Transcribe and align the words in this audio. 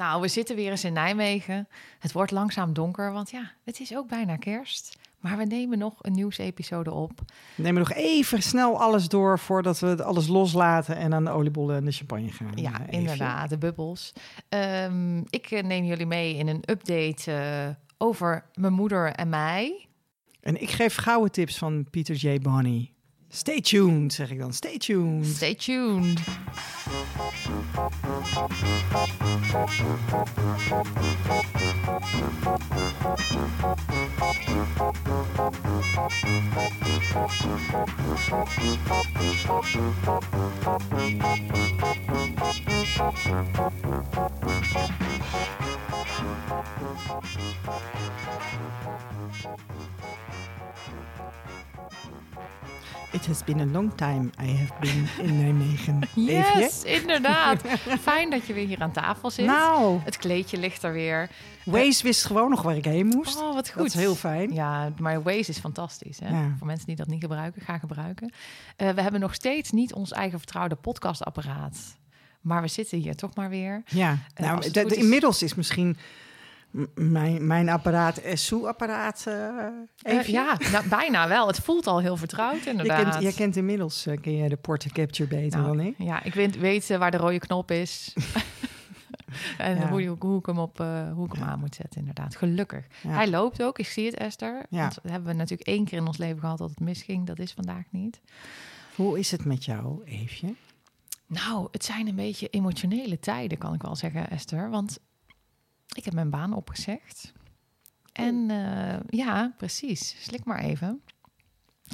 Nou, 0.00 0.20
we 0.20 0.28
zitten 0.28 0.56
weer 0.56 0.70
eens 0.70 0.84
in 0.84 0.92
Nijmegen. 0.92 1.68
Het 1.98 2.12
wordt 2.12 2.30
langzaam 2.30 2.72
donker, 2.72 3.12
want 3.12 3.30
ja, 3.30 3.52
het 3.64 3.80
is 3.80 3.96
ook 3.96 4.08
bijna 4.08 4.36
kerst. 4.36 4.98
Maar 5.18 5.36
we 5.36 5.44
nemen 5.44 5.78
nog 5.78 5.94
een 6.00 6.12
nieuwsepisode 6.12 6.92
op. 6.92 7.10
We 7.54 7.62
nemen 7.62 7.80
nog 7.80 7.92
even 7.92 8.42
snel 8.42 8.80
alles 8.80 9.08
door 9.08 9.38
voordat 9.38 9.78
we 9.78 9.86
het 9.86 10.00
alles 10.00 10.26
loslaten 10.26 10.96
en 10.96 11.14
aan 11.14 11.24
de 11.24 11.30
oliebollen 11.30 11.76
en 11.76 11.84
de 11.84 11.92
champagne 11.92 12.28
gaan. 12.28 12.52
Ja, 12.54 12.86
eh, 12.86 12.98
inderdaad, 12.98 13.48
de 13.48 13.58
bubbels. 13.58 14.12
Ehm, 14.48 15.18
ik 15.18 15.50
eh, 15.50 15.62
neem 15.62 15.84
jullie 15.84 16.06
mee 16.06 16.36
in 16.36 16.48
een 16.48 16.62
update 16.70 17.32
eh, 17.32 17.68
over 17.98 18.44
mijn 18.54 18.72
moeder 18.72 19.12
en 19.12 19.28
mij. 19.28 19.88
En 20.40 20.62
ik 20.62 20.70
geef 20.70 20.96
gouden 20.96 21.32
tips 21.32 21.58
van 21.58 21.86
Peter 21.90 22.14
J. 22.14 22.38
Bonny. 22.38 22.92
Stay 23.32 23.60
tuned, 23.60 24.12
zeg 24.12 24.30
ik 24.30 24.38
dan. 24.38 24.52
Stay 24.52 24.78
tuned. 24.78 25.26
Stay 25.26 25.54
tuned. 25.54 26.20
It 53.12 53.26
has 53.26 53.44
been 53.44 53.60
a 53.60 53.64
long 53.72 53.94
time 53.94 54.30
I 54.42 54.46
have 54.56 54.72
been 54.80 55.08
in 55.26 55.38
Nijmegen. 55.40 56.00
Yes, 56.14 56.84
inderdaad. 56.84 57.62
Fijn 58.00 58.30
dat 58.30 58.46
je 58.46 58.52
weer 58.52 58.66
hier 58.66 58.80
aan 58.82 58.92
tafel 58.92 59.30
zit. 59.30 59.46
Nou, 59.46 60.00
Het 60.04 60.16
kleedje 60.16 60.56
ligt 60.58 60.82
er 60.82 60.92
weer. 60.92 61.30
Waze 61.64 62.02
wist 62.02 62.24
gewoon 62.24 62.50
nog 62.50 62.62
waar 62.62 62.76
ik 62.76 62.84
heen 62.84 63.06
moest. 63.06 63.36
Oh, 63.40 63.54
wat 63.54 63.68
goed. 63.68 63.76
Dat 63.76 63.86
is 63.86 63.94
heel 63.94 64.14
fijn. 64.14 64.52
Ja, 64.52 64.92
maar 64.98 65.22
Waze 65.22 65.50
is 65.50 65.58
fantastisch. 65.58 66.18
Hè? 66.20 66.28
Ja. 66.28 66.54
Voor 66.58 66.66
mensen 66.66 66.86
die 66.86 66.96
dat 66.96 67.06
niet 67.06 67.20
gebruiken, 67.22 67.62
ga 67.62 67.78
gebruiken. 67.78 68.32
Eh, 68.76 68.88
we 68.90 69.02
hebben 69.02 69.20
nog 69.20 69.34
steeds 69.34 69.70
niet 69.70 69.94
ons 69.94 70.12
eigen 70.12 70.38
vertrouwde 70.38 70.74
podcastapparaat. 70.74 71.78
Maar 72.40 72.62
we 72.62 72.68
zitten 72.68 72.98
hier 72.98 73.16
toch 73.16 73.34
maar 73.34 73.48
weer. 73.48 73.82
Ja, 73.86 74.18
Eh, 74.34 74.46
nou, 74.46 74.64
is- 74.64 74.72
inmiddels 74.96 75.42
is 75.42 75.54
misschien 75.54 75.96
mijn, 76.94 77.46
mijn 77.46 77.68
apparaat 77.68 78.20
SU-apparaat. 78.34 79.24
eh 79.26 79.48
Eh, 80.02 80.18
Eefje. 80.18 80.32
ja, 80.32 80.56
nou, 80.72 80.88
bijna 80.88 81.28
wel. 81.28 81.46
Het 81.46 81.58
voelt 81.60 81.86
al 81.86 81.98
heel 82.00 82.16
vertrouwd, 82.16 82.64
Je 82.64 82.70
inderdaad. 82.70 83.02
kent, 83.10 83.22
jij 83.22 83.32
kent 83.32 83.56
inmiddels 83.56 84.06
eh, 84.06 84.20
ken 84.20 84.36
jij 84.36 84.48
de 84.48 84.56
portrait 84.56 84.94
capture 84.94 85.28
beter 85.28 85.60
Nou, 85.60 85.76
dan 85.76 85.86
ik. 85.86 85.94
Ja, 85.98 86.22
ik 86.22 86.34
weet, 86.34 86.58
weet 86.58 86.90
eh, 86.90 86.98
waar 86.98 87.10
de 87.10 87.16
rode 87.16 87.38
knop 87.38 87.70
is. 87.70 88.12
en 89.58 89.76
Ja. 89.78 89.88
hoe, 89.88 90.16
hoe 90.18 90.38
ik 90.38 90.46
hem, 90.46 90.58
op, 90.58 90.80
eh, 90.80 91.12
hoe 91.12 91.26
ik 91.26 91.32
hem 91.32 91.42
aan 91.42 91.58
moet 91.60 91.74
zetten, 91.74 92.00
inderdaad. 92.00 92.36
Gelukkig. 92.36 92.86
Ja. 93.02 93.10
Hij 93.10 93.28
loopt 93.30 93.62
ook, 93.62 93.78
ik 93.78 93.86
zie 93.86 94.06
het, 94.06 94.14
Esther. 94.16 94.62
Ja. 94.70 94.80
Want 94.80 94.94
dat 95.02 95.10
hebben 95.12 95.30
we 95.30 95.36
natuurlijk 95.36 95.68
één 95.68 95.84
keer 95.84 95.98
in 95.98 96.06
ons 96.06 96.16
leven 96.16 96.40
gehad 96.40 96.58
dat 96.58 96.70
het 96.70 96.80
misging. 96.80 97.26
Dat 97.26 97.38
is 97.38 97.52
vandaag 97.52 97.84
niet. 97.90 98.20
Hoe 98.94 99.18
is 99.18 99.30
het 99.30 99.44
met 99.44 99.64
jou, 99.64 100.04
Eefje? 100.04 100.54
Nou, 101.26 101.68
het 101.72 101.84
zijn 101.84 102.08
een 102.08 102.14
beetje 102.14 102.48
emotionele 102.48 103.18
tijden, 103.18 103.58
kan 103.58 103.74
ik 103.74 103.82
wel 103.82 103.96
zeggen, 103.96 104.30
Esther. 104.30 104.70
Want 104.70 104.98
ik 105.92 106.04
heb 106.04 106.14
mijn 106.14 106.30
baan 106.30 106.54
opgezegd. 106.54 107.32
En 108.12 108.50
eh, 108.50 109.00
ja, 109.08 109.52
precies. 109.56 110.16
Slik 110.18 110.44
maar 110.44 110.60
even. 110.60 111.02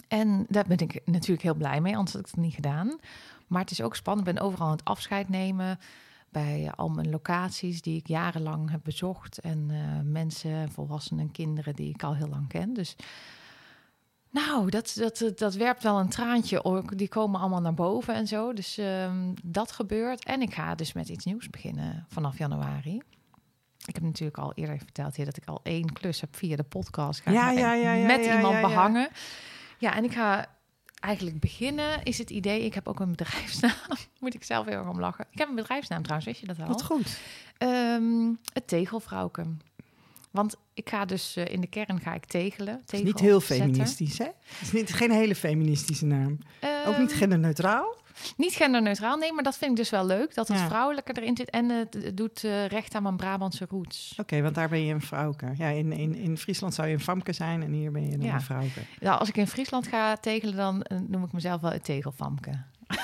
En 0.09 0.47
daar 0.49 0.65
ben 0.67 0.79
ik 0.79 1.01
natuurlijk 1.05 1.43
heel 1.43 1.55
blij 1.55 1.81
mee, 1.81 1.97
anders 1.97 2.13
had 2.13 2.21
ik 2.21 2.31
het 2.31 2.45
niet 2.45 2.55
gedaan. 2.55 2.99
Maar 3.47 3.61
het 3.61 3.71
is 3.71 3.83
ook 3.83 3.97
spannend. 3.97 4.29
Ik 4.29 4.35
ben 4.35 4.43
overal 4.43 4.67
aan 4.67 4.73
het 4.73 4.85
afscheid 4.85 5.29
nemen 5.29 5.79
bij 6.29 6.73
al 6.77 6.89
mijn 6.89 7.11
locaties 7.11 7.83
die 7.83 7.99
ik 7.99 8.07
jarenlang 8.07 8.71
heb 8.71 8.81
bezocht. 8.83 9.39
En 9.39 9.67
eh, 9.71 10.11
mensen, 10.13 10.71
volwassenen 10.71 11.25
en 11.25 11.33
kinderen 11.33 11.75
die 11.75 11.95
ik 11.95 12.03
al 12.03 12.15
heel 12.15 12.29
lang 12.29 12.49
ken. 12.49 12.75
Dus 12.75 12.97
nou, 14.31 14.71
dat, 14.71 14.95
dat, 14.99 15.33
dat 15.39 15.55
werpt 15.55 15.83
wel 15.83 15.99
een 15.99 16.09
traantje. 16.09 16.65
ook. 16.65 16.99
Die 16.99 17.09
komen 17.09 17.41
allemaal 17.41 17.61
naar 17.61 17.75
boven 17.75 18.15
en 18.15 18.27
zo. 18.27 18.53
Dus 18.53 18.79
ehm, 18.79 19.33
dat 19.45 19.73
gebeurt. 19.73 20.25
En 20.25 20.43
ik 20.43 20.55
ga 20.55 20.75
dus 20.75 20.93
met 20.93 21.09
iets 21.09 21.25
nieuws 21.25 21.51
beginnen 21.51 22.07
vanaf 22.09 22.39
januari. 22.39 23.03
Ik 23.87 23.95
heb 23.95 24.03
natuurlijk 24.05 24.39
al 24.39 24.53
eerder 24.55 24.79
verteld 24.79 25.17
hier 25.17 25.25
dat 25.25 25.37
ik 25.37 25.45
al 25.47 25.61
één 25.63 25.93
klus 25.93 26.21
heb 26.21 26.37
via 26.37 26.57
de 26.57 26.63
podcast. 26.63 27.21
Ga 27.21 27.31
Ja, 27.31 27.51
ja, 27.51 27.73
ja, 27.75 27.93
ja, 27.93 28.07
met 28.07 28.25
ja, 28.25 28.37
iemand 28.37 28.61
behangen. 28.61 29.09
Ja, 29.79 29.95
en 29.95 30.05
ik 30.05 30.13
ga 30.13 30.47
eigenlijk 31.01 31.41
beginnen, 31.41 32.03
is 32.03 32.19
het 32.19 32.31
idee. 32.31 32.65
Ik 32.65 32.75
heb 32.75 32.89
ook 32.89 33.01
een 33.01 33.11
bedrijfsnaam. 33.11 33.73
Moet 34.21 34.35
ik 34.35 34.45
zelf 34.45 34.67
heel 34.67 34.79
erg 34.79 34.89
om 34.89 35.01
lachen. 35.01 35.27
Ik 35.31 35.39
heb 35.39 35.49
een 35.49 35.55
bedrijfsnaam 35.55 36.03
trouwens, 36.03 36.27
weet 36.27 36.39
je 36.39 36.47
dat 36.47 36.57
wel? 36.57 36.67
Wat 36.67 36.83
goed. 36.83 37.19
Ehm, 37.59 38.33
het 38.53 38.69
tegelvrouwke. 38.69 39.45
Want 40.31 40.57
ik 40.75 40.89
ga 40.89 41.05
dus 41.05 41.37
eh, 41.37 41.53
in 41.53 41.61
de 41.61 41.67
kern 41.67 42.01
ga 42.01 42.15
ik 42.15 42.25
tegelen. 42.25 42.83
Is 42.91 43.03
niet 43.03 43.21
heel 43.21 43.41
zetten. 43.41 43.67
feministisch, 43.67 44.19
hè? 44.19 44.25
Het 44.25 44.61
is 44.61 44.73
niet, 44.73 44.95
geen 44.95 45.11
hele 45.11 45.35
feministische 45.35 46.07
naam. 46.07 46.39
Ook 46.87 46.99
niet 46.99 47.11
Ehm, 47.11 47.19
genderneutraal. 47.19 47.97
Niet 48.37 48.53
genderneutraal, 48.55 49.17
nee, 49.17 49.33
maar 49.33 49.43
dat 49.43 49.57
vind 49.59 49.71
ik 49.71 49.77
dus 49.77 49.91
wel 49.91 50.07
leuk. 50.07 50.35
Dat 50.35 50.49
het 50.49 50.59
Ja. 50.59 50.67
vrouwelijker 50.67 51.19
erin 51.19 51.37
zit. 51.37 51.51
En 51.51 51.69
het 51.69 52.11
doet 52.15 52.45
eh, 52.45 52.67
recht 52.67 52.95
aan 52.95 53.03
mijn 53.03 53.17
Brabantse 53.17 53.67
roots. 53.71 54.15
Oké, 54.21 54.43
want 54.43 54.55
daar 54.55 54.69
ben 54.69 54.85
je 54.85 54.95
een 54.95 55.01
vrouwke. 55.01 55.53
Ja, 55.57 55.69
in, 55.69 55.93
in, 55.93 56.15
in 56.15 56.39
Friesland 56.39 56.75
zou 56.75 56.89
je 56.89 56.95
een 56.95 57.01
famke 57.01 57.33
zijn 57.33 57.63
en 57.63 57.73
hier 57.73 57.93
ben 57.93 58.03
je 58.11 58.17
dan 58.17 58.27
Ja. 58.27 58.35
een 58.35 58.41
vrouwke. 58.41 58.81
Nou, 59.01 59.19
als 59.19 59.29
ik 59.29 59.37
in 59.37 59.47
Friesland 59.47 59.87
ga 59.87 60.17
tegelen, 60.17 60.57
dan 60.57 60.83
eh, 60.83 60.99
noem 61.07 61.25
ik 61.25 61.33
mezelf 61.33 61.61
wel 61.61 61.71
het 61.71 61.85
tegelfamke. 61.85 62.51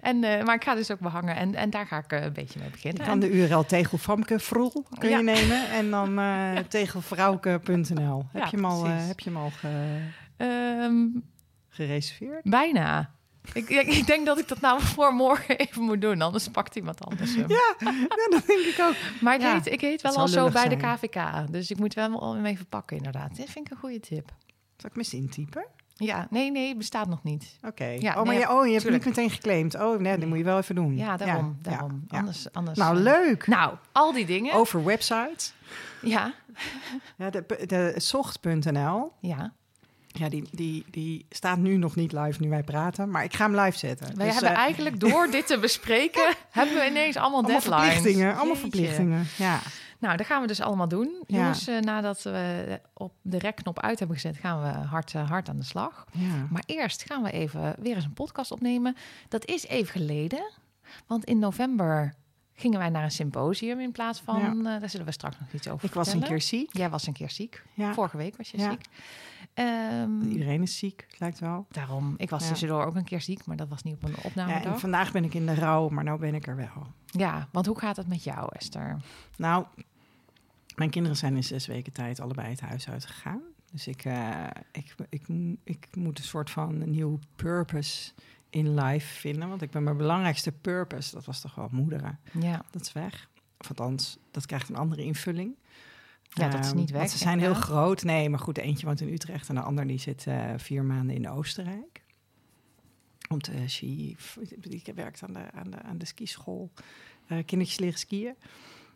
en, 0.00 0.24
eh, 0.24 0.44
maar 0.44 0.54
ik 0.54 0.64
ga 0.64 0.74
dus 0.74 0.90
ook 0.90 1.00
behangen. 1.00 1.36
En, 1.36 1.54
en 1.54 1.70
daar 1.70 1.86
ga 1.86 1.98
ik 1.98 2.12
een 2.12 2.32
beetje 2.32 2.58
mee 2.58 2.68
Je 2.68 2.74
beginnen. 2.74 3.06
kan 3.06 3.20
de 3.20 3.30
URL 3.30 3.64
tegelfamke 3.64 4.38
vroel 4.38 4.86
kun 4.98 5.08
Ja. 5.08 5.16
je 5.16 5.22
nemen 5.24 5.70
en 5.70 5.90
dan 5.90 6.14
tegelvrouwke.nl. 6.68 8.24
Heb, 8.32 8.42
Ja, 8.42 8.48
je 8.50 8.56
hem 8.56 8.64
al, 8.64 8.86
heb 8.86 9.20
je 9.20 9.30
hem 9.30 9.38
al 9.38 9.50
ge- 9.50 11.20
gereserveerd? 11.68 12.42
bijna. 12.42 13.10
Ik, 13.52 13.68
ik, 13.68 14.06
denk 14.06 14.26
dat 14.26 14.38
ik 14.38 14.48
dat 14.48 14.60
nou 14.60 14.80
voor 14.82 15.14
morgen 15.14 15.58
even 15.58 15.82
moet 15.82 16.00
doen, 16.00 16.20
anders 16.22 16.48
pakt 16.48 16.76
iemand 16.76 17.04
anders 17.04 17.34
hem. 17.34 17.48
Ja, 17.48 17.74
ja, 17.78 18.28
dat 18.30 18.46
denk 18.46 18.60
ik 18.60 18.76
ook. 18.80 18.94
Maar 19.20 19.34
ik, 19.34 19.40
Ja, 19.40 19.52
heet, 19.52 19.66
ik 19.66 19.80
heet 19.80 20.02
wel 20.02 20.16
al 20.16 20.28
zo 20.28 20.48
bij 20.50 20.68
de. 20.68 20.76
KVK. 20.76 21.22
Dus 21.50 21.70
ik 21.70 21.78
moet 21.78 21.94
wel 21.94 22.34
hem 22.34 22.44
even 22.44 22.66
pakken, 22.66 22.96
inderdaad. 22.96 23.36
Dit 23.36 23.50
vind 23.50 23.66
ik 23.66 23.72
een 23.72 23.78
goede 23.78 24.00
tip. 24.00 24.32
Zal 24.76 24.90
ik 24.90 24.96
mis 24.96 25.14
intypen? 25.14 25.66
Ja, 25.94 26.26
nee, 26.30 26.50
nee, 26.50 26.76
bestaat 26.76 27.08
nog 27.08 27.22
niet. 27.22 27.56
Oké. 27.66 27.84
Ja, 27.84 28.10
oh, 28.10 28.16
maar 28.16 28.24
nee, 28.24 28.38
je, 28.38 28.50
oh, 28.50 28.64
je 28.66 28.70
hebt 28.70 28.82
tuurlijk. 28.82 29.04
niet 29.04 29.16
meteen 29.16 29.30
geclaimd. 29.30 29.74
Oh, 29.74 30.00
nee, 30.00 30.18
dat 30.18 30.28
moet 30.28 30.38
je 30.38 30.44
wel 30.44 30.58
even 30.58 30.74
doen. 30.74 30.96
Ja, 30.96 31.16
daarom. 31.16 31.56
ja, 31.62 31.70
daarom. 31.70 32.04
ja. 32.08 32.18
Anders, 32.18 32.52
anders. 32.52 32.78
Nou, 32.78 32.96
eh, 32.96 33.02
leuk. 33.02 33.46
Nou, 33.46 33.74
al 33.92 34.12
die 34.12 34.26
dingen. 34.26 34.54
Over 34.54 34.84
websites. 34.84 35.54
Ja, 36.02 36.34
Ja, 37.16 37.30
de, 37.30 37.44
de 37.66 37.94
zocht.nl. 37.96 39.12
ja. 39.20 39.52
Ja, 40.12 40.28
die, 40.28 40.48
die, 40.50 40.84
die 40.90 41.26
staat 41.30 41.58
nu 41.58 41.76
nog 41.76 41.96
niet 41.96 42.12
live 42.12 42.42
nu 42.42 42.48
wij 42.48 42.62
praten. 42.62 43.10
Maar 43.10 43.24
ik 43.24 43.34
ga 43.34 43.44
hem 43.50 43.60
live 43.60 43.78
zetten. 43.78 44.16
Wij 44.16 44.24
Dus, 44.26 44.34
hebben 44.34 44.52
eh, 44.52 44.58
eigenlijk 44.58 45.00
door 45.00 45.30
dit 45.30 45.46
te 45.46 45.58
bespreken, 45.58 46.34
hebben 46.50 46.74
we 46.74 46.86
ineens 46.86 47.16
allemaal, 47.16 47.42
allemaal 47.42 47.60
deadlines. 47.60 47.92
verplichtingen. 47.92 48.26
Allemaal 48.36 48.46
Jeetje. 48.54 48.60
verplichtingen. 48.70 49.24
Ja. 49.36 49.58
Nou, 49.98 50.16
dat 50.16 50.26
gaan 50.26 50.40
we 50.40 50.46
dus 50.46 50.60
allemaal 50.60 50.88
doen. 50.88 51.22
Ja. 51.26 51.36
Jongens, 51.38 51.66
eh, 51.66 51.78
nadat 51.78 52.22
we 52.22 52.80
op 52.92 53.12
de 53.22 53.38
rekknop 53.38 53.80
uit 53.80 53.98
hebben 53.98 54.16
gezet, 54.16 54.36
gaan 54.36 54.62
we 54.62 54.68
hard, 54.88 55.14
eh, 55.14 55.28
hard 55.30 55.48
aan 55.48 55.58
de 55.58 55.64
slag. 55.64 56.04
ja. 56.12 56.46
Maar 56.50 56.62
eerst 56.66 57.02
gaan 57.06 57.22
we 57.22 57.30
even 57.30 57.74
weer 57.78 57.94
eens 57.94 58.04
een 58.04 58.12
podcast 58.12 58.50
opnemen. 58.52 58.96
Dat 59.28 59.44
is 59.46 59.66
even 59.66 59.92
geleden, 59.92 60.50
want 61.06 61.24
in 61.24 61.38
november 61.38 62.14
gingen 62.54 62.78
wij 62.78 62.88
naar 62.88 63.04
een 63.04 63.10
symposium 63.10 63.80
in 63.80 63.92
plaats 63.92 64.20
van... 64.24 64.62
daar 64.62 64.88
zullen 64.90 65.06
we 65.06 65.12
straks 65.12 65.36
nog 65.40 65.52
iets 65.52 65.68
over 65.68 65.84
Ik 65.88 65.94
was 65.94 66.12
een 66.12 66.22
keer 66.22 66.40
ziek. 66.40 66.68
Jij 66.76 66.90
was 66.90 67.06
een 67.06 67.12
keer 67.12 67.30
ziek. 67.30 67.62
Ja. 67.74 67.92
Vorige 67.94 68.16
week 68.16 68.36
was 68.36 68.50
je 68.50 68.58
Ja. 68.58 68.70
ziek. 68.70 68.84
Ehm, 69.54 70.20
Iedereen 70.22 70.62
is 70.62 70.78
ziek, 70.78 71.06
lijkt 71.18 71.38
wel. 71.38 71.66
daarom, 71.70 72.14
ik 72.16 72.30
was 72.30 72.42
Ja. 72.42 72.48
tussendoor 72.48 72.84
ook 72.84 72.94
een 72.96 73.04
keer 73.04 73.20
ziek, 73.20 73.44
maar 73.44 73.56
dat 73.56 73.68
was 73.68 73.82
niet 73.82 73.94
op 73.94 74.02
een 74.02 74.10
Ja, 74.10 74.16
opnamedag. 74.22 74.72
en 74.72 74.80
vandaag 74.80 75.12
ben 75.12 75.24
ik 75.24 75.34
in 75.34 75.46
de 75.46 75.54
rouw, 75.54 75.88
maar 75.88 76.04
nou 76.04 76.18
ben 76.18 76.34
ik 76.34 76.46
er 76.46 76.56
wel. 76.56 76.86
Ja, 77.06 77.48
want 77.52 77.66
hoe 77.66 77.78
gaat 77.78 77.96
het 77.96 78.08
met 78.08 78.24
jou, 78.24 78.48
Esther? 78.52 78.96
Nou, 79.36 79.64
mijn 80.76 80.90
kinderen 80.90 81.16
zijn 81.16 81.36
in 81.36 81.44
zes 81.44 81.66
weken 81.66 81.92
tijd 81.92 82.20
allebei 82.20 82.48
het 82.50 82.60
huis 82.60 82.88
uitgegaan. 82.88 83.40
Dus 83.72 83.86
ik, 83.86 84.04
eh, 84.04 84.46
ik, 84.72 84.94
ik, 85.08 85.26
ik 85.64 85.88
moet 85.96 86.18
een 86.18 86.24
soort 86.24 86.50
van 86.50 86.80
een 86.80 86.90
nieuw 86.90 87.18
purpose 87.36 88.12
in 88.50 88.74
life 88.74 89.14
vinden. 89.20 89.48
Want 89.48 89.62
ik 89.62 89.70
ben 89.70 89.82
mijn 89.82 89.96
belangrijkste 89.96 90.52
purpose, 90.52 91.14
dat 91.14 91.24
was 91.24 91.40
toch 91.40 91.54
wel 91.54 91.68
moederen. 91.70 92.18
Ja, 92.40 92.62
Dat 92.70 92.82
is 92.82 92.92
weg. 92.92 93.28
Of 93.58 93.68
althans, 93.68 94.18
dat 94.30 94.46
krijgt 94.46 94.68
een 94.68 94.76
andere 94.76 95.02
invulling. 95.04 95.54
Ja, 96.34 96.48
dat 96.48 96.60
is 96.60 96.68
Ehm, 96.68 96.76
niet 96.76 96.90
weg, 96.90 96.98
Want 96.98 97.10
ze 97.10 97.18
zijn 97.18 97.38
heel 97.38 97.54
groot. 97.54 98.02
Nee, 98.02 98.28
maar 98.28 98.38
goed, 98.38 98.58
eentje 98.58 98.86
woont 98.86 99.00
in 99.00 99.12
Utrecht 99.12 99.48
en 99.48 99.54
de 99.54 99.60
ander 99.60 99.86
die 99.86 99.98
zit 99.98 100.26
eh, 100.26 100.50
vier 100.56 100.84
maanden 100.84 101.16
in 101.16 101.30
Oostenrijk. 101.30 102.02
Om 103.28 103.40
te 103.40 103.52
ski. 103.66 104.16
Ik 104.68 104.92
werkt 104.94 105.22
aan 105.22 105.32
de, 105.32 105.50
aan 105.52 105.70
de, 105.70 105.82
aan 105.82 105.98
de 105.98 106.04
skischool. 106.04 106.70
Eh 107.26 107.38
kindertjes 107.44 107.78
leren 107.78 107.98
skiën. 107.98 108.34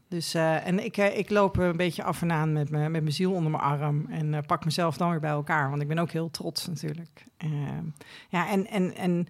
Dus, 0.09 0.35
eh, 0.35 0.67
en 0.67 0.85
ik, 0.85 0.97
ik 0.97 1.31
loop 1.31 1.57
een 1.57 1.77
beetje 1.77 2.03
af 2.03 2.23
en 2.23 2.33
aan 2.33 2.53
met, 2.53 2.71
me, 2.71 2.79
met 2.89 3.03
mijn 3.03 3.13
ziel 3.13 3.33
onder 3.33 3.51
mijn 3.51 3.63
arm. 3.63 4.07
En 4.11 4.45
pak 4.47 4.65
mezelf 4.65 4.97
dan 4.97 5.11
weer 5.11 5.21
bij 5.21 5.31
elkaar. 5.31 5.71
Want 5.71 5.83
ik 5.83 5.89
ben 5.89 5.99
ook 5.99 6.11
heel 6.11 6.31
trots 6.31 6.67
natuurlijk. 6.67 7.25
Ehm, 7.37 7.85
ja, 8.29 8.49
en, 8.49 8.67
en, 8.67 8.95
en 8.95 9.29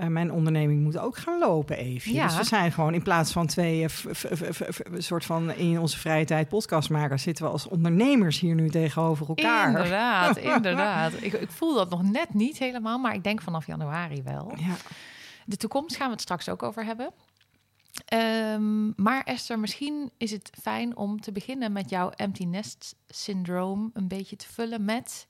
eh, 0.00 0.06
mijn 0.06 0.32
onderneming 0.32 0.82
moet 0.82 0.98
ook 0.98 1.16
gaan 1.16 1.38
lopen 1.38 1.76
even. 1.76 2.12
Ja. 2.12 2.26
Dus 2.26 2.36
we 2.36 2.44
zijn 2.44 2.72
gewoon 2.72 2.94
in 2.94 3.02
plaats 3.02 3.32
van 3.32 3.46
twee 3.46 3.84
eh, 3.84 3.90
soort 4.98 5.24
van 5.24 5.54
in 5.54 5.78
onze 5.78 5.98
vrije 5.98 6.24
tijd 6.24 6.48
podcastmakers, 6.48 7.22
zitten 7.22 7.44
we 7.44 7.50
als 7.50 7.68
ondernemers 7.68 8.40
hier 8.40 8.54
nu 8.54 8.68
tegenover 8.68 9.28
elkaar. 9.28 9.66
Inderdaad, 9.68 10.36
inderdaad. 10.56 11.12
Ik, 11.20 11.32
ik 11.32 11.50
voel 11.50 11.74
dat 11.74 11.90
nog 11.90 12.02
net 12.02 12.34
niet 12.34 12.58
helemaal, 12.58 12.98
maar 12.98 13.14
ik 13.14 13.24
denk 13.24 13.42
vanaf 13.42 13.66
januari 13.66 14.22
wel. 14.22 14.52
Ja. 14.56 14.74
De 15.44 15.56
toekomst 15.56 15.96
gaan 15.96 16.06
we 16.06 16.12
het 16.12 16.22
straks 16.22 16.48
ook 16.48 16.62
over 16.62 16.84
hebben. 16.84 17.12
Ehm, 18.04 19.02
maar 19.02 19.22
Esther, 19.22 19.58
misschien 19.58 20.10
is 20.16 20.30
het 20.30 20.50
fijn 20.62 20.96
om 20.96 21.20
te 21.20 21.32
beginnen 21.32 21.72
met 21.72 21.90
jouw 21.90 22.10
empty 22.10 22.44
nest 22.44 22.96
syndroom 23.08 23.90
een 23.94 24.08
beetje 24.08 24.36
te 24.36 24.46
vullen 24.52 24.84
met 24.84 25.26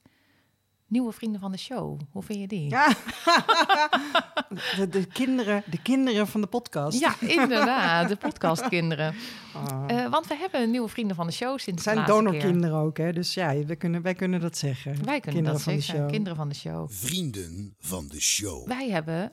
nieuwe 0.91 1.13
vrienden 1.13 1.41
van 1.41 1.51
de 1.53 1.59
show. 1.59 2.01
Hoe 2.11 2.23
vind 2.23 2.41
je 2.41 2.47
die? 2.47 2.69
Ja. 2.71 2.89
de, 4.77 4.89
de, 4.91 5.07
kinderen, 5.07 5.63
de 5.71 5.83
kinderen 5.83 6.27
van 6.27 6.41
de 6.41 6.47
podcast. 6.47 6.99
Ja, 7.01 7.15
inderdaad, 7.21 8.09
de 8.09 8.17
podcastkinderen. 8.27 9.15
Ah. 9.55 9.85
Eh, 9.87 10.11
want 10.11 10.27
we 10.27 10.37
hebben 10.37 10.71
nieuwe 10.71 10.89
vrienden 10.89 11.17
van 11.17 11.27
de 11.27 11.33
show 11.33 11.59
sinds 11.59 11.67
het 11.67 11.83
zijn 11.83 11.97
laatste 11.97 12.15
keer. 12.15 12.25
donorkinderen 12.25 12.77
ook, 12.77 12.97
hè? 12.97 13.13
Dus 13.13 13.35
ja, 13.35 13.65
wij 13.65 13.77
kunnen, 13.77 14.03
wij 14.03 14.15
kunnen 14.15 14.41
dat 14.41 14.57
zeggen. 14.57 15.05
Wij 15.05 15.21
kunnen 15.21 15.23
kinderen 15.23 15.53
dat 15.53 15.63
van 15.63 15.75
de 15.75 15.81
zeggen, 15.81 16.01
show. 16.03 16.11
kinderen 16.11 16.37
van 16.37 16.49
de 16.49 16.55
show. 16.55 16.91
Vrienden 16.91 17.75
van 17.79 18.09
de 18.09 18.21
show. 18.21 18.67
Wij 18.67 18.91
hebben 18.91 19.33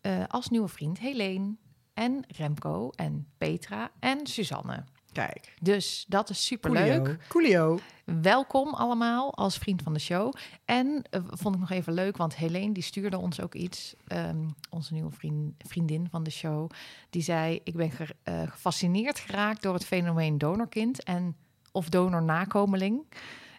eh, 0.00 0.12
als 0.28 0.48
nieuwe 0.48 0.68
vriend 0.68 0.98
Helene 0.98 1.56
en 1.94 2.24
Remco 2.36 2.90
en 2.90 3.26
Petra 3.38 3.90
en 4.00 4.26
Suzanne. 4.26 4.84
Kijk, 5.16 5.54
Dus 5.60 6.04
dat 6.08 6.30
is 6.30 6.46
superleuk. 6.46 7.02
Coolio. 7.04 7.16
Coolio. 7.28 7.78
Welkom 8.22 8.74
allemaal 8.74 9.34
als 9.34 9.58
vriend 9.58 9.82
van 9.82 9.92
de 9.92 9.98
show. 9.98 10.32
En 10.64 11.02
eh, 11.10 11.20
vond 11.26 11.54
ik 11.54 11.60
nog 11.60 11.70
even 11.70 11.92
leuk, 11.92 12.16
want 12.16 12.36
Helene 12.36 12.72
die 12.72 12.82
stuurde 12.82 13.18
ons 13.18 13.40
ook 13.40 13.54
iets. 13.54 13.94
ehm, 14.06 14.48
onze 14.70 14.92
nieuwe 14.92 15.10
vriend, 15.10 15.54
vriendin 15.58 16.08
van 16.10 16.22
de 16.22 16.30
show. 16.30 16.70
Die 17.10 17.22
zei, 17.22 17.60
ik 17.64 17.74
ben 17.74 17.90
ge- 17.90 18.16
eh, 18.22 18.42
gefascineerd 18.46 19.18
geraakt 19.18 19.62
door 19.62 19.74
het 19.74 19.84
fenomeen 19.86 20.38
donorkind. 20.38 21.02
En, 21.02 21.36
of 21.72 21.88
donornakomeling. 21.88 23.06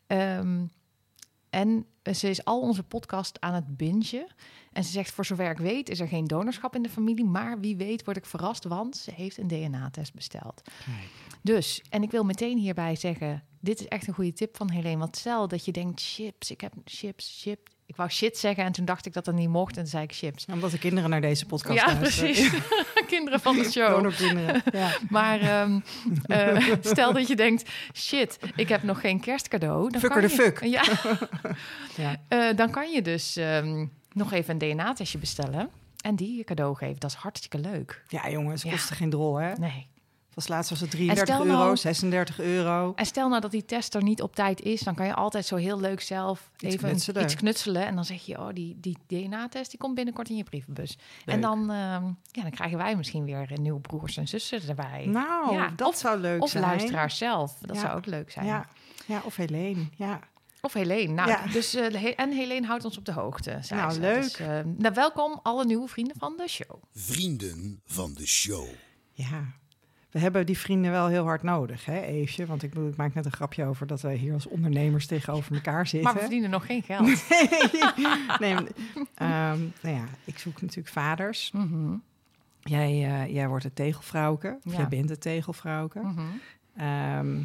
Ehm, 0.08 0.66
en 1.50 1.86
ze 2.14 2.30
is 2.30 2.46
al 2.46 2.62
onze 2.62 2.84
podcast 2.84 3.42
aan 3.42 3.54
het 3.54 3.78
bingen. 3.78 4.28
En 4.72 4.84
ze 4.84 4.92
zegt, 4.92 5.12
voor 5.12 5.26
zover 5.26 5.50
ik 5.52 5.58
weet 5.58 5.90
is 5.90 6.00
er 6.00 6.08
geen 6.08 6.26
donorschap 6.26 6.76
in 6.76 6.82
de 6.82 6.90
familie. 6.90 7.26
Maar 7.26 7.60
wie 7.60 7.76
weet 7.78 8.04
word 8.06 8.18
ik 8.18 8.26
verrast, 8.26 8.64
want 8.64 8.98
ze 8.98 9.12
heeft 9.16 9.38
een 9.38 9.48
DNA-test 9.48 10.14
besteld. 10.14 10.62
Dus, 11.42 11.82
en 11.90 12.04
ik 12.04 12.12
wil 12.12 12.24
meteen 12.24 12.58
hierbij 12.58 12.96
zeggen, 12.96 13.44
dit 13.60 13.80
is 13.80 13.88
echt 13.88 14.08
een 14.08 14.14
goede 14.14 14.34
tip 14.34 14.58
van 14.58 14.72
Helene. 14.72 14.98
Want 14.98 15.18
stel 15.18 15.48
dat 15.48 15.66
je 15.66 15.72
denkt, 15.72 16.02
chips, 16.04 16.52
ik 16.52 16.62
heb 16.62 16.74
chips, 16.86 17.40
chip. 17.42 17.70
Ik 17.86 17.96
wou 17.96 18.10
shit 18.10 18.38
zeggen 18.38 18.64
en 18.64 18.72
toen 18.72 18.86
dacht 18.86 19.06
ik 19.06 19.14
dat 19.14 19.26
dat 19.26 19.34
niet 19.36 19.50
mocht 19.50 19.76
en 19.76 19.82
toen 19.82 19.92
zei 19.92 20.04
ik 20.04 20.14
chips. 20.14 20.46
Omdat 20.46 20.72
de 20.72 20.78
kinderen 20.80 21.10
naar 21.10 21.22
deze 21.22 21.46
podcast 21.46 21.80
Ja, 21.80 21.94
luisteren. 21.94 22.32
precies. 22.34 22.60
Kinderen 23.08 23.40
van 23.40 23.56
de 23.58 23.64
show. 23.72 23.90
Donorkinderen. 23.90 24.62
Ja. 24.72 24.98
Maar 25.10 25.40
ehm, 25.42 25.80
eh, 26.26 26.74
stel 26.82 27.14
dat 27.14 27.28
je 27.28 27.36
denkt, 27.36 27.70
shit, 27.94 28.40
ik 28.56 28.70
heb 28.70 28.84
nog 28.84 29.00
geen 29.02 29.20
kerstcadeau. 29.20 29.90
Dan 29.92 30.02
Fucker 30.02 30.20
kan 30.20 30.30
de 30.30 30.36
je- 30.36 30.42
fuck. 30.42 30.64
Ja, 30.64 30.84
Ja. 31.98 32.16
eh, 32.28 32.56
dan 32.58 32.72
kan 32.72 32.92
je 32.92 33.02
dus 33.02 33.36
ehm, 33.36 33.86
nog 34.12 34.32
even 34.34 34.52
een 34.60 34.72
DNA-testje 34.74 35.18
bestellen. 35.18 35.70
En 36.02 36.16
die 36.16 36.38
je 36.38 36.44
cadeau 36.44 36.76
geven. 36.76 37.00
Dat 37.00 37.10
is 37.10 37.16
hartstikke 37.16 37.58
leuk. 37.60 38.04
ja, 38.08 38.30
jongens, 38.30 38.64
kosten 38.64 38.96
geen 38.96 39.10
drol, 39.10 39.36
hè? 39.36 39.54
Nee. 39.54 39.88
Was 40.38 40.48
laatst 40.48 40.70
was 40.70 40.80
het 40.80 40.90
33 40.92 41.36
stel 41.36 41.46
euro, 41.46 41.58
nou- 41.64 41.78
36 41.78 42.40
euro. 42.40 42.94
En 42.96 43.06
stel 43.06 43.30
nou 43.30 43.42
dat 43.42 43.52
die 43.52 43.66
test 43.66 43.94
er 43.96 44.04
niet 44.04 44.22
op 44.22 44.36
tijd 44.36 44.62
is, 44.62 44.82
dan 44.82 44.96
kan 44.96 45.06
je 45.06 45.14
altijd 45.14 45.46
zo 45.46 45.56
heel 45.56 45.80
leuk 45.80 46.02
zelf 46.02 46.50
Iets 46.60 46.74
even 46.76 46.90
knutselen. 46.90 47.24
iets 47.24 47.36
knutselen. 47.36 47.86
En 47.86 47.96
dan 47.96 48.06
zeg 48.06 48.26
je, 48.26 48.40
oh, 48.40 48.48
die, 48.54 48.78
die 48.80 48.98
DNA-test 49.08 49.70
die 49.70 49.80
komt 49.80 49.96
binnenkort 49.96 50.30
in 50.30 50.36
je 50.36 50.44
brievenbus. 50.44 50.98
En 51.26 51.42
dan, 51.42 51.60
ehm, 51.60 52.04
ja, 52.32 52.42
dan 52.42 52.52
krijgen 52.52 52.78
wij 52.78 52.96
misschien 52.96 53.26
weer 53.26 53.52
een 53.52 53.62
nieuwe 53.62 53.80
broers 53.80 54.18
en 54.18 54.28
zussen 54.28 54.62
erbij. 54.68 55.06
Nou, 55.06 55.54
Ja, 55.56 55.74
dat 55.76 55.88
of- 55.88 55.96
zou 55.98 56.20
leuk 56.20 56.42
of 56.42 56.50
zijn. 56.50 56.64
luisteraars 56.64 57.18
zelf. 57.18 57.58
Dat 57.62 57.76
Ja. 57.76 57.82
zou 57.82 57.98
ook 57.98 58.06
leuk 58.06 58.32
zijn. 58.32 58.46
Ja. 58.46 58.66
ja, 59.06 59.22
of 59.26 59.36
Helene. 59.36 59.86
Ja. 59.96 60.20
Of 60.62 60.74
Helene. 60.74 61.14
Nou, 61.14 61.30
Ja. 61.30 61.48
dus, 61.52 61.74
eh, 61.76 61.94
He- 62.02 62.08
en 62.10 62.32
Helene 62.32 62.68
houdt 62.68 62.86
ons 62.86 62.98
op 62.98 63.06
de 63.06 63.12
hoogte. 63.14 63.58
zei 63.62 63.80
Nou, 63.82 63.94
ze. 63.94 64.00
leuk. 64.00 64.22
Dus, 64.22 64.36
eh, 64.40 64.60
nou, 64.78 64.94
welkom 64.94 65.40
alle 65.44 65.66
nieuwe 65.66 65.88
vrienden 65.88 66.16
van 66.20 66.34
de 66.38 66.48
show. 66.48 66.84
Vrienden 66.94 67.82
van 67.86 68.14
de 68.14 68.28
show. 68.28 68.68
ja. 69.12 69.44
We 70.18 70.24
hebben 70.24 70.46
die 70.46 70.58
vrienden 70.58 70.92
wel 70.92 71.08
heel 71.08 71.24
hard 71.24 71.44
nodig, 71.44 71.86
hè, 71.86 72.02
Eefje? 72.02 72.46
Want 72.46 72.64
ik, 72.64 72.70
bedoel, 72.70 72.88
ik 72.90 72.96
maak 72.96 73.14
net 73.14 73.26
een 73.26 73.32
grapje 73.32 73.66
over 73.66 73.88
dat 73.88 74.02
wij 74.02 74.16
hier 74.16 74.34
als 74.34 74.48
ondernemers 74.48 75.06
tegenover 75.06 75.54
elkaar 75.56 75.88
zitten. 75.88 76.04
Maar 76.04 76.14
we 76.14 76.20
verdienen 76.20 76.50
nog 76.50 76.66
geen 76.66 76.84
geld. 76.84 77.06
nee, 78.40 78.54
maar, 78.54 78.64
ehm, 79.16 79.60
nou 79.82 79.96
ja, 79.96 80.04
ik 80.26 80.40
zoek 80.40 80.62
natuurlijk 80.62 80.88
vaders. 80.94 81.52
Mhm, 81.52 81.94
Jij, 82.62 82.90
eh, 83.06 83.34
jij 83.34 83.48
wordt 83.48 83.64
het 83.64 83.76
tegelvrouwke. 83.76 84.58
Of 84.66 84.72
Ja. 84.72 84.78
jij 84.78 84.88
bent 84.88 85.10
het 85.10 85.22
tegelvrouwke. 85.22 86.02
Ehm, 86.78 87.42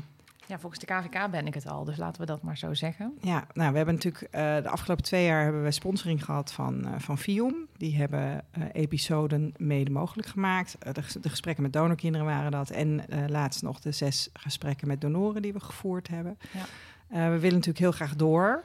Ja, 0.46 0.58
volgens 0.58 0.80
de 0.80 0.86
KVK 0.86 1.30
ben 1.30 1.46
ik 1.46 1.54
het 1.54 1.66
al, 1.66 1.84
dus 1.84 1.96
laten 1.96 2.20
we 2.20 2.26
dat 2.26 2.42
maar 2.42 2.58
zo 2.58 2.74
zeggen. 2.74 3.18
Ja, 3.20 3.46
nou, 3.52 3.70
we 3.70 3.76
hebben 3.76 3.94
natuurlijk 3.94 4.24
eh, 4.30 4.56
de 4.56 4.68
afgelopen 4.68 5.04
twee 5.04 5.24
jaar 5.24 5.42
hebben 5.42 5.62
we 5.62 5.70
sponsoring 5.70 6.24
gehad 6.24 6.52
van, 6.52 6.86
eh 6.86 6.92
van 6.98 7.18
Fium. 7.18 7.66
Die 7.76 7.96
hebben 7.96 8.44
eh, 8.50 8.62
episoden 8.72 9.54
mede 9.56 9.90
mogelijk 9.90 10.28
gemaakt. 10.28 10.76
De, 10.78 11.20
de 11.20 11.28
gesprekken 11.28 11.62
met 11.62 11.72
donorkinderen 11.72 12.26
waren 12.26 12.50
dat. 12.50 12.70
En 12.70 13.04
laatst 13.28 13.62
nog 13.62 13.80
de 13.80 13.92
zes 13.92 14.30
gesprekken 14.32 14.88
met 14.88 15.00
donoren 15.00 15.42
die 15.42 15.52
we 15.52 15.60
gevoerd 15.60 16.08
hebben. 16.08 16.38
Ja. 16.52 17.30
We 17.30 17.38
willen 17.38 17.56
natuurlijk 17.56 17.78
heel 17.78 17.92
graag 17.92 18.16
door. 18.16 18.64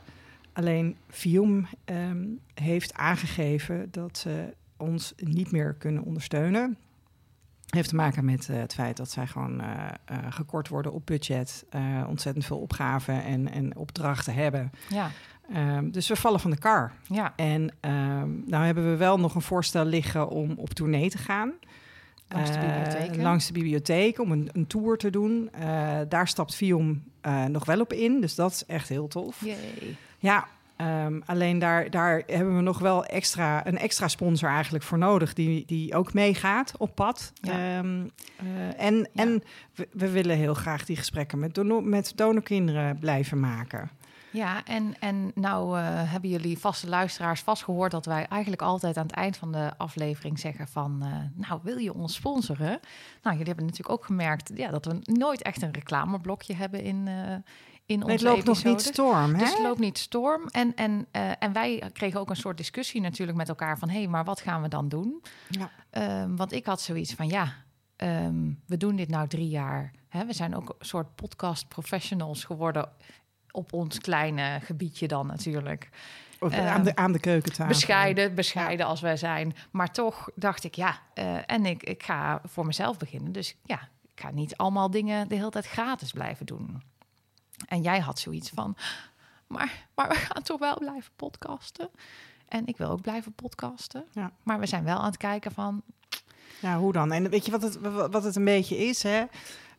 Alleen 0.54 0.98
Fium 1.10 1.68
ehm, 1.86 2.26
heeft 2.54 2.94
aangegeven 2.94 3.88
dat 3.92 4.18
ze 4.18 4.54
ons 4.78 5.14
niet 5.18 5.52
meer 5.52 5.74
kunnen 5.74 6.04
ondersteunen. 6.04 6.78
Heeft 7.68 7.90
te 7.90 7.96
maken 7.96 8.26
met 8.26 8.50
eh, 8.50 8.58
het 8.58 8.74
feit 8.74 8.98
dat 8.98 9.12
zij 9.12 9.28
gewoon 9.28 9.62
eh, 9.62 9.88
eh, 10.06 10.18
gekort 10.30 10.68
worden 10.68 10.94
op 10.94 11.06
budget, 11.06 11.66
ontzettend 12.08 12.46
veel 12.46 12.58
opgaven 12.60 13.24
en, 13.24 13.52
en 13.52 13.76
opdrachten 13.76 14.34
hebben. 14.34 14.72
Ja, 14.90 15.10
Ehm, 15.54 15.90
dus 15.90 16.08
we 16.08 16.16
vallen 16.16 16.40
van 16.40 16.52
de 16.52 16.58
kar. 16.58 16.92
ja. 17.10 17.34
En 17.36 17.76
ehm, 17.80 18.30
nou 18.46 18.66
hebben 18.66 18.90
we 18.90 18.96
wel 18.96 19.20
nog 19.20 19.36
een 19.36 19.42
voorstel 19.42 19.86
liggen 19.86 20.30
om 20.30 20.54
op 20.58 20.70
tournee 20.70 21.10
te 21.10 21.18
gaan. 21.18 21.54
Langs 22.28 22.52
de 22.52 22.60
bibliotheken. 22.60 23.22
langs 23.22 23.48
de 23.48 23.54
bibliotheek, 23.54 24.20
om 24.20 24.32
een, 24.32 24.50
een 24.54 24.68
tour 24.68 24.98
te 24.98 25.10
doen. 25.10 25.50
Daar 26.08 26.28
stapt 26.28 26.54
eh, 27.28 27.46
nog 27.46 27.66
wel 27.66 27.80
op 27.80 27.94
in, 27.94 28.22
dus 28.22 28.36
dat 28.36 28.52
is 28.52 28.66
echt 28.66 28.90
heel 28.90 29.08
tof. 29.08 29.42
Yay. 29.46 29.96
Ja, 30.20 30.48
ehm, 30.78 31.20
alleen 31.26 31.60
daar, 31.60 31.90
daar 31.90 32.24
hebben 32.28 32.56
we 32.56 32.62
nog 32.62 32.80
wel 32.80 33.06
extra, 33.06 33.68
een 33.68 33.78
extra 33.78 34.08
sponsor 34.08 34.50
eigenlijk 34.50 34.84
voor 34.84 34.98
nodig... 34.98 35.34
die, 35.34 35.66
die 35.66 35.96
ook 35.96 36.14
meegaat 36.14 36.74
op 36.78 36.96
pad. 36.96 37.32
Ja. 37.42 37.52
Ehm, 37.52 38.08
eh, 38.38 38.86
en 38.86 39.10
en 39.16 39.44
we, 39.76 39.88
we 39.92 40.10
willen 40.12 40.38
heel 40.38 40.54
graag 40.54 40.86
die 40.86 40.96
gesprekken 40.96 41.40
met, 41.40 41.56
dono 41.56 41.82
met 41.82 42.12
donorkinderen 42.16 43.00
blijven 43.00 43.40
maken. 43.40 43.90
Ja, 44.32 44.64
en, 44.64 44.96
en 45.00 45.32
nou 45.36 45.80
eh, 45.80 45.84
hebben 46.12 46.30
jullie 46.30 46.58
vaste 46.58 46.90
luisteraars 46.90 47.42
vast 47.42 47.64
gehoord 47.64 47.92
dat 47.92 48.06
wij 48.06 48.26
eigenlijk 48.26 48.62
altijd 48.62 48.98
aan 48.98 49.06
het 49.06 49.16
eind 49.16 49.38
van 49.38 49.52
de 49.52 49.72
aflevering 49.78 50.40
zeggen 50.40 50.68
van, 50.68 51.00
eh, 51.02 51.48
nou 51.48 51.60
wil 51.64 51.78
je 51.78 51.94
ons 51.94 52.14
sponsoren? 52.14 52.80
Nou, 53.22 53.38
jullie 53.38 53.48
hebben 53.48 53.66
natuurlijk 53.66 54.00
ook 54.00 54.06
gemerkt 54.06 54.52
ja, 54.56 54.72
dat 54.72 54.86
we 54.86 55.00
nooit 55.04 55.42
echt 55.42 55.62
een 55.62 55.74
reclameblokje 55.74 56.56
hebben 56.56 56.82
in, 56.82 57.08
in 57.88 58.04
onze 58.04 58.08
Nee, 58.08 58.16
het 58.16 58.24
loopt 58.24 58.46
nog 58.46 58.64
niet 58.64 58.82
storm, 58.82 59.34
hè? 59.34 59.40
Dus 59.40 59.50
het 59.50 59.60
loopt 59.60 59.80
niet 59.80 59.98
storm. 59.98 60.48
En, 60.48 60.76
en, 60.76 61.08
eh, 61.12 61.32
en 61.40 61.54
wij 61.54 61.90
kregen 61.94 62.20
ook 62.20 62.30
een 62.30 62.36
soort 62.36 62.58
discussie 62.58 63.02
natuurlijk 63.02 63.38
met 63.38 63.50
elkaar 63.50 63.78
van... 63.78 63.90
hé, 63.90 63.98
hey, 63.98 64.08
maar 64.08 64.24
wat 64.24 64.42
gaan 64.42 64.62
we 64.62 64.68
dan 64.68 64.90
doen? 64.90 65.24
Ja. 65.50 65.72
Ehm, 65.90 66.36
want 66.36 66.52
ik 66.52 66.66
had 66.66 66.82
zoiets 66.82 67.14
van, 67.14 67.28
ja, 67.28 67.54
ehm, 67.96 68.52
we 68.66 68.78
doen 68.78 68.96
dit 68.96 69.10
nou 69.10 69.28
drie 69.28 69.50
jaar. 69.50 69.92
Hè? 70.10 70.26
We 70.26 70.34
zijn 70.34 70.56
ook 70.56 70.70
een 70.80 70.86
soort 70.86 71.16
podcast 71.16 71.68
professionals 71.68 72.44
geworden... 72.44 72.90
op 73.52 73.74
ons 73.74 74.00
kleine 74.00 74.60
gebiedje 74.64 75.08
dan 75.08 75.28
natuurlijk. 75.28 75.90
Of 76.40 76.52
Ehm, 76.52 76.68
aan, 76.68 76.84
de, 76.84 76.96
aan 76.96 77.12
de 77.12 77.20
keukentafel. 77.20 77.68
Bescheiden, 77.68 78.36
bescheiden 78.36 78.86
als 78.86 79.02
wij 79.02 79.18
zijn. 79.18 79.56
Maar 79.72 79.92
toch 79.92 80.30
dacht 80.36 80.64
ik, 80.64 80.76
ja, 80.76 81.00
eh, 81.14 81.38
en 81.46 81.66
ik, 81.66 81.84
ik 81.84 82.04
ga 82.04 82.42
voor 82.44 82.66
mezelf 82.66 82.98
beginnen. 82.98 83.32
Dus 83.32 83.56
ja, 83.64 83.90
ik 84.14 84.22
ga 84.22 84.32
niet 84.32 84.58
allemaal 84.58 84.92
dingen 84.92 85.28
de 85.28 85.36
hele 85.36 85.50
tijd 85.50 85.68
gratis 85.68 86.12
blijven 86.12 86.46
doen. 86.46 86.82
En 87.66 87.82
jij 87.82 88.00
had 88.00 88.20
zoiets 88.20 88.50
van, 88.50 88.76
maar, 89.48 89.88
maar 89.96 90.08
we 90.08 90.16
gaan 90.16 90.44
toch 90.44 90.60
wel 90.60 90.78
blijven 90.78 91.12
podcasten. 91.16 91.90
En 92.48 92.68
ik 92.68 92.78
wil 92.78 92.90
ook 92.90 93.02
blijven 93.02 93.34
podcasten. 93.34 94.06
Ja. 94.12 94.32
Maar 94.44 94.60
we 94.60 94.66
zijn 94.66 94.84
wel 94.84 94.98
aan 94.98 95.06
het 95.06 95.18
kijken 95.18 95.52
van, 95.52 95.82
Ja, 96.60 96.78
hoe 96.78 96.94
dan? 96.94 97.12
En 97.12 97.30
weet 97.30 97.46
je 97.46 97.52
wat 97.52 97.62
het, 97.62 97.82
wat 98.12 98.24
het 98.24 98.36
een 98.36 98.46
beetje 98.46 98.78
is, 98.78 99.04
hè? 99.04 99.24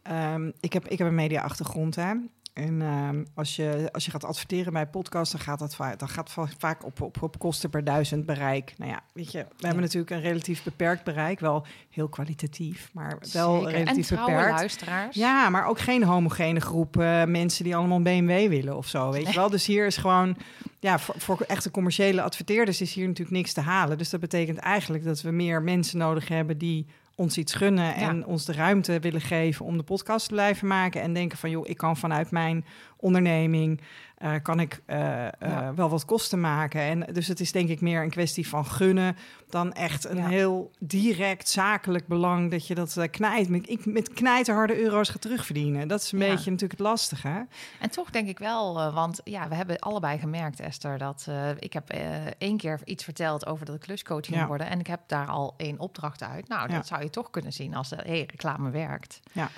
Ehm, 0.03 0.51
ik, 0.61 0.73
heb, 0.73 0.89
ik 0.89 0.99
heb 0.99 1.07
een 1.07 1.15
media-achtergrond, 1.15 1.95
hè? 1.95 2.15
En 2.59 2.83
ehm, 2.83 3.25
als, 3.35 3.57
je, 3.57 3.89
als 3.93 4.05
je 4.05 4.11
gaat 4.11 4.25
adverteren 4.25 4.73
bij 4.73 4.87
podcasts, 4.87 5.33
dan 5.33 5.41
gaat 5.41 5.59
dat 5.59 5.75
va- 5.75 5.97
dan 5.97 6.09
gaat 6.09 6.31
va- 6.31 6.49
vaak 6.59 6.85
op, 6.85 7.01
op, 7.01 7.23
op 7.23 7.39
kosten 7.39 7.71
per 7.71 7.85
duizend 7.85 8.27
bereik. 8.27 8.75
Nou 8.77 8.91
ja, 8.91 9.01
weet 9.13 9.33
je, 9.33 9.39
we 9.59 9.67
hebben 9.67 9.83
natuurlijk 9.83 10.11
een 10.11 10.21
relatief 10.21 10.63
beperkt 10.63 11.05
bereik. 11.05 11.41
Wel 11.41 11.67
heel 11.91 12.09
kwalitatief, 12.09 12.91
maar 12.93 13.19
wel 13.33 13.55
zeker. 13.61 13.71
relatief 13.79 14.09
beperkt. 14.09 14.59
luisteraars. 14.59 15.17
Ja, 15.17 15.49
maar 15.49 15.67
ook 15.67 15.79
geen 15.81 16.03
homogene 16.03 16.61
groep 16.61 16.97
eh, 17.01 17.25
mensen 17.25 17.65
die 17.65 17.77
allemaal 17.77 17.97
een 17.97 18.03
BMW 18.03 18.49
willen 18.49 18.77
of 18.77 18.87
zo, 18.87 19.11
weet 19.11 19.29
je 19.29 19.35
wel. 19.35 19.51
Dus 19.51 19.67
hier 19.67 19.87
is 19.87 19.97
gewoon, 19.97 20.37
ja, 20.81 20.99
voor, 20.99 21.15
voor 21.19 21.41
echte 21.41 21.71
commerciële 21.71 22.23
adverteerders 22.23 22.81
is 22.81 22.95
hier 22.95 23.07
natuurlijk 23.07 23.37
niks 23.37 23.53
te 23.53 23.61
halen. 23.61 23.99
Dus 23.99 24.11
dat 24.11 24.21
betekent 24.21 24.59
eigenlijk 24.59 25.05
dat 25.05 25.21
we 25.23 25.31
meer 25.31 25.63
mensen 25.63 25.99
nodig 25.99 26.29
hebben 26.29 26.59
die 26.59 26.87
ons 27.19 27.39
iets 27.39 27.55
gunnen 27.55 27.95
en 27.95 28.27
ons 28.27 28.45
de 28.45 28.53
ruimte 28.53 29.01
willen 29.01 29.21
geven 29.21 29.65
om 29.65 29.77
de 29.77 29.83
podcast 29.83 30.29
te 30.29 30.35
blijven 30.35 30.67
maken. 30.67 31.03
En 31.03 31.13
denken 31.13 31.39
van, 31.39 31.51
joh, 31.51 31.69
ik 31.69 31.77
kan 31.77 31.97
vanuit 31.97 32.31
mijn 32.31 32.65
onderneming 32.97 33.81
uh, 34.23 34.33
kan 34.43 34.61
ik 34.61 34.83
uh, 34.87 34.97
ja. 35.41 35.75
wel 35.75 35.89
wat 35.89 36.05
kosten 36.05 36.41
maken. 36.41 36.81
En 36.81 37.13
dus 37.13 37.27
het 37.27 37.41
is 37.41 37.53
denk 37.53 37.69
ik 37.69 37.81
meer 37.81 38.03
een 38.03 38.11
kwestie 38.11 38.49
van 38.49 38.67
gunnen 38.67 39.17
dan 39.49 39.73
echt 39.73 40.05
een 40.05 40.17
ja. 40.17 40.29
heel 40.29 40.71
direct 40.79 41.49
zakelijk 41.49 42.07
belang 42.07 42.51
dat 42.51 42.67
je 42.67 42.75
dat 42.75 42.97
uh, 42.99 43.05
knijt 43.11 43.49
met, 43.49 43.87
met 43.87 44.13
knijterharde 44.13 44.81
euro's 44.81 45.09
gaat 45.09 45.21
terugverdienen. 45.21 45.89
Dat 45.89 46.03
is 46.03 46.13
een 46.13 46.19
ja. 46.19 46.27
beetje 46.27 46.51
natuurlijk 46.51 46.81
het 46.81 46.89
lastige. 46.89 47.47
En 47.81 47.91
toch 47.91 48.11
denk 48.11 48.29
ik 48.29 48.39
wel, 48.39 48.93
want 48.93 49.21
ja, 49.25 49.49
we 49.49 49.55
hebben 49.55 49.79
allebei 49.79 50.19
gemerkt, 50.19 50.61
Esther, 50.61 50.99
dat 50.99 51.29
ik 51.59 51.73
heb 51.73 51.91
één 52.39 52.57
keer 52.57 52.81
iets 52.85 53.05
verteld 53.05 53.47
over 53.47 53.67
dat 53.67 53.75
ik 53.75 53.81
kluscoach 53.81 54.27
ging 54.27 54.47
worden 54.47 54.67
en 54.67 54.81
ik 54.81 54.87
heb 54.87 55.01
daar 55.07 55.27
al 55.27 55.55
één 55.57 55.79
opdracht 55.79 56.23
uit. 56.23 56.49
Nou, 56.49 56.69
dat 56.69 56.87
zou 56.87 57.03
je 57.03 57.11
toch 57.11 57.31
kunnen 57.31 57.53
zien 57.53 57.75
als 57.75 57.91
hey, 57.91 58.27
reclame 58.31 58.71
werkt. 58.71 59.21
Ja. 59.33 59.51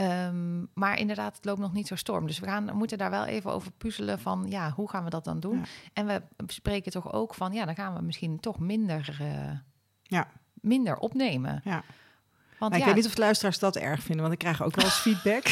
Um, 0.00 0.68
maar 0.74 0.98
inderdaad, 0.98 1.36
het 1.36 1.44
loopt 1.44 1.60
nog 1.60 1.72
niet 1.72 1.86
zo 1.86 1.94
storm. 1.94 2.26
Dus 2.26 2.38
we 2.38 2.46
gaan, 2.46 2.76
moeten 2.76 2.98
daar 2.98 3.10
wel 3.10 3.24
even 3.24 3.52
over 3.52 3.70
puzzelen 3.72 4.18
van, 4.18 4.46
ja, 4.48 4.70
hoe 4.70 4.90
gaan 4.90 5.04
we 5.04 5.10
dat 5.10 5.24
dan 5.24 5.40
doen? 5.40 5.58
Ja. 5.58 5.64
En 5.92 6.06
we 6.06 6.22
spreken 6.46 6.92
toch 6.92 7.12
ook 7.12 7.34
van, 7.34 7.52
ja, 7.52 7.64
dan 7.64 7.74
gaan 7.74 7.94
we 7.94 8.02
misschien 8.02 8.40
toch 8.40 8.58
minder, 8.58 9.18
uh, 9.20 9.58
ja. 10.02 10.28
minder 10.54 10.96
opnemen. 10.96 11.60
Ja. 11.64 11.82
Want 12.58 12.72
nou, 12.72 12.74
ja, 12.74 12.78
ik 12.78 12.84
weet 12.84 12.94
niet 12.94 13.06
of 13.06 13.14
de 13.14 13.20
luisteraars 13.20 13.58
dat 13.58 13.76
erg 13.76 14.02
vinden, 14.02 14.20
want 14.20 14.32
ik 14.32 14.38
krijg 14.38 14.62
ook 14.62 14.76
wel 14.76 14.84
eens 14.84 15.00
feedback. 15.06 15.44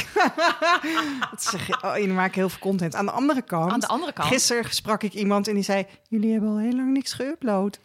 dat 1.31 1.43
zeg, 1.43 1.85
oh, 1.85 1.97
jullie 1.97 2.13
maken 2.13 2.35
heel 2.35 2.49
veel 2.49 2.59
content. 2.59 2.95
Aan 2.95 3.07
de 3.07 3.13
andere 3.13 3.43
kant, 3.43 3.73
Aan 3.73 3.81
de 3.81 3.87
andere 3.87 4.13
kant. 4.13 4.29
gisteren 4.29 4.75
sprak 4.75 5.03
ik 5.03 5.15
iemand 5.15 5.49
en 5.49 5.55
die 5.55 5.63
zei: 5.63 5.87
Jullie 6.09 6.33
hebben 6.33 6.51
al 6.51 6.59
heel 6.59 6.77
lang 6.77 6.93
niks 6.93 7.15
geüpload. 7.15 7.81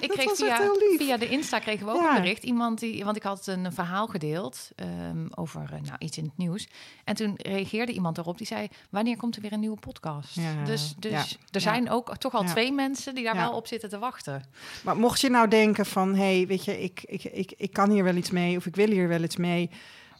Ik 0.00 0.10
kreeg 0.10 0.36
via, 0.36 0.60
via 0.98 1.16
de 1.16 1.28
Insta 1.28 1.58
kregen 1.58 1.86
we 1.86 1.92
ook 1.92 2.02
ja. 2.02 2.16
een 2.16 2.22
bericht. 2.22 2.42
Iemand 2.42 2.78
die, 2.78 3.04
want 3.04 3.16
ik 3.16 3.22
had 3.22 3.46
een 3.46 3.72
verhaal 3.72 4.06
gedeeld 4.06 4.70
um, 5.10 5.28
over 5.34 5.62
uh, 5.62 5.80
nou, 5.80 5.96
iets 5.98 6.18
in 6.18 6.24
het 6.24 6.36
nieuws. 6.36 6.68
En 7.04 7.14
toen 7.14 7.34
reageerde 7.36 7.92
iemand 7.92 8.18
erop 8.18 8.38
die 8.38 8.46
zei: 8.46 8.68
Wanneer 8.90 9.16
komt 9.16 9.36
er 9.36 9.42
weer 9.42 9.52
een 9.52 9.60
nieuwe 9.60 9.80
podcast? 9.80 10.34
Ja, 10.34 10.64
dus 10.64 10.94
dus 10.98 11.38
er 11.50 11.60
zijn 11.60 11.90
ook 11.90 12.16
toch 12.16 12.34
al 12.34 12.44
twee 12.44 12.72
mensen 12.72 13.14
die 13.14 13.24
daar 13.24 13.36
wel 13.36 13.52
op 13.52 13.66
zitten 13.66 13.88
te 13.88 13.98
wachten. 13.98 14.44
Maar 14.82 14.96
mocht 14.96 15.20
je 15.20 15.30
nou 15.30 15.48
denken: 15.48 15.86
van, 15.86 16.14
hé, 16.14 16.36
hey, 16.36 16.46
weet 16.46 16.64
je, 16.64 16.82
ik, 16.82 17.02
ik, 17.06 17.24
ik, 17.24 17.54
ik 17.56 17.72
kan 17.72 17.90
hier 17.90 18.04
wel 18.04 18.14
iets 18.14 18.30
mee 18.30 18.56
of 18.64 18.70
ik 18.70 18.76
wil 18.76 18.90
hier 18.90 19.08
wel 19.08 19.22
iets 19.22 19.36
mee. 19.36 19.70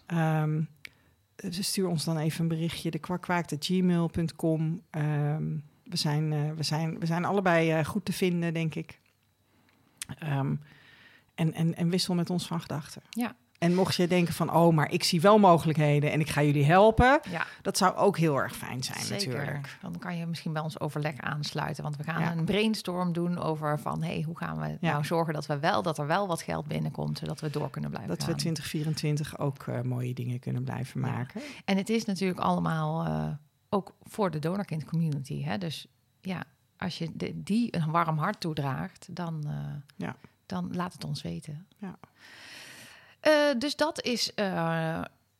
Um, 0.07 0.69
stuur 1.37 1.89
ons 1.89 2.05
dan 2.05 2.19
even 2.19 2.41
een 2.41 2.49
berichtje, 2.49 2.91
de 2.91 2.99
kwakkwaak.gmail.com. 2.99 4.83
Um, 4.91 5.65
we, 5.85 5.97
zijn, 5.97 6.33
uh, 6.33 6.51
we, 6.53 6.63
zijn, 6.63 6.99
we 6.99 7.07
zijn 7.07 7.25
allebei 7.25 7.79
uh, 7.79 7.85
goed 7.85 8.05
te 8.05 8.13
vinden, 8.13 8.55
denk 8.55 8.75
ik. 8.75 9.01
Um, 10.23 10.61
en, 11.35 11.55
en, 11.55 11.75
en 11.75 11.89
wissel 11.89 12.15
met 12.15 12.31
ons 12.31 12.47
van 12.47 12.61
gedachten. 12.61 13.03
Ja. 13.11 13.37
En 13.65 13.75
mocht 13.75 13.95
je 13.95 14.07
denken 14.07 14.35
van, 14.35 14.55
oh, 14.55 14.75
maar 14.75 14.91
ik 14.91 15.05
zie 15.05 15.21
wel 15.21 15.39
mogelijkheden 15.39 16.13
en 16.13 16.21
ik 16.21 16.31
ga 16.31 16.43
jullie 16.43 16.65
helpen. 16.65 17.21
Ja. 17.31 17.47
Dat 17.63 17.77
zou 17.77 17.97
ook 17.97 18.19
heel 18.19 18.37
erg 18.37 18.57
fijn 18.57 18.83
zijn 18.83 19.05
Zeker. 19.05 19.27
natuurlijk. 19.27 19.79
Dan 19.81 19.99
kan 19.99 20.17
je 20.17 20.27
misschien 20.27 20.53
bij 20.53 20.63
ons 20.63 20.81
overleg 20.81 21.17
aansluiten. 21.21 21.83
Want 21.83 21.97
we 21.97 22.03
gaan 22.03 22.21
ja. 22.21 22.33
een 22.33 22.45
brainstorm 22.45 23.13
doen 23.13 23.39
over 23.39 23.81
van, 23.81 24.03
hey, 24.03 24.23
hoe 24.27 24.39
gaan 24.39 24.61
we 24.61 24.77
ja. 24.81 24.93
nou 24.93 25.05
zorgen 25.05 25.35
dat 25.35 25.47
we 25.47 25.59
wel, 25.59 25.83
dat 25.83 25.99
er 25.99 26.07
wel 26.07 26.27
wat 26.27 26.43
geld 26.43 26.67
binnenkomt, 26.67 27.19
zodat 27.19 27.41
we 27.41 27.51
door 27.51 27.71
kunnen 27.71 27.91
blijven 27.91 28.11
Dat 28.11 28.25
gaan. 28.25 28.33
we 28.33 28.39
2024 28.41 29.39
ook 29.39 29.67
uh, 29.67 29.81
mooie 29.81 30.15
dingen 30.15 30.39
kunnen 30.39 30.65
blijven 30.65 31.01
maken. 31.01 31.41
En 31.65 31.77
het 31.77 31.89
is 31.89 32.05
natuurlijk 32.05 32.41
allemaal 32.41 33.07
uh, 33.07 33.29
ook 33.69 33.95
voor 34.03 34.31
de 34.31 34.39
donorkind 34.39 34.85
community. 34.85 35.43
Hè? 35.43 35.59
Dus 35.59 35.87
ja, 36.21 36.45
als 36.77 36.99
je 36.99 37.11
de, 37.15 37.43
die 37.43 37.77
een 37.77 37.91
warm 37.91 38.19
hart 38.19 38.41
toedraagt, 38.41 39.09
dan, 39.11 39.43
uh, 39.47 39.53
ja. 39.97 40.17
dan 40.47 40.69
laat 40.73 40.93
het 40.93 41.05
ons 41.05 41.23
weten. 41.23 41.67
Ja. 41.77 41.99
Uh, 43.27 43.33
dus 43.59 43.77
dat 43.77 44.03
is 44.03 44.31
uh, 44.37 44.45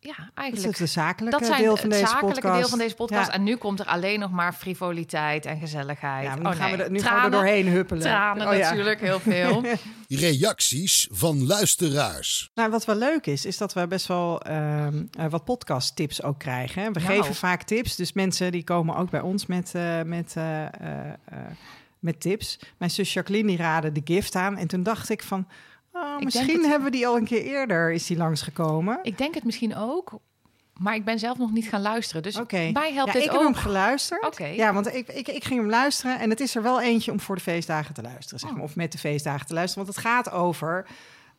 ja, 0.07 0.31
eigenlijk... 0.35 0.63
Dat 0.63 0.73
is 0.73 0.93
de 0.93 1.01
zakelijke 1.01 1.39
dat 1.39 1.49
zijn 1.49 1.63
deel 1.63 1.77
van 1.77 1.91
het 1.91 1.99
deze 1.99 2.11
zakelijke 2.11 2.41
podcast. 2.41 2.61
deel 2.61 2.69
van 2.69 2.79
deze 2.79 2.95
podcast. 2.95 3.27
Ja. 3.27 3.35
En 3.35 3.43
nu 3.43 3.57
komt 3.57 3.81
er 3.81 3.87
alleen 3.87 4.21
nog 4.21 4.31
maar 4.31 4.53
frivoliteit 4.53 5.47
en 5.47 5.59
gezelligheid. 5.59 6.27
Ja, 6.27 6.35
nu, 6.35 6.45
oh, 6.45 6.51
gaan, 6.51 6.69
nee. 6.69 6.77
we 6.77 6.83
er, 6.83 6.91
nu 6.91 6.99
tranen, 6.99 7.21
gaan 7.21 7.31
we 7.31 7.37
er 7.37 7.43
doorheen 7.43 7.69
huppelen. 7.69 8.03
Tranen 8.03 8.49
oh, 8.49 8.57
ja. 8.57 8.69
natuurlijk, 8.69 9.01
heel 9.01 9.21
veel. 9.21 9.65
Reacties 10.09 11.09
van 11.11 11.47
luisteraars. 11.47 12.51
Nou, 12.55 12.71
wat 12.71 12.85
wel 12.85 12.97
leuk 12.97 13.27
is, 13.27 13.45
is 13.47 13.57
dat 13.57 13.73
we 13.73 13.87
best 13.87 14.07
wel 14.07 14.43
um, 14.49 15.09
uh, 15.19 15.27
wat 15.29 15.45
podcast 15.45 15.97
tips 15.97 16.23
ook 16.23 16.39
krijgen. 16.39 16.83
Hè? 16.83 16.91
We 16.91 17.01
Nou. 17.01 17.15
geven 17.15 17.35
vaak 17.35 17.63
tips, 17.63 17.97
dus 17.97 18.13
mensen 18.13 18.53
die 18.53 18.65
komen 18.65 18.97
ook 18.97 19.11
bij 19.11 19.21
ons 19.21 19.47
met... 19.47 19.73
Uh, 19.77 20.03
met 20.03 20.35
uh, 20.39 20.65
met 21.99 22.21
tips. 22.21 22.59
Mijn 22.79 22.91
zus 22.91 23.13
Jacqueline 23.13 23.49
die 23.49 23.57
raadde 23.57 23.93
de 23.93 24.01
gift 24.05 24.35
aan. 24.35 24.57
En 24.57 24.67
toen 24.67 24.83
dacht 24.83 25.11
ik 25.11 25.23
van, 25.23 25.47
oh, 25.95 26.15
Ik 26.19 26.25
misschien 26.25 26.57
het- 26.61 26.67
hebben 26.67 26.85
we 26.91 26.97
die 26.97 27.07
al 27.07 27.17
een 27.17 27.25
keer 27.25 27.43
eerder 27.43 27.93
is 27.93 28.07
die 28.07 28.17
langsgekomen. 28.17 28.99
Ik 29.03 29.19
denk 29.19 29.35
het 29.35 29.45
misschien 29.45 29.77
ook, 29.77 30.19
maar 30.79 30.95
ik 30.95 31.05
ben 31.05 31.19
zelf 31.19 31.39
nog 31.39 31.53
niet 31.53 31.69
gaan 31.69 31.83
luisteren. 31.83 32.23
Dus 32.23 32.37
Oké. 32.37 32.71
mij 32.73 32.93
helpt 32.93 33.13
ja, 33.13 33.19
dit 33.19 33.25
ik 33.25 33.31
heb 33.31 33.39
ook. 33.41 33.45
hem 33.47 33.55
geluisterd. 33.55 34.39
Ja, 34.55 34.73
want 34.73 34.95
ik, 34.95 35.09
ik, 35.09 35.29
ik 35.29 35.45
ging 35.45 35.61
hem 35.61 35.71
luisteren 35.71 36.19
en 36.21 36.31
het 36.31 36.41
is 36.41 36.55
er 36.57 36.63
wel 36.63 36.81
eentje 36.81 37.13
om 37.13 37.21
voor 37.21 37.35
de 37.35 37.41
feestdagen 37.43 37.95
te 37.95 38.03
luisteren, 38.03 38.39
zeg 38.41 38.51
Oh. 38.51 38.57
maar, 38.57 38.65
of 38.65 38.77
met 38.77 38.93
de 38.93 38.99
feestdagen 38.99 39.47
te 39.47 39.55
luisteren. 39.55 39.85
Want 39.85 39.97
het 39.97 40.07
gaat 40.07 40.31
over 40.31 40.87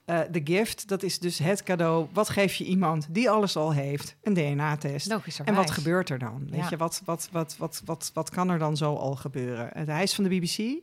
eh, 0.06 0.20
de 0.32 0.42
gift. 0.44 0.88
Dat 0.88 1.04
is 1.04 1.20
dus 1.20 1.38
het 1.40 1.64
cadeau. 1.64 2.08
Wat 2.14 2.30
geef 2.30 2.56
je 2.56 2.64
iemand 2.64 3.08
die 3.10 3.30
alles 3.30 3.56
al 3.56 3.74
heeft? 3.74 4.16
Een 4.24 4.34
DNA-test. 4.34 5.16
En 5.46 5.56
wat 5.56 5.72
gebeurt 5.72 6.10
er 6.10 6.20
dan? 6.20 6.48
Weet 6.50 6.60
Ja. 6.60 6.68
je, 6.70 6.78
wat, 6.78 7.02
wat, 7.06 7.30
wat, 7.32 7.56
wat, 7.58 7.82
wat, 7.86 8.12
wat 8.14 8.30
kan 8.30 8.50
er 8.50 8.60
dan 8.60 8.78
zo 8.78 8.96
al 8.96 9.16
gebeuren? 9.16 9.70
Het 9.74 9.88
hij 9.88 10.04
is 10.04 10.14
van 10.16 10.24
de 10.24 10.30
BBC. 10.30 10.74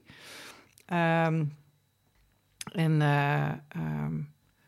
Ehm, 0.87 1.45
en 2.73 3.03
eh, 3.03 3.49
ehm, 3.69 4.17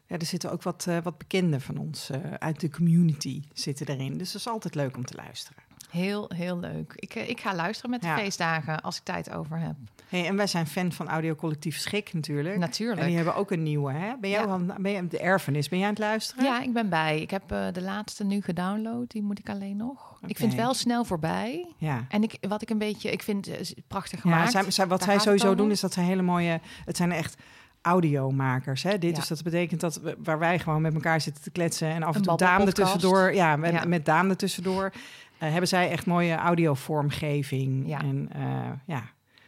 ja, 0.06 0.18
er 0.18 0.26
zitten 0.26 0.52
ook 0.52 0.62
wat, 0.62 0.86
eh, 0.88 0.96
wat 1.02 1.18
bekenden 1.18 1.60
van 1.60 1.76
ons 1.78 2.10
eh, 2.10 2.18
uit 2.38 2.60
de 2.60 2.70
community 2.70 3.42
zitten 3.52 3.86
erin. 3.88 4.18
Dus 4.18 4.32
dat 4.32 4.40
is 4.40 4.48
altijd 4.48 4.74
leuk 4.74 4.96
om 4.96 5.04
te 5.04 5.14
luisteren. 5.16 5.62
Heel, 5.90 6.30
heel 6.34 6.58
leuk. 6.58 6.92
Ik, 6.96 7.14
ik 7.14 7.40
ga 7.40 7.54
luisteren 7.54 7.90
met 7.90 8.00
de 8.00 8.06
Ja. 8.06 8.16
feestdagen 8.16 8.80
als 8.80 8.96
ik 8.96 9.02
tijd 9.02 9.30
over 9.30 9.58
heb. 9.58 9.74
Hey, 10.08 10.26
en 10.26 10.36
wij 10.36 10.46
zijn 10.46 10.66
fan 10.66 10.92
van 10.92 11.08
Audiocollectief 11.08 11.78
Schik 11.78 12.12
natuurlijk. 12.12 12.56
Natuurlijk. 12.58 13.00
En 13.00 13.06
die 13.06 13.16
hebben 13.16 13.34
ook 13.34 13.50
een 13.50 13.62
nieuwe, 13.62 13.92
hè? 13.92 14.16
Ben 14.20 14.30
jij 14.30 14.40
Ja. 14.40 14.46
aan, 14.48 14.74
ben 14.78 15.08
de 15.08 15.18
erfenis, 15.18 15.68
ben 15.68 15.78
jij 15.78 15.86
aan 15.88 15.94
het 15.94 16.02
luisteren? 16.02 16.44
Ja, 16.44 16.62
ik 16.62 16.72
ben 16.72 16.88
bij. 16.88 17.20
Ik 17.20 17.30
heb 17.30 17.48
de 17.48 17.82
laatste 17.82 18.24
nu 18.24 18.40
gedownload. 18.40 19.10
Die 19.10 19.22
moet 19.22 19.38
ik 19.38 19.48
alleen 19.48 19.76
nog. 19.76 20.18
Ik 20.26 20.36
vind 20.36 20.52
het 20.52 20.60
wel 20.60 20.74
snel 20.74 21.04
voorbij. 21.04 21.72
Ja. 21.78 22.04
En 22.08 22.22
ik, 22.22 22.36
wat 22.48 22.62
ik 22.62 22.70
een 22.70 22.78
beetje, 22.78 23.10
ik 23.10 23.22
vind 23.22 23.46
is 23.46 23.74
prachtig 23.88 24.14
Ja, 24.24 24.30
gemaakt. 24.30 24.50
zij, 24.50 24.70
zij- 24.70 24.86
wat 24.86 24.98
Daar 24.98 25.06
zij 25.06 25.14
het 25.14 25.22
sowieso 25.24 25.54
doen 25.54 25.70
is 25.70 25.80
dat 25.80 25.92
ze 25.92 26.00
hele 26.00 26.22
mooie... 26.22 26.60
Het 26.84 26.96
zijn 26.96 27.12
echt 27.12 27.36
audiomakers, 27.84 28.82
hè? 28.82 28.98
Dit, 28.98 29.10
Ja. 29.10 29.16
Dus 29.16 29.28
dat 29.28 29.42
betekent 29.42 29.80
dat 29.80 30.00
we, 30.00 30.16
waar 30.18 30.38
wij 30.38 30.58
gewoon 30.58 30.82
met 30.82 30.94
elkaar 30.94 31.20
zitten 31.20 31.42
te 31.42 31.50
kletsen... 31.50 31.88
en 31.88 32.02
af 32.02 32.14
en 32.16 32.22
toe 32.22 32.36
Daan 32.36 32.72
tussendoor... 32.72 33.34
Ja, 33.34 33.56
met, 33.56 33.72
Ja. 33.72 33.84
met 33.84 34.04
Daan 34.04 34.30
er 34.30 34.36
tussendoor... 34.36 34.92
eh, 35.38 35.48
hebben 35.50 35.68
zij 35.68 35.90
echt 35.90 36.06
mooie 36.06 36.34
audiovormgeving. 36.34 37.88
Ja. 37.88 37.98
En 38.00 38.28
eh, 38.32 38.70
ja, 38.86 39.02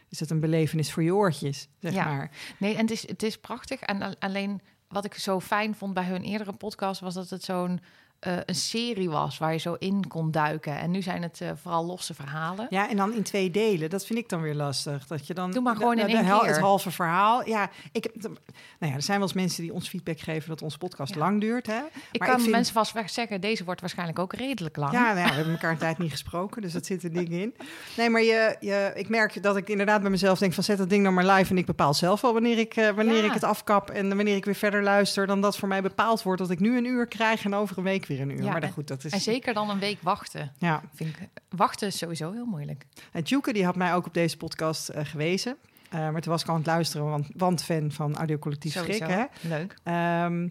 is 0.09 0.19
het 0.19 0.29
een 0.29 0.39
belevenis 0.39 0.91
voor 0.93 1.03
je 1.03 1.15
oortjes, 1.15 1.67
zeg 1.79 1.93
Ja. 1.93 2.05
maar. 2.05 2.29
Nee, 2.57 2.73
en 2.75 2.81
het 2.81 2.91
is, 2.91 3.07
het 3.07 3.23
is 3.23 3.37
prachtig. 3.39 3.79
En 3.81 4.01
al- 4.01 4.15
alleen 4.19 4.61
wat 4.87 5.05
ik 5.05 5.13
zo 5.13 5.39
fijn 5.39 5.75
vond 5.75 5.93
bij 5.93 6.03
hun 6.03 6.21
eerdere 6.23 6.53
podcast 6.53 7.01
was 7.01 7.13
dat 7.13 7.29
het 7.29 7.43
zo'n 7.43 7.79
eh, 8.19 8.33
een 8.45 8.55
serie 8.55 9.09
was 9.09 9.37
waar 9.37 9.51
je 9.51 9.57
zo 9.59 9.75
in 9.79 10.07
kon 10.07 10.31
duiken. 10.31 10.77
En 10.79 10.91
nu 10.91 11.01
zijn 11.01 11.21
het 11.21 11.41
eh, 11.41 11.49
vooral 11.61 11.85
losse 11.85 12.13
verhalen. 12.13 12.67
Ja, 12.69 12.89
en 12.89 12.97
dan 12.97 13.13
in 13.13 13.23
twee 13.23 13.51
delen. 13.51 13.89
Dat 13.89 14.05
vind 14.05 14.19
ik 14.19 14.29
dan 14.29 14.41
weer 14.41 14.55
lastig. 14.55 15.07
Dat 15.07 15.27
je 15.27 15.33
dan 15.33 15.51
Doe 15.51 15.61
maar 15.61 15.75
gewoon 15.75 15.95
de- 15.95 16.01
in 16.01 16.07
de 16.07 16.13
één 16.13 16.25
hel- 16.25 16.39
keer. 16.39 16.49
Het 16.49 16.59
halve 16.59 16.91
verhaal. 16.91 17.47
Ja, 17.47 17.69
ik 17.91 18.03
heb, 18.03 18.15
nou 18.21 18.35
ja, 18.79 18.93
er 18.93 19.01
zijn 19.01 19.17
wel 19.17 19.27
eens 19.27 19.35
mensen 19.37 19.63
die 19.63 19.73
ons 19.73 19.89
feedback 19.89 20.19
geven 20.19 20.49
dat 20.49 20.61
onze 20.61 20.77
podcast 20.77 21.13
Ja. 21.13 21.19
lang 21.19 21.41
duurt. 21.41 21.67
Hè? 21.67 21.77
Ik 22.11 22.19
Maar 22.19 22.27
kan 22.27 22.37
ik 22.37 22.41
vind- 22.43 22.55
mensen 22.55 22.73
vast 22.73 22.91
weg 22.93 23.09
zeggen, 23.09 23.41
deze 23.41 23.63
wordt 23.63 23.79
waarschijnlijk 23.81 24.19
ook 24.19 24.33
redelijk 24.33 24.75
lang. 24.77 24.91
Ja, 24.91 25.01
nou 25.13 25.17
ja, 25.17 25.25
we 25.27 25.33
hebben 25.33 25.53
elkaar 25.53 25.71
een 25.71 25.77
tijd 25.77 25.97
niet 25.97 26.11
gesproken, 26.11 26.61
dus 26.61 26.73
dat 26.73 26.85
zit 26.85 27.03
er 27.03 27.13
ding 27.13 27.29
in. 27.29 27.55
Nee, 27.97 28.09
maar 28.09 28.21
je, 28.23 28.55
je, 28.59 28.91
ik 28.95 29.09
merk 29.09 29.43
dat 29.43 29.57
ik 29.57 29.69
inderdaad 29.69 30.01
bij 30.01 30.09
mezelf 30.09 30.39
denk 30.39 30.53
van 30.53 30.63
zet 30.63 30.77
dat 30.77 30.89
ding 30.89 31.03
nou 31.03 31.13
maar 31.15 31.25
live 31.25 31.51
en 31.51 31.57
ik 31.57 31.65
bepaal 31.65 31.93
zelf 31.93 32.21
wel 32.21 32.33
wanneer 32.33 32.57
ik, 32.57 32.75
eh, 32.75 32.89
wanneer 32.89 33.15
Ja. 33.21 33.25
ik 33.25 33.31
het 33.33 33.43
afkap 33.43 33.89
en 33.89 34.15
wanneer 34.15 34.35
ik 34.35 34.45
weer 34.45 34.55
verder 34.55 34.83
luister 34.83 35.27
dan 35.27 35.41
dat 35.41 35.57
voor 35.57 35.67
mij 35.67 35.81
bepaald 35.81 36.23
wordt 36.23 36.41
dat 36.41 36.49
ik 36.49 36.59
nu 36.59 36.77
een 36.77 36.85
uur 36.85 37.07
krijg 37.07 37.43
en 37.45 37.55
over 37.55 37.77
een 37.77 37.83
week 37.83 38.05
weer 38.07 38.21
een 38.21 38.29
uur. 38.29 38.43
Ja, 38.43 38.51
maar 38.51 38.61
dan 38.61 38.71
goed, 38.71 38.87
dat 38.87 39.03
is... 39.03 39.11
En 39.11 39.19
zeker 39.21 39.53
dan 39.53 39.69
een 39.69 39.79
week 39.79 39.97
wachten. 40.01 40.53
Ja, 40.57 40.81
Vind 40.93 41.09
ik, 41.09 41.27
wachten 41.49 41.87
is 41.87 41.97
sowieso 41.97 42.31
heel 42.31 42.45
moeilijk. 42.45 42.85
en 43.11 43.23
Tjoeke 43.23 43.53
die 43.53 43.65
had 43.65 43.75
mij 43.75 43.93
ook 43.93 44.05
op 44.05 44.13
deze 44.13 44.37
podcast 44.37 44.89
eh, 44.89 45.05
gewezen. 45.05 45.57
Eh, 45.89 45.99
maar 45.99 46.21
toen 46.21 46.31
was 46.31 46.41
ik 46.41 46.49
aan 46.49 46.55
het 46.55 46.65
luisteren, 46.65 47.05
want, 47.09 47.27
want 47.35 47.63
fan 47.63 47.91
van 47.91 48.15
Audiocollectief 48.15 48.71
Schrik, 48.71 48.93
Sowieso. 48.95 49.27
hè? 49.41 49.47
Leuk. 49.49 49.75
Ehm, 49.83 50.47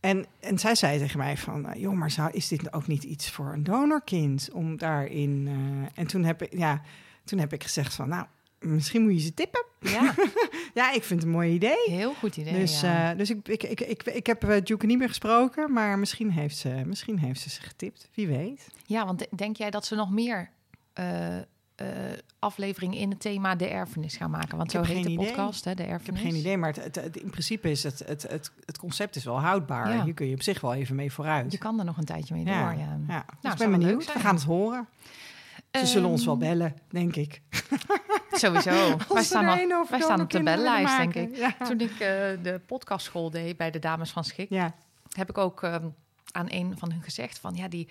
en, 0.00 0.26
en 0.40 0.58
zij 0.58 0.74
zei 0.74 0.98
tegen 0.98 1.18
mij 1.18 1.36
van, 1.36 1.68
eh, 1.68 1.80
joh, 1.80 1.94
maar 1.94 2.10
zou, 2.10 2.30
is 2.32 2.48
dit 2.48 2.72
ook 2.72 2.86
niet 2.86 3.02
iets 3.02 3.30
voor 3.30 3.52
een 3.52 3.64
donorkind 3.64 4.48
om 4.52 4.76
daarin... 4.76 5.48
en 5.94 6.06
toen 6.06 6.24
heb, 6.24 6.42
ik, 6.42 6.58
ja, 6.58 6.82
toen 7.24 7.38
heb 7.38 7.52
ik 7.52 7.62
gezegd 7.62 7.94
van, 7.94 8.08
nou, 8.08 8.26
misschien 8.64 9.02
moet 9.02 9.12
je 9.12 9.18
ze 9.20 9.34
tippen. 9.34 9.64
Ja, 9.80 10.14
Ja, 10.74 10.92
ik 10.92 11.02
vind 11.04 11.20
het 11.20 11.22
een 11.28 11.34
mooi 11.34 11.52
idee. 11.54 11.82
heel 11.86 12.14
goed 12.14 12.36
idee. 12.36 12.54
dus 12.54 12.80
ja. 12.80 13.10
eh, 13.12 13.18
dus 13.18 13.30
ik, 13.30 13.48
ik, 13.48 13.62
ik, 13.62 13.80
ik, 13.80 14.02
ik 14.02 14.26
heb 14.26 14.44
uh, 14.44 14.56
Juke 14.64 14.86
niet 14.86 14.98
meer 14.98 15.08
gesproken, 15.08 15.72
maar 15.72 15.98
misschien 15.98 16.30
heeft, 16.30 16.56
ze, 16.56 16.82
misschien 16.86 17.18
heeft 17.18 17.40
ze 17.40 17.50
ze 17.50 17.60
getipt. 17.62 18.08
Wie 18.14 18.26
weet. 18.26 18.66
ja, 18.86 19.06
want 19.06 19.18
de- 19.18 19.28
denk 19.36 19.56
jij 19.56 19.70
dat 19.70 19.86
ze 19.86 19.94
nog 19.94 20.10
meer 20.10 20.50
eh, 20.92 21.36
eh, 21.38 21.42
aflevering 22.38 22.96
in 22.96 23.10
het 23.10 23.20
thema 23.20 23.54
de 23.54 23.66
erfenis 23.68 24.16
gaan 24.16 24.30
maken. 24.30 24.56
Want 24.56 24.70
zo 24.70 24.82
heet 24.82 25.04
de 25.04 25.14
podcast, 25.14 25.64
hè, 25.64 25.74
de 25.74 25.82
Ik 25.82 25.88
heb 25.88 25.98
erfenis. 25.98 26.20
geen 26.20 26.34
idee, 26.34 26.56
maar 26.56 26.72
het, 26.74 26.84
het- 26.84 26.94
het- 26.94 27.16
in 27.16 27.30
principe 27.30 27.70
is 27.70 27.82
het, 27.82 27.98
het, 28.06 28.22
het, 28.22 28.50
het 28.64 28.78
concept 28.78 29.16
is 29.16 29.24
wel 29.24 29.40
houdbaar. 29.40 29.94
Ja. 29.94 30.04
Hier 30.04 30.14
kun 30.14 30.26
je 30.28 30.34
op 30.34 30.42
zich 30.42 30.60
wel 30.60 30.74
even 30.74 30.94
mee 30.94 31.12
vooruit. 31.12 31.52
Je 31.52 31.58
kan 31.58 31.78
er 31.78 31.84
nog 31.84 31.96
een 31.96 32.04
tijdje 32.04 32.34
mee 32.34 32.44
Ja. 32.44 32.70
door, 32.70 32.78
ja. 32.80 32.98
Ja, 33.08 33.24
dus 33.26 33.36
zou 33.40 33.52
ik 33.52 33.58
ben 33.58 33.70
benieuwd. 33.80 34.12
We 34.12 34.18
gaan 34.18 34.34
het 34.34 34.44
horen. 34.44 34.86
Ze 35.78 35.86
zullen 35.86 36.08
ons 36.10 36.24
wel 36.24 36.36
bellen, 36.36 36.74
denk 36.88 37.16
ik. 37.16 37.40
Sowieso. 38.30 38.96
wij 39.08 39.22
staan, 39.22 39.72
al, 39.72 39.86
wij 39.90 40.00
staan 40.00 40.20
op 40.20 40.30
de 40.30 40.42
bellenlijst, 40.42 40.96
denk 40.96 41.14
ik. 41.14 41.36
Ja. 41.36 41.56
Toen 41.66 41.80
ik 41.80 41.90
eh, 41.90 41.98
de 42.42 42.60
podcastschool 42.66 43.30
deed 43.30 43.56
bij 43.56 43.70
de 43.70 43.78
dames 43.78 44.10
van 44.10 44.24
Schik, 44.24 44.48
ja. 44.50 44.74
heb 45.12 45.28
ik 45.30 45.38
ook 45.38 45.62
ehm, 45.62 45.86
aan 46.32 46.46
een 46.48 46.78
van 46.78 46.92
hun 46.92 47.02
gezegd 47.02 47.38
van 47.38 47.54
ja, 47.54 47.68
die, 47.68 47.88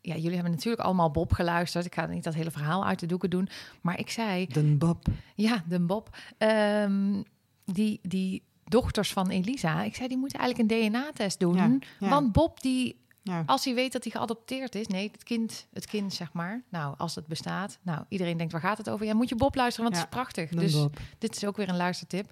ja, 0.00 0.14
jullie 0.14 0.34
hebben 0.34 0.50
natuurlijk 0.52 0.82
allemaal 0.82 1.10
Bob 1.10 1.32
geluisterd. 1.32 1.84
Ik 1.84 1.94
ga 1.94 2.06
niet 2.06 2.24
dat 2.24 2.34
hele 2.34 2.50
verhaal 2.50 2.86
uit 2.86 2.98
de 2.98 3.06
doeken 3.06 3.30
doen, 3.30 3.48
maar 3.80 3.98
ik 3.98 4.10
zei 4.10 4.46
Den 4.46 4.78
Bob. 4.78 5.06
ja, 5.34 5.64
de 5.68 5.80
Bob, 5.80 6.16
ehm, 6.38 7.22
die 7.64 7.98
die 8.02 8.42
dochters 8.64 9.12
van 9.12 9.28
Elisa, 9.30 9.82
ik 9.82 9.94
zei 9.94 10.08
die 10.08 10.18
moeten 10.18 10.38
eigenlijk 10.38 10.70
een 10.70 10.90
DNA-test 10.90 11.40
doen, 11.40 11.56
Ja, 11.56 11.76
ja. 11.98 12.08
want 12.08 12.32
Bob 12.32 12.60
die 12.60 13.03
Ja. 13.26 13.42
als 13.46 13.64
hij 13.64 13.74
weet 13.74 13.92
dat 13.92 14.02
hij 14.04 14.12
geadopteerd 14.12 14.74
is, 14.74 14.86
nee, 14.86 15.10
het 15.12 15.22
kind, 15.22 15.66
het 15.72 15.86
kind 15.86 16.14
zeg 16.14 16.32
maar. 16.32 16.62
Nou, 16.68 16.94
als 16.98 17.14
het 17.14 17.26
bestaat, 17.26 17.78
nou, 17.82 18.04
iedereen 18.08 18.36
denkt 18.36 18.52
waar 18.52 18.60
gaat 18.60 18.78
het 18.78 18.90
over? 18.90 19.06
Ja, 19.06 19.14
moet 19.14 19.28
je 19.28 19.34
Bob 19.36 19.54
luisteren, 19.54 19.90
want 19.90 19.96
Ja, 20.02 20.06
het 20.06 20.12
is 20.14 20.20
prachtig. 20.22 20.50
Dus 20.60 20.72
Bob. 20.72 20.96
dit 21.18 21.36
is 21.36 21.44
ook 21.44 21.56
weer 21.56 21.68
een 21.68 21.76
luistertip. 21.76 22.30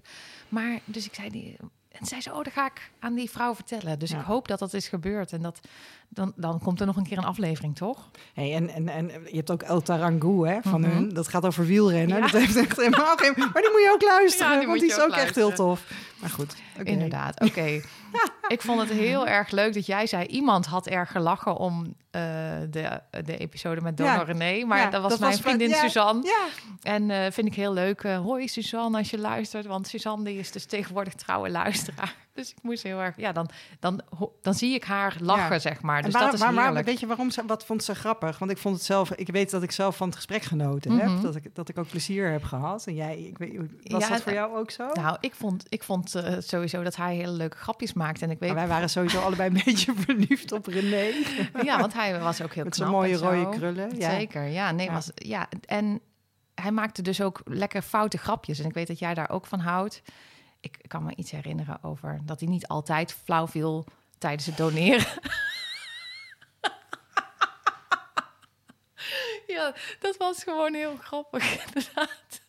Maar 0.49 0.79
dus 0.85 1.05
ik 1.05 1.13
zei 1.13 1.29
die. 1.29 1.57
En 1.91 2.05
zei 2.05 2.21
ze, 2.21 2.29
oh, 2.33 2.43
dat 2.43 2.53
ga 2.53 2.65
ik 2.65 2.91
aan 2.99 3.13
die 3.13 3.29
vrouw 3.29 3.55
vertellen. 3.55 3.99
Dus 3.99 4.09
Ja. 4.09 4.19
ik 4.19 4.25
hoop 4.25 4.47
dat 4.47 4.59
dat 4.59 4.73
is 4.73 4.87
gebeurd. 4.87 5.33
En 5.33 5.41
dat, 5.41 5.59
dan, 6.09 6.33
dan 6.35 6.59
komt 6.59 6.79
er 6.79 6.85
nog 6.85 6.95
een 6.95 7.03
keer 7.07 7.17
een 7.17 7.23
aflevering, 7.23 7.75
toch? 7.75 8.09
Hey, 8.33 8.53
en, 8.55 8.69
en, 8.69 8.89
en 8.89 9.07
je 9.07 9.35
hebt 9.35 9.51
ook 9.51 9.61
El 9.63 9.81
Tarangu 9.81 10.47
hè, 10.47 10.57
van 10.61 10.81
Mhm. 10.81 10.89
hun. 10.91 11.09
Dat 11.09 11.27
gaat 11.27 11.45
over 11.45 11.65
wielrennen. 11.65 12.15
Ja. 12.17 12.21
Dat 12.21 12.31
heeft 12.41 12.55
echt 12.55 12.77
helemaal 12.77 13.15
geen... 13.17 13.33
Maar 13.37 13.61
die 13.61 13.71
moet 13.71 13.81
je 13.81 13.91
ook 13.93 14.01
luisteren, 14.01 14.51
Ja, 14.51 14.57
die 14.59 14.67
want 14.67 14.79
die 14.79 14.89
is 14.89 14.99
ook 14.99 15.07
ook 15.09 15.15
echt 15.15 15.35
heel 15.35 15.51
tof. 15.53 15.91
Maar 16.21 16.29
goed. 16.29 16.55
Inderdaad, 16.83 17.41
oké. 17.41 17.81
ik 18.47 18.61
vond 18.61 18.79
het 18.79 18.89
heel 18.89 19.27
erg 19.27 19.49
leuk 19.51 19.73
dat 19.73 19.85
jij 19.85 20.07
zei... 20.07 20.25
iemand 20.25 20.65
had 20.65 20.87
erg 20.87 21.11
gelachen 21.11 21.57
om 21.57 21.95
eh, 22.11 22.21
de, 22.69 22.99
de 23.23 23.37
episode 23.37 23.81
met 23.81 23.97
Donor 23.97 24.13
Ja. 24.13 24.23
René. 24.23 24.65
Maar 24.65 24.77
Ja, 24.79 24.89
dat 24.89 25.01
was 25.01 25.11
dat 25.11 25.19
mijn 25.19 25.31
was- 25.31 25.41
vriendin 25.41 25.69
ja. 25.69 25.75
Suzanne. 25.79 26.25
Ja, 26.25 26.45
En 26.81 27.09
eh, 27.11 27.31
vind 27.31 27.47
ik 27.47 27.53
heel 27.55 27.73
leuk. 27.73 28.01
eh, 28.03 28.17
hoi 28.19 28.47
Suzanne, 28.47 28.97
als 28.97 29.09
je 29.09 29.17
luistert. 29.19 29.65
Want 29.65 29.87
Suzanne 29.87 30.23
die 30.25 30.37
is 30.39 30.51
dus 30.51 30.65
tegenwoordig 30.65 31.13
trouwe 31.13 31.49
luisteraar. 31.49 32.15
Dus 32.33 32.51
ik 32.51 32.57
moest 32.61 32.83
heel 32.83 32.99
erg... 32.99 33.17
Ja, 33.17 33.31
dan, 33.31 33.49
dan, 33.79 34.01
dan 34.41 34.53
zie 34.53 34.73
ik 34.73 34.83
haar 34.83 35.15
lachen, 35.19 35.53
Ja. 35.53 35.59
zeg 35.59 35.81
maar. 35.81 35.97
En 35.97 36.03
Dus 36.03 36.13
waar- 36.13 36.21
dat 36.23 36.33
is 36.33 36.39
waar- 36.39 36.53
waar- 36.53 36.63
heerlijk. 36.63 36.85
weet 36.85 36.99
je 36.99 37.07
waarom 37.07 37.31
ze, 37.31 37.43
wat 37.45 37.65
vond 37.65 37.83
ze 37.83 37.95
grappig? 37.95 38.39
Want 38.39 38.51
ik 38.51 38.57
vond 38.57 38.75
het 38.75 38.83
zelf, 38.85 39.11
ik 39.11 39.27
weet 39.27 39.49
dat 39.51 39.63
ik 39.63 39.71
zelf 39.71 39.97
van 39.97 40.07
het 40.07 40.15
gesprek 40.15 40.41
genoten 40.43 40.91
heb. 40.91 41.09
Mhm. 41.09 41.21
Dat 41.21 41.35
ik, 41.35 41.55
dat 41.55 41.69
ik 41.69 41.77
ook 41.77 41.87
plezier 41.87 42.31
heb 42.31 42.43
gehad. 42.43 42.87
En 42.87 42.95
jij, 42.95 43.19
ik 43.19 43.37
weet, 43.37 43.57
was 43.83 44.03
Ja, 44.03 44.09
dat 44.09 44.21
voor 44.21 44.33
jou 44.33 44.57
ook 44.57 44.71
zo? 44.71 44.89
Nou, 44.93 45.17
ik 45.19 45.33
vond, 45.35 45.65
ik 45.69 45.83
vond 45.83 46.15
eh, 46.15 46.35
sowieso 46.39 46.83
dat 46.83 46.95
hij 46.95 47.15
hele 47.15 47.31
leuke 47.31 47.57
grapjes 47.57 47.93
maakte. 47.93 48.25
En 48.25 48.31
ik 48.31 48.39
weet... 48.39 48.49
Maar 48.49 48.59
wij 48.59 48.67
waren 48.67 48.89
sowieso 48.89 49.19
allebei 49.21 49.49
een 49.49 49.61
beetje 49.65 49.93
verliefd 49.95 50.51
op 50.51 50.65
René. 50.65 51.11
Ja, 51.63 51.79
want 51.79 51.93
hij 51.93 52.19
was 52.19 52.41
ook 52.41 52.53
heel 52.53 52.63
Met 52.63 52.73
knap 52.75 52.87
zijn 52.87 52.99
mooie 52.99 53.11
en 53.13 53.19
zo. 53.19 53.29
rode 53.29 53.57
krullen. 53.57 53.97
Ja. 53.97 54.09
Zeker, 54.09 54.43
ja. 54.43 54.71
Nee, 54.71 54.85
Ja. 54.85 54.93
Was, 54.93 55.11
ja. 55.15 55.47
En 55.65 55.99
hij 56.55 56.71
maakte 56.71 57.01
dus 57.01 57.21
ook 57.21 57.41
lekker 57.45 57.81
foute 57.81 58.17
grapjes. 58.17 58.59
En 58.59 58.65
ik 58.65 58.73
weet 58.73 58.87
dat 58.87 58.99
jij 58.99 59.13
daar 59.13 59.29
ook 59.29 59.45
van 59.45 59.59
houdt. 59.59 60.01
Ik 60.63 60.79
kan 60.87 61.03
me 61.03 61.15
iets 61.15 61.31
herinneren 61.31 61.83
over 61.83 62.19
dat 62.23 62.39
hij 62.39 62.49
niet 62.49 62.67
altijd 62.67 63.13
flauw 63.13 63.47
viel 63.47 63.85
tijdens 64.17 64.45
het 64.45 64.57
doneren. 64.57 65.07
ja, 69.55 69.75
dat 69.99 70.17
was 70.17 70.43
gewoon 70.43 70.73
heel 70.73 70.97
grappig, 70.97 71.57
inderdaad. 71.65 72.41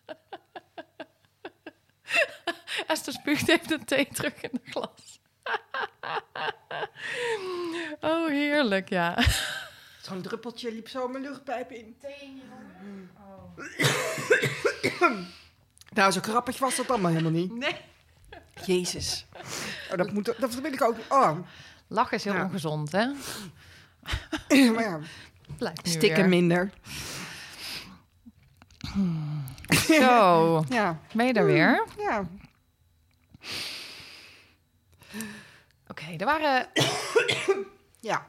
Esther 2.86 3.12
spuugt 3.12 3.48
even 3.48 3.68
de 3.68 3.84
thee 3.84 4.08
terug 4.12 4.40
in 4.40 4.50
het 4.52 4.70
glas. 4.70 5.20
oh, 8.10 8.28
heerlijk, 8.28 8.88
ja. 8.88 9.24
Zo'n 10.02 10.22
druppeltje 10.22 10.72
liep 10.72 10.88
zo 10.88 11.08
mijn 11.08 11.22
luchtpijp 11.22 11.72
in. 11.72 11.96
Nou, 15.94 16.12
zo 16.12 16.20
grappig 16.20 16.58
was 16.58 16.76
dat 16.76 16.90
allemaal 16.90 17.10
helemaal 17.10 17.30
niet. 17.30 17.52
Nee. 17.52 17.92
Jezus. 18.66 19.26
Oh, 19.90 19.96
dat, 19.96 20.12
moet, 20.12 20.34
dat 20.38 20.54
wil 20.54 20.72
ik 20.72 20.82
ook. 20.82 20.96
Oh, 21.08 21.38
Lachen 21.88 22.16
is 22.16 22.24
heel 22.24 22.34
Ja. 22.34 22.44
ongezond, 22.44 22.92
hè? 22.92 23.06
maar 24.72 24.82
ja, 24.82 24.98
Blijkt 25.58 25.88
stikken 25.88 26.20
weer. 26.20 26.28
minder. 26.28 26.70
Zo, 29.86 30.64
Ja, 30.68 30.98
ben 31.12 31.26
je 31.26 31.32
er 31.32 31.44
weer? 31.46 31.84
ja. 31.98 32.28
Oké, 35.88 36.04
er, 36.18 36.24
waren, 36.24 36.66
Ja, 38.00 38.26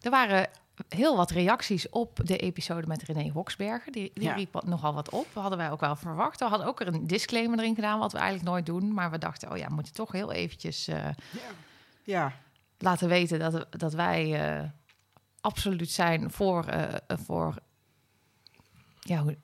er 0.00 0.10
waren 0.10 0.48
heel 0.88 1.16
wat 1.16 1.30
reacties 1.30 1.88
op 1.88 2.20
de 2.24 2.36
episode 2.36 2.86
met 2.86 3.02
René 3.02 3.30
Hoksberger. 3.30 3.92
Die, 3.92 4.10
die 4.14 4.24
Ja. 4.24 4.34
riep 4.34 4.62
nogal 4.64 4.94
wat 4.94 5.08
op. 5.10 5.26
Hadden 5.34 5.58
wij 5.58 5.70
ook 5.70 5.80
wel 5.80 5.96
verwacht. 5.96 6.38
We 6.40 6.44
hadden 6.46 6.66
ook 6.66 6.80
er 6.80 6.86
een 6.86 7.06
disclaimer 7.06 7.58
erin 7.58 7.74
gedaan, 7.74 7.98
wat 7.98 8.12
we 8.12 8.18
eigenlijk 8.18 8.48
nooit 8.48 8.66
doen. 8.66 8.94
Maar 8.94 9.10
we 9.10 9.18
dachten, 9.18 9.50
oh 9.50 9.56
ja, 9.56 9.66
we 9.66 9.74
moeten 9.74 9.92
toch 9.92 10.12
heel 10.12 10.32
eventjes 10.32 10.88
eh, 10.88 11.08
ja. 12.02 12.32
laten 12.78 13.08
weten 13.08 13.38
dat, 13.38 13.66
dat 13.70 13.92
wij 13.92 14.50
eh, 14.58 14.64
absoluut 15.40 15.90
zijn 15.90 16.30
voor, 16.30 16.64
eh, 16.64 16.94
voor 17.06 17.54
ja, 19.00 19.22
hoe, 19.22 19.36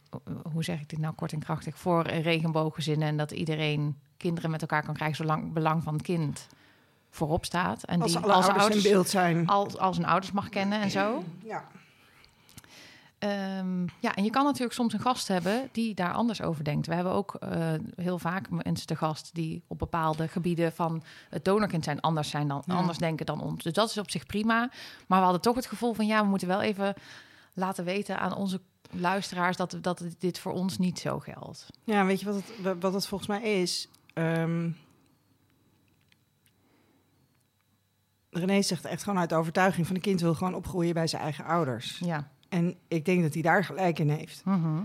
hoe 0.52 0.64
zeg 0.64 0.80
ik 0.80 0.88
dit 0.88 0.98
nou 0.98 1.14
kort 1.14 1.32
en 1.32 1.38
krachtig, 1.38 1.78
voor 1.78 2.02
regenbooggezinnen 2.06 3.08
en 3.08 3.16
dat 3.16 3.30
iedereen 3.30 3.98
kinderen 4.16 4.50
met 4.50 4.60
elkaar 4.60 4.84
kan 4.84 4.94
krijgen 4.94 5.16
zolang 5.16 5.52
belang 5.52 5.82
van 5.82 5.92
het 5.92 6.02
kind 6.02 6.46
voorop 7.14 7.44
staat. 7.44 7.82
En 7.84 8.02
Als 8.02 8.12
die 8.12 8.20
alle 8.20 8.32
ouders, 8.52 8.84
in 8.84 8.92
beeld 8.92 9.08
zijn. 9.08 9.46
als, 9.46 9.78
als 9.78 9.98
een 9.98 10.06
ouders 10.06 10.32
mag 10.32 10.48
kennen 10.48 10.80
en 10.80 10.90
zo. 10.90 11.24
Ja. 11.44 11.64
Ehm, 13.18 13.82
ja, 14.00 14.14
en 14.14 14.24
je 14.24 14.30
kan 14.30 14.44
natuurlijk 14.44 14.72
soms 14.72 14.92
een 14.92 15.00
gast 15.00 15.28
hebben 15.28 15.68
die 15.72 15.94
daar 15.94 16.12
anders 16.12 16.42
over 16.42 16.64
denkt. 16.64 16.86
We 16.86 16.94
hebben 16.94 17.12
ook 17.12 17.34
eh, 17.34 17.72
heel 17.96 18.18
vaak 18.18 18.50
mensen 18.64 18.86
te 18.86 18.96
gast 18.96 19.30
die 19.34 19.62
op 19.66 19.78
bepaalde 19.78 20.28
gebieden 20.28 20.72
van 20.72 21.02
het 21.30 21.44
donorkind 21.44 21.84
zijn 21.84 22.00
anders 22.00 22.30
zijn 22.30 22.48
dan 22.48 22.62
Ja. 22.66 22.74
anders 22.74 22.98
denken 22.98 23.26
dan 23.26 23.40
ons. 23.40 23.62
Dus 23.62 23.72
dat 23.72 23.90
is 23.90 23.98
op 23.98 24.10
zich 24.10 24.26
prima. 24.26 24.70
Maar 25.06 25.18
we 25.18 25.24
hadden 25.24 25.40
toch 25.42 25.56
het 25.56 25.66
gevoel 25.66 25.92
van 25.94 26.06
ja, 26.06 26.22
we 26.22 26.28
moeten 26.28 26.48
wel 26.48 26.62
even 26.62 26.94
laten 27.52 27.84
weten 27.84 28.18
aan 28.20 28.34
onze 28.34 28.60
luisteraars 28.90 29.56
dat, 29.56 29.78
dat 29.80 30.04
dit 30.18 30.38
voor 30.38 30.52
ons 30.52 30.78
niet 30.78 30.98
zo 30.98 31.18
geldt. 31.18 31.66
ja, 31.84 32.04
weet 32.04 32.20
je 32.20 32.26
wat 32.26 32.34
het, 32.34 32.80
wat 32.80 32.94
het 32.94 33.06
volgens 33.06 33.28
mij 33.28 33.42
is? 33.42 33.88
Ehm 34.14 34.68
René 38.36 38.62
zegt 38.62 38.84
echt 38.84 39.02
gewoon 39.02 39.18
uit 39.18 39.32
overtuiging 39.32 39.86
van 39.86 39.96
een 39.96 40.02
kind 40.02 40.20
wil 40.20 40.34
gewoon 40.34 40.54
opgroeien 40.54 40.94
bij 40.94 41.06
zijn 41.06 41.22
eigen 41.22 41.44
ouders. 41.44 41.98
Ja. 42.04 42.28
En 42.48 42.76
ik 42.88 43.04
denk 43.04 43.22
dat 43.22 43.32
hij 43.32 43.42
daar 43.42 43.64
gelijk 43.64 43.98
in 43.98 44.10
heeft. 44.10 44.44
Mhm. 44.44 44.82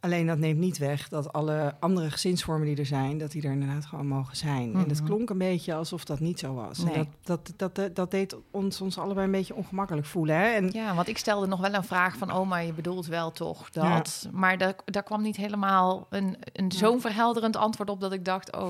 Alleen 0.00 0.26
dat 0.26 0.38
neemt 0.38 0.58
niet 0.58 0.78
weg 0.78 1.08
dat 1.08 1.32
alle 1.32 1.74
andere 1.80 2.10
gezinsvormen 2.10 2.66
die 2.66 2.76
er 2.76 2.86
zijn, 2.86 3.18
dat 3.18 3.30
die 3.30 3.42
er 3.42 3.52
inderdaad 3.52 3.86
gewoon 3.86 4.06
mogen 4.06 4.36
zijn. 4.36 4.74
En 4.74 4.88
het 4.88 4.98
Mhm. 4.98 5.04
klonk 5.04 5.30
een 5.30 5.38
beetje 5.38 5.74
alsof 5.74 6.04
dat 6.04 6.20
niet 6.20 6.38
zo 6.38 6.54
was. 6.54 6.78
Nee. 6.78 6.94
En 6.94 7.08
dat, 7.22 7.52
dat, 7.56 7.74
dat, 7.74 7.96
dat, 7.96 8.10
deed 8.10 8.36
ons, 8.50 8.80
ons 8.80 8.98
allebei 8.98 9.26
een 9.26 9.32
beetje 9.32 9.54
ongemakkelijk 9.54 10.06
voelen. 10.06 10.36
Hè? 10.36 10.46
En 10.48 10.70
Ja, 10.72 10.94
want 10.94 11.08
ik 11.08 11.18
stelde 11.18 11.46
nog 11.46 11.60
wel 11.60 11.74
een 11.74 11.84
vraag 11.84 12.16
van... 12.16 12.32
oh, 12.32 12.48
maar 12.48 12.64
je 12.64 12.72
bedoelt 12.72 13.06
wel 13.06 13.30
toch 13.32 13.70
dat... 13.70 14.28
Maar 14.32 14.58
daar, 14.58 14.74
daar 14.84 15.02
kwam 15.02 15.22
niet 15.22 15.36
helemaal 15.36 16.06
een, 16.10 16.36
een 16.52 16.72
zo'n 16.72 17.00
verhelderend 17.00 17.56
antwoord 17.56 17.90
op... 17.90 18.00
dat 18.00 18.12
ik 18.12 18.24
dacht, 18.24 18.56
oh, 18.56 18.68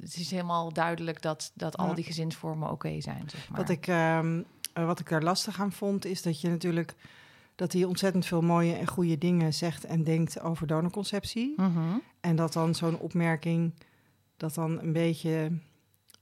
het, 0.00 0.16
is 0.16 0.30
helemaal 0.30 0.72
duidelijk... 0.72 1.22
dat, 1.22 1.50
dat 1.54 1.76
al 1.76 1.94
die 1.94 2.04
gezinsvormen 2.04 2.70
oké 2.70 3.00
zijn, 3.00 3.22
zeg 3.26 3.48
maar. 3.48 3.58
Wat 3.60 3.68
ik, 3.68 3.86
ehm, 3.86 4.42
eh, 4.72 4.86
wat 4.86 5.00
ik 5.00 5.10
er 5.10 5.22
lastig 5.22 5.60
aan 5.60 5.72
vond, 5.72 6.04
is 6.04 6.22
dat 6.22 6.40
je 6.40 6.48
natuurlijk 6.48 6.94
dat 7.62 7.72
hij 7.72 7.84
ontzettend 7.84 8.26
veel 8.26 8.40
mooie 8.42 8.72
en 8.74 8.86
goede 8.86 9.18
dingen 9.18 9.54
zegt 9.54 9.84
en 9.84 10.04
denkt 10.04 10.40
over 10.40 10.66
donorconceptie. 10.66 11.52
Mhm. 11.56 11.78
En 12.20 12.36
dat 12.36 12.52
dan 12.52 12.74
zo'n 12.74 12.98
opmerking, 12.98 13.72
dat 14.36 14.54
dan 14.54 14.80
een 14.80 14.92
beetje, 14.92 15.52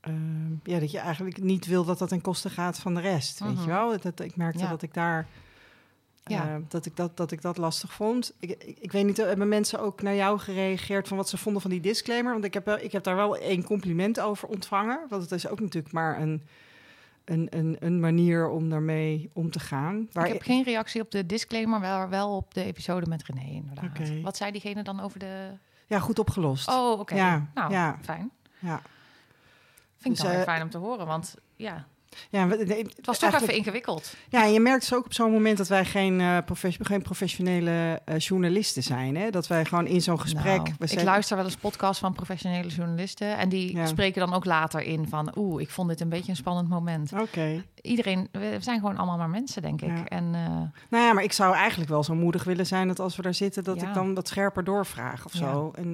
ehm, 0.01 0.51
ja, 0.65 0.79
dat 0.79 0.91
je 0.91 0.99
eigenlijk 0.99 1.43
niet 1.43 1.67
wil 1.67 1.85
dat 1.85 1.99
dat 1.99 2.09
ten 2.09 2.21
koste 2.21 2.51
gaat 2.51 2.79
van 2.79 2.95
de 2.95 3.01
rest. 3.01 3.41
Weet 3.41 3.53
Mhm. 3.53 3.61
je 3.63 3.67
wel? 3.69 3.99
Dat, 4.01 4.21
ik 4.21 4.37
merkte 4.37 4.63
Ja. 4.63 4.69
dat 4.69 4.83
ik 4.83 4.95
daar. 4.95 5.27
Ja. 6.25 6.49
eh, 6.49 6.57
dat, 6.69 6.87
ik 6.87 6.97
dat, 6.97 7.17
dat 7.17 7.31
ik 7.33 7.43
dat 7.43 7.57
lastig 7.57 7.93
vond. 7.93 8.33
Ik, 8.41 8.51
ik, 8.51 8.79
ik 8.81 8.93
weet 8.93 9.05
niet, 9.07 9.19
eh, 9.19 9.27
hebben 9.27 9.49
mensen 9.49 9.81
ook 9.81 10.03
naar 10.03 10.15
jou 10.15 10.39
gereageerd 10.39 11.09
van 11.09 11.17
wat 11.17 11.29
ze 11.29 11.37
vonden 11.39 11.63
van 11.63 11.71
die 11.71 11.81
disclaimer? 11.81 12.33
Want 12.33 12.45
ik 12.45 12.55
heb, 12.55 12.65
wel- 12.65 12.79
ik 12.81 12.93
heb 12.93 13.05
daar 13.05 13.17
wel 13.17 13.37
één 13.37 13.65
compliment 13.65 14.21
over 14.21 14.49
ontvangen. 14.49 15.01
Want 15.09 15.23
het 15.23 15.33
is 15.33 15.49
ook 15.49 15.61
natuurlijk 15.61 15.95
maar 15.95 16.21
een, 16.21 16.43
een, 17.31 17.47
een, 17.51 17.77
een 17.81 18.01
manier 18.01 18.49
om 18.49 18.69
daarmee 18.69 19.31
om 19.33 19.51
te 19.51 19.61
gaan. 19.61 20.09
Waar 20.13 20.27
Ik 20.27 20.33
heb 20.33 20.43
geen 20.43 20.65
reactie 20.65 21.01
op 21.01 21.11
de 21.11 21.27
disclaimer, 21.27 21.81
wel, 21.81 22.09
wel 22.09 22.37
op 22.37 22.55
de 22.55 22.65
episode 22.65 23.07
met 23.07 23.25
René, 23.25 23.51
inderdaad. 23.51 24.23
Wat 24.23 24.37
zei 24.37 24.51
diegene 24.51 24.83
dan 24.83 25.01
over 25.01 25.19
de... 25.19 25.51
Ja, 25.87 25.99
goed 25.99 26.19
opgelost. 26.19 26.69
Oh, 26.69 26.99
oké. 26.99 27.15
Ja, 27.15 27.51
nou, 27.55 27.73
ja. 27.73 27.99
fijn. 28.03 28.31
Ja. 28.59 28.81
Vind 29.97 30.15
ik 30.17 30.23
Dus, 30.23 30.31
weer 30.31 30.41
eh, 30.41 30.47
fijn 30.47 30.63
om 30.63 30.71
te 30.71 30.79
horen, 30.79 31.07
want 31.07 31.35
ja... 31.57 31.87
Ja, 32.31 32.47
we- 32.47 32.57
nee, 32.57 32.79
Het 32.83 33.07
was 33.07 33.19
toch 33.19 33.23
eigenlijk- 33.23 33.43
even 33.43 33.55
ingewikkeld. 33.55 34.15
Ja, 34.29 34.45
en 34.45 34.53
je 34.53 34.61
merkt 34.61 34.81
dus 34.81 34.95
ook 34.95 35.05
op 35.05 35.13
zo'n 35.15 35.33
moment 35.33 35.57
dat 35.59 35.69
wij 35.69 35.85
geen, 35.85 36.21
eh, 36.21 36.37
profes- 36.45 36.79
geen 36.81 37.03
professionele 37.03 38.01
eh, 38.05 38.19
journalisten 38.19 38.83
zijn. 38.83 39.17
Hè? 39.17 39.31
Dat 39.31 39.47
wij 39.47 39.65
gewoon 39.65 39.87
in 39.87 40.01
zo'n 40.01 40.21
gesprek... 40.21 40.45
Nou, 40.57 40.75
we 40.79 40.85
ik 40.85 40.91
zijn- 40.91 41.05
luister 41.05 41.37
wel 41.37 41.45
eens 41.45 41.57
podcasts 41.57 41.99
van 42.01 42.13
professionele 42.13 42.69
journalisten. 42.69 43.39
En 43.39 43.49
die 43.49 43.77
Ja. 43.77 43.87
spreken 43.87 44.21
dan 44.21 44.35
ook 44.35 44.45
later 44.45 44.83
in 44.83 45.09
van... 45.09 45.33
oeh, 45.39 45.63
ik 45.63 45.71
vond 45.71 45.89
dit 45.89 46.01
een 46.01 46.09
beetje 46.09 46.31
een 46.31 46.37
spannend 46.37 46.69
moment. 46.69 47.13
Oké. 47.13 47.65
Iedereen, 47.83 48.29
we 48.33 48.57
zijn 48.61 48.81
gewoon 48.81 48.97
allemaal 48.97 49.17
maar 49.19 49.29
mensen, 49.31 49.63
denk 49.63 49.83
ik. 49.83 49.97
Ja. 49.97 50.05
En 50.09 50.25
eh, 50.35 50.41
Nou 50.91 51.05
ja, 51.05 51.13
maar 51.13 51.25
ik 51.25 51.33
zou 51.33 51.55
eigenlijk 51.55 51.91
wel 51.91 52.05
zo 52.05 52.15
moedig 52.15 52.45
willen 52.45 52.67
zijn 52.67 52.89
dat 52.89 52.99
als 53.01 53.17
we 53.17 53.23
daar 53.23 53.35
zitten, 53.35 53.65
dat 53.65 53.81
Ja. 53.81 53.89
ik 53.89 53.95
dan 53.95 54.15
wat 54.15 54.29
scherper 54.29 54.65
doorvraag 54.65 55.25
of 55.25 55.33
zo. 55.33 55.71
En 55.75 55.91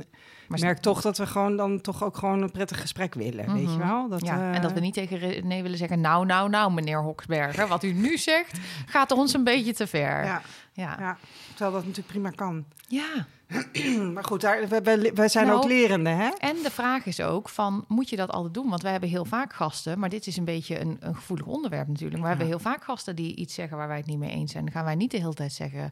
maar 0.49 0.59
ik 0.59 0.65
merk 0.65 0.79
toch 0.79 1.01
dat 1.01 1.19
we 1.19 1.27
gewoon 1.27 1.57
dan 1.57 1.81
toch 1.81 2.05
ook 2.05 2.17
gewoon 2.17 2.43
een 2.43 2.51
prettig 2.51 2.81
gesprek 2.81 3.15
willen, 3.15 3.53
weet 3.53 3.63
je 3.71 3.77
Mhm. 3.77 3.89
wel? 3.89 4.09
Dat, 4.09 4.27
ja, 4.27 4.53
en 4.53 4.63
dat 4.63 4.73
we 4.73 4.81
niet 4.81 4.95
tegen 4.95 5.19
René 5.19 5.63
willen 5.63 5.79
zeggen... 5.79 6.01
nou, 6.07 6.27
nou, 6.27 6.49
nou, 6.49 6.73
meneer 6.73 7.03
Hoksberger, 7.03 7.69
wat 7.69 7.83
u 7.83 7.93
nu 7.93 8.19
zegt... 8.19 8.59
gaat 8.87 9.11
ons 9.11 9.35
een 9.35 9.45
beetje 9.45 9.75
te 9.75 9.87
ver. 9.87 10.25
Ja, 10.25 10.43
ja. 10.73 10.97
ja, 10.99 11.19
terwijl 11.49 11.73
dat 11.73 11.81
natuurlijk 11.81 12.09
prima 12.09 12.31
kan. 12.31 12.65
ja. 12.89 13.27
Maar 14.15 14.25
goed, 14.25 14.41
daar, 14.41 14.69
wij 15.15 15.29
zijn 15.29 15.47
Nou, 15.47 15.59
ook 15.59 15.65
lerende, 15.65 16.11
hè? 16.11 16.29
En 16.39 16.57
de 16.63 16.71
vraag 16.71 17.07
is 17.07 17.21
ook 17.21 17.49
van, 17.49 17.85
moet 17.89 18.09
je 18.09 18.17
dat 18.17 18.31
altijd 18.31 18.55
doen? 18.55 18.69
Want 18.69 18.83
wij 18.83 18.91
hebben 18.91 19.11
heel 19.11 19.25
vaak 19.25 19.53
gasten, 19.53 19.99
maar 19.99 20.09
dit 20.09 20.27
is 20.27 20.37
een 20.37 20.45
beetje 20.45 20.81
een, 20.81 20.97
een 21.01 21.15
gevoelig 21.15 21.47
onderwerp 21.47 21.89
natuurlijk. 21.89 22.23
Maar 22.23 22.31
we 22.31 22.37
hebben 22.37 22.47
heel 22.47 22.73
vaak 22.73 22.85
gasten 22.85 23.17
die 23.17 23.37
iets 23.37 23.55
zeggen 23.55 23.77
waar 23.77 23.89
wij 23.89 23.97
het 23.97 24.07
niet 24.07 24.19
mee 24.19 24.31
eens 24.31 24.53
zijn. 24.53 24.65
Dan 24.65 24.73
gaan 24.73 24.85
wij 24.85 24.95
niet 24.95 25.11
de 25.11 25.19
hele 25.19 25.35
tijd 25.35 25.53
zeggen, 25.53 25.91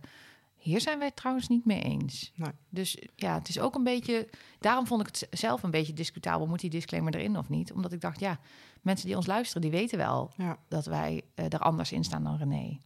hier 0.64 0.80
zijn 0.80 0.98
wij 0.98 1.06
het 1.06 1.16
trouwens 1.16 1.48
niet 1.48 1.64
mee 1.64 1.82
eens. 1.82 2.32
Nee. 2.34 2.50
Dus 2.68 2.98
ja, 3.16 3.34
het 3.34 3.48
is 3.48 3.58
ook 3.58 3.74
een 3.74 3.84
beetje, 3.84 4.28
daarom 4.58 4.86
vond 4.86 5.00
ik 5.00 5.06
het 5.06 5.38
zelf 5.38 5.62
een 5.62 5.70
beetje 5.70 5.92
discutabel. 5.92 6.46
Moet 6.46 6.60
die 6.60 6.70
disclaimer 6.70 7.14
erin 7.14 7.38
of 7.38 7.48
niet? 7.48 7.72
Omdat 7.72 7.92
ik 7.92 8.00
dacht, 8.00 8.20
ja, 8.20 8.38
mensen 8.82 9.06
die 9.06 9.16
ons 9.16 9.26
luisteren, 9.26 9.62
die 9.62 9.70
weten 9.70 9.98
wel 9.98 10.32
Ja. 10.36 10.58
dat 10.68 10.86
wij 10.86 11.22
eh, 11.34 11.44
er 11.44 11.58
anders 11.58 11.92
in 11.92 12.04
staan 12.04 12.24
dan 12.24 12.36
René. 12.36 12.80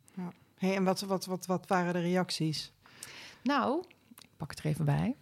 Hey, 0.55 0.77
en 0.77 0.85
wat, 0.85 1.01
wat, 1.01 1.27
wat, 1.27 1.47
wat 1.47 1.67
waren 1.67 1.93
de 1.93 2.01
reacties? 2.01 2.73
Nou, 3.43 3.85
ik 4.21 4.29
pak 4.37 4.51
het 4.51 4.59
er 4.59 4.67
even 4.67 4.85
bij. 4.85 5.17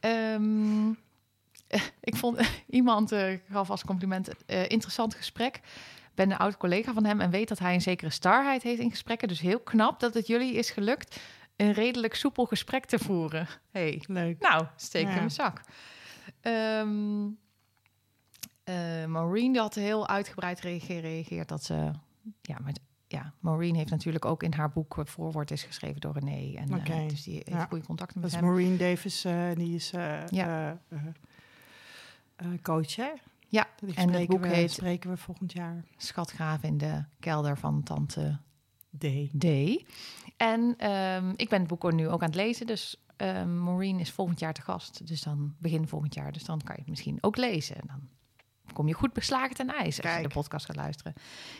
Ehm, 0.00 0.90
ik 2.10 2.16
vond 2.16 2.40
iemand 2.80 3.12
eh, 3.12 3.38
gaf 3.50 3.70
als 3.70 3.84
compliment 3.84 4.44
eh, 4.46 4.62
interessant 4.68 5.14
gesprek. 5.14 5.56
Ik 5.56 6.26
ben 6.26 6.30
een 6.30 6.38
oud 6.38 6.56
collega 6.56 6.92
van 6.92 7.04
hem 7.04 7.20
en 7.20 7.30
weet 7.30 7.48
dat 7.48 7.58
hij 7.58 7.74
een 7.74 7.80
zekere 7.80 8.10
starheid 8.10 8.62
heeft 8.62 8.80
in 8.80 8.90
gesprekken. 8.90 9.28
Dus 9.28 9.40
heel 9.40 9.60
knap 9.60 10.00
dat 10.00 10.14
het 10.14 10.26
jullie 10.26 10.54
is 10.54 10.70
gelukt 10.70 11.20
een 11.60 11.72
redelijk 11.72 12.14
soepel 12.14 12.44
gesprek 12.46 12.84
te 12.84 12.98
voeren. 12.98 13.46
Hey, 13.70 14.02
Leuk. 14.06 14.40
nou, 14.40 14.66
steek 14.76 15.02
Ja. 15.04 15.10
in 15.10 15.14
mijn 15.16 15.30
zak. 15.30 15.60
Ehm 16.40 17.26
eh, 18.64 19.04
Maureen 19.06 19.56
had 19.56 19.74
heel 19.74 20.08
uitgebreid 20.08 20.60
reage- 20.60 20.84
gereageerd 20.86 21.48
dat 21.48 21.64
ze... 21.64 21.90
Ja, 22.42 22.56
met, 22.62 22.80
ja, 23.06 23.32
Maureen 23.40 23.74
heeft 23.74 23.90
natuurlijk 23.90 24.24
ook 24.24 24.42
in 24.42 24.52
haar 24.52 24.70
boek... 24.70 24.98
eh, 24.98 25.04
voorwoord 25.04 25.50
is 25.50 25.62
geschreven 25.62 26.00
door 26.00 26.12
René. 26.18 26.56
En, 26.56 26.68
eh, 26.70 26.76
Oké. 26.76 27.06
dus 27.08 27.22
die 27.22 27.34
heeft 27.34 27.48
Ja. 27.48 27.64
goede 27.66 27.84
contacten 27.86 28.20
Dat 28.20 28.30
met 28.30 28.40
is 28.40 28.46
hem. 28.46 28.54
Maureen 28.56 28.76
Davis, 28.78 29.20
die 29.54 29.74
is 29.74 29.90
Ja. 30.30 30.78
coach, 32.62 32.96
hè? 32.96 33.10
Ja, 33.48 33.66
Die 33.80 33.94
en 33.94 34.08
het 34.12 34.28
boek 34.28 34.40
we, 34.40 34.48
heet 34.48 34.70
spreken 34.70 35.10
we 35.10 35.16
volgend 35.16 35.52
jaar. 35.52 35.84
Schatgraven 35.96 36.68
in 36.68 36.78
de 36.78 37.04
kelder 37.20 37.58
van 37.58 37.82
tante 37.82 38.38
D. 38.98 39.04
D. 39.38 39.44
En 40.40 40.74
ehm, 40.76 41.32
ik 41.36 41.48
ben 41.48 41.58
het 41.58 41.68
boek 41.68 41.92
nu 41.92 42.08
ook 42.08 42.20
aan 42.22 42.26
het 42.28 42.34
lezen. 42.36 42.66
Dus 42.66 42.96
ehm 43.16 43.62
Maureen 43.62 43.98
is 44.00 44.10
volgend 44.10 44.40
jaar 44.40 44.52
te 44.52 44.60
gast. 44.62 45.06
Dus 45.06 45.22
dan 45.22 45.54
begin 45.58 45.88
volgend 45.88 46.14
jaar. 46.14 46.32
Dus 46.32 46.44
dan 46.44 46.60
kan 46.64 46.74
je 46.74 46.80
het 46.80 46.90
misschien 46.90 47.18
ook 47.20 47.36
lezen. 47.36 47.76
En 47.76 47.86
dan 47.86 48.08
kom 48.72 48.88
je 48.88 48.94
goed 48.94 49.12
beslagen 49.12 49.54
ten 49.56 49.68
ijs 49.68 50.02
als 50.02 50.16
je 50.16 50.22
de 50.22 50.28
podcast 50.28 50.66
gaat 50.66 50.76
luisteren. 50.76 51.12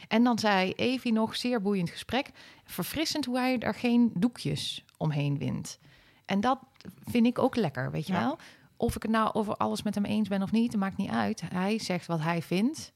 En 0.09 0.25
dan 0.25 0.39
zei 0.39 0.73
Evie 0.73 1.13
nog, 1.13 1.37
zeer 1.37 1.63
boeiend 1.63 1.91
gesprek. 1.91 2.31
Verfrissend 2.65 3.25
hoe 3.25 3.39
hij 3.39 3.59
er 3.59 3.75
geen 3.75 4.11
doekjes 4.15 4.85
omheen 4.97 5.39
wint. 5.39 5.79
En 6.25 6.41
dat 6.41 6.59
vind 7.05 7.27
ik 7.27 7.39
ook 7.39 7.57
lekker, 7.57 7.91
weet 7.91 8.07
je 8.07 8.13
Ja. 8.13 8.21
wel? 8.21 8.39
Of 8.77 8.97
ik 8.97 9.03
het 9.03 9.11
nou 9.11 9.33
over 9.33 9.57
alles 9.57 9.83
met 9.83 9.95
hem 9.95 10.05
eens 10.05 10.29
ben 10.29 10.43
of 10.43 10.53
niet, 10.53 10.77
maakt 10.77 10.97
niet 10.97 11.11
uit. 11.11 11.43
Hij 11.53 11.79
zegt 11.79 12.07
wat 12.07 12.21
hij 12.21 12.43
vindt. 12.43 12.93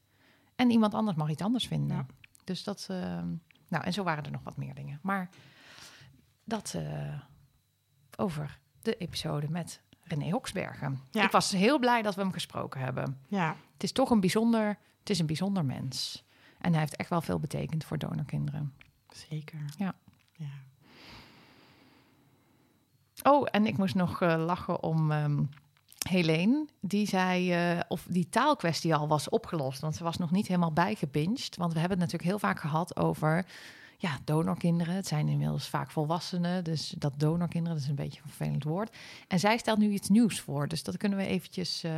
En 0.55 0.69
iemand 0.71 0.93
anders 0.93 1.17
mag 1.17 1.29
iets 1.29 1.41
anders 1.41 1.67
vinden. 1.67 1.97
Ja. 1.97 2.05
Dus 2.43 2.63
dat... 2.63 2.85
ehm, 2.89 3.27
nou, 3.67 3.83
en 3.83 3.93
zo 3.93 4.03
waren 4.03 4.23
er 4.23 4.31
nog 4.31 4.43
wat 4.43 4.57
meer 4.57 4.73
dingen. 4.73 4.99
Maar 5.01 5.29
dat 6.45 6.73
eh, 6.77 7.19
over 8.17 8.59
de 8.81 8.97
episode 8.97 9.49
met 9.49 9.81
René 10.03 10.31
Hoksbergen. 10.31 10.99
Ja. 11.11 11.23
Ik 11.23 11.31
was 11.31 11.51
heel 11.51 11.79
blij 11.79 12.01
dat 12.01 12.15
we 12.15 12.21
hem 12.21 12.31
gesproken 12.31 12.81
hebben. 12.81 13.19
Ja, 13.27 13.55
Het 13.73 13.83
is 13.83 13.91
toch 13.91 14.09
een 14.09 14.19
bijzonder, 14.19 14.67
het 14.99 15.09
is 15.09 15.19
een 15.19 15.25
bijzonder 15.25 15.65
mens. 15.65 16.23
En 16.59 16.71
hij 16.71 16.79
heeft 16.79 16.95
echt 16.95 17.09
wel 17.09 17.21
veel 17.21 17.39
betekend 17.39 17.83
voor 17.83 17.97
donorkinderen. 17.97 18.73
zeker. 19.09 19.65
Ja. 19.77 19.95
ja. 20.31 20.51
Oh, 23.23 23.47
en 23.51 23.65
ik 23.65 23.77
moest 23.77 23.95
nog 23.95 24.21
eh, 24.21 24.45
lachen 24.45 24.83
om 24.83 25.11
ehm 25.11 25.43
Helene. 26.09 26.65
Die 26.79 27.07
zei 27.07 27.51
eh, 27.53 27.79
of 27.87 28.05
die 28.09 28.29
taalkwestie 28.29 28.95
al 28.95 29.07
was 29.07 29.29
opgelost. 29.29 29.79
Want 29.81 29.95
ze 29.95 30.03
was 30.03 30.17
nog 30.17 30.31
niet 30.31 30.47
helemaal 30.47 30.71
bijgebinged. 30.71 31.55
Want 31.55 31.73
we 31.73 31.79
hebben 31.79 31.99
het 31.99 32.11
natuurlijk 32.11 32.29
heel 32.41 32.49
vaak 32.49 32.59
gehad 32.59 32.97
over... 32.97 33.45
Ja, 33.97 34.17
donorkinderen. 34.23 34.95
Het 34.95 35.07
zijn 35.07 35.27
inmiddels 35.27 35.67
vaak 35.67 35.91
volwassenen. 35.91 36.63
Dus 36.63 36.93
dat 36.97 37.13
donorkinderen, 37.17 37.73
dat 37.77 37.83
is 37.83 37.89
een 37.89 37.95
beetje 37.95 38.21
een 38.23 38.29
vervelend 38.29 38.63
woord. 38.63 38.95
En 39.27 39.39
zij 39.39 39.57
stelt 39.57 39.77
nu 39.77 39.89
iets 39.89 40.09
nieuws 40.09 40.39
voor. 40.39 40.67
Dus 40.67 40.83
dat 40.83 40.97
kunnen 40.97 41.17
we 41.17 41.25
eventjes 41.25 41.83
eh, 41.83 41.91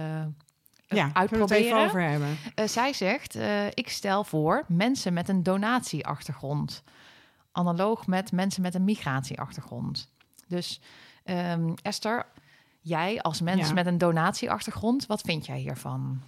Ja, 0.87 1.09
uitproberen. 1.13 1.63
even 1.65 1.77
over 1.79 2.01
hebben. 2.01 2.37
Eh, 2.55 2.67
zij 2.67 2.93
zegt, 2.93 3.35
eh, 3.35 3.65
ik 3.67 3.89
stel 3.89 4.23
voor 4.23 4.65
mensen 4.67 5.13
met 5.13 5.29
een 5.29 5.43
donatieachtergrond. 5.43 6.83
Analoog 7.51 8.07
met 8.07 8.31
mensen 8.31 8.61
met 8.61 8.75
een 8.75 8.83
migratieachtergrond. 8.83 10.11
Dus 10.47 10.81
ehm, 11.23 11.73
Esther, 11.81 12.25
jij 12.81 13.21
als 13.21 13.41
mens 13.41 13.67
Ja. 13.67 13.73
met 13.73 13.85
een 13.85 13.97
donatieachtergrond, 13.97 15.05
wat 15.05 15.21
vind 15.21 15.45
jij 15.45 15.57
hiervan? 15.57 16.21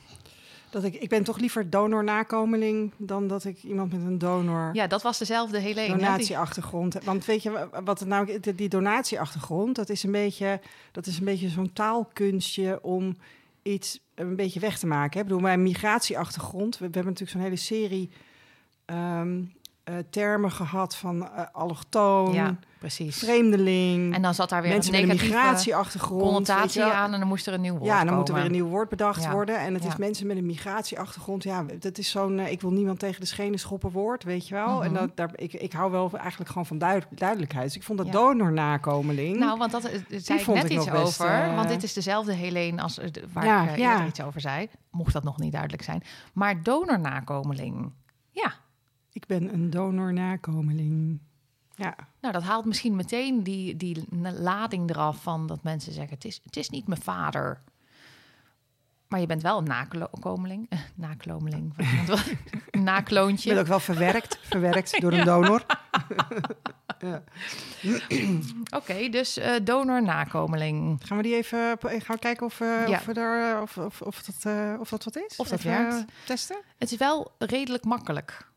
Dat 0.72 0.84
ik, 0.84 0.94
ik 0.96 1.10
ben 1.10 1.24
toch 1.24 1.38
liever 1.40 1.70
donor-nakomeling 1.70 2.92
dan 2.98 3.28
dat 3.28 3.46
ik 3.46 3.64
iemand 3.64 3.92
met 3.92 4.02
een 4.02 4.18
donor... 4.18 4.70
Ja, 4.74 4.88
dat 4.88 5.02
was 5.02 5.18
dezelfde 5.18 5.60
Helene. 5.60 5.88
hè, 5.88 5.94
die- 5.96 6.04
donatieachtergrond. 6.06 7.04
Want 7.04 7.26
weet 7.26 7.44
je 7.44 7.52
wa- 7.52 7.70
wat 7.84 8.00
het 8.00 8.08
nou 8.08 8.40
die- 8.56 8.70
donatieachtergrond, 8.70 9.76
dat 9.76 9.90
is 9.90 10.04
een 10.04 10.12
beetje, 10.12 10.60
dat 10.92 11.06
is 11.06 11.20
een 11.20 11.26
beetje 11.26 11.50
zo'n 11.50 11.74
taalkunstje 11.74 12.80
om 12.82 13.18
iets 13.62 14.00
een 14.16 14.36
beetje 14.36 14.60
weg 14.60 14.78
te 14.80 14.88
maken. 14.88 15.20
Ik 15.20 15.26
bedoel, 15.26 15.42
mijn 15.42 15.64
migratieachtergrond, 15.64 16.78
we, 16.78 16.86
we 16.88 16.94
hebben 16.94 17.04
natuurlijk 17.14 17.32
zo'n 17.32 17.42
hele 17.42 17.56
serie 17.56 18.10
ehm, 18.86 19.42
eh, 19.90 19.96
termen 20.10 20.52
gehad 20.52 20.96
van 20.96 21.30
eh, 21.32 21.44
allochtoon, 21.52 22.34
Ja, 22.34 22.56
precies. 22.80 23.18
vreemdeling, 23.20 24.14
En 24.16 24.22
dan 24.22 24.34
zat 24.34 24.50
daar 24.50 24.62
weer 24.62 24.72
mensen 24.72 24.94
een 24.94 25.00
met 25.00 25.10
een 25.10 25.16
negatieve 25.16 25.38
migratieachtergrond. 25.44 26.22
connotatie 26.22 26.84
aan 26.84 27.14
en 27.14 27.20
dan 27.20 27.28
moest 27.28 27.48
er 27.48 27.54
een 27.54 27.62
nieuw 27.62 27.74
woord 27.74 27.86
Ja, 27.86 28.04
dan 28.04 28.16
moet 28.16 28.28
er 28.30 28.34
weer 28.36 28.46
een 28.46 28.52
nieuw 28.52 28.68
woord 28.68 28.90
bedacht 28.90 29.24
Ja. 29.24 29.32
worden. 29.32 29.60
En 29.60 29.74
het 29.74 29.86
is 29.86 29.96
mensen 29.96 30.28
met 30.28 30.38
een 30.38 30.46
migratieachtergrond. 30.46 31.44
Ja, 31.44 31.66
dat 31.80 31.98
is 31.98 32.10
zo'n... 32.10 32.40
eh, 32.40 32.52
ik 32.52 32.62
wil 32.62 32.72
niemand 32.72 33.00
tegen 33.00 33.20
de 33.20 33.26
schenen 33.26 33.60
schoppen 33.60 33.92
woord, 33.92 34.24
weet 34.24 34.48
je 34.48 34.54
wel. 34.56 34.84
En 34.84 34.92
Mhm. 34.92 35.00
dat, 35.00 35.16
daar, 35.18 35.30
ik, 35.36 35.54
ik 35.54 35.74
hou 35.74 35.92
wel 35.92 36.10
eigenlijk 36.18 36.50
gewoon 36.50 36.66
van 36.66 36.78
duid- 36.78 37.06
duidelijkheid. 37.10 37.66
Dus 37.66 37.76
ik 37.76 37.84
vond 37.84 37.98
dat 37.98 38.08
Ja. 38.08 38.14
donor-nakomeling... 38.14 39.38
Nou, 39.38 39.58
want 39.58 39.72
dat 39.72 39.82
zei 39.82 40.40
ik 40.40 40.48
net 40.48 40.64
ik 40.64 40.72
iets 40.72 40.86
best, 40.92 41.22
over. 41.22 41.56
Want 41.56 41.70
dit 41.70 41.84
is 41.84 41.94
dezelfde 41.94 42.34
Helene 42.34 42.82
als 42.82 43.00
waar 43.34 43.46
Ja, 43.78 44.00
ik 44.02 44.08
iets 44.08 44.22
over 44.22 44.42
zei. 44.42 44.70
Mocht 44.92 45.14
dat 45.14 45.24
nog 45.24 45.38
niet 45.38 45.52
duidelijk 45.52 45.84
zijn. 45.84 46.04
Maar 46.34 46.64
donornakomeling. 46.64 47.92
Ja, 48.32 48.54
ik 49.12 49.26
ben 49.26 49.54
een 49.54 49.70
donor-nakomeling. 49.70 51.20
Ja, 51.76 51.96
nou 52.22 52.34
dat 52.34 52.44
haalt 52.44 52.66
misschien 52.66 52.96
meteen 52.96 53.44
die, 53.44 53.76
die 53.78 54.06
lading 54.22 54.90
eraf 54.90 55.22
van 55.24 55.48
dat 55.48 55.64
mensen 55.64 55.94
zeggen... 55.94 56.14
het 56.14 56.26
is, 56.26 56.40
het 56.44 56.58
is 56.58 56.70
niet 56.70 56.88
mijn 56.88 57.02
vader. 57.02 57.62
Maar 59.08 59.20
je 59.20 59.26
bent 59.26 59.42
wel 59.42 59.58
een 59.58 59.64
nakomeling. 59.64 60.66
Eh, 60.70 60.80
nakomeling. 60.96 61.74
nakloontje. 62.72 63.60
ook 63.60 63.68
wel 63.68 63.80
verwerkt, 63.80 64.40
verwerkt 64.42 65.02
door 65.02 65.14
een 65.14 65.26
donor. 65.34 65.66
Oké, 68.80 69.10
dus 69.10 69.38
eh 69.38 69.54
donor-nakomeling. 69.64 71.02
Gaan 71.06 71.18
we 71.18 71.24
die 71.24 71.36
even 71.36 71.78
gaan 71.80 72.16
we 72.16 72.20
kijken 72.20 72.46
of, 72.46 72.62
eh, 72.62 72.88
Ja. 72.88 72.98
of, 72.98 73.06
we 73.06 73.14
daar, 73.14 73.62
of, 73.62 73.78
of, 73.78 74.02
of, 74.02 74.22
dat, 74.22 74.80
of 74.80 74.90
dat 74.90 75.04
wat 75.04 75.16
is? 75.16 75.36
Of 75.38 75.48
dat 75.48 75.60
Even, 75.60 75.72
werkt. 75.72 76.06
testen? 76.26 76.58
Het 76.78 76.92
is 76.92 76.98
wel 76.98 77.32
redelijk 77.38 77.84
makkelijk. 77.84 78.49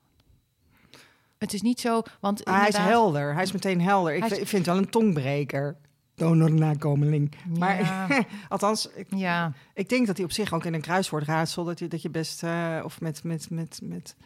Het 1.43 1.53
is 1.55 1.63
niet 1.63 1.81
zo... 1.81 2.03
Want 2.21 2.45
Ah, 2.45 2.59
hij 2.59 2.69
is 2.69 2.77
helder. 2.77 3.35
Hij 3.35 3.43
is 3.43 3.53
meteen 3.53 3.81
helder. 3.81 4.15
Ik, 4.15 4.23
is- 4.23 4.29
vind- 4.29 4.41
ik 4.41 4.49
vind 4.49 4.67
het 4.67 4.75
wel 4.75 4.85
een 4.85 4.91
tongbreker. 4.91 5.77
Donor-nakomeling. 6.15 7.33
Maar 7.59 7.81
Ja, 7.83 8.07
althans, 8.49 8.89
ik, 8.95 9.07
ja. 9.17 9.53
Ik 9.75 9.89
denk 9.89 10.07
dat 10.07 10.17
hij 10.17 10.25
op 10.27 10.33
zich 10.33 10.53
ook 10.53 10.65
in 10.65 10.75
een 10.75 10.81
kruiswoordraadsel 10.81 11.65
dat 11.65 11.79
je, 11.79 11.89
dat 11.89 12.03
je 12.03 12.11
best 12.11 12.43
eh, 12.43 12.81
of 12.85 13.01
met 13.01 13.25
met 13.25 13.51
met 13.51 13.81
met 13.83 14.17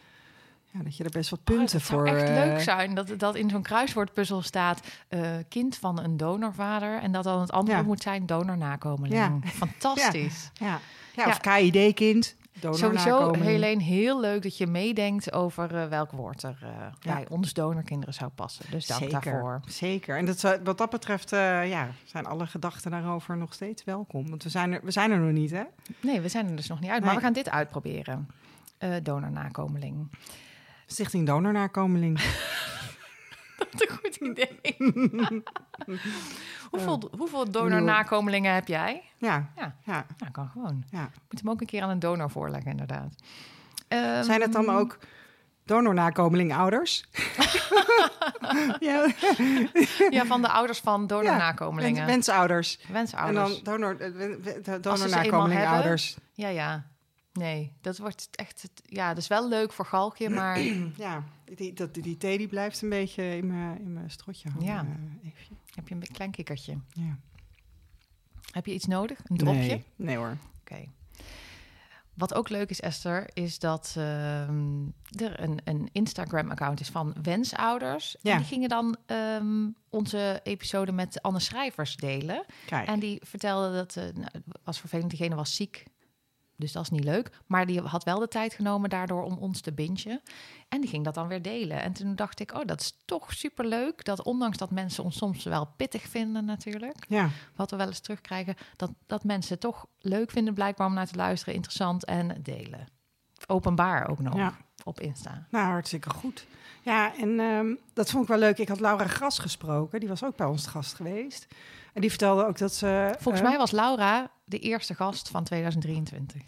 ja, 0.70 0.82
dat 0.82 0.96
je 0.96 1.04
er 1.04 1.10
best 1.10 1.30
wat 1.30 1.38
Oh, 1.38 1.44
punten 1.44 1.76
het 1.76 1.86
voor. 1.86 2.06
zou 2.06 2.18
echt 2.18 2.28
eh, 2.28 2.34
leuk 2.34 2.60
zijn 2.60 2.94
dat, 2.94 3.12
dat 3.18 3.34
in 3.34 3.50
zo'n 3.50 3.62
kruiswoordpuzzel 3.62 4.42
staat... 4.42 4.80
eh, 5.08 5.20
kind 5.48 5.76
van 5.76 6.00
een 6.00 6.16
donorvader... 6.16 6.98
en 7.00 7.12
dat 7.12 7.24
dan 7.24 7.40
het 7.40 7.52
antwoord 7.52 7.80
Ja. 7.80 7.84
moet 7.86 8.02
zijn 8.02 8.26
donornakomeling. 8.26 9.14
Ja. 9.14 9.38
Fantastisch. 9.44 10.50
Ja. 10.54 10.66
Ja, 10.66 11.24
Ja. 11.24 11.26
of 11.28 11.40
KID-kind. 11.40 12.36
Sowieso, 12.60 12.88
donornakomeling. 12.88 13.44
Helene, 13.46 13.82
heel 13.82 14.20
leuk 14.20 14.42
dat 14.42 14.56
je 14.56 14.66
meedenkt 14.66 15.32
over 15.32 15.76
eh, 15.76 15.88
welk 15.88 16.10
woord 16.10 16.42
er 16.42 16.58
eh, 16.62 16.68
bij 17.14 17.26
ons 17.28 17.52
donorkinderen 17.52 18.14
zou 18.14 18.30
passen. 18.30 18.64
Dus 18.70 18.86
dank 18.86 19.00
Zeker, 19.02 19.20
daarvoor. 19.20 19.60
zeker. 19.68 20.16
En 20.16 20.24
dat, 20.24 20.58
wat 20.64 20.78
dat 20.78 20.90
betreft 20.90 21.32
eh, 21.32 21.68
ja, 21.68 21.88
zijn 22.04 22.26
alle 22.26 22.46
gedachten 22.46 22.90
daarover 22.90 23.36
nog 23.36 23.54
steeds 23.54 23.84
welkom. 23.84 24.28
Want 24.28 24.42
we 24.42 24.48
zijn 24.48 24.72
er, 24.72 24.80
we 24.82 24.90
zijn 24.90 25.10
er 25.10 25.18
nog 25.18 25.32
niet, 25.32 25.50
hè? 25.50 25.62
Nee, 26.00 26.20
we 26.20 26.28
zijn 26.28 26.48
er 26.48 26.56
dus 26.56 26.68
nog 26.68 26.80
niet 26.80 26.90
uit, 26.90 26.98
maar 27.00 27.08
Nee. 27.08 27.18
we 27.18 27.24
gaan 27.24 27.32
dit 27.32 27.50
uitproberen. 27.50 28.28
Donornakomeling. 29.02 30.10
Stichting 30.86 31.26
Donornakomeling. 31.26 32.20
Een 33.80 33.96
goed 34.02 34.16
idee. 34.16 34.76
hoeveel, 36.70 37.10
hoeveel 37.18 37.50
donornakomelingen 37.50 38.54
heb 38.54 38.68
jij? 38.68 39.02
Ja, 39.18 39.50
Ja. 39.56 39.74
ja, 39.84 40.06
Nou, 40.18 40.32
kan 40.32 40.48
gewoon. 40.48 40.84
ja. 40.90 41.10
Moet 41.30 41.40
hem 41.40 41.50
ook 41.50 41.60
een 41.60 41.66
keer 41.66 41.82
aan 41.82 41.90
een 41.90 41.98
donor 41.98 42.30
voorleggen, 42.30 42.70
inderdaad. 42.70 43.14
Ehm, 43.88 44.22
Zijn 44.22 44.40
het 44.40 44.52
dan 44.52 44.70
ook 44.70 44.98
donornakomeling-ouders? 45.64 47.04
ja, 48.80 49.06
Ja, 50.10 50.24
van 50.26 50.42
de 50.42 50.48
ouders 50.48 50.78
van 50.78 51.06
donornakomelingen. 51.06 51.94
wens- 52.06 52.10
wensouders. 52.26 52.78
En 52.86 52.92
Wensouders. 52.92 53.62
dan 53.62 53.80
donor, 53.80 54.00
eh, 54.00 54.74
donornakomeling-ouders. 54.80 56.16
Ja, 56.32 56.48
ja. 56.48 56.86
Nee, 57.32 57.72
dat 57.80 57.98
wordt 57.98 58.28
echt... 58.32 58.68
Ja, 58.82 59.08
dat 59.08 59.16
is 59.18 59.28
wel 59.28 59.48
leuk 59.48 59.72
voor 59.72 59.86
Galkje, 59.86 60.30
maar... 60.30 60.58
Ja, 61.06 61.22
die, 61.54 61.72
dat, 61.72 61.94
die 61.94 62.16
thee 62.16 62.38
die 62.38 62.48
blijft 62.48 62.82
een 62.82 62.88
beetje 62.88 63.36
in 63.36 63.46
mijn, 63.46 63.80
in 63.80 63.92
mijn 63.92 64.10
strotje 64.10 64.48
hangen. 64.50 64.66
Ja. 64.66 64.86
eh, 65.22 65.30
heb 65.74 65.88
je 65.88 65.94
een 65.94 66.00
klein 66.00 66.30
kikkertje. 66.30 66.78
Ja. 66.92 67.18
Heb 68.50 68.66
je 68.66 68.74
iets 68.74 68.86
nodig? 68.86 69.20
Een 69.24 69.36
dropje? 69.36 69.60
Nee, 69.60 69.84
nee 69.96 70.16
hoor. 70.16 70.36
Oké. 70.60 70.84
Wat 72.14 72.34
ook 72.34 72.48
leuk 72.48 72.70
is, 72.70 72.80
Esther, 72.80 73.30
is 73.32 73.58
dat 73.58 73.94
ehm, 73.96 74.84
er 75.10 75.40
een, 75.40 75.58
een 75.64 75.88
Instagram-account 75.92 76.80
is 76.80 76.88
van 76.88 77.14
wensouders. 77.22 78.16
Ja. 78.20 78.32
En 78.32 78.38
die 78.38 78.46
gingen 78.46 78.68
dan 78.68 78.96
ehm, 79.06 79.68
onze 79.90 80.40
episode 80.42 80.92
met 80.92 81.22
Anne 81.22 81.40
Schrijvers 81.40 81.96
delen. 81.96 82.44
Kijk. 82.66 82.88
En 82.88 83.00
die 83.00 83.20
vertelde 83.24 83.74
dat, 83.76 83.96
eh 83.96 84.04
nou, 84.14 84.30
was 84.64 84.80
vervelend, 84.80 85.10
diegene 85.10 85.34
was 85.34 85.54
ziek. 85.54 85.84
Dus 86.56 86.72
dat 86.72 86.82
is 86.82 86.90
niet 86.90 87.04
leuk. 87.04 87.30
Maar 87.46 87.66
die 87.66 87.80
had 87.80 88.04
wel 88.04 88.18
de 88.18 88.28
tijd 88.28 88.54
genomen 88.54 88.90
daardoor 88.90 89.22
om 89.22 89.38
ons 89.38 89.60
te 89.60 89.72
bingen. 89.72 90.20
En 90.68 90.80
die 90.80 90.90
ging 90.90 91.04
dat 91.04 91.14
dan 91.14 91.28
weer 91.28 91.42
delen. 91.42 91.82
En 91.82 91.92
toen 91.92 92.14
dacht 92.14 92.40
ik, 92.40 92.54
oh, 92.54 92.64
dat 92.64 92.80
is 92.80 92.96
toch 93.04 93.32
superleuk. 93.32 94.04
Dat 94.04 94.22
ondanks 94.22 94.56
dat 94.56 94.70
mensen 94.70 95.04
ons 95.04 95.16
soms 95.16 95.44
wel 95.44 95.68
pittig 95.76 96.02
vinden 96.02 96.44
natuurlijk. 96.44 97.04
ja, 97.08 97.30
Wat 97.54 97.70
we 97.70 97.76
wel 97.76 97.86
eens 97.86 98.00
terugkrijgen. 98.00 98.54
Dat, 98.76 98.90
dat 99.06 99.24
mensen 99.24 99.52
het 99.52 99.60
toch 99.60 99.86
leuk 99.98 100.30
vinden 100.30 100.54
blijkbaar 100.54 100.86
om 100.86 100.94
naar 100.94 101.06
te 101.06 101.16
luisteren. 101.16 101.54
Interessant 101.54 102.04
en 102.04 102.42
delen. 102.42 102.86
Openbaar 103.46 104.08
ook 104.08 104.18
nog 104.18 104.36
ja. 104.36 104.56
op 104.84 105.00
Insta. 105.00 105.46
Nou, 105.50 105.66
hartstikke 105.66 106.10
goed. 106.10 106.46
Ja, 106.86 107.16
en 107.16 107.40
ehm, 107.40 107.74
dat 107.92 108.10
vond 108.10 108.22
ik 108.22 108.28
wel 108.28 108.38
leuk. 108.38 108.58
Ik 108.58 108.68
had 108.68 108.80
Laura 108.80 109.06
Gras 109.06 109.38
gesproken. 109.38 110.00
Die 110.00 110.08
was 110.08 110.24
ook 110.24 110.36
bij 110.36 110.46
ons 110.46 110.62
te 110.62 110.70
gast 110.70 110.94
geweest. 110.94 111.46
En 111.92 112.00
die 112.00 112.10
vertelde 112.10 112.46
ook 112.46 112.58
dat 112.58 112.74
ze... 112.74 113.14
Volgens 113.18 113.42
eh, 113.42 113.48
mij 113.48 113.58
was 113.58 113.70
Laura 113.70 114.30
de 114.44 114.58
eerste 114.58 114.94
gast 114.94 115.28
van 115.28 115.44
2023. 115.44 116.42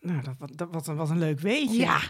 Nou, 0.00 0.22
dat, 0.22 0.34
wat, 0.38 0.50
dat, 0.56 0.68
wat, 0.70 0.86
een, 0.86 0.96
wat 0.96 1.10
een 1.10 1.18
leuk 1.18 1.40
weetje. 1.40 1.78
Ja. 1.78 2.00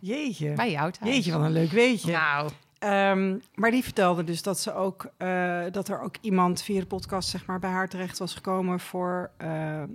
Jeetje. 0.00 0.52
Bij 0.52 0.70
jou 0.70 0.92
thuis. 0.92 1.14
Jeetje, 1.14 1.32
wat 1.32 1.40
een 1.40 1.52
leuk 1.52 1.70
weetje. 1.70 2.12
Nou, 2.12 2.50
Ehm, 2.78 3.38
maar 3.54 3.70
die 3.70 3.82
vertelde 3.82 4.24
dus 4.24 4.42
dat, 4.42 4.60
ze 4.60 4.74
ook, 4.74 5.10
eh, 5.16 5.64
dat 5.70 5.88
er 5.88 6.00
ook 6.00 6.16
iemand 6.20 6.62
via 6.62 6.80
de 6.80 6.86
podcast 6.86 7.28
zeg 7.28 7.46
maar, 7.46 7.58
bij 7.58 7.70
haar 7.70 7.88
terecht 7.88 8.18
was 8.18 8.34
gekomen 8.34 8.80
voor 8.80 9.30
eh, 9.36 9.82
eh, 9.82 9.88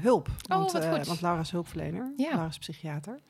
hulp. 0.00 0.28
Want, 0.48 0.72
wat 0.72 0.82
eh, 0.82 0.92
goed. 0.92 1.06
want 1.06 1.20
Laura 1.20 1.40
is 1.40 1.50
hulpverlener. 1.50 2.12
Ja. 2.16 2.28
Laura 2.28 2.46
is 2.46 2.58
psychiater. 2.58 3.20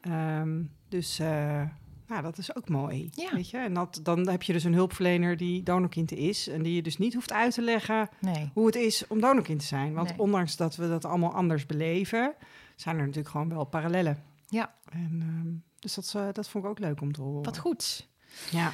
Ehm, 0.00 0.62
dus 0.88 1.18
eh, 1.18 1.62
nou, 2.06 2.22
dat 2.22 2.38
is 2.38 2.56
ook 2.56 2.68
mooi. 2.68 3.10
Ja. 3.14 3.34
Weet 3.34 3.50
je? 3.50 3.58
En 3.58 3.74
dat, 3.74 4.00
dan 4.02 4.28
heb 4.28 4.42
je 4.42 4.52
dus 4.52 4.64
een 4.64 4.74
hulpverlener 4.74 5.36
die 5.36 5.62
donorkind 5.62 6.12
is. 6.12 6.48
En 6.48 6.62
die 6.62 6.74
je 6.74 6.82
dus 6.82 6.98
niet 6.98 7.14
hoeft 7.14 7.32
uit 7.32 7.54
te 7.54 7.62
leggen 7.62 8.08
nee. 8.20 8.50
hoe 8.54 8.66
het 8.66 8.74
is 8.74 9.06
om 9.06 9.20
donorkind 9.20 9.60
te 9.60 9.66
zijn. 9.66 9.94
Want 9.94 10.08
Nee. 10.08 10.18
ondanks 10.18 10.56
dat 10.56 10.76
we 10.76 10.88
dat 10.88 11.04
allemaal 11.04 11.32
anders 11.32 11.66
beleven, 11.66 12.34
zijn 12.76 12.94
er 12.96 13.00
natuurlijk 13.02 13.28
gewoon 13.28 13.48
wel 13.48 13.64
parallellen. 13.64 14.22
Ja. 14.48 14.74
En, 14.92 15.18
ehm, 15.22 15.54
dus 15.78 15.94
dat, 15.94 16.12
eh, 16.16 16.32
dat 16.32 16.48
vond 16.48 16.64
ik 16.64 16.70
ook 16.70 16.78
leuk 16.78 17.00
om 17.00 17.12
te 17.12 17.20
horen. 17.22 17.42
Wat 17.44 17.58
goed. 17.58 18.08
Ja. 18.50 18.72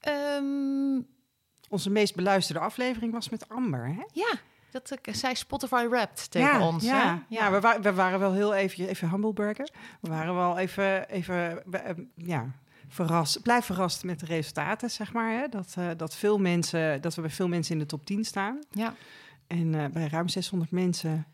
Ehm, 0.00 1.00
Onze 1.68 1.90
meest 1.90 2.14
beluisterde 2.14 2.60
aflevering 2.60 3.12
was 3.12 3.28
met 3.28 3.48
Amber, 3.48 3.86
hè? 3.86 4.02
ja, 4.12 4.32
dat 4.72 4.90
ik 5.02 5.14
zei 5.14 5.34
Spotify 5.34 5.86
Wrapped 5.88 6.30
tegen 6.30 6.48
ja, 6.58 6.66
ons. 6.66 6.84
Ja, 6.84 7.06
hè? 7.28 7.34
ja. 7.36 7.50
we, 7.50 7.60
wa- 7.60 7.80
we 7.80 7.92
waren 7.92 8.18
wel 8.18 8.32
heel 8.32 8.54
even, 8.54 8.88
even 8.88 9.10
humbleburger. 9.10 9.68
We 10.00 10.08
waren 10.08 10.34
wel 10.34 10.58
even, 10.58 11.08
even 11.08 11.62
eh, 11.72 11.90
ja, 12.14 12.46
verrast, 12.88 13.42
blij 13.42 13.62
verrast 13.62 14.04
met 14.04 14.20
de 14.20 14.26
resultaten, 14.26 14.90
zeg 14.90 15.12
maar. 15.12 15.32
Hè? 15.32 15.48
Dat, 15.48 15.74
eh, 15.78 15.88
dat, 15.96 16.14
veel 16.14 16.38
mensen, 16.38 17.00
dat 17.00 17.14
we 17.14 17.20
bij 17.20 17.30
veel 17.30 17.48
mensen 17.48 17.72
in 17.72 17.78
de 17.80 17.86
top 17.86 18.06
10 18.06 18.24
staan. 18.24 18.58
ja. 18.70 18.94
En 19.46 19.74
eh, 19.74 19.86
bij 19.90 20.08
ruim 20.08 20.28
600 20.28 20.70
mensen 20.70 21.26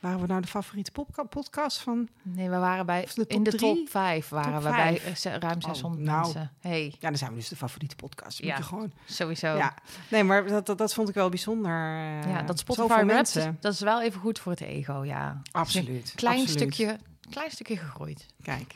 waren 0.00 0.20
we 0.20 0.26
nou 0.26 0.40
de 0.40 0.46
favoriete 0.46 0.90
podcast 1.30 1.78
van... 1.78 2.08
Nee, 2.22 2.50
we 2.50 2.56
waren 2.56 2.86
bij 2.86 3.06
de 3.14 3.24
in 3.26 3.42
de 3.42 3.50
drie? 3.50 3.74
top 3.76 3.88
5 3.90 4.28
waren 4.28 4.52
Top 4.52 4.62
we 4.62 4.68
vijf. 4.68 5.22
bij 5.22 5.32
eh, 5.32 5.38
ruim 5.38 5.60
600 5.62 6.02
nou. 6.02 6.20
mensen. 6.22 6.50
Hey, 6.60 6.84
Ja, 6.98 7.08
dan 7.08 7.16
zijn 7.18 7.30
we 7.30 7.36
dus 7.36 7.48
de 7.48 7.56
favoriete 7.56 7.96
podcast. 7.96 8.40
Moet 8.40 8.48
Ja. 8.50 8.56
je 8.56 8.62
gewoon... 8.62 8.92
sowieso. 9.04 9.56
Ja, 9.56 9.74
nee, 10.08 10.24
maar 10.24 10.46
dat, 10.46 10.66
dat, 10.66 10.78
dat 10.78 10.94
vond 10.94 11.08
ik 11.08 11.14
wel 11.14 11.28
bijzonder. 11.28 11.70
eh, 11.96 12.30
Ja, 12.30 12.42
dat 12.42 12.58
Spotify 12.58 13.02
mensen. 13.06 13.56
dat 13.60 13.72
is 13.72 13.80
wel 13.80 14.02
even 14.02 14.20
goed 14.20 14.38
voor 14.38 14.52
het 14.52 14.60
ego, 14.60 15.04
ja. 15.04 15.42
Absoluut. 15.52 16.12
Klein 16.16 16.40
absoluut. 16.40 16.60
stukje, 16.74 16.98
klein 17.30 17.50
stukje 17.50 17.76
gegroeid. 17.76 18.26
Kijk. 18.42 18.74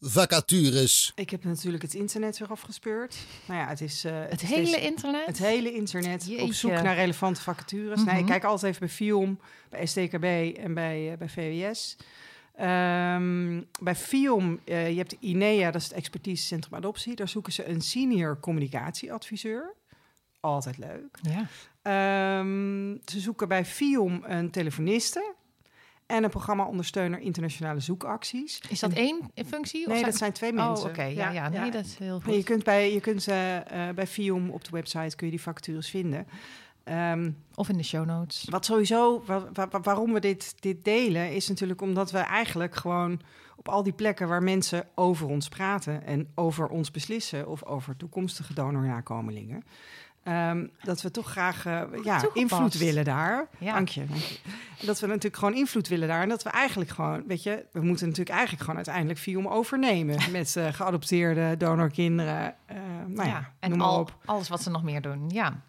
Vacatures. 0.00 1.12
Ik 1.14 1.30
heb 1.30 1.44
natuurlijk 1.44 1.82
het 1.82 1.94
internet 1.94 2.38
weer 2.38 2.48
afgespeurd. 2.48 3.16
Nou 3.46 3.60
ja, 3.60 3.66
het 3.68 3.80
is... 3.80 4.04
eh, 4.04 4.12
Het 4.28 4.40
hele 4.40 4.80
internet. 4.80 5.26
Het 5.26 5.38
hele 5.38 5.72
internet 5.72 6.28
op 6.40 6.52
zoek 6.52 6.70
naar 6.70 6.94
relevante 6.94 7.40
vacatures. 7.40 7.96
Nee, 7.96 8.06
Mhm. 8.14 8.18
ik 8.18 8.26
kijk 8.26 8.44
altijd 8.44 8.74
even 8.74 8.86
bij 8.86 8.96
FIOM, 8.96 9.40
bij 9.70 9.86
STKB 9.86 10.24
en 10.58 10.74
bij, 10.74 11.10
eh, 11.12 11.18
bij 11.18 11.28
VWS. 11.28 11.96
Ehm, 12.56 13.62
bij 13.80 13.94
FIOM, 13.94 14.60
eh, 14.64 14.90
je 14.90 14.96
hebt 14.96 15.16
INEA, 15.20 15.70
dat 15.70 15.80
is 15.80 15.88
het 15.88 15.96
expertisecentrum 15.96 16.74
adoptie. 16.74 17.14
Daar 17.16 17.28
zoeken 17.28 17.52
ze 17.52 17.68
een 17.68 17.80
senior 17.80 18.40
communicatieadviseur. 18.40 19.74
Altijd 20.40 20.78
leuk. 20.78 21.18
Ja. 21.22 21.46
Ehm, 21.82 22.96
ze 23.04 23.20
zoeken 23.20 23.48
bij 23.48 23.64
FIOM 23.64 24.22
een 24.26 24.50
telefoniste 24.50 25.34
en 26.10 26.24
een 26.24 26.30
programma-ondersteuner 26.30 27.20
internationale 27.20 27.80
zoekacties. 27.80 28.60
Is 28.68 28.80
dat 28.80 28.90
En- 28.92 28.96
één 28.96 29.30
functie? 29.46 29.80
of 29.80 29.86
Nee, 29.86 29.96
zijn- 29.98 30.10
dat 30.10 30.18
zijn 30.18 30.32
twee 30.32 30.52
mensen. 30.52 30.84
Oh, 30.84 30.90
oké. 30.90 31.02
Ja, 31.02 31.30
ja, 31.30 31.48
nee, 31.48 31.70
dat 31.70 31.84
is 31.84 31.96
heel 31.98 32.20
en 32.24 32.30
je 32.30 32.36
goed. 32.36 32.44
kunt 32.44 32.64
bij, 32.64 32.92
je 32.92 33.00
kunt, 33.00 33.28
eh, 33.28 33.56
bij 33.94 34.06
FIOM 34.06 34.50
op 34.50 34.64
de 34.64 34.70
website 34.70 35.16
kun 35.16 35.26
je 35.26 35.32
die 35.32 35.42
vacatures 35.42 35.90
vinden. 35.90 36.26
Ehm, 36.84 37.30
Of 37.54 37.68
in 37.68 37.76
de 37.76 37.82
show 37.82 38.06
notes. 38.06 38.46
wat 38.48 38.64
sowieso, 38.64 39.22
wa- 39.26 39.48
wa- 39.52 39.68
wa- 39.70 39.80
waarom 39.80 40.12
we 40.12 40.20
dit, 40.20 40.54
dit 40.60 40.84
delen, 40.84 41.32
is 41.34 41.48
natuurlijk 41.48 41.80
omdat 41.80 42.10
we 42.10 42.18
eigenlijk 42.18 42.74
gewoon 42.74 43.20
op 43.56 43.68
al 43.68 43.82
die 43.82 43.92
plekken 43.92 44.28
waar 44.28 44.42
mensen 44.42 44.84
over 44.94 45.26
ons 45.26 45.48
praten 45.48 46.04
en 46.06 46.28
over 46.34 46.68
ons 46.68 46.90
beslissen 46.90 47.48
of 47.48 47.64
over 47.64 47.96
toekomstige 47.96 48.54
donornakomelingen, 48.54 49.64
ehm, 50.22 50.66
dat 50.82 51.02
we 51.02 51.10
toch 51.10 51.30
graag 51.30 51.66
eh, 51.66 51.82
ja, 52.02 52.28
invloed 52.32 52.78
willen 52.78 53.04
daar. 53.04 53.48
Ja. 53.58 53.72
Dank 53.72 53.88
je, 53.88 54.06
dank 54.06 54.20
je. 54.20 54.38
En 54.80 54.86
dat 54.86 55.00
we 55.00 55.06
natuurlijk 55.06 55.36
gewoon 55.36 55.54
invloed 55.54 55.88
willen 55.88 56.08
daar. 56.08 56.22
En 56.22 56.28
dat 56.28 56.42
we 56.42 56.50
eigenlijk 56.50 56.90
gewoon, 56.90 57.26
weet 57.26 57.42
je, 57.42 57.64
we 57.72 57.80
moeten 57.80 58.04
natuurlijk 58.06 58.30
eigenlijk 58.36 58.60
gewoon 58.60 58.76
uiteindelijk 58.76 59.18
FIOM 59.18 59.48
overnemen 59.48 60.18
met 60.32 60.56
eh, 60.56 60.72
geadopteerde 60.72 61.56
donorkinderen. 61.56 62.54
eh 62.66 62.76
nou 63.06 63.28
ja, 63.28 63.52
en 63.60 63.70
noem 63.70 63.78
maar 63.78 63.88
al, 63.88 64.00
op. 64.00 64.16
alles 64.24 64.48
wat 64.48 64.62
ze 64.62 64.70
nog 64.70 64.82
meer 64.82 65.00
doen. 65.00 65.28
Ja, 65.28 65.60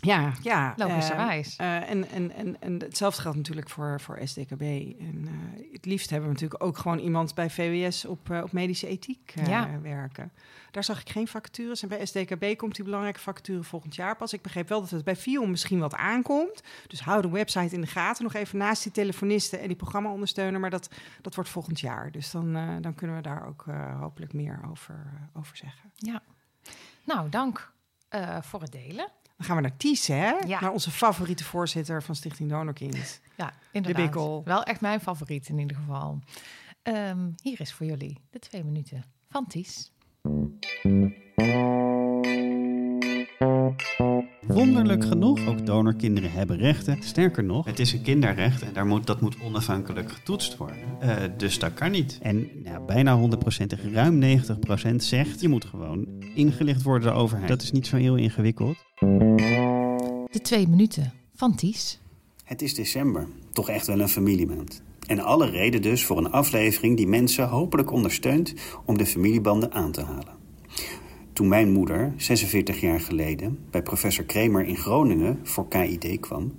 Ja, 0.00 0.32
ja. 0.42 0.74
logischerwijs. 0.76 1.56
eh, 1.56 1.76
eh, 1.76 1.90
en, 1.90 2.08
en, 2.10 2.32
en, 2.32 2.60
en 2.60 2.72
hetzelfde 2.78 3.22
geldt 3.22 3.36
natuurlijk 3.36 3.68
voor, 3.70 4.00
voor 4.00 4.18
SDKB. 4.24 4.60
En 4.60 5.24
eh, 5.26 5.72
het 5.72 5.84
liefst 5.86 6.10
hebben 6.10 6.28
we 6.28 6.34
natuurlijk 6.34 6.62
ook 6.62 6.78
gewoon 6.78 6.98
iemand 6.98 7.34
bij 7.34 7.50
VWS 7.50 8.04
op, 8.04 8.30
eh, 8.30 8.42
op 8.42 8.52
medische 8.52 8.86
ethiek 8.86 9.34
Ja. 9.46 9.80
werken. 9.80 10.32
Daar 10.70 10.84
zag 10.84 11.00
ik 11.00 11.10
geen 11.10 11.28
vacatures. 11.28 11.82
En 11.82 11.88
bij 11.88 12.06
SDKB 12.06 12.56
komt 12.56 12.74
die 12.74 12.84
belangrijke 12.84 13.20
vacature 13.20 13.62
volgend 13.62 13.94
jaar 13.94 14.16
pas. 14.16 14.32
Ik 14.32 14.42
begreep 14.42 14.68
wel 14.68 14.80
dat 14.80 14.90
het 14.90 15.04
bij 15.04 15.16
FIOM 15.16 15.50
misschien 15.50 15.78
wat 15.78 15.94
aankomt. 15.94 16.62
Dus 16.86 17.00
hou 17.00 17.22
de 17.22 17.30
website 17.30 17.74
in 17.74 17.80
de 17.80 17.86
gaten. 17.86 18.24
Nog 18.24 18.34
even 18.34 18.58
naast 18.58 18.82
die 18.82 18.92
telefonisten 18.92 19.60
en 19.60 19.66
die 19.66 19.76
programma-ondersteuner. 19.76 20.60
Maar 20.60 20.70
dat, 20.70 20.88
dat 21.22 21.34
wordt 21.34 21.50
volgend 21.50 21.80
jaar. 21.80 22.10
Dus 22.10 22.30
dan, 22.30 22.52
dan 22.80 22.94
kunnen 22.94 23.16
we 23.16 23.22
daar 23.22 23.46
ook 23.46 23.64
hopelijk 24.00 24.32
meer 24.32 24.60
over, 24.70 25.28
over 25.34 25.56
zeggen. 25.56 25.92
ja. 25.94 26.22
Nou, 27.04 27.28
dank 27.28 27.72
voor 28.40 28.60
het 28.60 28.72
delen. 28.72 29.08
Dan 29.38 29.46
gaan 29.46 29.56
we 29.56 29.62
naar 29.62 29.76
Ties, 29.76 30.06
hè? 30.06 30.30
Ja. 30.46 30.60
Naar 30.60 30.72
onze 30.72 30.90
favoriete 30.90 31.44
voorzitter 31.44 32.02
van 32.02 32.14
Stichting 32.14 32.50
Donorkind. 32.50 33.20
Ja, 33.36 33.52
inderdaad. 33.72 34.02
bikkel. 34.04 34.42
Wel 34.44 34.62
echt 34.62 34.80
mijn 34.80 35.00
favoriet 35.00 35.48
in 35.48 35.58
ieder 35.58 35.76
geval. 35.76 36.18
Ehm, 36.82 37.30
hier 37.42 37.60
is 37.60 37.72
voor 37.72 37.86
jullie 37.86 38.20
de 38.30 38.38
twee 38.38 38.64
minuten 38.64 39.04
van 39.28 39.46
Ties. 39.46 39.92
wonderlijk 44.46 45.04
genoeg, 45.04 45.46
ook 45.46 45.66
donorkinderen 45.66 46.32
hebben 46.32 46.56
rechten. 46.56 47.02
Sterker 47.02 47.44
nog, 47.44 47.66
het 47.66 47.78
is 47.78 47.92
een 47.92 48.02
kinderrecht 48.02 48.62
en 48.62 48.72
daar 48.72 48.86
moet, 48.86 49.06
dat 49.06 49.20
moet 49.20 49.40
onafhankelijk 49.40 50.12
getoetst 50.12 50.56
worden. 50.56 51.00
Eh, 51.00 51.16
dus 51.36 51.58
dat 51.58 51.74
kan 51.74 51.90
niet. 51.90 52.18
En 52.22 52.50
ja, 52.64 52.80
bijna 52.80 53.16
100%, 53.16 53.68
tegen 53.68 53.92
ruim 53.92 54.18
90% 54.18 55.04
zegt, 55.04 55.40
je 55.40 55.48
moet 55.48 55.64
gewoon 55.64 56.06
ingelicht 56.34 56.82
worden 56.82 57.02
door 57.02 57.12
de 57.12 57.18
overheid. 57.22 57.48
Dat 57.48 57.62
is 57.62 57.72
niet 57.72 57.86
zo 57.86 57.96
heel 57.96 58.16
ingewikkeld. 58.16 58.76
De 59.00 60.40
twee 60.42 60.68
minuten 60.68 61.12
van 61.34 61.54
Ties. 61.54 62.00
Het 62.44 62.62
is 62.62 62.74
december, 62.74 63.28
toch 63.52 63.68
echt 63.68 63.86
wel 63.86 64.00
een 64.00 64.08
familiemaand. 64.08 64.82
En 65.06 65.20
alle 65.20 65.50
reden 65.50 65.82
dus 65.82 66.04
voor 66.04 66.18
een 66.18 66.30
aflevering 66.30 66.96
die 66.96 67.06
mensen 67.06 67.48
hopelijk 67.48 67.92
ondersteunt 67.92 68.54
om 68.84 68.98
de 68.98 69.06
familiebanden 69.06 69.72
aan 69.72 69.92
te 69.92 70.02
halen. 70.02 70.36
Toen 71.32 71.48
mijn 71.48 71.72
moeder, 71.72 72.14
46 72.16 72.80
jaar 72.80 73.00
geleden, 73.00 73.58
bij 73.70 73.82
professor 73.82 74.24
Kremer 74.24 74.66
in 74.66 74.76
Groningen 74.76 75.40
voor 75.42 75.68
KID 75.68 76.20
kwam, 76.20 76.56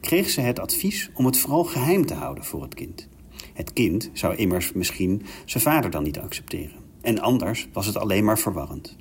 kreeg 0.00 0.30
ze 0.30 0.40
het 0.40 0.58
advies 0.58 1.10
om 1.14 1.26
het 1.26 1.38
vooral 1.38 1.64
geheim 1.64 2.06
te 2.06 2.14
houden 2.14 2.44
voor 2.44 2.62
het 2.62 2.74
kind. 2.74 3.08
Het 3.52 3.72
kind 3.72 4.10
zou 4.12 4.36
immers 4.36 4.72
misschien 4.72 5.22
zijn 5.44 5.62
vader 5.62 5.90
dan 5.90 6.02
niet 6.02 6.18
accepteren. 6.18 6.76
En 7.00 7.20
anders 7.20 7.68
was 7.72 7.86
het 7.86 7.96
alleen 7.96 8.24
maar 8.24 8.38
verwarrend. 8.38 8.96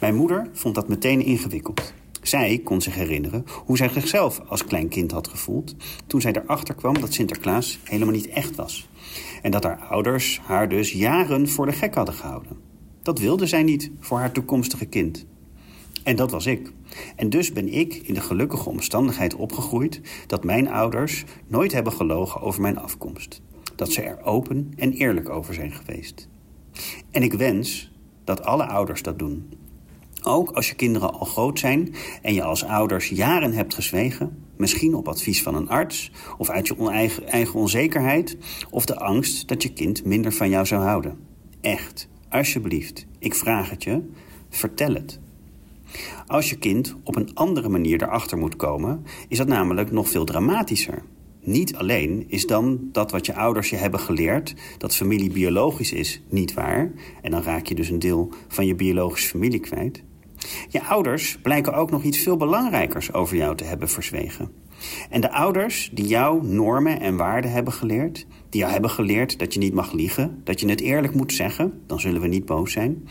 Mijn 0.00 0.14
moeder 0.14 0.50
vond 0.52 0.74
dat 0.74 0.88
meteen 0.88 1.24
ingewikkeld. 1.24 1.94
Zij 2.26 2.60
kon 2.64 2.80
zich 2.80 2.94
herinneren 2.94 3.44
hoe 3.64 3.76
zij 3.76 3.88
zichzelf 3.88 4.40
als 4.46 4.64
klein 4.64 4.88
kind 4.88 5.10
had 5.10 5.28
gevoeld 5.28 5.74
toen 6.06 6.20
zij 6.20 6.32
erachter 6.32 6.74
kwam 6.74 7.00
dat 7.00 7.12
Sinterklaas 7.12 7.78
helemaal 7.84 8.14
niet 8.14 8.28
echt 8.28 8.56
was. 8.56 8.88
En 9.42 9.50
dat 9.50 9.64
haar 9.64 9.78
ouders 9.78 10.40
haar 10.44 10.68
dus 10.68 10.92
jaren 10.92 11.48
voor 11.48 11.66
de 11.66 11.72
gek 11.72 11.94
hadden 11.94 12.14
gehouden. 12.14 12.56
Dat 13.02 13.18
wilde 13.18 13.46
zij 13.46 13.62
niet 13.62 13.90
voor 14.00 14.18
haar 14.18 14.32
toekomstige 14.32 14.86
kind. 14.86 15.26
En 16.02 16.16
dat 16.16 16.30
was 16.30 16.46
ik. 16.46 16.72
En 17.16 17.30
dus 17.30 17.52
ben 17.52 17.72
ik 17.72 17.94
in 17.94 18.14
de 18.14 18.20
gelukkige 18.20 18.68
omstandigheid 18.68 19.34
opgegroeid 19.34 20.00
dat 20.26 20.44
mijn 20.44 20.68
ouders 20.68 21.24
nooit 21.46 21.72
hebben 21.72 21.92
gelogen 21.92 22.40
over 22.40 22.60
mijn 22.60 22.78
afkomst. 22.78 23.42
Dat 23.76 23.92
ze 23.92 24.02
er 24.02 24.22
open 24.22 24.72
en 24.76 24.92
eerlijk 24.92 25.28
over 25.28 25.54
zijn 25.54 25.72
geweest. 25.72 26.28
En 27.10 27.22
ik 27.22 27.32
wens 27.32 27.92
dat 28.24 28.44
alle 28.44 28.66
ouders 28.66 29.02
dat 29.02 29.18
doen. 29.18 29.64
Ook 30.28 30.50
als 30.50 30.68
je 30.68 30.74
kinderen 30.74 31.12
al 31.12 31.26
groot 31.26 31.58
zijn 31.58 31.94
en 32.22 32.34
je 32.34 32.42
als 32.42 32.64
ouders 32.64 33.08
jaren 33.08 33.52
hebt 33.52 33.74
gezwegen, 33.74 34.42
misschien 34.56 34.94
op 34.94 35.08
advies 35.08 35.42
van 35.42 35.54
een 35.54 35.68
arts 35.68 36.10
of 36.38 36.50
uit 36.50 36.66
je 36.66 37.22
eigen, 37.26 37.54
onzekerheid 37.54 38.36
of 38.70 38.84
de 38.84 38.98
angst 38.98 39.48
dat 39.48 39.62
je 39.62 39.72
kind 39.72 40.04
minder 40.04 40.32
van 40.32 40.48
jou 40.48 40.66
zou 40.66 40.82
houden. 40.82 41.18
Echt, 41.60 42.08
alsjeblieft, 42.28 43.06
ik 43.18 43.34
vraag 43.34 43.70
het 43.70 43.84
je, 43.84 44.02
vertel 44.48 44.94
het. 44.94 45.20
Als 46.26 46.50
je 46.50 46.58
kind 46.58 46.96
op 47.04 47.16
een 47.16 47.34
andere 47.34 47.68
manier 47.68 48.02
erachter 48.02 48.38
moet 48.38 48.56
komen, 48.56 49.04
is 49.28 49.38
dat 49.38 49.48
namelijk 49.48 49.90
nog 49.90 50.08
veel 50.08 50.24
dramatischer. 50.24 51.02
Niet 51.40 51.76
alleen 51.76 52.24
is 52.28 52.46
dan 52.46 52.88
dat 52.92 53.10
wat 53.10 53.26
je 53.26 53.34
ouders 53.34 53.70
je 53.70 53.76
hebben 53.76 54.00
geleerd, 54.00 54.54
dat 54.78 54.96
familie 54.96 55.30
biologisch 55.30 55.92
is, 55.92 56.22
niet 56.28 56.54
waar. 56.54 56.92
En 57.22 57.30
dan 57.30 57.42
raak 57.42 57.66
je 57.66 57.74
dus 57.74 57.88
een 57.88 57.98
deel 57.98 58.32
van 58.48 58.66
je 58.66 58.74
biologische 58.74 59.28
familie 59.28 59.60
kwijt. 59.60 60.04
Je 60.68 60.82
ouders 60.82 61.38
blijken 61.42 61.74
ook 61.74 61.90
nog 61.90 62.02
iets 62.02 62.18
veel 62.18 62.36
belangrijkers 62.36 63.12
over 63.12 63.36
jou 63.36 63.56
te 63.56 63.64
hebben 63.64 63.88
verzwegen. 63.88 64.50
En 65.10 65.20
de 65.20 65.32
ouders 65.32 65.90
die 65.92 66.06
jou 66.06 66.46
normen 66.46 67.00
en 67.00 67.16
waarden 67.16 67.50
hebben 67.50 67.72
geleerd, 67.72 68.26
die 68.48 68.60
jou 68.60 68.72
hebben 68.72 68.90
geleerd 68.90 69.38
dat 69.38 69.54
je 69.54 69.60
niet 69.60 69.74
mag 69.74 69.92
liegen, 69.92 70.40
dat 70.44 70.60
je 70.60 70.68
het 70.68 70.80
eerlijk 70.80 71.14
moet 71.14 71.32
zeggen, 71.32 71.82
dan 71.86 72.00
zullen 72.00 72.20
we 72.20 72.26
niet 72.26 72.44
boos 72.44 72.72
zijn. 72.72 73.08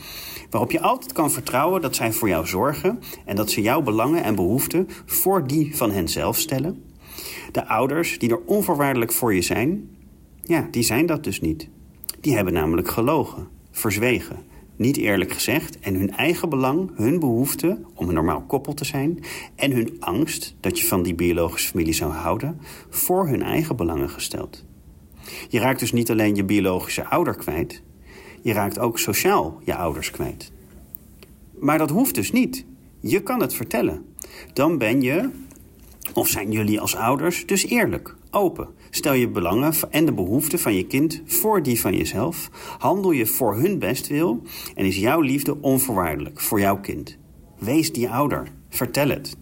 Waarop 0.50 0.71
je 0.71 0.82
altijd 0.82 1.13
kan 1.13 1.32
vertrouwen 1.32 1.82
dat 1.82 1.95
zij 1.95 2.12
voor 2.12 2.28
jou 2.28 2.48
zorgen 2.48 3.00
en 3.26 3.36
dat 3.36 3.52
ze 3.52 3.62
jouw 3.62 3.82
belangen 3.82 4.24
en 4.24 4.36
behoeften 4.36 4.88
voor 5.06 5.48
die 5.48 5.76
van 5.76 5.91
hen 5.91 6.08
zelf 6.08 6.38
stellen. 6.38 6.84
De 7.52 7.67
ouders 7.67 8.19
die 8.19 8.30
er 8.30 8.41
onvoorwaardelijk 8.45 9.12
voor 9.12 9.34
je 9.34 9.41
zijn, 9.41 9.89
ja, 10.41 10.67
die 10.71 10.84
zijn 10.84 11.06
dat 11.06 11.24
dus 11.24 11.41
niet. 11.41 11.69
Die 12.19 12.36
hebben 12.36 12.54
namelijk 12.54 12.89
gelogen, 12.89 13.48
verzwegen, 13.71 14.38
niet 14.78 14.98
eerlijk 14.98 15.32
gezegd 15.32 15.80
en 15.80 15.96
hun 15.96 16.12
eigen 16.12 16.50
belang, 16.50 16.92
hun 16.96 17.20
behoefte 17.20 17.80
om 17.94 18.08
een 18.08 18.14
normaal 18.14 18.42
koppel 18.42 18.74
te 18.74 18.86
zijn 18.86 19.20
en 19.56 19.72
hun 19.72 19.96
angst 20.00 20.56
dat 20.60 20.80
je 20.80 20.86
van 20.86 21.04
die 21.04 21.16
biologische 21.16 21.70
familie 21.70 21.94
zou 21.94 22.12
houden, 22.12 22.60
voor 22.90 23.28
hun 23.28 23.42
eigen 23.42 23.76
belangen 23.76 24.10
gesteld. 24.10 24.66
Je 25.50 25.60
raakt 25.60 25.80
dus 25.80 25.92
niet 25.92 26.12
alleen 26.12 26.36
je 26.36 26.44
biologische 26.44 27.06
ouder 27.06 27.36
kwijt, 27.36 27.84
je 28.42 28.54
raakt 28.54 28.80
ook 28.80 29.00
sociaal 29.00 29.60
je 29.64 29.76
ouders 29.76 30.12
kwijt. 30.12 30.52
Maar 31.60 31.78
dat 31.78 31.90
hoeft 31.90 32.16
dus 32.16 32.32
niet. 32.32 32.66
Je 33.00 33.24
kan 33.24 33.42
het 33.42 33.54
vertellen. 33.54 34.06
Dan 34.54 34.78
ben 34.78 35.02
je, 35.02 35.30
of 36.14 36.28
zijn 36.28 36.52
jullie 36.52 36.80
als 36.80 36.96
ouders, 36.96 37.46
dus 37.46 37.66
eerlijk, 37.66 38.16
open. 38.32 38.68
Stel 38.95 39.13
je 39.13 39.27
belangen 39.27 39.73
en 39.89 40.05
de 40.05 40.13
behoeften 40.13 40.60
van 40.60 40.75
je 40.75 40.88
kind 40.88 41.21
voor 41.25 41.63
die 41.63 41.79
van 41.79 41.97
jezelf. 41.97 42.49
Handel 42.77 43.12
je 43.12 43.25
voor 43.25 43.55
hun 43.55 43.79
bestwil 43.79 44.41
en 44.75 44.86
is 44.86 44.97
jouw 44.97 45.19
liefde 45.19 45.62
onvoorwaardelijk 45.62 46.41
voor 46.41 46.60
jouw 46.60 46.79
kind. 46.79 47.17
Wees 47.60 47.91
die 47.91 48.10
ouder. 48.10 48.51
Vertel 48.69 49.10
het. 49.10 49.38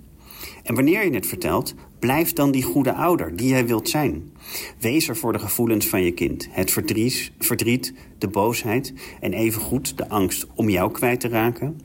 En 0.64 0.76
wanneer 0.76 1.06
je 1.06 1.14
het 1.14 1.28
vertelt, 1.28 1.74
blijf 2.00 2.34
dan 2.34 2.52
die 2.52 2.64
goede 2.64 2.94
ouder 2.94 3.36
die 3.36 3.48
jij 3.48 3.68
wilt 3.68 3.90
zijn. 3.90 4.32
Wees 4.80 5.08
er 5.08 5.18
voor 5.18 5.34
de 5.34 5.40
gevoelens 5.40 5.88
van 5.88 6.02
je 6.02 6.12
kind. 6.12 6.48
Het 6.52 6.72
verdriet, 6.72 7.32
verdriet 7.40 7.94
de 8.18 8.28
boosheid 8.28 8.94
en 9.20 9.34
evengoed 9.34 9.98
de 9.98 10.10
angst 10.10 10.48
om 10.56 10.70
jou 10.70 10.92
kwijt 10.92 11.20
te 11.20 11.28
raken 11.28 11.80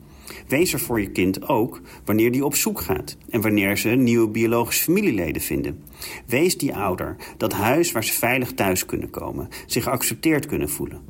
Wees 0.49 0.73
er 0.73 0.79
voor 0.79 1.01
je 1.01 1.11
kind 1.11 1.47
ook 1.47 1.81
wanneer 2.05 2.31
die 2.31 2.45
op 2.45 2.55
zoek 2.55 2.81
gaat 2.81 3.17
en 3.29 3.41
wanneer 3.41 3.77
ze 3.77 3.89
nieuwe 3.89 4.29
biologische 4.29 4.83
familieleden 4.83 5.41
vinden. 5.41 5.83
Wees 6.25 6.57
die 6.57 6.75
ouder, 6.75 7.15
dat 7.37 7.53
huis 7.53 7.91
waar 7.91 8.03
ze 8.03 8.13
veilig 8.13 8.53
thuis 8.53 8.85
kunnen 8.85 9.09
komen, 9.09 9.47
zich 9.65 9.83
geaccepteerd 9.83 10.45
kunnen 10.45 10.69
voelen. 10.69 11.01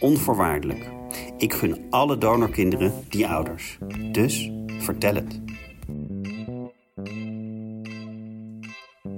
Onvoorwaardelijk. 0.00 0.90
Ik 1.36 1.52
gun 1.52 1.86
alle 1.90 2.18
donorkinderen 2.18 2.92
die 3.08 3.26
ouders. 3.26 3.78
Dus 4.12 4.50
vertel 4.78 5.14
het. 5.14 5.40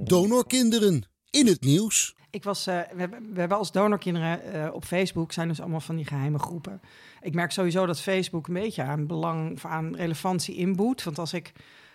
Donorkinderen 0.03 1.03
in 1.29 1.47
het 1.47 1.61
nieuws. 1.61 2.15
Ik 2.29 2.43
was, 2.43 2.67
uh, 2.67 2.79
we, 2.95 3.09
we, 3.33 3.39
hebben 3.39 3.57
als 3.57 3.71
donorkinderen 3.71 4.39
uh, 4.55 4.73
op 4.73 4.85
Facebook 4.85 5.31
zijn 5.31 5.47
dus 5.47 5.59
allemaal 5.59 5.79
van 5.79 5.95
die 5.95 6.05
geheime 6.05 6.39
groepen. 6.39 6.81
Ik 7.21 7.33
merk 7.33 7.51
sowieso 7.51 7.85
dat 7.85 8.01
Facebook 8.01 8.47
een 8.47 8.53
beetje 8.53 8.83
aan 8.83 9.07
belang, 9.07 9.63
aan 9.63 9.95
relevantie 9.95 10.55
inboet. 10.55 11.03
Want 11.03 11.19
als 11.19 11.33
ik 11.33 11.51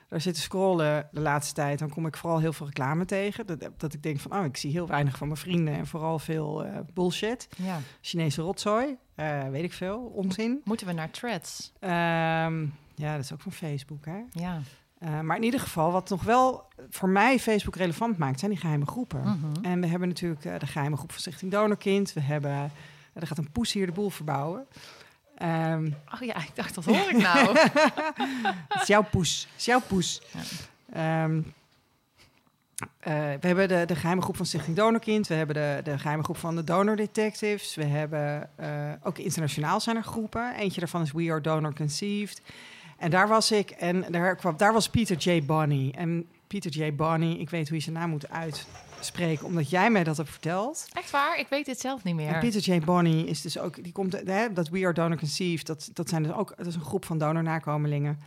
daar 0.08 0.20
zit 0.20 0.34
te 0.34 0.40
scrollen 0.40 1.08
de 1.12 1.20
laatste 1.20 1.54
tijd, 1.54 1.78
dan 1.78 1.90
kom 1.90 2.06
ik 2.06 2.16
vooral 2.16 2.38
heel 2.38 2.52
veel 2.52 2.66
reclame 2.66 3.04
tegen. 3.04 3.46
Dat, 3.46 3.68
dat 3.76 3.94
ik 3.94 4.02
denk 4.02 4.20
van, 4.20 4.38
oh, 4.38 4.44
ik 4.44 4.56
zie 4.56 4.70
heel 4.70 4.86
weinig 4.86 5.16
van 5.16 5.26
mijn 5.26 5.40
vrienden 5.40 5.74
en 5.74 5.86
vooral 5.86 6.18
veel 6.18 6.66
uh, 6.66 6.78
bullshit. 6.94 7.48
Ja. 7.56 7.78
Chinese 8.00 8.42
rotzooi, 8.42 8.96
weet 9.50 9.64
ik 9.64 9.72
veel, 9.72 9.98
onzin. 9.98 10.60
Moeten 10.64 10.86
we 10.86 10.92
naar 10.92 11.10
threads? 11.10 11.72
Um, 11.80 12.74
ja, 12.94 13.14
dat 13.14 13.24
is 13.24 13.32
ook 13.32 13.40
van 13.40 13.52
Facebook, 13.52 14.04
hè? 14.04 14.20
Ja. 14.30 14.60
Uh, 15.02 15.20
maar 15.20 15.36
in 15.36 15.42
ieder 15.42 15.60
geval, 15.60 15.92
wat 15.92 16.08
nog 16.08 16.22
wel 16.22 16.68
voor 16.90 17.08
mij 17.08 17.38
Facebook 17.38 17.76
relevant 17.76 18.18
maakt, 18.18 18.38
zijn 18.38 18.50
die 18.50 18.60
geheime 18.60 18.86
groepen. 18.86 19.20
Mm 19.20 19.38
-hmm. 19.42 19.64
En 19.64 19.80
we 19.80 19.86
hebben 19.86 20.08
natuurlijk 20.08 20.60
de 20.60 20.66
geheime 20.66 20.96
groep 20.96 21.12
van 21.12 21.20
Stichting 21.20 21.50
Donorkind. 21.50 22.12
We 22.12 22.20
hebben, 22.20 22.70
er 23.12 23.26
gaat 23.26 23.38
een 23.38 23.50
poes 23.50 23.72
hier 23.72 23.86
de 23.86 23.92
boel 23.92 24.10
verbouwen. 24.10 24.66
Um, 25.42 25.96
oh 26.14 26.20
ja, 26.20 26.36
ik 26.36 26.50
dacht, 26.54 26.74
dat 26.74 26.84
hoor 26.84 27.10
ik 27.10 27.16
nou. 27.16 27.58
Het 28.68 28.82
is 28.82 28.86
jouw 28.86 29.02
poes. 29.02 29.46
Het 29.50 29.60
is 29.60 29.64
jouw 29.64 29.80
poes. 29.80 30.22
Ja. 30.92 31.24
Um, 31.24 31.54
we 33.00 33.46
hebben 33.46 33.68
de, 33.68 33.84
de 33.86 33.96
geheime 33.96 34.22
groep 34.22 34.36
van 34.36 34.46
Stichting 34.46 34.76
Donorkind. 34.76 35.26
We 35.26 35.34
hebben 35.34 35.54
de, 35.54 35.80
de 35.84 35.98
geheime 35.98 36.22
groep 36.22 36.36
van 36.36 36.56
de 36.56 36.64
Donor 36.64 36.96
Detectives. 36.96 37.74
We 37.74 37.84
hebben 37.84 38.50
ook 39.02 39.18
internationaal 39.18 39.80
zijn 39.80 39.96
er 39.96 40.02
groepen. 40.02 40.54
Eentje 40.54 40.80
daarvan 40.80 41.02
is 41.02 41.12
We 41.12 41.30
Are 41.30 41.40
Donor 41.40 41.74
Conceived. 41.74 42.42
En 42.98 43.10
daar 43.10 43.28
was 43.28 43.50
ik 43.50 43.70
en 43.70 44.04
daar, 44.12 44.36
kwam, 44.36 44.56
daar 44.56 44.72
was 44.72 44.88
Peter 44.88 45.16
J. 45.16 45.44
Bonny. 45.44 45.92
En 45.96 46.26
Peter 46.46 46.70
J. 46.70 46.94
Bonny, 46.94 47.32
ik 47.32 47.50
weet 47.50 47.68
hoe 47.68 47.76
je 47.76 47.82
zijn 47.82 47.96
naam 47.96 48.10
moet 48.10 48.28
uitspreken, 48.96 49.46
omdat 49.46 49.70
jij 49.70 49.90
mij 49.90 50.04
dat 50.04 50.16
hebt 50.16 50.30
verteld. 50.30 50.86
Echt 50.92 51.10
waar? 51.10 51.38
Ik 51.38 51.46
weet 51.48 51.66
het 51.66 51.80
zelf 51.80 52.04
niet 52.04 52.14
meer. 52.14 52.34
En 52.34 52.40
Peter 52.40 52.74
J. 52.74 52.80
Bonny 52.80 53.20
is 53.20 53.40
dus 53.40 53.58
ook, 53.58 53.82
die 53.82 53.92
komt, 53.92 54.12
hè, 54.26 54.52
dat 54.52 54.68
We 54.68 54.84
Are 54.84 54.92
Donor 54.92 55.18
Conceived, 55.18 55.66
dat, 55.66 55.90
dat 55.92 56.08
zijn 56.08 56.22
dus 56.22 56.32
ook, 56.32 56.54
dat 56.56 56.66
is 56.66 56.74
een 56.74 56.80
groep 56.80 57.04
van 57.04 57.18
donornakomelingen. 57.18 58.18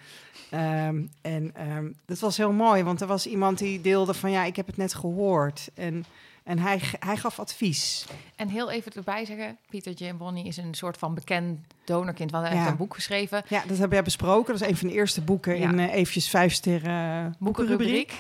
Um, 0.54 1.12
en 1.22 1.54
um, 1.70 1.96
dat 2.06 2.20
was 2.20 2.38
heel 2.38 2.52
mooi, 2.52 2.84
want 2.84 3.02
er 3.02 3.08
was 3.08 3.28
iemand 3.28 3.58
die 3.58 3.82
deelde 3.82 4.14
van, 4.14 4.32
ja, 4.32 4.44
ik 4.44 4.56
heb 4.56 4.68
het 4.68 4.78
net 4.78 4.94
gehoord. 4.94 5.70
En 5.74 6.06
en 6.50 6.60
hij, 6.60 6.82
hij 7.00 7.18
gaf 7.18 7.40
advies. 7.40 8.06
En 8.36 8.48
heel 8.48 8.72
even 8.72 8.92
erbij 8.94 9.26
zeggen, 9.26 9.58
Pieter 9.70 9.94
J. 9.94 10.16
Bonny 10.16 10.42
is 10.42 10.58
een 10.58 10.74
soort 10.74 10.98
van 10.98 11.14
bekend 11.14 11.60
donorkind. 11.84 12.32
Want 12.32 12.44
hij 12.44 12.54
ja. 12.54 12.60
heeft 12.60 12.72
een 12.72 12.78
boek 12.78 12.94
geschreven. 12.94 13.44
Ja, 13.48 13.64
dat 13.68 13.78
hebben 13.78 13.98
we 13.98 14.04
besproken. 14.04 14.54
Dat 14.54 14.62
is 14.62 14.68
een 14.68 14.78
van 14.78 14.88
de 14.88 14.94
eerste 14.94 15.22
boeken 15.22 15.60
ja. 15.60 15.70
in 15.70 15.78
uh, 15.78 15.94
eventjes 15.94 16.30
vijf 16.30 16.54
sterren 16.54 17.36
boekenrubriek. 17.40 18.14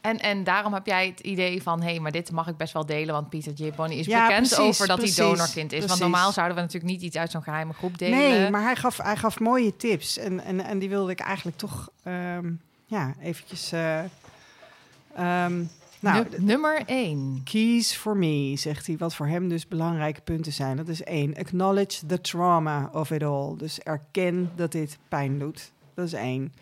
En, 0.00 0.18
en 0.18 0.44
daarom 0.44 0.74
heb 0.74 0.86
jij 0.86 1.06
het 1.06 1.20
idee 1.20 1.62
van, 1.62 1.80
hé, 1.82 1.90
hey, 1.90 2.00
maar 2.00 2.12
dit 2.12 2.30
mag 2.30 2.46
ik 2.48 2.56
best 2.56 2.72
wel 2.72 2.86
delen, 2.86 3.14
want 3.14 3.28
Pieter 3.28 3.52
J. 3.52 3.72
Bonny 3.76 3.94
is 3.94 4.06
ja, 4.06 4.26
bekend 4.26 4.48
precies, 4.48 4.64
over 4.64 4.86
dat 4.86 4.98
precies, 4.98 5.16
hij 5.16 5.26
donorkind 5.26 5.72
is. 5.72 5.78
Precies. 5.78 5.88
Want 5.88 6.00
normaal 6.00 6.32
zouden 6.32 6.56
we 6.56 6.62
natuurlijk 6.62 6.92
niet 6.92 7.02
iets 7.02 7.16
uit 7.16 7.30
zo'n 7.30 7.42
geheime 7.42 7.72
groep 7.72 7.98
delen. 7.98 8.18
Nee, 8.18 8.50
maar 8.50 8.62
hij 8.62 8.76
gaf, 8.76 8.96
hij 8.96 9.16
gaf 9.16 9.40
mooie 9.40 9.76
tips 9.76 10.18
en, 10.18 10.44
en, 10.44 10.60
en 10.60 10.78
die 10.78 10.88
wilde 10.88 11.10
ik 11.10 11.20
eigenlijk 11.20 11.56
toch... 11.56 11.90
Um, 12.04 12.60
ja, 12.86 13.14
eventjes... 13.22 13.72
eh, 13.72 13.98
ehm, 15.14 15.64
nou, 16.00 16.26
Nu- 16.30 16.44
nummer 16.44 16.82
1. 16.86 17.40
Keys 17.44 17.92
for 17.92 18.16
me, 18.16 18.56
zegt 18.56 18.86
hij, 18.86 18.96
wat 18.96 19.14
voor 19.14 19.26
hem 19.26 19.48
dus 19.48 19.68
belangrijke 19.68 20.20
punten 20.20 20.52
zijn. 20.52 20.76
Dat 20.76 20.88
is 20.88 21.02
één, 21.02 21.36
acknowledge 21.36 22.06
the 22.06 22.20
trauma 22.20 22.90
of 22.92 23.10
it 23.10 23.22
all. 23.22 23.54
Dus 23.56 23.80
erken 23.80 24.50
dat 24.56 24.72
dit 24.72 24.98
pijn 25.08 25.38
doet. 25.38 25.72
Dat 25.94 26.06
is 26.06 26.12
één. 26.12 26.52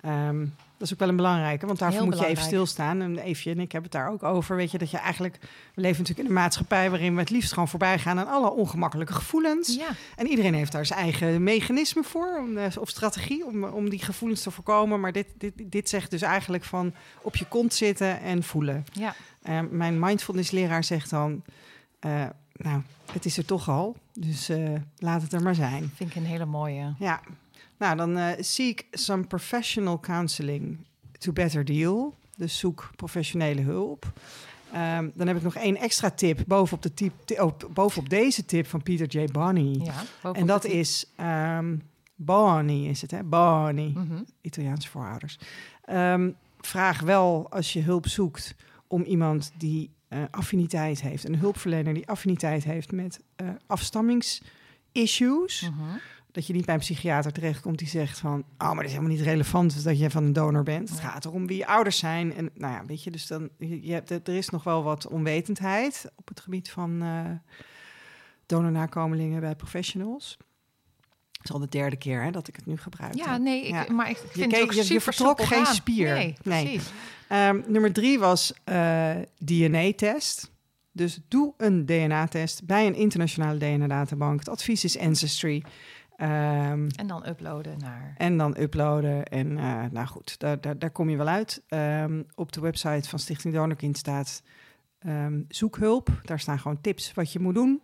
Ehm, 0.00 0.46
dat 0.80 0.88
is 0.88 0.94
ook 0.94 1.00
wel 1.00 1.08
een 1.08 1.16
belangrijke, 1.16 1.66
want 1.66 1.78
daarvoor 1.78 2.00
Heel 2.00 2.10
moet 2.10 2.18
je 2.18 2.26
even 2.26 2.44
stilstaan. 2.44 3.00
En 3.00 3.18
Eefje 3.18 3.50
en 3.50 3.60
ik 3.60 3.72
hebben 3.72 3.90
het 3.90 4.00
daar 4.00 4.10
ook 4.10 4.22
over. 4.22 4.56
Weet 4.56 4.70
je, 4.70 4.78
dat 4.78 4.90
je 4.90 4.98
eigenlijk... 4.98 5.38
We 5.74 5.80
leven 5.80 5.98
natuurlijk 5.98 6.28
in 6.28 6.34
een 6.34 6.40
maatschappij 6.42 6.90
waarin 6.90 7.14
we 7.14 7.20
het 7.20 7.30
liefst 7.30 7.52
gewoon 7.52 7.68
voorbij 7.68 7.98
gaan 7.98 8.18
aan 8.18 8.28
alle 8.28 8.50
ongemakkelijke 8.50 9.12
gevoelens. 9.12 9.74
Ja, 9.74 9.88
En 10.16 10.26
iedereen 10.26 10.54
heeft 10.54 10.72
daar 10.72 10.86
zijn 10.86 11.00
eigen 11.00 11.42
mechanisme 11.42 12.02
voor, 12.02 12.38
om, 12.38 12.56
eh, 12.56 12.76
of 12.78 12.88
strategie, 12.88 13.46
om, 13.46 13.64
om 13.64 13.90
die 13.90 14.02
gevoelens 14.02 14.42
te 14.42 14.50
voorkomen. 14.50 15.00
Maar 15.00 15.12
dit, 15.12 15.26
dit, 15.38 15.52
dit 15.64 15.88
zegt 15.88 16.10
dus 16.10 16.22
eigenlijk 16.22 16.64
van 16.64 16.94
op 17.22 17.36
je 17.36 17.46
kont 17.48 17.74
zitten 17.74 18.20
en 18.20 18.42
voelen. 18.42 18.84
ja. 18.92 19.14
Eh, 19.42 19.60
mijn 19.70 19.98
mindfulness 19.98 20.50
leraar 20.50 20.84
zegt 20.84 21.10
dan, 21.10 21.42
eh, 21.98 22.26
nou, 22.52 22.82
het 23.12 23.24
is 23.24 23.36
er 23.36 23.44
toch 23.44 23.68
al, 23.68 23.96
dus 24.12 24.50
laat 24.96 25.22
het 25.22 25.32
er 25.32 25.42
maar 25.42 25.54
zijn. 25.54 25.92
vind 25.94 26.10
ik 26.10 26.16
een 26.16 26.26
hele 26.26 26.46
mooie. 26.46 26.94
Ja, 26.98 27.20
nou 27.80 27.96
dan 27.96 28.16
eh, 28.16 28.28
seek 28.38 28.86
some 28.90 29.24
professional 29.26 30.00
counseling 30.00 30.78
to 31.18 31.32
better 31.32 31.64
deal. 31.64 32.14
Dus 32.36 32.58
zoek 32.58 32.90
professionele 32.96 33.60
hulp. 33.60 34.12
Ehm, 34.72 35.08
dan 35.14 35.26
heb 35.26 35.36
ik 35.36 35.42
nog 35.42 35.54
één 35.54 35.76
extra 35.76 36.10
tip 36.10 36.40
bovenop, 36.46 36.82
de 36.82 36.94
tip, 36.94 37.12
ti- 37.24 37.40
oh, 37.40 37.52
bovenop 37.72 38.08
deze 38.08 38.44
tip 38.44 38.66
van 38.66 38.82
Peter 38.82 39.06
J. 39.06 39.24
Bonney. 39.32 39.80
Ja, 39.84 40.02
en 40.32 40.46
dat 40.46 40.64
is 40.64 41.06
Bonnie, 42.16 42.88
is 42.88 43.02
het 43.02 43.10
hè? 43.10 43.22
Bonnie. 43.24 43.98
Mhm. 43.98 44.22
Italiaanse 44.40 44.88
voorouders. 44.88 45.38
Ehm, 45.84 46.30
vraag 46.60 47.00
wel 47.00 47.46
als 47.50 47.72
je 47.72 47.80
hulp 47.82 48.08
zoekt 48.08 48.54
om 48.86 49.02
iemand 49.02 49.52
die 49.58 49.90
eh, 50.08 50.18
affiniteit 50.30 51.00
heeft, 51.02 51.24
een 51.28 51.36
hulpverlener 51.38 51.94
die 51.94 52.08
affiniteit 52.08 52.64
heeft 52.64 52.92
met 52.92 53.20
eh 53.36 53.48
afstammingsissues. 53.66 55.60
Mhm. 55.70 55.96
Dat 56.32 56.46
je 56.46 56.52
niet 56.52 56.64
bij 56.64 56.74
een 56.74 56.80
psychiater 56.80 57.32
terechtkomt 57.32 57.78
die 57.78 57.88
zegt 57.88 58.18
van, 58.18 58.40
oh, 58.58 58.66
maar 58.66 58.74
dat 58.74 58.84
is 58.84 58.90
helemaal 58.92 59.14
niet 59.16 59.20
relevant 59.24 59.84
dat 59.84 59.98
je 59.98 60.10
van 60.10 60.24
een 60.24 60.32
donor 60.32 60.62
bent. 60.62 60.88
Het 60.90 61.00
gaat 61.00 61.24
erom 61.24 61.46
wie 61.46 61.56
je 61.56 61.66
ouders 61.66 61.98
zijn. 61.98 62.34
En 62.34 62.50
nou 62.54 62.72
ja, 62.74 62.84
weet 62.86 63.02
je, 63.04 63.10
dus 63.10 63.26
dan, 63.26 63.48
je, 63.58 63.82
je 63.86 63.92
hebt, 63.92 64.10
er 64.10 64.28
is 64.36 64.48
nog 64.48 64.64
wel 64.64 64.82
wat 64.82 65.06
onwetendheid 65.08 66.10
op 66.16 66.28
het 66.28 66.40
gebied 66.40 66.70
van 66.70 67.02
eh 67.02 67.30
donornakomelingen 68.46 69.40
bij 69.40 69.54
professionals. 69.56 70.36
Het 71.32 71.44
is 71.48 71.52
al 71.52 71.58
de 71.60 71.68
derde 71.68 71.96
keer 71.96 72.22
hè, 72.22 72.30
dat 72.30 72.48
ik 72.48 72.56
het 72.56 72.66
nu 72.66 72.76
gebruik. 72.76 73.14
Ja, 73.14 73.36
nee, 73.36 73.62
ik, 73.66 73.70
Ja. 73.70 73.92
maar 73.92 74.10
ik 74.10 74.16
Je 74.16 74.28
vind 74.30 74.52
keek- 74.52 74.74
het 74.74 74.86
je- 74.86 74.92
je 74.94 75.00
vertrok 75.00 75.42
geen 75.42 75.66
spier. 75.66 76.12
Nee, 76.14 76.34
Nee. 76.42 76.64
precies. 76.64 76.90
Ehm, 77.28 77.60
nummer 77.66 77.92
drie 77.92 78.18
was 78.18 78.52
eh, 78.64 79.10
DNA-test. 79.44 80.50
Dus 80.92 81.20
doe 81.28 81.54
een 81.56 81.86
DNA-test 81.86 82.64
bij 82.66 82.86
een 82.86 82.94
internationale 82.94 83.58
DNA-databank. 83.58 84.38
Het 84.38 84.48
advies 84.48 84.84
is 84.84 84.98
Ancestry. 84.98 85.62
Ehm, 86.20 86.88
En 86.96 87.06
dan 87.06 87.28
uploaden 87.28 87.78
naar... 87.78 88.14
en 88.16 88.36
dan 88.36 88.56
uploaden. 88.58 89.24
En 89.24 89.58
eh, 89.58 89.84
nou 89.90 90.06
goed, 90.06 90.38
daar, 90.38 90.60
daar, 90.60 90.78
daar 90.78 90.90
kom 90.90 91.10
je 91.10 91.16
wel 91.16 91.28
uit. 91.28 91.62
Ehm, 91.68 92.22
op 92.34 92.52
de 92.52 92.60
website 92.60 93.08
van 93.08 93.18
Stichting 93.18 93.54
Donorkind 93.54 93.98
staat 93.98 94.42
ehm, 94.98 95.40
zoek 95.48 95.76
hulp. 95.76 96.08
Daar 96.24 96.40
staan 96.40 96.58
gewoon 96.58 96.80
tips 96.80 97.14
wat 97.14 97.32
je 97.32 97.38
moet 97.38 97.54
doen. 97.54 97.80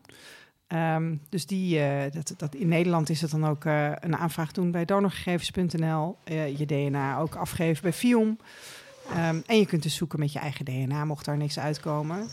Ehm, 0.66 1.16
dus 1.28 1.47
die, 1.47 1.80
eh, 1.80 2.12
dat, 2.12 2.34
dat, 2.37 2.55
in 2.55 2.68
Nederland 2.68 3.09
is 3.11 3.20
het 3.20 3.30
dan 3.30 3.47
ook 3.47 3.64
eh, 3.64 3.93
een 4.01 4.16
aanvraag 4.16 4.53
doen 4.53 4.70
bij 4.70 4.84
donorgegevens.nl. 4.84 6.18
je 6.57 6.66
DNA 6.66 7.18
ook 7.18 7.34
afgeven 7.34 7.82
bij 7.82 7.93
FIOM. 7.93 8.39
Ehm, 9.11 9.41
en 9.47 9.59
je 9.59 9.66
kunt 9.66 9.82
dus 9.82 9.95
zoeken 9.95 10.18
met 10.18 10.32
je 10.32 10.39
eigen 10.39 10.64
DNA, 10.64 11.05
mocht 11.05 11.24
daar 11.24 11.37
niks 11.37 11.59
uitkomen. 11.59 12.28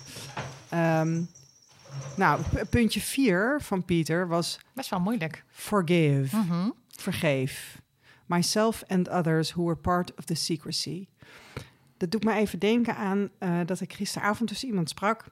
Nou, 2.17 2.41
puntje 2.69 3.01
vier 3.01 3.61
van 3.61 3.85
Pieter 3.85 4.27
was 4.27 4.59
Best 4.73 4.89
wel 4.89 4.99
moeilijk. 4.99 5.43
forgive. 5.47 6.35
Mhm. 6.37 6.69
Vergeef. 6.87 7.81
Myself 8.25 8.83
and 8.87 9.09
others 9.09 9.51
who 9.51 9.63
were 9.63 9.75
part 9.77 10.15
of 10.15 10.25
the 10.25 10.35
secrecy. 10.35 11.07
Dat 11.97 12.11
doet 12.11 12.23
me 12.23 12.33
even 12.33 12.59
denken 12.59 12.95
aan 12.95 13.29
eh, 13.37 13.59
dat 13.65 13.81
ik 13.81 13.93
gisteravond 13.93 14.49
dus 14.49 14.63
iemand 14.63 14.89
sprak. 14.89 15.25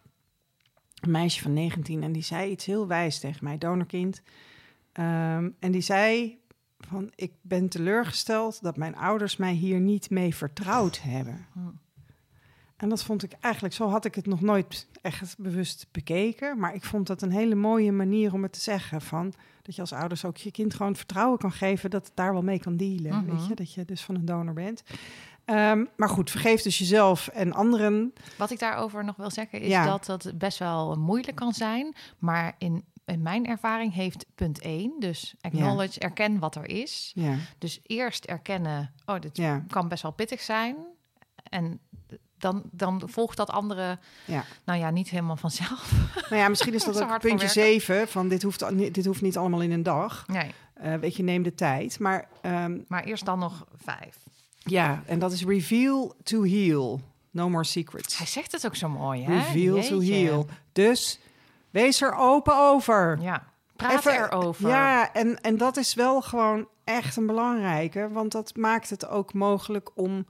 Een 1.01 1.11
meisje 1.11 1.41
van 1.41 1.53
19 1.53 2.03
en 2.03 2.11
die 2.11 2.23
zei 2.23 2.51
iets 2.51 2.65
heel 2.65 2.87
wijs 2.87 3.19
tegen 3.19 3.43
mij, 3.43 3.57
donorkind. 3.57 4.21
Ehm, 4.91 5.49
en 5.59 5.71
die 5.71 5.81
zei 5.81 6.39
van, 6.79 7.11
ik 7.15 7.31
ben 7.41 7.69
teleurgesteld 7.69 8.61
dat 8.61 8.77
mijn 8.77 8.95
ouders 8.95 9.37
mij 9.37 9.53
hier 9.53 9.79
niet 9.79 10.09
mee 10.09 10.35
vertrouwd 10.35 10.99
hebben. 11.01 11.45
Hm. 11.53 11.59
En 12.81 12.89
dat 12.89 13.03
vond 13.03 13.23
ik 13.23 13.31
eigenlijk, 13.39 13.73
zo 13.73 13.89
had 13.89 14.05
ik 14.05 14.15
het 14.15 14.25
nog 14.25 14.41
nooit 14.41 14.87
echt 15.01 15.37
bewust 15.37 15.87
bekeken. 15.91 16.59
Maar 16.59 16.75
ik 16.75 16.83
vond 16.83 17.07
dat 17.07 17.21
een 17.21 17.31
hele 17.31 17.55
mooie 17.55 17.91
manier 17.91 18.33
om 18.33 18.43
het 18.43 18.53
te 18.53 18.59
zeggen. 18.59 19.01
Van, 19.01 19.33
dat 19.61 19.75
je 19.75 19.81
als 19.81 19.93
ouders 19.93 20.25
ook 20.25 20.37
je 20.37 20.51
kind 20.51 20.73
gewoon 20.73 20.95
vertrouwen 20.95 21.37
kan 21.39 21.51
geven 21.51 21.89
dat 21.89 22.05
het 22.05 22.15
daar 22.15 22.33
wel 22.33 22.41
mee 22.41 22.59
kan 22.59 22.77
dealen. 22.77 23.15
Mhm. 23.23 23.25
Weet 23.35 23.47
je, 23.47 23.55
dat 23.55 23.73
je 23.73 23.85
dus 23.85 24.01
van 24.01 24.15
een 24.15 24.25
donor 24.25 24.53
bent. 24.53 24.83
Ehm, 25.45 25.85
maar 25.95 26.09
goed, 26.09 26.31
vergeef 26.31 26.61
dus 26.61 26.77
jezelf 26.77 27.27
en 27.27 27.53
anderen. 27.53 28.13
Wat 28.37 28.51
ik 28.51 28.59
daarover 28.59 29.03
nog 29.03 29.15
wil 29.15 29.31
zeggen 29.31 29.59
is 29.61 29.67
Ja. 29.67 29.85
dat 29.85 30.05
dat 30.05 30.31
best 30.37 30.57
wel 30.57 30.95
moeilijk 30.95 31.35
kan 31.37 31.53
zijn. 31.53 31.95
Maar 32.19 32.55
in, 32.57 32.83
in 33.05 33.21
mijn 33.21 33.45
ervaring 33.45 33.93
heeft 33.93 34.25
punt 34.35 34.59
1, 34.59 34.93
dus 34.99 35.35
acknowledge, 35.41 35.99
erken 35.99 36.39
wat 36.39 36.55
er 36.55 36.69
is. 36.69 37.11
Ja, 37.15 37.35
Dus 37.57 37.79
eerst 37.83 38.25
erkennen, 38.25 38.93
oh, 39.05 39.19
dit 39.19 39.37
ja, 39.37 39.63
kan 39.67 39.87
best 39.87 40.03
wel 40.03 40.11
pittig 40.11 40.41
zijn. 40.41 40.75
En 41.43 41.79
dan, 42.41 42.63
dan 42.71 43.01
volgt 43.05 43.37
dat 43.37 43.49
andere, 43.49 43.97
ja. 44.25 44.43
nou 44.63 44.79
ja, 44.79 44.89
niet 44.89 45.09
helemaal 45.09 45.35
vanzelf. 45.37 45.91
Nou 46.29 46.41
ja, 46.41 46.47
misschien 46.49 46.73
is 46.73 46.83
dat 46.93 47.01
ook 47.01 47.19
puntje. 47.19 47.47
7. 47.47 48.07
Van 48.07 48.27
dit 48.27 48.43
hoeft, 48.43 48.77
dit 48.93 49.05
hoeft 49.05 49.21
niet 49.21 49.37
allemaal 49.37 49.61
in 49.61 49.71
een 49.71 49.83
dag. 49.83 50.27
Nee, 50.27 50.51
Eh, 50.73 50.93
weet 50.95 51.15
je, 51.15 51.23
neem 51.23 51.43
de 51.43 51.55
tijd. 51.55 51.99
Maar 51.99 52.27
ehm, 52.41 52.77
maar 52.87 53.03
eerst 53.03 53.25
dan 53.25 53.39
nog 53.39 53.65
vijf. 53.83 54.17
ja, 54.57 55.03
en 55.05 55.19
dat 55.19 55.31
is 55.31 55.45
reveal 55.45 56.15
to 56.23 56.43
heal. 56.43 57.01
No 57.31 57.49
more 57.49 57.63
secrets. 57.63 58.17
Hij 58.17 58.25
zegt 58.27 58.51
het 58.51 58.65
ook 58.65 58.75
zo 58.75 58.89
mooi, 58.89 59.23
hè? 59.23 59.35
Reveal 59.37 59.81
to 59.81 59.99
heal. 60.01 60.47
Dus 60.71 61.19
wees 61.69 62.01
er 62.01 62.15
open 62.15 62.57
over. 62.57 63.17
Ja, 63.21 63.43
praat 63.75 63.91
Even- 64.05 64.13
erover. 64.23 64.69
Ja, 64.69 65.13
en, 65.13 65.41
en 65.41 65.57
dat 65.57 65.77
is 65.77 65.93
wel 65.93 66.21
gewoon 66.21 66.67
echt 66.83 67.15
een 67.15 67.25
belangrijke. 67.25 68.09
Want 68.11 68.31
dat 68.31 68.55
maakt 68.55 68.89
het 68.89 69.07
ook 69.07 69.33
mogelijk 69.33 69.89
om... 69.95 70.25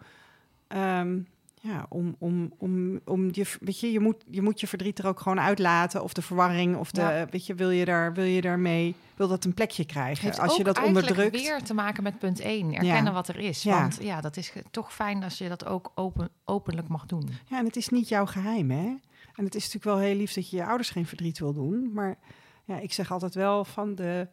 ehm, 0.67 1.19
ja, 1.63 1.85
om, 1.89 2.15
om, 2.19 2.53
om, 2.57 2.99
om 3.05 3.29
je, 3.31 3.45
weet 3.59 3.79
je, 3.79 3.91
je 3.91 3.99
moet, 3.99 4.23
je 4.29 4.41
moet 4.41 4.59
je 4.59 4.67
verdriet 4.67 4.99
er 4.99 5.07
ook 5.07 5.19
gewoon 5.19 5.39
uitlaten. 5.39 6.03
Of 6.03 6.13
de 6.13 6.21
verwarring, 6.21 6.75
of 6.77 6.91
de, 6.91 7.01
Ja. 7.01 7.25
weet 7.29 7.45
je, 7.45 7.55
wil 7.55 7.69
je 7.69 7.85
daar, 7.85 8.13
wil 8.13 8.23
je 8.23 8.41
daarmee, 8.41 8.95
wil 9.15 9.27
dat 9.27 9.45
een 9.45 9.53
plekje 9.53 9.85
krijgen? 9.85 10.39
Als 10.39 10.57
je 10.57 10.63
dat 10.63 10.83
onderdrukt. 10.83 11.41
weer 11.41 11.63
te 11.63 11.73
maken 11.73 12.03
met 12.03 12.19
punt 12.19 12.39
1. 12.39 12.73
Erkennen 12.73 13.03
Ja. 13.03 13.11
wat 13.11 13.27
er 13.27 13.39
is. 13.39 13.63
Ja. 13.63 13.79
Want 13.79 13.97
ja, 14.01 14.21
dat 14.21 14.37
is 14.37 14.53
toch 14.71 14.93
fijn 14.93 15.23
als 15.23 15.37
je 15.37 15.49
dat 15.49 15.65
ook 15.65 15.91
open, 15.95 16.29
openlijk 16.45 16.87
mag 16.87 17.05
doen. 17.05 17.29
Ja, 17.47 17.57
en 17.57 17.65
het 17.65 17.75
is 17.75 17.89
niet 17.89 18.09
jouw 18.09 18.25
geheim, 18.25 18.71
hè? 18.71 18.95
En 19.35 19.43
het 19.45 19.55
is 19.55 19.63
natuurlijk 19.63 19.83
wel 19.95 19.97
heel 20.07 20.15
lief 20.15 20.33
dat 20.33 20.49
je 20.49 20.55
je 20.57 20.65
ouders 20.65 20.89
geen 20.89 21.05
verdriet 21.05 21.39
wil 21.39 21.53
doen. 21.53 21.91
Maar 21.93 22.17
ja, 22.65 22.79
ik 22.79 22.93
zeg 22.93 23.11
altijd 23.11 23.35
wel 23.35 23.65
van 23.65 23.95
de, 23.95 24.27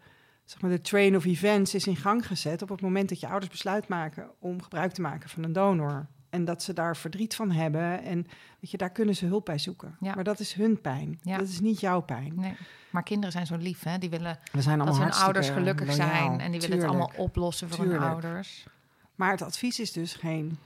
zeg 0.44 0.60
maar, 0.60 0.70
de 0.70 0.80
train 0.80 1.16
of 1.16 1.24
events 1.24 1.74
is 1.74 1.86
in 1.86 1.96
gang 1.96 2.26
gezet 2.26 2.62
op 2.62 2.68
het 2.68 2.80
moment 2.80 3.08
dat 3.08 3.20
je 3.20 3.28
ouders 3.28 3.50
besluit 3.50 3.88
maken 3.88 4.30
om 4.38 4.62
gebruik 4.62 4.92
te 4.92 5.00
maken 5.00 5.28
van 5.28 5.44
een 5.44 5.52
donor. 5.52 6.06
En 6.38 6.44
dat 6.44 6.62
ze 6.62 6.72
daar 6.72 6.96
verdriet 6.96 7.34
van 7.34 7.50
hebben. 7.50 8.02
En 8.02 8.26
weet 8.60 8.70
je, 8.70 8.76
daar 8.76 8.90
kunnen 8.90 9.16
ze 9.16 9.26
hulp 9.26 9.44
bij 9.44 9.58
zoeken. 9.58 9.96
Ja. 10.00 10.14
Maar 10.14 10.24
dat 10.24 10.40
is 10.40 10.52
hun 10.52 10.80
pijn. 10.80 11.18
Ja. 11.22 11.38
Dat 11.38 11.48
is 11.48 11.60
niet 11.60 11.80
jouw 11.80 12.00
pijn. 12.00 12.32
Nee. 12.36 12.54
Maar 12.90 13.02
kinderen 13.02 13.32
zijn 13.32 13.46
zo 13.46 13.56
lief, 13.56 13.82
hè? 13.82 13.98
Die 13.98 14.10
willen 14.10 14.38
We 14.52 14.62
zijn 14.62 14.78
dat 14.78 14.98
hun 14.98 15.12
ouders 15.12 15.48
gelukkig 15.50 15.86
loyaal. 15.88 16.08
zijn. 16.08 16.40
En 16.40 16.50
die 16.50 16.60
willen 16.60 16.78
het 16.78 16.86
allemaal 16.86 17.12
oplossen 17.16 17.68
voor 17.68 17.84
hun 17.84 17.98
ouders. 17.98 18.66
Maar 19.14 19.30
het 19.30 19.42
advies 19.42 19.80
is 19.80 19.92
dus 19.92 20.14
geen 20.14 20.58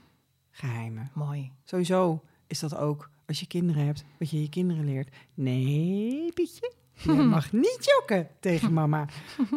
geheimen. 0.51 1.11
Mooi. 1.13 1.51
Sowieso 1.63 2.23
is 2.47 2.59
dat 2.59 2.75
ook 2.75 3.09
als 3.25 3.39
je 3.39 3.47
kinderen 3.47 3.85
hebt, 3.85 4.03
wat 4.19 4.29
je 4.29 4.41
je 4.41 4.49
kinderen 4.49 4.85
leert. 4.85 5.15
Nee, 5.33 6.31
Pietje, 6.33 6.73
je 6.93 7.11
mag 7.35 7.51
niet 7.51 7.93
jokken 7.97 8.27
tegen 8.39 8.73
mama. 8.73 9.05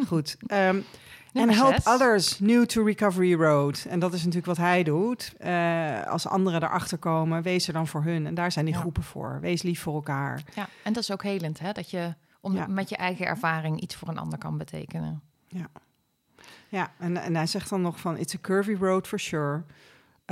Goed. 0.07 0.37
ehm, 0.47 0.81
En 1.39 1.49
help 1.49 1.73
zes. 1.73 1.85
others 1.85 2.39
new 2.39 2.65
to 2.65 2.83
recovery 2.83 3.33
road. 3.35 3.85
En 3.89 3.99
dat 3.99 4.13
is 4.13 4.19
natuurlijk 4.19 4.45
wat 4.45 4.57
hij 4.57 4.83
doet. 4.83 5.33
Eh, 5.37 6.07
als 6.07 6.27
anderen 6.27 6.63
erachter 6.63 6.97
komen, 6.97 7.41
wees 7.41 7.67
er 7.67 7.73
dan 7.73 7.87
voor 7.87 8.03
hun. 8.03 8.25
En 8.27 8.35
daar 8.35 8.51
zijn 8.51 8.65
die 8.65 8.73
Ja. 8.73 8.79
groepen 8.79 9.03
voor. 9.03 9.37
Wees 9.41 9.61
lief 9.61 9.81
voor 9.81 9.93
elkaar. 9.95 10.41
Ja, 10.55 10.69
en 10.83 10.93
dat 10.93 11.03
is 11.03 11.11
ook 11.11 11.23
helend, 11.23 11.59
hè? 11.59 11.71
Dat 11.71 11.89
je 11.89 12.13
om, 12.41 12.55
Ja. 12.55 12.67
met 12.67 12.89
je 12.89 12.95
eigen 12.97 13.25
ervaring 13.25 13.81
iets 13.81 13.95
voor 13.95 14.07
een 14.07 14.17
ander 14.17 14.37
kan 14.39 14.57
betekenen. 14.57 15.21
Ja, 16.69 16.91
en, 16.97 17.17
en 17.17 17.35
hij 17.35 17.45
zegt 17.45 17.69
dan 17.69 17.81
nog 17.81 17.99
van... 17.99 18.17
It's 18.17 18.35
a 18.35 18.37
curvy 18.41 18.73
road 18.79 19.07
for 19.07 19.19
sure. 19.19 19.63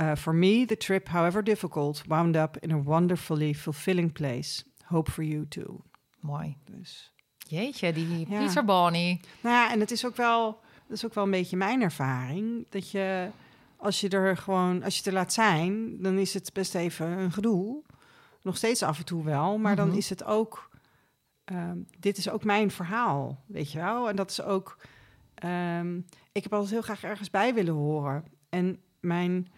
Uh, 0.00 0.14
for 0.14 0.34
me, 0.34 0.64
the 0.66 0.76
trip, 0.76 1.08
however 1.08 1.44
difficult... 1.44 2.02
wound 2.06 2.36
up 2.36 2.56
in 2.60 2.70
a 2.72 2.82
wonderfully 2.82 3.54
fulfilling 3.54 4.12
place. 4.12 4.64
Hope 4.84 5.10
for 5.10 5.24
you 5.24 5.48
too. 5.48 5.80
Mooi. 6.20 6.56
Dus... 6.64 7.12
Jeetje, 7.38 7.92
die 7.92 8.26
Ja. 8.30 8.38
Pieter 8.38 8.64
Bonnie. 8.64 9.20
Nou 9.40 9.54
ja, 9.54 9.72
en 9.72 9.80
het 9.80 9.90
is 9.90 10.06
ook 10.06 10.16
wel, 10.16 10.60
dat 10.88 10.96
is 10.96 11.04
ook 11.04 11.14
wel 11.14 11.24
een 11.24 11.30
beetje 11.30 11.56
mijn 11.56 11.82
ervaring. 11.82 12.66
Dat 12.68 12.90
je, 12.90 13.28
als 13.76 14.00
je 14.00 14.08
er 14.08 14.36
gewoon, 14.36 14.82
als 14.82 14.92
je 14.92 14.98
het 14.98 15.06
er 15.06 15.12
laat 15.12 15.32
zijn, 15.32 16.02
dan 16.02 16.18
is 16.18 16.34
het 16.34 16.50
best 16.52 16.74
even 16.74 17.06
een 17.06 17.32
gedoe. 17.32 17.82
Nog 18.42 18.56
steeds 18.56 18.82
af 18.82 18.98
en 18.98 19.04
toe 19.04 19.24
wel, 19.24 19.58
maar 19.58 19.76
dan 19.76 19.88
Mhm. 19.88 19.96
is 19.96 20.08
het 20.10 20.24
ook, 20.24 20.70
ehm, 21.44 21.78
dit 21.98 22.16
is 22.16 22.28
ook 22.30 22.44
mijn 22.44 22.70
verhaal, 22.70 23.42
weet 23.46 23.72
je 23.72 23.78
wel? 23.78 24.08
En 24.08 24.16
dat 24.16 24.30
is 24.30 24.42
ook, 24.42 24.78
ehm, 25.34 25.96
ik 26.32 26.42
heb 26.42 26.52
altijd 26.52 26.70
heel 26.72 26.82
graag 26.82 27.02
ergens 27.04 27.30
bij 27.30 27.54
willen 27.54 27.74
horen. 27.74 28.24
En 28.48 28.80
mijn 29.00 29.48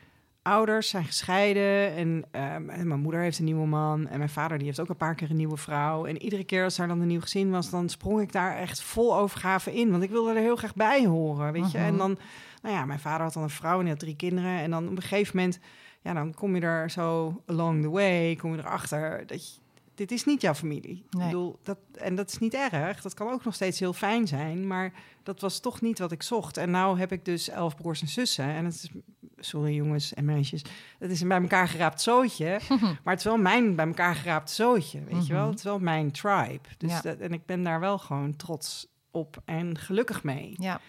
ouders 0.49 0.89
zijn 0.89 1.05
gescheiden 1.05 1.95
en, 1.95 2.25
ehm, 2.31 2.69
en 2.69 2.89
mijn 2.89 3.01
moeder 3.01 3.21
heeft 3.21 3.39
een 3.39 3.45
nieuwe 3.45 3.67
man 3.67 4.07
en 4.07 4.19
mijn 4.19 4.31
vader 4.31 4.59
die 4.59 4.67
heeft 4.67 4.81
ook 4.81 4.89
een 4.89 4.97
paar 4.97 5.15
keer 5.15 5.31
een 5.31 5.37
nieuwe 5.37 5.57
vrouw. 5.57 6.07
En 6.07 6.23
iedere 6.23 6.45
keer 6.45 6.65
als 6.65 6.79
er 6.79 6.89
dan 6.89 7.01
een 7.01 7.07
nieuw 7.07 7.21
gezin 7.21 7.51
was, 7.51 7.71
dan 7.71 7.89
sprong 7.89 8.21
ik 8.21 8.33
daar 8.33 8.57
echt 8.57 8.83
vol 8.83 9.17
overgave 9.17 9.75
in, 9.75 9.91
want 9.91 10.03
ik 10.03 10.11
wilde 10.11 10.31
er 10.31 10.41
heel 10.41 10.57
graag 10.57 10.75
bij 10.75 11.07
horen, 11.07 11.53
weet 11.53 11.71
je? 11.71 11.79
Mhm. 11.79 11.87
En 11.87 11.97
dan, 11.97 12.19
nou 12.63 12.75
ja, 12.75 12.85
mijn 12.85 13.01
vader 13.01 13.23
had 13.23 13.33
dan 13.33 13.43
een 13.43 13.51
vrouw 13.51 13.75
en 13.75 13.81
die 13.81 13.91
had 13.91 13.99
drie 13.99 14.17
kinderen 14.17 14.59
en 14.59 14.71
dan 14.71 14.89
op 14.89 14.97
een 14.97 15.03
gegeven 15.03 15.37
moment, 15.37 15.59
ja, 16.01 16.13
dan 16.13 16.35
kom 16.35 16.55
je 16.55 16.61
er 16.61 16.91
zo 16.91 17.41
along 17.47 17.83
the 17.83 17.91
way, 17.91 18.37
kom 18.37 18.53
je 18.53 18.59
erachter 18.59 19.27
dat 19.27 19.55
je, 19.55 19.61
dit 19.99 20.13
is 20.13 20.25
niet 20.25 20.41
jouw 20.41 20.55
familie. 20.55 21.05
Ik 21.11 21.19
bedoel, 21.19 21.59
dat, 21.63 21.79
en 21.95 22.15
dat 22.15 22.29
is 22.29 22.39
niet 22.39 22.55
erg. 22.55 23.03
Dat 23.03 23.15
kan 23.15 23.29
ook 23.31 23.45
nog 23.45 23.55
steeds 23.55 23.79
heel 23.79 23.93
fijn 23.93 24.27
zijn. 24.27 24.67
Maar 24.67 24.93
dat 25.23 25.41
was 25.41 25.61
toch 25.61 25.81
niet 25.81 25.99
wat 25.99 26.13
ik 26.13 26.23
zocht. 26.23 26.57
En 26.57 26.71
nou 26.71 26.99
heb 26.99 27.13
ik 27.13 27.25
dus 27.25 27.49
elf 27.49 27.77
broers 27.77 28.01
en 28.01 28.09
zussen. 28.09 28.45
En 28.45 28.65
het 28.65 28.75
is, 28.75 28.91
sorry 29.39 29.75
jongens 29.75 30.15
en 30.15 30.25
meisjes, 30.25 30.63
het 30.99 31.11
is 31.11 31.21
een 31.21 31.29
bij 31.29 31.41
elkaar 31.41 31.69
geraapt 31.69 32.01
zootje. 32.01 32.61
maar 33.05 33.15
het 33.15 33.19
is 33.19 33.25
wel 33.25 33.37
mijn 33.39 33.75
bij 33.75 33.87
elkaar 33.87 34.15
geraapt 34.15 34.51
zootje, 34.51 35.05
weet 35.05 35.27
je 35.27 35.33
wel. 35.33 35.41
Mhm. 35.43 35.51
Het 35.51 35.59
is 35.59 35.65
wel 35.65 35.79
mijn 35.79 36.11
tribe. 36.11 36.69
Dus 36.79 36.91
Ja. 36.91 37.01
dat, 37.01 37.19
en 37.19 37.33
ik 37.33 37.47
ben 37.47 37.63
daar 37.63 37.81
wel 37.81 37.99
gewoon 37.99 38.37
trots 38.37 38.87
op 39.11 39.43
en 39.45 39.79
gelukkig 39.79 40.23
mee. 40.23 40.55
Ja, 40.59 40.81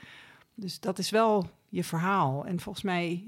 Dus 0.56 0.80
dat 0.80 1.00
is 1.00 1.10
wel 1.10 1.50
je 1.70 1.84
verhaal. 1.84 2.46
En 2.46 2.60
volgens 2.60 2.84
mij 2.84 3.28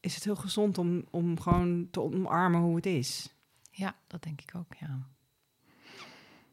is 0.00 0.14
het 0.14 0.24
heel 0.24 0.36
gezond 0.36 0.78
om, 0.78 1.04
om 1.10 1.40
gewoon 1.40 1.88
te 1.90 2.00
omarmen 2.00 2.60
hoe 2.60 2.76
het 2.76 2.86
is. 2.86 3.34
Ja, 3.70 3.94
dat 4.06 4.22
denk 4.22 4.40
ik 4.40 4.54
ook, 4.56 4.74
ja. 4.74 5.06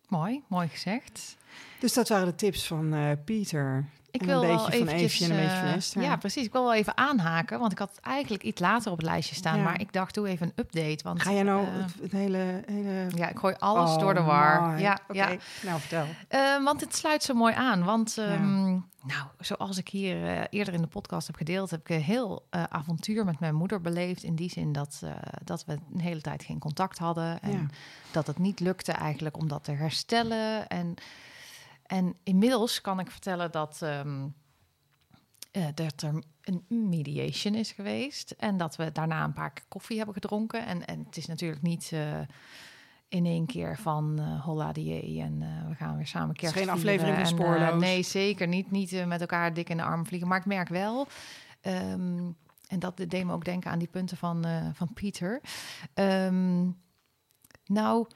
Mooi, 0.08 0.44
mooi 0.48 0.68
gezegd. 0.68 1.38
Dus 1.80 1.94
dat 1.94 2.10
waren 2.10 2.28
de 2.28 2.36
tips 2.36 2.68
van 2.68 2.94
eh, 2.94 3.12
Pieter. 3.26 3.90
Ik 4.22 4.28
En 4.28 4.28
wil 4.28 4.42
een 4.42 4.48
wel 4.48 4.66
beetje 4.66 4.78
van 4.78 4.88
eventjes, 4.88 5.20
Eefje 5.20 5.26
en 5.26 5.32
een 5.40 5.44
beetje 5.46 5.58
van 5.60 5.68
eh, 5.68 5.74
Esther. 5.76 6.02
Ja, 6.02 6.16
precies. 6.16 6.46
Ik 6.46 6.52
wil 6.52 6.64
wel 6.64 6.74
even 6.74 6.98
aanhaken, 6.98 7.60
want 7.60 7.72
ik 7.72 7.78
had 7.78 8.00
eigenlijk 8.02 8.44
iets 8.44 8.62
later 8.62 8.92
op 8.92 8.98
het 8.98 9.06
lijstje 9.06 9.36
staan. 9.36 9.58
Ja. 9.58 9.64
Maar 9.64 9.80
ik 9.82 9.94
dacht, 9.94 10.14
doe 10.14 10.28
even 10.28 10.46
een 10.48 10.54
update. 10.66 11.04
Want, 11.04 11.22
Ga 11.22 11.32
jij 11.32 11.44
nou 11.44 11.66
eh, 11.66 11.74
het, 11.74 11.94
het 12.02 12.12
hele... 12.12 12.64
hele... 12.66 13.08
ja, 13.16 13.30
ik 13.30 13.38
gooi 13.38 13.56
alles 13.60 13.90
Oh, 13.92 14.00
door 14.00 14.14
de 14.14 14.22
war. 14.22 14.62
mooi. 14.62 14.82
Ja, 14.82 15.00
Oké, 15.08 15.18
ja. 15.18 15.36
nou 15.64 15.80
vertel. 15.80 16.06
Eh, 16.28 16.64
want 16.64 16.82
het 16.82 16.96
sluit 16.96 17.24
zo 17.24 17.34
mooi 17.34 17.54
aan. 17.54 17.84
Want 17.84 18.14
Ja. 18.16 18.24
ehm, 18.34 18.70
nou, 19.04 19.26
zoals 19.40 19.78
ik 19.78 19.90
hier 19.90 20.48
eerder 20.50 20.74
in 20.74 20.82
de 20.82 20.88
podcast 20.88 21.28
heb 21.28 21.36
gedeeld, 21.36 21.70
heb 21.70 21.80
ik 21.80 21.90
een 21.90 22.02
heel 22.02 22.46
avontuur 22.50 23.26
met 23.26 23.40
mijn 23.40 23.56
moeder 23.56 23.82
beleefd. 23.82 24.24
In 24.24 24.36
die 24.36 24.50
zin 24.50 24.72
dat, 24.72 25.02
dat 25.44 25.66
we 25.66 25.78
een 25.94 26.00
hele 26.02 26.22
tijd 26.22 26.44
geen 26.44 26.60
contact 26.60 26.98
hadden. 26.98 27.42
En 27.42 27.52
Ja. 27.52 27.66
dat 28.12 28.28
het 28.28 28.38
niet 28.38 28.60
lukte 28.60 28.92
eigenlijk 28.92 29.38
om 29.38 29.48
dat 29.48 29.64
te 29.64 29.72
herstellen. 29.72 30.68
En, 30.68 30.94
en 31.88 32.16
inmiddels 32.24 32.82
kan 32.82 33.00
ik 33.00 33.12
vertellen 33.12 33.52
dat, 33.52 33.80
ehm, 33.82 34.28
eh, 35.52 35.66
dat 35.74 36.02
er 36.02 36.24
een 36.42 36.66
mediation 36.90 37.56
is 37.56 37.72
geweest. 37.72 38.32
En 38.32 38.58
dat 38.58 38.76
we 38.76 38.92
daarna 38.92 39.24
een 39.24 39.34
paar 39.34 39.54
keer 39.54 39.66
koffie 39.68 39.98
hebben 39.98 40.16
gedronken. 40.16 40.66
En, 40.66 40.86
en 40.88 41.04
het 41.06 41.18
is 41.18 41.26
natuurlijk 41.26 41.62
niet 41.62 41.90
eh, 41.94 42.20
in 43.08 43.26
één 43.26 43.46
keer 43.46 43.78
van 43.78 44.20
eh 44.20 44.44
holla 44.44 44.72
die 44.72 45.22
en 45.22 45.40
we 45.70 45.76
gaan 45.76 45.96
weer 45.96 46.08
samen 46.08 46.36
kerst 46.36 46.56
geen 46.56 46.70
aflevering 46.70 47.16
van 47.16 47.28
Spoorloos. 47.28 47.82
nee, 47.82 48.04
zeker 48.04 48.48
niet. 48.48 48.72
Niet 48.72 49.06
met 49.06 49.22
elkaar 49.22 49.54
dik 49.54 49.70
in 49.70 49.78
de 49.78 49.84
arm 49.84 50.06
vliegen. 50.06 50.28
Maar 50.28 50.40
ik 50.40 50.46
merk 50.46 50.70
wel... 50.70 51.08
ehm, 51.62 52.32
en 52.68 52.80
dat 52.80 52.98
deed 52.98 53.26
me 53.26 53.34
ook 53.34 53.46
denken 53.46 53.72
aan 53.72 53.80
die 53.80 53.88
punten 53.88 54.18
van, 54.18 54.46
van 54.74 54.94
Pieter. 54.94 55.42
Ehm, 55.94 56.70
nou, 57.66 58.08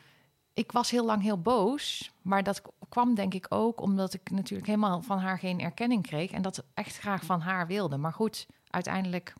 ik 0.53 0.71
was 0.71 0.91
heel 0.91 1.05
lang 1.05 1.21
heel 1.21 1.41
boos. 1.41 2.11
Maar 2.21 2.43
dat 2.43 2.61
kwam 2.89 3.15
denk 3.15 3.33
ik 3.33 3.45
ook 3.49 3.81
omdat 3.81 4.13
ik 4.13 4.31
natuurlijk 4.31 4.67
helemaal 4.67 5.01
van 5.01 5.19
haar 5.19 5.39
geen 5.39 5.59
erkenning 5.59 6.03
kreeg. 6.03 6.31
En 6.31 6.41
dat 6.41 6.63
echt 6.73 6.97
graag 6.97 7.23
van 7.23 7.41
haar 7.41 7.67
wilde. 7.67 7.97
Maar 7.97 8.13
goed, 8.13 8.47
uiteindelijk, 8.67 9.33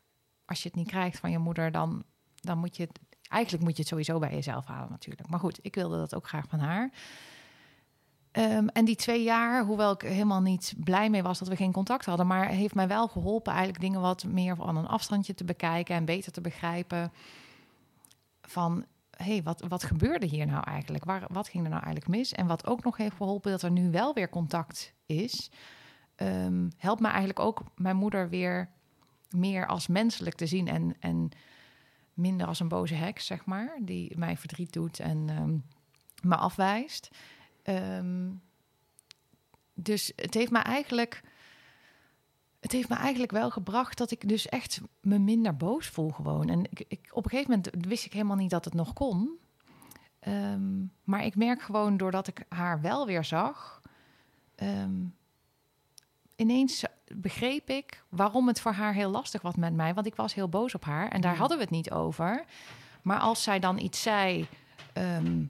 als 0.45 0.61
je 0.61 0.67
het 0.67 0.77
niet 0.77 0.87
krijgt 0.87 1.19
van 1.19 1.31
je 1.31 1.37
moeder, 1.37 1.71
dan, 1.71 2.03
dan 2.35 2.57
moet 2.57 2.77
je 2.77 2.83
het. 2.83 2.99
Eigenlijk 3.29 3.63
moet 3.63 3.73
je 3.75 3.79
het 3.79 3.91
sowieso 3.91 4.19
bij 4.19 4.33
jezelf 4.33 4.65
halen, 4.65 4.89
natuurlijk. 4.89 5.29
Maar 5.29 5.39
goed, 5.39 5.59
ik 5.61 5.75
wilde 5.75 5.97
dat 5.97 6.15
ook 6.15 6.27
graag 6.27 6.45
van 6.47 6.59
haar. 6.59 6.91
Ehm, 8.31 8.67
en 8.67 8.85
die 8.85 8.95
twee 8.95 9.23
jaar, 9.23 9.65
hoewel 9.65 9.91
ik 9.91 10.01
helemaal 10.01 10.41
niet 10.41 10.73
blij 10.77 11.09
mee 11.09 11.23
was 11.23 11.39
dat 11.39 11.47
we 11.47 11.55
geen 11.55 11.71
contact 11.71 12.05
hadden, 12.05 12.27
maar 12.27 12.47
heeft 12.47 12.75
mij 12.75 12.87
wel 12.87 13.07
geholpen 13.07 13.51
eigenlijk 13.51 13.81
dingen 13.81 14.01
wat 14.01 14.23
meer 14.23 14.55
van 14.55 14.77
een 14.77 14.87
afstandje 14.87 15.33
te 15.33 15.43
bekijken 15.43 15.95
en 15.95 16.05
beter 16.05 16.31
te 16.31 16.41
begrijpen 16.41 17.11
van 18.41 18.85
hey, 19.23 19.43
wat, 19.43 19.61
wat 19.67 19.83
gebeurde 19.83 20.25
hier 20.25 20.45
nou 20.45 20.63
eigenlijk? 20.63 21.03
Waar, 21.03 21.25
wat 21.27 21.49
ging 21.49 21.63
er 21.63 21.69
nou 21.69 21.83
eigenlijk 21.83 22.15
mis? 22.15 22.33
En 22.33 22.47
wat 22.47 22.67
ook 22.67 22.83
nog 22.83 22.97
heeft 22.97 23.15
geholpen 23.15 23.51
dat 23.51 23.61
er 23.61 23.71
nu 23.71 23.91
wel 23.91 24.13
weer 24.13 24.29
contact 24.29 24.93
is, 25.05 25.51
ehm, 26.15 26.69
helpt 26.77 27.01
me 27.01 27.07
eigenlijk 27.07 27.39
ook 27.39 27.63
mijn 27.75 27.95
moeder 27.95 28.29
weer 28.29 28.69
meer 29.29 29.67
als 29.67 29.87
menselijk 29.87 30.35
te 30.35 30.45
zien 30.45 30.67
en, 30.67 30.95
en 30.99 31.29
minder 32.13 32.47
als 32.47 32.59
een 32.59 32.67
boze 32.67 32.95
heks, 32.95 33.25
zeg 33.25 33.45
maar, 33.45 33.77
die 33.81 34.17
mij 34.17 34.37
verdriet 34.37 34.73
doet 34.73 34.99
en 34.99 35.29
ehm, 35.29 35.57
me 36.21 36.35
afwijst. 36.35 37.09
Ehm, 37.63 38.29
dus 39.73 40.11
het 40.15 40.33
heeft 40.33 40.51
me 40.51 40.59
eigenlijk. 40.59 41.21
Het 42.61 42.71
heeft 42.71 42.89
me 42.89 42.95
eigenlijk 42.95 43.31
wel 43.31 43.49
gebracht 43.49 43.97
dat 43.97 44.11
ik 44.11 44.27
dus 44.27 44.47
echt 44.49 44.81
me 44.99 45.19
minder 45.19 45.57
boos 45.57 45.87
voel 45.87 46.09
gewoon. 46.09 46.49
En 46.49 46.63
ik, 46.69 46.85
ik, 46.87 47.09
op 47.11 47.23
een 47.23 47.29
gegeven 47.29 47.49
moment 47.51 47.85
wist 47.87 48.05
ik 48.05 48.13
helemaal 48.13 48.35
niet 48.35 48.49
dat 48.49 48.65
het 48.65 48.73
nog 48.73 48.93
kon. 48.93 49.39
Ehm, 50.19 50.85
maar 51.03 51.25
ik 51.25 51.35
merk 51.35 51.61
gewoon 51.61 51.97
doordat 51.97 52.27
ik 52.27 52.45
haar 52.49 52.81
wel 52.81 53.05
weer 53.05 53.23
zag... 53.23 53.81
ehm, 54.55 55.05
ineens 56.35 56.83
begreep 57.15 57.69
ik 57.69 58.03
waarom 58.09 58.47
het 58.47 58.61
voor 58.61 58.71
haar 58.71 58.93
heel 58.93 59.09
lastig 59.09 59.41
was 59.41 59.55
met 59.55 59.73
mij. 59.73 59.93
Want 59.93 60.07
ik 60.07 60.15
was 60.15 60.33
heel 60.33 60.49
boos 60.49 60.75
op 60.75 60.83
haar 60.83 61.07
en 61.09 61.21
daar 61.21 61.37
hadden 61.37 61.57
we 61.57 61.63
het 61.63 61.71
niet 61.71 61.91
over. 61.91 62.45
Maar 63.01 63.19
als 63.19 63.43
zij 63.43 63.59
dan 63.59 63.79
iets 63.79 64.01
zei... 64.01 64.47
ehm, 64.93 65.43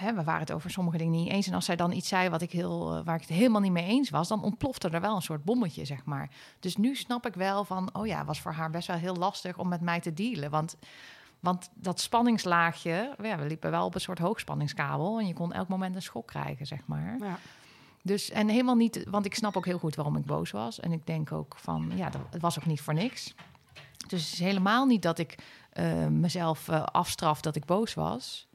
hè, 0.00 0.14
we 0.14 0.24
waren 0.24 0.40
het 0.40 0.52
over 0.52 0.70
sommige 0.70 0.96
dingen 0.96 1.12
niet 1.12 1.30
eens. 1.30 1.46
En 1.46 1.54
als 1.54 1.64
zij 1.64 1.76
dan 1.76 1.92
iets 1.92 2.08
zei 2.08 2.28
wat 2.28 2.42
ik 2.42 2.52
heel, 2.52 2.96
eh, 2.96 3.04
waar 3.04 3.14
ik 3.14 3.20
het 3.20 3.30
helemaal 3.30 3.60
niet 3.60 3.72
mee 3.72 3.86
eens 3.86 4.10
was, 4.10 4.28
dan 4.28 4.42
ontplofte 4.42 4.88
er 4.88 5.00
wel 5.00 5.14
een 5.14 5.22
soort 5.22 5.44
bommetje, 5.44 5.84
zeg 5.84 6.04
maar. 6.04 6.30
Dus 6.60 6.76
nu 6.76 6.96
snap 6.96 7.26
ik 7.26 7.34
wel 7.34 7.64
van, 7.64 7.88
oh 7.92 8.06
ja, 8.06 8.24
was 8.24 8.40
voor 8.40 8.52
haar 8.52 8.70
best 8.70 8.86
wel 8.86 8.96
heel 8.96 9.16
lastig 9.16 9.58
om 9.58 9.68
met 9.68 9.80
mij 9.80 10.00
te 10.00 10.12
dealen. 10.12 10.50
Want, 10.50 10.76
want 11.40 11.70
dat 11.74 12.00
spanningslaagje, 12.00 13.14
ja, 13.22 13.38
we 13.38 13.46
liepen 13.46 13.70
wel 13.70 13.86
op 13.86 13.94
een 13.94 14.00
soort 14.00 14.18
hoogspanningskabel 14.18 15.18
en 15.18 15.26
je 15.26 15.34
kon 15.34 15.52
elk 15.52 15.68
moment 15.68 15.94
een 15.94 16.02
schok 16.02 16.26
krijgen, 16.26 16.66
zeg 16.66 16.86
maar. 16.86 17.16
Ja. 17.20 17.38
Dus 18.02 18.30
en 18.30 18.48
helemaal 18.48 18.74
niet, 18.74 19.04
want 19.08 19.24
ik 19.24 19.34
snap 19.34 19.56
ook 19.56 19.66
heel 19.66 19.78
goed 19.78 19.94
waarom 19.94 20.16
ik 20.16 20.24
boos 20.24 20.50
was. 20.50 20.80
En 20.80 20.92
ik 20.92 21.06
denk 21.06 21.32
ook 21.32 21.56
van, 21.56 21.92
ja, 21.94 22.10
dat, 22.10 22.20
het 22.30 22.40
was 22.40 22.58
ook 22.58 22.66
niet 22.66 22.80
voor 22.80 22.94
niks. 22.94 23.34
Dus 24.06 24.24
het 24.24 24.32
is 24.32 24.38
helemaal 24.38 24.86
niet 24.86 25.02
dat 25.02 25.18
ik 25.18 25.38
eh, 25.70 26.06
mezelf 26.06 26.68
eh, 26.68 26.82
afstraf 26.82 27.40
dat 27.40 27.56
ik 27.56 27.64
boos 27.64 27.94
was. 27.94 28.48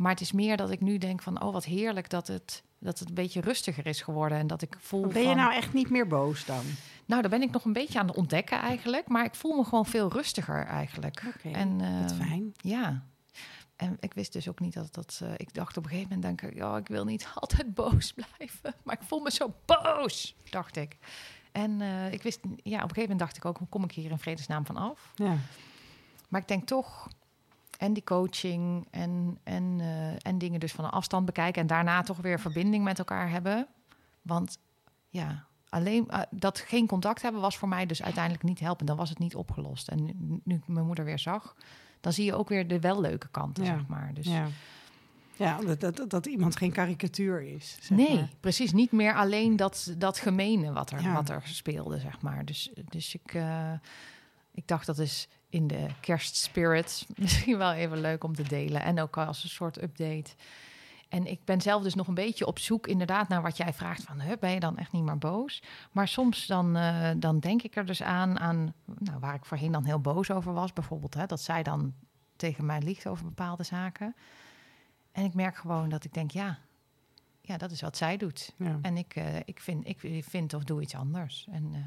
Maar 0.00 0.10
het 0.10 0.20
is 0.20 0.32
meer 0.32 0.56
dat 0.56 0.70
ik 0.70 0.80
nu 0.80 0.98
denk 0.98 1.22
van, 1.22 1.42
oh 1.42 1.52
wat 1.52 1.64
heerlijk 1.64 2.10
dat 2.10 2.26
het, 2.26 2.62
dat 2.78 2.98
het 2.98 3.08
een 3.08 3.14
beetje 3.14 3.40
rustiger 3.40 3.86
is 3.86 4.02
geworden. 4.02 4.38
En 4.38 4.46
dat 4.46 4.62
ik 4.62 4.76
voel 4.78 5.06
Ben 5.06 5.20
je 5.20 5.26
van, 5.28 5.36
nou 5.36 5.54
echt 5.54 5.72
niet 5.72 5.90
meer 5.90 6.06
boos 6.06 6.44
dan? 6.44 6.64
nou, 7.06 7.20
daar 7.20 7.30
ben 7.30 7.42
ik 7.42 7.50
nog 7.50 7.64
een 7.64 7.72
beetje 7.72 7.98
aan 7.98 8.06
het 8.06 8.16
ontdekken 8.16 8.58
eigenlijk. 8.60 9.08
Maar 9.08 9.24
ik 9.24 9.34
voel 9.34 9.56
me 9.56 9.64
gewoon 9.64 9.86
veel 9.86 10.12
rustiger 10.12 10.66
eigenlijk. 10.66 11.22
Oké, 11.34 11.48
en, 11.48 12.00
Wat 12.02 12.10
eh, 12.10 12.16
fijn. 12.16 12.52
Ja. 12.56 13.04
En 13.76 13.96
ik 14.00 14.14
wist 14.14 14.32
dus 14.32 14.48
ook 14.48 14.60
niet 14.60 14.74
dat 14.74 14.94
dat... 14.94 15.20
eh, 15.22 15.32
ik 15.36 15.54
dacht 15.54 15.76
op 15.76 15.84
een 15.84 15.90
gegeven 15.90 16.14
moment, 16.14 16.38
denk 16.38 16.52
ik, 16.52 16.58
ja, 16.58 16.76
ik 16.76 16.88
wil 16.88 17.04
niet 17.04 17.28
altijd 17.40 17.74
boos 17.74 18.12
blijven. 18.12 18.74
Maar 18.82 18.98
ik 19.00 19.06
voel 19.06 19.20
me 19.20 19.30
zo 19.30 19.54
boos, 19.64 20.36
dacht 20.50 20.76
ik. 20.76 20.96
En 21.52 21.80
eh, 21.80 22.12
ik 22.12 22.22
wist, 22.22 22.40
ja, 22.42 22.48
op 22.52 22.62
een 22.62 22.78
gegeven 22.80 23.00
moment 23.00 23.18
dacht 23.18 23.36
ik 23.36 23.44
ook, 23.44 23.58
hoe 23.58 23.68
kom 23.68 23.84
ik 23.84 23.92
hier 23.92 24.10
in 24.10 24.18
vredesnaam 24.18 24.66
van 24.66 24.76
af? 24.76 25.12
Ja. 25.14 25.36
Maar 26.28 26.40
ik 26.40 26.48
denk 26.48 26.66
toch, 26.66 27.08
en 27.80 27.92
die 27.92 28.04
coaching 28.04 28.86
en, 28.90 29.38
en, 29.42 29.76
eh, 29.80 30.26
en 30.26 30.38
dingen 30.38 30.60
dus 30.60 30.72
van 30.72 30.84
een 30.84 30.90
afstand 30.90 31.26
bekijken... 31.26 31.60
en 31.60 31.66
daarna 31.66 32.02
toch 32.02 32.16
weer 32.16 32.40
verbinding 32.40 32.84
met 32.84 32.98
elkaar 32.98 33.30
hebben. 33.30 33.66
Want 34.22 34.58
ja, 35.08 35.44
alleen 35.68 36.08
eh, 36.08 36.20
dat 36.30 36.58
geen 36.58 36.86
contact 36.86 37.22
hebben 37.22 37.40
was 37.40 37.56
voor 37.56 37.68
mij 37.68 37.86
dus 37.86 38.02
uiteindelijk 38.02 38.44
niet 38.44 38.60
helpend. 38.60 38.88
Dan 38.88 38.96
was 38.96 39.08
het 39.08 39.18
niet 39.18 39.34
opgelost. 39.34 39.88
En 39.88 40.04
nu, 40.04 40.40
nu 40.44 40.54
ik 40.54 40.68
mijn 40.68 40.86
moeder 40.86 41.04
weer 41.04 41.18
zag, 41.18 41.56
dan 42.00 42.12
zie 42.12 42.24
je 42.24 42.34
ook 42.34 42.48
weer 42.48 42.68
de 42.68 42.80
wel 42.80 43.00
leuke 43.00 43.28
kanten, 43.28 43.64
Ja. 43.64 43.74
zeg 43.74 43.86
maar. 43.86 44.10
Dus 44.14 44.26
Ja, 44.26 44.46
ja 45.36 45.58
dat, 45.60 45.80
dat, 45.96 46.10
dat 46.10 46.26
iemand 46.26 46.56
geen 46.56 46.72
karikatuur 46.72 47.42
is. 47.42 47.76
Zeg 47.80 47.98
nee, 47.98 48.14
maar. 48.14 48.30
precies. 48.40 48.72
Niet 48.72 48.92
meer 48.92 49.14
alleen 49.14 49.56
dat, 49.56 49.94
dat 49.98 50.18
gemene 50.18 50.72
wat 50.72 50.90
er, 50.90 51.02
Ja. 51.02 51.12
wat 51.12 51.28
er 51.28 51.42
speelde, 51.44 51.98
zeg 51.98 52.20
maar. 52.20 52.44
Dus, 52.44 52.70
dus 52.88 53.14
ik, 53.14 53.34
eh, 53.34 53.72
ik 54.52 54.66
dacht 54.66 54.86
dat 54.86 54.98
is 54.98 55.28
in 55.50 55.66
de 55.66 55.86
kerstspirit 56.00 57.06
misschien 57.16 57.58
wel 57.58 57.72
even 57.72 58.00
leuk 58.00 58.24
om 58.24 58.34
te 58.34 58.42
delen. 58.42 58.82
En 58.82 59.00
ook 59.00 59.16
als 59.16 59.42
een 59.42 59.50
soort 59.50 59.82
update. 59.82 60.30
En 61.08 61.26
ik 61.26 61.44
ben 61.44 61.60
zelf 61.60 61.82
dus 61.82 61.94
nog 61.94 62.08
een 62.08 62.14
beetje 62.14 62.46
op 62.46 62.58
zoek 62.58 62.86
inderdaad 62.86 63.28
naar 63.28 63.42
wat 63.42 63.56
jij 63.56 63.72
vraagt 63.72 64.02
van... 64.02 64.20
Huh, 64.20 64.36
ben 64.40 64.50
je 64.50 64.60
dan 64.60 64.78
echt 64.78 64.92
niet 64.92 65.02
meer 65.02 65.18
boos? 65.18 65.62
Maar 65.92 66.08
soms 66.08 66.46
dan, 66.46 66.76
eh, 66.76 67.10
dan 67.16 67.38
denk 67.38 67.62
ik 67.62 67.76
er 67.76 67.86
dus 67.86 68.02
aan, 68.02 68.38
aan 68.38 68.74
nou, 68.98 69.18
waar 69.18 69.34
ik 69.34 69.44
voorheen 69.44 69.72
dan 69.72 69.84
heel 69.84 70.00
boos 70.00 70.30
over 70.30 70.52
was. 70.52 70.72
Bijvoorbeeld 70.72 71.14
hè, 71.14 71.26
dat 71.26 71.40
zij 71.40 71.62
dan 71.62 71.94
tegen 72.36 72.66
mij 72.66 72.80
liegt 72.80 73.06
over 73.06 73.24
bepaalde 73.24 73.62
zaken. 73.62 74.14
En 75.12 75.24
ik 75.24 75.34
merk 75.34 75.56
gewoon 75.56 75.88
dat 75.88 76.04
ik 76.04 76.14
denk, 76.14 76.30
ja, 76.30 76.58
ja 77.40 77.56
dat 77.56 77.70
is 77.70 77.80
wat 77.80 77.96
zij 77.96 78.16
doet. 78.16 78.54
Ja. 78.56 78.78
En 78.82 78.96
ik, 78.96 79.16
eh, 79.16 79.36
ik, 79.44 79.60
vind, 79.60 79.86
ik 79.86 80.24
vind 80.24 80.54
of 80.54 80.64
doe 80.64 80.82
iets 80.82 80.94
anders. 80.94 81.46
En, 81.50 81.70
eh, 81.72 81.80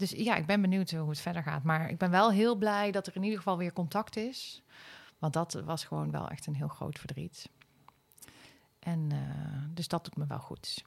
dus 0.00 0.10
ja, 0.10 0.36
ik 0.36 0.46
ben 0.46 0.60
benieuwd 0.60 0.90
hoe 0.90 1.08
het 1.08 1.20
verder 1.20 1.42
gaat. 1.42 1.62
Maar 1.62 1.90
ik 1.90 1.98
ben 1.98 2.10
wel 2.10 2.30
heel 2.30 2.54
blij 2.54 2.90
dat 2.90 3.06
er 3.06 3.16
in 3.16 3.22
ieder 3.22 3.38
geval 3.38 3.56
weer 3.56 3.72
contact 3.72 4.16
is. 4.16 4.62
Want 5.18 5.32
dat 5.32 5.52
was 5.52 5.84
gewoon 5.84 6.10
wel 6.10 6.28
echt 6.28 6.46
een 6.46 6.54
heel 6.54 6.68
groot 6.68 6.98
verdriet. 6.98 7.48
En 8.78 9.12
eh, 9.12 9.62
dus 9.74 9.88
dat 9.88 10.04
doet 10.04 10.16
me 10.16 10.26
wel 10.26 10.38
goed. 10.38 10.84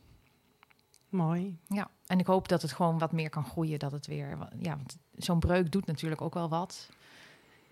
Mooi. 1.09 1.57
Ja, 1.67 1.89
en 2.07 2.19
ik 2.19 2.25
hoop 2.25 2.47
dat 2.47 2.61
het 2.61 2.71
gewoon 2.71 2.97
wat 2.97 3.11
meer 3.11 3.29
kan 3.29 3.45
groeien. 3.45 3.79
Dat 3.79 3.91
het 3.91 4.07
weer, 4.07 4.37
ja, 4.59 4.75
want 4.75 4.97
zo'n 5.15 5.39
breuk 5.39 5.71
doet 5.71 5.85
natuurlijk 5.85 6.21
ook 6.21 6.33
wel 6.33 6.49
wat. 6.49 6.89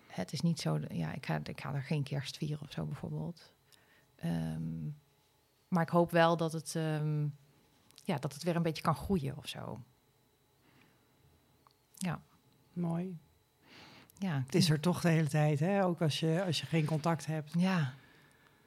Het 0.06 0.32
is 0.32 0.40
niet 0.40 0.60
zo, 0.60 0.78
ja, 0.88 1.12
ik 1.12 1.26
ga, 1.26 1.40
ik 1.44 1.60
ga 1.60 1.74
er 1.74 1.82
geen 1.82 2.02
kerst 2.02 2.36
vieren 2.36 2.62
of 2.62 2.72
zo 2.72 2.84
bijvoorbeeld. 2.84 3.52
Ehm, 4.16 4.88
maar 5.68 5.82
ik 5.82 5.88
hoop 5.88 6.10
wel 6.10 6.36
dat 6.36 6.52
het, 6.52 6.74
ehm, 6.76 7.26
ja, 8.04 8.18
dat 8.18 8.32
het 8.32 8.42
weer 8.42 8.56
een 8.56 8.62
beetje 8.62 8.82
kan 8.82 8.94
groeien 8.94 9.36
of 9.36 9.48
zo. 9.48 9.80
Ja, 12.06 12.20
Mooi. 12.72 13.18
ja. 14.18 14.42
Het 14.46 14.54
is 14.54 14.70
er 14.70 14.80
toch 14.80 15.00
de 15.00 15.08
hele 15.08 15.28
tijd, 15.28 15.60
hè? 15.60 15.84
Ook 15.84 16.00
als 16.02 16.20
je, 16.20 16.42
als 16.46 16.60
je 16.60 16.66
geen 16.66 16.84
contact 16.84 17.26
hebt. 17.26 17.50
Ja, 17.58 17.94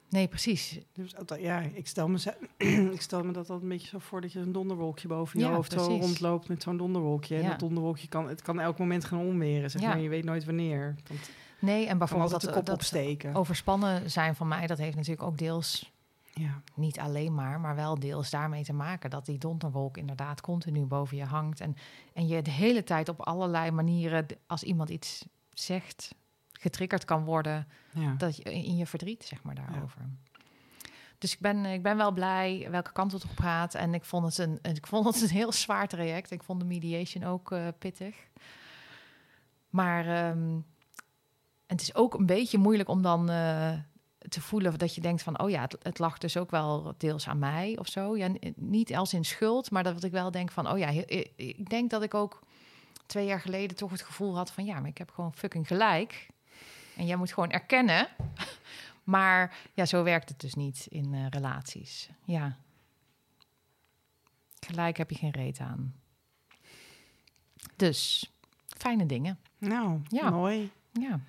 nee, 0.08 0.28
precies. 0.28 0.78
Dus 0.92 1.12
dat- 1.24 1.40
ja, 1.40 1.60
ik 1.60 1.86
stel, 1.86 2.08
me, 2.08 2.18
ik 2.94 3.00
stel 3.00 3.18
me 3.24 3.26
dat 3.32 3.36
altijd 3.36 3.62
een 3.62 3.68
beetje 3.68 3.88
zo 3.88 3.98
voor 3.98 4.20
dat 4.20 4.32
je 4.32 4.38
een 4.40 4.52
donderwolkje 4.52 5.08
boven 5.08 5.38
je 5.40 5.44
Ja, 5.46 5.52
hoofd 5.52 5.72
zo 5.72 5.78
rondloopt 5.86 6.48
met 6.48 6.62
zo'n 6.62 6.76
donderwolkje. 6.76 7.36
En 7.36 7.48
dat 7.48 7.58
donderwolkje 7.58 8.08
kan, 8.08 8.28
het 8.28 8.42
kan 8.42 8.60
elk 8.60 8.78
moment 8.78 9.04
gaan 9.04 9.18
onweren, 9.18 9.70
zeg 9.70 9.82
Ja. 9.82 9.88
maar. 9.88 9.98
Je 10.00 10.08
weet 10.08 10.24
nooit 10.24 10.44
wanneer. 10.44 10.94
Want 11.08 11.30
Nee, 11.60 11.86
en 11.86 11.98
bijvoorbeeld 11.98 12.30
dat, 12.30 12.40
de 12.40 12.50
kop 12.52 12.66
dat 12.66 12.74
opsteken. 12.74 13.34
overspannen 13.34 14.10
zijn 14.10 14.34
van 14.34 14.48
mij, 14.48 14.66
dat 14.66 14.78
heeft 14.78 14.96
natuurlijk 14.96 15.22
ook 15.22 15.38
deels 15.38 15.92
Ja. 16.40 16.62
niet 16.74 16.98
alleen 16.98 17.34
maar, 17.34 17.60
maar 17.60 17.74
wel 17.74 17.98
deels 17.98 18.30
daarmee 18.30 18.64
te 18.64 18.72
maken 18.72 19.10
dat 19.10 19.26
die 19.26 19.38
donderwolk 19.38 19.96
inderdaad 19.96 20.40
continu 20.40 20.84
boven 20.84 21.16
je 21.16 21.24
hangt. 21.24 21.60
En, 21.60 21.76
en 22.12 22.26
je 22.26 22.42
de 22.42 22.50
hele 22.50 22.84
tijd 22.84 23.08
op 23.08 23.20
allerlei 23.20 23.70
manieren, 23.70 24.26
als 24.46 24.62
iemand 24.62 24.90
iets 24.90 25.26
zegt, 25.50 26.14
getriggerd 26.52 27.04
kan 27.04 27.24
worden 27.24 27.66
Ja. 27.92 28.14
dat 28.14 28.36
je, 28.36 28.42
in 28.42 28.76
je 28.76 28.86
verdriet, 28.86 29.24
zeg 29.24 29.42
maar, 29.42 29.54
daarover. 29.54 30.00
Dus 31.18 31.32
ik 31.32 31.40
ben, 31.40 31.64
ik 31.64 31.82
ben 31.82 31.96
wel 31.96 32.12
blij 32.12 32.66
welke 32.70 32.92
kant 32.92 33.12
het 33.12 33.24
op 33.24 33.38
gaat. 33.38 33.74
En 33.74 33.94
ik 33.94 34.04
vond 34.04 34.24
het 34.24 34.38
een, 34.38 34.58
ik 34.74 34.86
vond 34.86 35.04
het 35.06 35.22
een 35.22 35.28
heel 35.28 35.52
zwaar 35.52 35.88
traject. 35.88 36.30
Ik 36.30 36.42
vond 36.42 36.60
de 36.60 36.66
mediation 36.66 37.24
ook 37.24 37.52
eh, 37.52 37.66
pittig. 37.78 38.16
Maar 39.70 40.06
ehm, 40.06 40.58
het 41.66 41.80
is 41.80 41.94
ook 41.94 42.14
een 42.14 42.26
beetje 42.26 42.58
moeilijk 42.58 42.88
om 42.88 43.02
dan 43.02 43.30
eh, 43.30 43.72
te 44.28 44.40
voelen 44.40 44.78
dat 44.78 44.94
je 44.94 45.00
denkt 45.00 45.22
van... 45.22 45.40
oh 45.40 45.50
ja, 45.50 45.60
het, 45.60 45.76
het 45.82 45.98
lag 45.98 46.18
dus 46.18 46.36
ook 46.36 46.50
wel 46.50 46.94
deels 46.98 47.28
aan 47.28 47.38
mij 47.38 47.76
of 47.78 47.88
zo. 47.88 48.16
Ja, 48.16 48.28
niet 48.56 48.94
als 48.94 49.14
in 49.14 49.24
schuld, 49.24 49.70
maar 49.70 49.82
dat 49.82 50.04
ik 50.04 50.12
wel 50.12 50.30
denk 50.30 50.50
van... 50.50 50.70
oh 50.70 50.78
ja, 50.78 50.88
ik 51.36 51.68
denk 51.70 51.90
dat 51.90 52.02
ik 52.02 52.14
ook 52.14 52.40
twee 53.06 53.26
jaar 53.26 53.40
geleden 53.40 53.76
toch 53.76 53.90
het 53.90 54.02
gevoel 54.02 54.36
had 54.36 54.50
van... 54.50 54.64
ja, 54.64 54.80
maar 54.80 54.88
ik 54.88 54.98
heb 54.98 55.10
gewoon 55.10 55.34
fucking 55.34 55.66
gelijk. 55.66 56.26
En 56.96 57.06
jij 57.06 57.16
moet 57.16 57.32
gewoon 57.32 57.50
erkennen. 57.50 58.08
Maar 59.06 59.56
ja, 59.74 59.84
zo 59.84 60.02
werkt 60.02 60.28
het 60.28 60.40
dus 60.40 60.54
niet 60.54 60.86
in 60.88 61.14
eh, 61.14 61.26
relaties. 61.30 62.08
Ja. 62.24 62.56
Gelijk 64.66 64.96
heb 64.96 65.10
je 65.10 65.16
geen 65.16 65.30
reet 65.30 65.58
aan. 65.58 65.94
Dus, 67.76 68.30
fijne 68.68 69.06
dingen. 69.06 69.38
Nou, 69.58 70.00
Ja. 70.08 70.30
mooi. 70.30 70.70
Ja. 70.92 71.20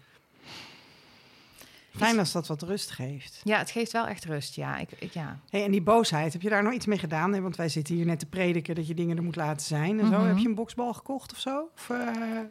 Fijn 1.97 2.19
als 2.19 2.31
dat 2.31 2.47
wat 2.47 2.61
rust 2.61 2.91
geeft. 2.91 3.41
ja, 3.43 3.57
het 3.57 3.71
geeft 3.71 3.91
wel 3.91 4.07
echt 4.07 4.25
rust. 4.25 4.55
Ja, 4.55 4.77
ik, 4.77 4.89
ik, 4.99 5.13
ja. 5.13 5.39
Hey, 5.49 5.63
en 5.63 5.71
die 5.71 5.81
boosheid, 5.81 6.33
heb 6.33 6.41
je 6.41 6.49
daar 6.49 6.63
nog 6.63 6.73
iets 6.73 6.85
mee 6.85 6.97
gedaan? 6.97 7.29
Nee, 7.29 7.41
want 7.41 7.55
wij 7.55 7.69
zitten 7.69 7.95
hier 7.95 8.05
net 8.05 8.19
te 8.19 8.25
prediken 8.25 8.75
dat 8.75 8.87
je 8.87 8.93
dingen 8.93 9.17
er 9.17 9.23
moet 9.23 9.35
laten 9.35 9.65
zijn 9.67 9.99
en 9.99 10.05
zo. 10.07 10.17
Mhm. 10.17 10.27
Heb 10.27 10.37
je 10.37 10.47
een 10.47 10.55
boksbal 10.55 10.93
gekocht 10.93 11.31
of 11.31 11.39
zo? 11.39 11.69
Of, 11.75 11.89
eh, 11.89 12.07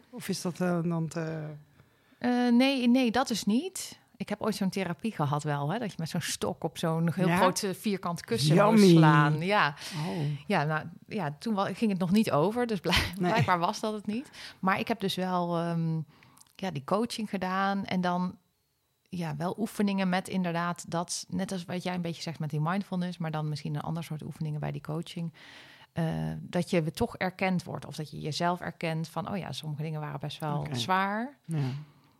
of 0.09 0.29
is 0.29 0.41
dat 0.41 0.59
eh, 0.61 0.79
dan 0.83 1.07
te... 1.07 1.43
Eh, 2.17 2.31
nee, 2.51 2.87
nee, 2.87 3.11
dat 3.11 3.29
is 3.29 3.43
niet. 3.43 3.99
Ik 4.17 4.29
heb 4.29 4.41
ooit 4.41 4.55
zo'n 4.55 4.69
therapie 4.69 5.11
gehad 5.11 5.43
wel, 5.43 5.71
hè, 5.71 5.79
dat 5.79 5.89
je 5.89 5.95
met 5.99 6.09
zo'n 6.09 6.21
stok 6.21 6.63
op 6.63 6.77
zo'n 6.77 7.13
heel 7.13 7.27
Ja? 7.27 7.51
eh, 7.61 7.69
vierkant 7.73 8.21
kussen 8.21 8.55
moest 8.65 8.83
Yummy. 8.83 8.97
slaan. 8.97 9.39
Ja, 9.41 9.75
Oh. 10.07 10.17
ja, 10.47 10.63
nou, 10.63 10.85
ja 11.07 11.35
toen 11.39 11.75
ging 11.75 11.91
het 11.91 11.99
nog 11.99 12.11
niet 12.11 12.31
over, 12.31 12.67
dus 12.67 12.79
blijk- 12.79 13.11
Nee. 13.19 13.31
blijkbaar 13.31 13.59
was 13.59 13.79
dat 13.79 13.93
het 13.93 14.05
niet. 14.05 14.29
Maar 14.59 14.79
ik 14.79 14.87
heb 14.87 14.99
dus 14.99 15.15
wel 15.15 15.57
ehm, 15.57 15.95
ja, 16.55 16.71
die 16.71 16.83
coaching 16.85 17.29
gedaan 17.29 17.85
en 17.85 18.01
dan 18.01 18.35
ja, 19.09 19.35
wel 19.35 19.55
oefeningen 19.59 20.09
met 20.09 20.27
inderdaad 20.27 20.91
dat, 20.91 21.25
net 21.29 21.51
als 21.51 21.65
wat 21.65 21.83
jij 21.83 21.93
een 21.93 22.01
beetje 22.01 22.21
zegt 22.21 22.39
met 22.39 22.49
die 22.49 22.61
mindfulness, 22.61 23.17
maar 23.17 23.31
dan 23.31 23.49
misschien 23.49 23.75
een 23.75 23.81
ander 23.81 24.03
soort 24.03 24.23
oefeningen 24.23 24.59
bij 24.59 24.71
die 24.71 24.81
coaching. 24.81 25.33
eh, 25.93 26.31
dat 26.39 26.69
je 26.69 26.91
toch 26.91 27.17
erkend 27.17 27.63
wordt 27.63 27.85
of 27.85 27.95
dat 27.95 28.11
je 28.11 28.19
jezelf 28.19 28.59
erkent 28.59 29.07
van, 29.07 29.29
oh 29.31 29.37
ja, 29.37 29.51
sommige 29.51 29.81
dingen 29.81 29.99
waren 29.99 30.19
best 30.19 30.39
wel 30.39 30.67
zwaar. 30.71 31.37
Ja. 31.45 31.69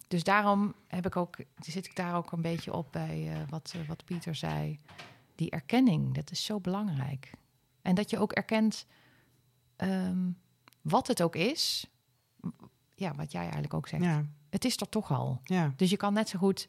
Dus 0.08 0.24
daarom 0.24 0.74
heb 0.88 1.06
ik 1.06 1.16
ook, 1.16 1.38
zit 1.60 1.86
ik 1.86 1.96
daar 1.96 2.16
ook 2.16 2.32
een 2.32 2.42
beetje 2.42 2.74
op 2.74 2.92
bij 2.92 3.32
eh, 3.34 3.40
wat, 3.50 3.74
eh, 3.76 3.88
wat 3.88 4.06
Pieter 4.06 4.36
zei. 4.36 4.80
Die 5.36 5.50
erkenning, 5.50 6.14
dat 6.16 6.32
is 6.32 6.44
zo 6.46 6.60
belangrijk. 6.60 7.32
En 7.82 7.96
dat 7.96 8.10
je 8.10 8.20
ook 8.20 8.32
erkent 8.32 8.86
ehm, 9.76 10.30
wat 10.82 11.08
het 11.08 11.22
ook 11.22 11.36
is. 11.36 11.90
Ja, 12.96 13.16
wat 13.16 13.32
jij 13.32 13.42
eigenlijk 13.42 13.74
ook 13.74 13.88
zegt. 13.88 14.04
Ja. 14.04 14.26
Het 14.50 14.66
is 14.66 14.78
er 14.78 14.89
toch 14.89 15.12
al. 15.12 15.39
Ja. 15.43 15.74
Dus 15.76 15.89
je 15.89 15.98
kan 15.98 16.14
net 16.14 16.30
zo 16.30 16.39
goed 16.39 16.68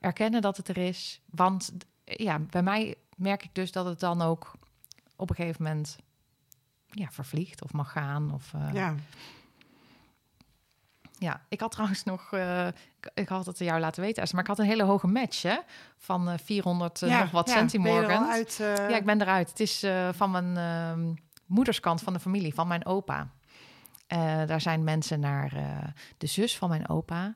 erkennen 0.00 0.42
dat 0.42 0.56
het 0.56 0.68
er 0.68 0.78
is. 0.78 1.20
Want 1.30 1.72
ja, 2.04 2.38
bij 2.38 2.62
mij 2.62 2.94
merk 3.16 3.44
ik 3.44 3.54
dus 3.54 3.72
dat 3.72 3.86
het 3.86 4.00
dan 4.00 4.22
ook 4.22 4.52
op 5.16 5.30
een 5.30 5.36
gegeven 5.36 5.62
moment 5.62 5.98
ja, 6.90 7.10
vervliegt 7.10 7.62
of 7.62 7.72
mag 7.72 7.92
gaan. 7.92 8.34
Of, 8.34 8.52
eh, 8.54 8.72
ja. 8.72 8.94
ja, 11.18 11.40
ik 11.48 11.60
had 11.60 11.70
trouwens 11.70 12.04
nog, 12.04 12.32
eh, 12.32 12.66
ik, 13.14 13.28
had 13.28 13.46
het 13.46 13.58
jou 13.58 13.80
laten 13.80 14.02
weten, 14.02 14.28
maar 14.32 14.42
ik 14.42 14.48
had 14.48 14.58
een 14.58 14.64
hele 14.64 14.82
hoge 14.82 15.06
match 15.06 15.42
hè, 15.42 15.56
van 15.96 16.38
400 16.38 17.02
eh, 17.02 17.08
ja. 17.08 17.20
nog 17.20 17.30
wat 17.30 17.48
ja. 17.48 17.54
Eh, 18.58 18.90
Ja, 18.90 18.96
ik 18.96 19.04
ben 19.04 19.20
eruit. 19.20 19.48
Het 19.48 19.60
is 19.60 19.84
van 20.12 20.30
mijn 20.30 20.56
ehm, 20.56 21.14
moederskant 21.46 22.02
van 22.02 22.12
de 22.12 22.20
familie, 22.20 22.54
van 22.54 22.68
mijn 22.68 22.86
opa. 22.86 23.30
Eh, 24.06 24.46
daar 24.46 24.60
zijn 24.60 24.84
mensen 24.84 25.20
naar 25.20 25.52
eh, 25.56 25.88
de 26.18 26.26
zus 26.26 26.56
van 26.56 26.68
mijn 26.68 26.88
opa. 26.88 27.34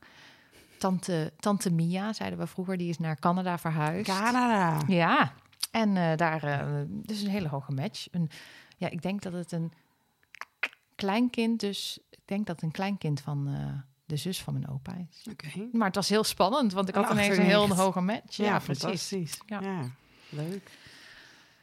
Tante, 0.78 1.32
tante 1.38 1.72
Mia, 1.72 2.12
zeiden 2.12 2.38
we 2.38 2.46
vroeger, 2.46 2.76
die 2.76 2.88
is 2.88 2.98
naar 2.98 3.18
Canada 3.18 3.58
verhuisd. 3.58 4.10
Canada. 4.10 4.82
Ja, 4.86 5.32
en 5.70 5.96
eh, 5.96 6.16
daar, 6.16 6.66
dus 6.88 7.22
een 7.22 7.30
hele 7.30 7.48
hoge 7.48 7.72
match. 7.72 8.06
Een, 8.10 8.30
ja, 8.76 8.88
ik 8.88 9.02
denk 9.02 9.22
dat 9.22 9.32
het 9.32 9.52
een 9.52 9.72
kleinkind, 10.94 11.60
dus 11.60 11.98
ik 12.10 12.20
denk 12.24 12.46
dat 12.46 12.54
het 12.54 12.64
een 12.64 12.70
kleinkind 12.70 13.20
van 13.20 13.48
de 14.04 14.16
zus 14.16 14.42
van 14.42 14.52
mijn 14.52 14.68
opa 14.68 14.92
is. 15.10 15.26
Oké. 15.30 15.68
Maar 15.72 15.86
het 15.86 15.96
was 15.96 16.08
heel 16.08 16.24
spannend, 16.24 16.72
want 16.72 16.88
ik 16.88 16.94
had 16.94 17.10
ineens 17.10 17.36
een 17.36 17.44
heel 17.44 17.68
hoge 17.68 18.00
match. 18.00 18.36
Ja, 18.36 18.44
Ja, 18.44 18.60
fantastisch. 18.60 19.40
Ja. 19.46 19.60
Ja. 19.60 19.80
Leuk. 20.28 20.70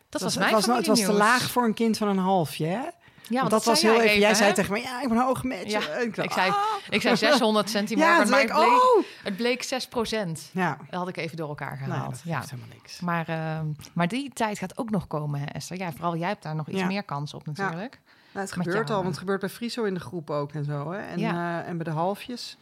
Dat 0.09 0.21
Het 0.21 0.21
was 0.21 0.37
mijn 0.37 0.55
het 0.55 0.65
was, 0.65 0.77
het 0.77 0.87
was 0.87 1.01
te 1.01 1.11
laag 1.11 1.51
voor 1.51 1.65
een 1.65 1.73
kind 1.73 1.97
van 1.97 2.07
een 2.07 2.17
halfje, 2.17 2.65
hè? 2.65 2.87
Ja, 3.30 3.39
Want 3.39 3.51
dat 3.51 3.63
was 3.65 3.82
heel 3.82 4.01
even... 4.01 4.19
Jij 4.19 4.34
zei 4.34 4.53
tegen 4.53 4.73
me, 4.73 4.80
ja, 4.80 5.01
ik 5.01 5.07
ben 5.07 5.17
een 5.17 5.23
hoge 5.23 5.47
match. 5.47 5.63
Ja, 5.71 5.80
dacht, 5.80 6.17
ik 6.17 6.32
zei- 6.32 6.49
ah. 6.49 6.55
Ik 6.89 7.01
zei 7.01 7.15
600 7.28 7.65
Ja, 7.65 7.71
centimeter, 7.71 8.21
toen 8.21 8.30
maar 8.30 8.39
het 8.39 8.47
bleek, 8.51 8.65
oh! 8.67 9.03
het 9.23 9.36
bleek 9.38 9.63
6 9.63 9.88
procent. 9.88 10.49
Ja. 10.53 10.78
Dat 10.89 10.99
had 10.99 11.07
ik 11.07 11.17
even 11.17 11.38
door 11.38 11.47
elkaar 11.49 11.78
Nou, 11.80 11.91
gehaald. 11.91 12.21
ja. 12.23 12.39
helemaal 12.49 12.67
niks. 12.73 12.99
Maar, 12.99 13.28
ehm, 13.28 13.65
maar 13.93 14.07
die 14.07 14.30
tijd 14.34 14.57
gaat 14.57 14.78
ook 14.78 14.89
nog 14.89 15.07
komen, 15.07 15.39
hè, 15.39 15.45
Esther. 15.45 15.78
Ja, 15.78 15.91
vooral 15.91 16.15
jij 16.17 16.28
hebt 16.28 16.43
daar 16.43 16.55
nog 16.55 16.67
iets 16.67 16.80
Ja. 16.80 16.86
meer 16.88 17.03
kans 17.03 17.34
op 17.34 17.45
natuurlijk. 17.45 17.99
Nou, 18.34 18.45
het 18.47 18.55
Met 18.55 18.65
gebeurt 18.65 18.88
jou, 18.88 18.89
al, 18.89 18.95
want 18.95 19.07
het 19.07 19.17
gebeurt 19.17 19.39
bij 19.39 19.49
Friso 19.49 19.84
in 19.84 19.93
de 19.93 19.99
groep 19.99 20.30
ook 20.30 20.51
en 20.53 20.63
zo. 20.65 20.91
Hè? 20.91 20.99
En, 20.99 21.19
Ja. 21.19 21.61
eh, 21.61 21.69
en 21.69 21.75
bij 21.78 21.86
de 21.86 21.91
halfjes. 21.91 22.57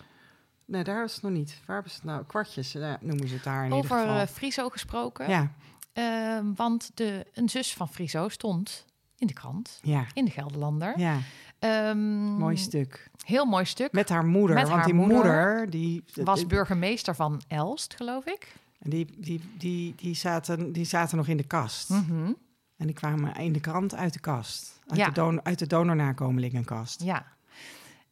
Nee, 0.66 0.84
daar 0.84 1.04
is 1.04 1.14
het 1.14 1.22
nog 1.24 1.32
niet. 1.32 1.60
Waar 1.66 1.76
hebben 1.76 1.94
ze 1.94 2.00
het 2.02 2.08
nou? 2.10 2.24
Kwartjes, 2.26 2.72
ja, 2.72 2.98
noemen 3.02 3.28
ze 3.28 3.34
het 3.34 3.44
daar 3.44 3.66
in 3.66 3.72
Over 3.74 3.84
ieder 3.98 3.98
geval. 4.08 4.22
eh, 4.22 4.28
Friso 4.28 4.70
gesproken. 4.70 5.30
ja, 5.30 5.52
Ehm, 5.94 6.46
want 6.56 6.92
de, 6.94 7.26
een 7.34 7.50
zus 7.50 7.74
van 7.74 7.90
Friso 7.90 8.30
stond 8.30 8.86
in 9.18 9.28
de 9.28 9.34
krant, 9.34 9.80
ja, 9.82 10.06
in 10.14 10.26
de 10.26 10.32
Gelderlander. 10.32 11.00
ja. 11.00 11.18
Ehm, 11.60 11.98
Mooi 12.38 12.58
stuk. 12.58 13.10
Heel 13.26 13.46
mooi 13.46 13.66
stuk. 13.66 13.92
Met 13.92 14.10
haar 14.10 14.26
moeder. 14.26 14.56
Met 14.56 14.64
want 14.64 14.76
haar 14.76 14.86
die 14.86 14.94
moeder 14.94 15.16
moeder, 15.18 15.70
die, 15.70 16.04
was 16.14 16.48
burgemeester 16.48 17.16
van 17.16 17.42
Elst, 17.48 17.94
geloof 17.96 18.26
ik. 18.26 18.54
die, 18.80 19.08
die, 19.18 19.42
die, 19.58 19.96
die, 19.96 20.16
zaten, 20.16 20.72
die 20.72 20.86
zaten 20.86 21.18
nog 21.18 21.28
in 21.28 21.38
de 21.38 21.44
kast. 21.48 21.90
Mhm. 21.90 22.32
En 22.78 22.86
die 22.86 22.94
kwamen 22.96 23.36
in 23.36 23.54
de 23.54 23.60
krant 23.60 23.96
uit 23.96 24.14
de 24.14 24.20
kast. 24.20 24.80
Uit, 24.88 25.00
Ja. 25.00 25.06
de, 25.06 25.12
don, 25.12 25.46
uit 25.46 25.60
de 25.60 25.68
donornakomelingenkast. 25.68 27.04
Ja. 27.04 27.26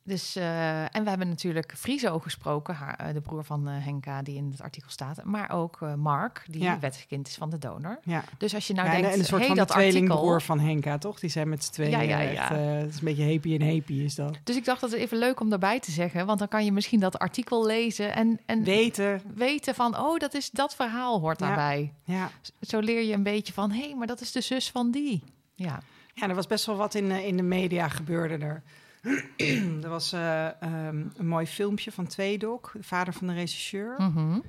Dus, 0.05 0.35
eh, 0.35 0.95
en 0.95 1.03
we 1.03 1.09
hebben 1.09 1.27
natuurlijk 1.27 1.73
Friso 1.77 2.19
gesproken, 2.19 2.75
haar, 2.75 2.95
eh, 2.95 3.13
de 3.13 3.21
broer 3.21 3.43
van 3.43 3.67
eh, 3.67 3.73
Henka, 3.85 4.21
die 4.21 4.35
in 4.35 4.49
het 4.51 4.61
artikel 4.61 4.89
staat. 4.89 5.23
Maar 5.23 5.51
ook 5.51 5.79
Mark, 5.97 6.45
die 6.47 6.61
Ja. 6.61 6.79
wettigkind 6.79 7.27
is 7.27 7.35
van 7.35 7.49
de 7.49 7.57
donor. 7.57 7.99
Ja. 8.03 8.23
Dus 8.37 8.53
als 8.55 8.67
je 8.67 8.73
nou 8.73 8.87
Ja, 8.87 8.93
denkt, 8.93 9.11
en 9.13 9.19
een 9.19 9.25
soort 9.25 9.39
hey, 9.39 9.47
van 9.47 9.57
dat 9.57 9.67
tweelingbroer 9.67 10.41
van 10.41 10.59
Henka, 10.59 10.97
toch? 10.97 11.19
Die 11.19 11.29
zijn 11.29 11.49
met 11.49 11.63
z'n 11.63 11.71
tweeën 11.71 11.91
Ja, 11.91 12.01
ja, 12.01 12.19
ja. 12.19 12.53
het 12.55 12.89
is 12.89 12.97
een 12.99 13.05
beetje 13.05 13.31
happy 13.31 13.55
en 13.59 13.73
happy 13.73 13.93
is 13.93 14.15
dat. 14.15 14.37
Dus 14.43 14.55
ik 14.55 14.65
dacht 14.65 14.81
dat 14.81 14.91
het 14.91 14.99
even 14.99 15.17
leuk 15.17 15.39
om 15.39 15.49
daarbij 15.49 15.79
te 15.79 15.91
zeggen. 15.91 16.25
Want 16.25 16.39
dan 16.39 16.47
kan 16.47 16.65
je 16.65 16.71
misschien 16.71 16.99
dat 16.99 17.19
artikel 17.19 17.65
lezen 17.65 18.15
en, 18.15 18.39
en 18.45 18.63
Weten, 18.63 19.21
weten 19.35 19.75
van... 19.75 19.97
oh, 19.97 20.17
dat, 20.19 20.33
is, 20.33 20.49
dat 20.49 20.75
verhaal 20.75 21.19
hoort 21.19 21.39
daarbij. 21.39 21.93
ja. 22.03 22.29
Zo 22.61 22.79
leer 22.79 23.03
je 23.03 23.13
een 23.13 23.23
beetje 23.23 23.53
van... 23.53 23.71
hé, 23.71 23.79
hey, 23.81 23.95
maar 23.95 24.07
dat 24.07 24.21
is 24.21 24.31
de 24.31 24.41
zus 24.41 24.71
van 24.71 24.91
die. 24.91 25.23
Ja, 25.55 25.79
Ja, 26.13 26.27
er 26.29 26.35
was 26.35 26.47
best 26.47 26.65
wel 26.65 26.75
wat 26.75 26.93
in, 26.95 27.11
in 27.11 27.37
de 27.37 27.43
media 27.43 27.87
gebeurde 27.87 28.37
er. 28.45 28.63
er 29.83 29.89
was 29.89 30.13
eh, 30.13 30.61
ehm, 30.61 31.07
een 31.17 31.27
mooi 31.27 31.45
filmpje 31.47 31.91
van 31.91 32.07
Tweedok, 32.07 32.71
de 32.73 32.83
vader 32.83 33.13
van 33.13 33.27
de 33.27 33.33
regisseur. 33.33 33.95
Mhm. 33.97 34.39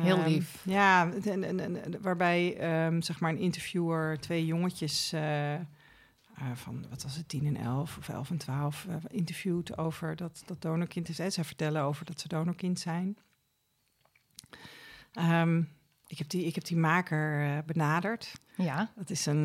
Heel 0.00 0.16
Ehm, 0.18 0.28
lief. 0.28 0.62
ja, 0.64 1.10
en, 1.24 1.44
en, 1.44 1.60
en- 1.60 2.00
waarbij 2.02 2.56
ehm, 2.56 3.00
zeg 3.00 3.20
maar 3.20 3.30
een 3.30 3.38
interviewer 3.38 4.18
twee 4.20 4.46
jongetjes 4.46 5.12
eh, 5.12 5.54
eh, 5.54 5.60
van, 6.54 6.84
wat 6.90 7.02
was 7.02 7.16
het, 7.16 7.28
10 7.28 7.46
en 7.46 7.56
11 7.56 7.96
of 7.98 8.08
11 8.08 8.30
en 8.30 8.36
12 8.38 8.86
eh, 8.88 8.94
interviewt 9.08 9.78
over 9.78 10.16
dat, 10.16 10.42
dat 10.46 10.62
donorkind 10.62 11.08
is. 11.08 11.18
Hè. 11.18 11.30
Zij 11.30 11.44
vertellen 11.44 11.82
over 11.82 12.04
dat 12.04 12.20
ze 12.20 12.28
donorkind 12.28 12.80
zijn. 12.80 13.16
Ik, 16.06 16.18
heb 16.18 16.28
die, 16.28 16.44
ik 16.44 16.54
heb 16.54 16.64
die 16.64 16.76
maker 16.76 17.62
benaderd. 17.64 18.32
ja. 18.56 18.90
Dat 18.96 19.10
is 19.10 19.26
een, 19.26 19.44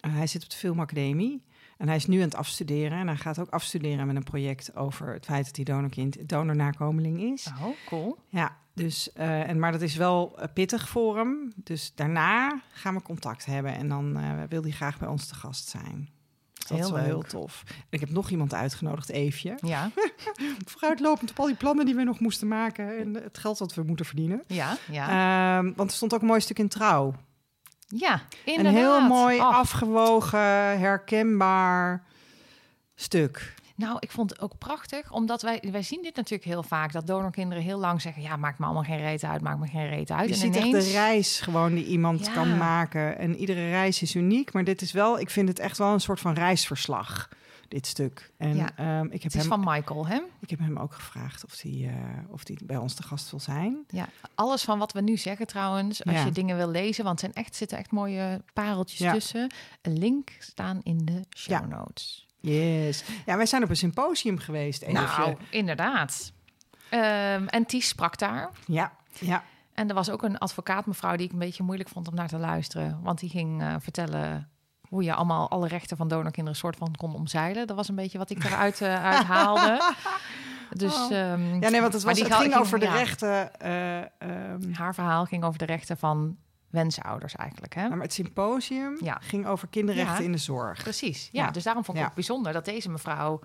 hij 0.00 0.26
zit 0.26 0.42
op 0.42 0.50
de 0.50 0.56
filmacademie 0.56 1.42
en 1.78 1.86
hij 1.86 1.96
is 1.96 2.06
nu 2.06 2.16
aan 2.16 2.24
het 2.24 2.34
afstuderen. 2.34 2.98
En 2.98 3.06
hij 3.06 3.16
gaat 3.16 3.38
ook 3.38 3.50
afstuderen 3.50 4.06
met 4.06 4.16
een 4.16 4.22
project 4.22 4.76
over 4.76 5.12
het 5.12 5.24
feit 5.24 5.44
dat 5.44 5.56
hij 5.56 5.64
donorkind, 5.64 6.28
donornakomeling 6.28 7.20
is. 7.20 7.50
Oh, 7.62 7.76
cool. 7.86 8.18
Ja, 8.28 8.56
dus, 8.74 9.12
eh, 9.12 9.48
en, 9.48 9.58
maar 9.58 9.72
dat 9.72 9.80
is 9.80 9.96
wel 9.96 10.38
eh, 10.38 10.48
pittig 10.54 10.88
voor 10.88 11.16
hem. 11.16 11.52
Dus 11.56 11.92
daarna 11.94 12.60
gaan 12.72 12.94
we 12.94 13.02
contact 13.02 13.46
hebben 13.46 13.74
en 13.74 13.88
dan 13.88 14.16
eh, 14.16 14.42
wil 14.48 14.62
hij 14.62 14.70
graag 14.70 14.98
bij 14.98 15.08
ons 15.08 15.26
te 15.26 15.34
gast 15.34 15.68
zijn. 15.68 16.08
Dus 16.52 16.66
dat 16.68 16.78
Heel 16.78 16.86
is 16.86 16.92
wel 16.92 17.02
heel 17.02 17.22
tof. 17.22 17.64
En 17.66 17.74
ik 17.90 18.00
heb 18.00 18.10
nog 18.10 18.30
iemand 18.30 18.54
uitgenodigd, 18.54 19.08
Eefje. 19.08 19.58
Ja, 19.60 19.90
Vooruitlopend 20.64 21.30
op 21.30 21.38
al 21.38 21.46
die 21.46 21.54
plannen 21.54 21.84
die 21.84 21.94
we 21.94 22.02
nog 22.02 22.20
moesten 22.20 22.48
maken 22.48 22.98
en 22.98 23.14
het 23.14 23.38
geld 23.38 23.58
dat 23.58 23.74
we 23.74 23.82
moeten 23.82 24.06
verdienen. 24.06 24.42
ja, 24.46 24.76
ja. 24.90 25.58
Ehm, 25.58 25.72
want 25.76 25.90
er 25.90 25.96
stond 25.96 26.14
ook 26.14 26.20
een 26.20 26.26
mooi 26.26 26.40
stuk 26.40 26.58
in 26.58 26.68
trouw. 26.68 27.14
Ja, 27.88 28.12
Een 28.44 28.54
inderdaad. 28.54 28.74
heel 28.74 29.00
mooi, 29.00 29.38
afgewogen, 29.40 30.38
herkenbaar 30.78 32.02
stuk. 32.94 33.54
Nou, 33.74 33.96
ik 34.00 34.10
vond 34.10 34.30
het 34.30 34.40
ook 34.40 34.58
prachtig, 34.58 35.12
omdat 35.12 35.42
wij, 35.42 35.62
wij 35.70 35.82
zien 35.82 36.02
dit 36.02 36.16
natuurlijk 36.16 36.44
heel 36.48 36.62
vaak, 36.62 36.92
dat 36.92 37.06
donorkinderen 37.06 37.62
heel 37.62 37.78
lang 37.78 38.00
zeggen, 38.00 38.22
ja, 38.22 38.36
maakt 38.36 38.58
me 38.58 38.64
allemaal 38.64 38.82
geen 38.82 39.00
reet 39.00 39.24
uit, 39.24 39.40
maakt 39.40 39.58
me 39.58 39.66
geen 39.66 39.88
reet 39.88 40.10
uit. 40.10 40.28
Je 40.28 40.34
en 40.34 40.40
ziet 40.40 40.56
ineens, 40.56 40.74
echt 40.76 40.84
de 40.86 40.92
reis 40.92 41.40
gewoon 41.40 41.74
die 41.74 41.84
iemand 41.86 42.26
Ja. 42.26 42.32
kan 42.32 42.56
maken. 42.56 43.18
En 43.18 43.36
iedere 43.36 43.68
reis 43.70 44.02
is 44.02 44.14
uniek, 44.14 44.52
maar 44.52 44.64
dit 44.64 44.80
is 44.82 44.92
wel, 44.92 45.18
ik 45.18 45.30
vind 45.30 45.48
het 45.48 45.58
echt 45.58 45.78
wel 45.78 45.92
een 45.92 46.00
soort 46.00 46.20
van 46.20 46.34
reisverslag, 46.34 47.28
dit 47.68 47.86
stuk. 47.86 48.32
En 48.36 48.56
Ja. 48.56 48.76
ehm, 48.76 49.04
ik, 49.04 49.12
heb 49.12 49.22
het 49.22 49.34
is 49.34 49.48
hem, 49.48 49.62
van 49.62 49.74
Michael, 49.74 50.06
hè? 50.06 50.20
ik 50.40 50.50
heb 50.50 50.58
hem 50.58 50.78
ook 50.78 50.94
gevraagd 50.94 51.44
of 51.44 51.60
hij 51.60 51.88
eh, 51.88 52.32
of 52.32 52.44
die 52.44 52.58
bij 52.64 52.76
ons 52.76 52.94
te 52.94 53.02
gast 53.02 53.30
wil 53.30 53.40
zijn. 53.40 53.84
Ja, 53.88 54.08
alles 54.34 54.64
van 54.64 54.78
wat 54.78 54.92
we 54.92 55.00
nu 55.00 55.16
zeggen 55.16 55.46
trouwens, 55.46 56.04
als 56.04 56.14
Ja. 56.16 56.24
je 56.24 56.30
dingen 56.32 56.56
wil 56.56 56.68
lezen, 56.70 57.04
want 57.04 57.22
er 57.22 57.30
zijn 57.32 57.44
echt, 57.44 57.56
zitten 57.56 57.78
echt 57.78 57.90
mooie 57.90 58.42
pareltjes 58.52 58.98
Ja. 58.98 59.12
tussen. 59.12 59.52
Een 59.82 59.98
link 59.98 60.30
staan 60.38 60.80
in 60.82 60.98
de 61.04 61.24
show 61.36 61.50
Ja. 61.60 61.66
notes. 61.66 62.26
Yes. 62.40 63.04
Ja, 63.26 63.36
wij 63.36 63.46
zijn 63.46 63.62
op 63.62 63.68
een 63.70 63.76
symposium 63.76 64.38
geweest. 64.38 64.82
Eefje. 64.82 64.92
Nou, 64.92 65.36
inderdaad. 65.50 66.32
Ehm, 66.90 67.46
en 67.46 67.66
Ties 67.66 67.88
sprak 67.88 68.18
daar. 68.18 68.50
Ja, 68.66 68.92
ja. 69.20 69.44
En 69.74 69.88
er 69.88 69.94
was 69.94 70.10
ook 70.10 70.22
een 70.22 70.38
advocaat 70.38 70.86
mevrouw 70.86 71.16
die 71.16 71.26
ik 71.26 71.32
een 71.32 71.38
beetje 71.38 71.62
moeilijk 71.62 71.88
vond 71.88 72.08
om 72.08 72.14
naar 72.14 72.28
te 72.28 72.38
luisteren. 72.38 73.00
Want 73.02 73.18
die 73.18 73.30
ging 73.30 73.62
eh, 73.62 73.74
vertellen 73.80 74.48
hoe 74.88 75.02
je 75.02 75.14
allemaal 75.14 75.50
alle 75.50 75.68
rechten 75.68 75.96
van 75.96 76.08
donorkinderen 76.08 76.58
soort 76.58 76.76
van 76.76 76.94
kon 76.96 77.14
omzeilen. 77.14 77.66
Dat 77.66 77.76
was 77.76 77.88
een 77.88 77.94
beetje 77.94 78.18
wat 78.18 78.30
ik 78.30 78.44
eruit 78.44 78.80
eh, 78.80 79.04
uithaalde. 79.04 79.80
Dus, 80.72 80.94
Oh. 80.94 81.12
ehm, 81.12 81.60
ja, 81.62 81.68
nee, 81.68 81.80
want 81.80 81.92
het, 81.92 82.04
maar 82.04 82.14
was, 82.14 82.22
die 82.22 82.32
het 82.32 82.42
ging 82.42 82.54
over 82.54 82.78
de 82.78 82.84
ja, 82.84 82.92
rechten. 82.94 83.60
eh, 83.60 83.98
ehm, 83.98 84.72
Haar 84.72 84.94
verhaal 84.94 85.24
ging 85.24 85.44
over 85.44 85.58
de 85.58 85.64
rechten 85.64 85.96
van 85.98 86.36
wensouders 86.70 87.34
eigenlijk. 87.36 87.74
Hè? 87.74 87.88
maar 87.88 87.98
het 88.00 88.12
symposium 88.12 88.96
Ja. 89.02 89.18
ging 89.20 89.46
over 89.46 89.68
kinderrechten 89.68 90.18
Ja. 90.18 90.24
in 90.24 90.32
de 90.32 90.38
zorg. 90.38 90.82
Precies, 90.82 91.28
ja, 91.32 91.44
Ja. 91.44 91.50
Dus 91.50 91.62
daarom 91.62 91.84
vond 91.84 91.96
ik 91.96 92.02
Ja. 92.02 92.08
het 92.08 92.16
bijzonder 92.18 92.52
dat 92.52 92.64
deze 92.64 92.90
mevrouw 92.90 93.40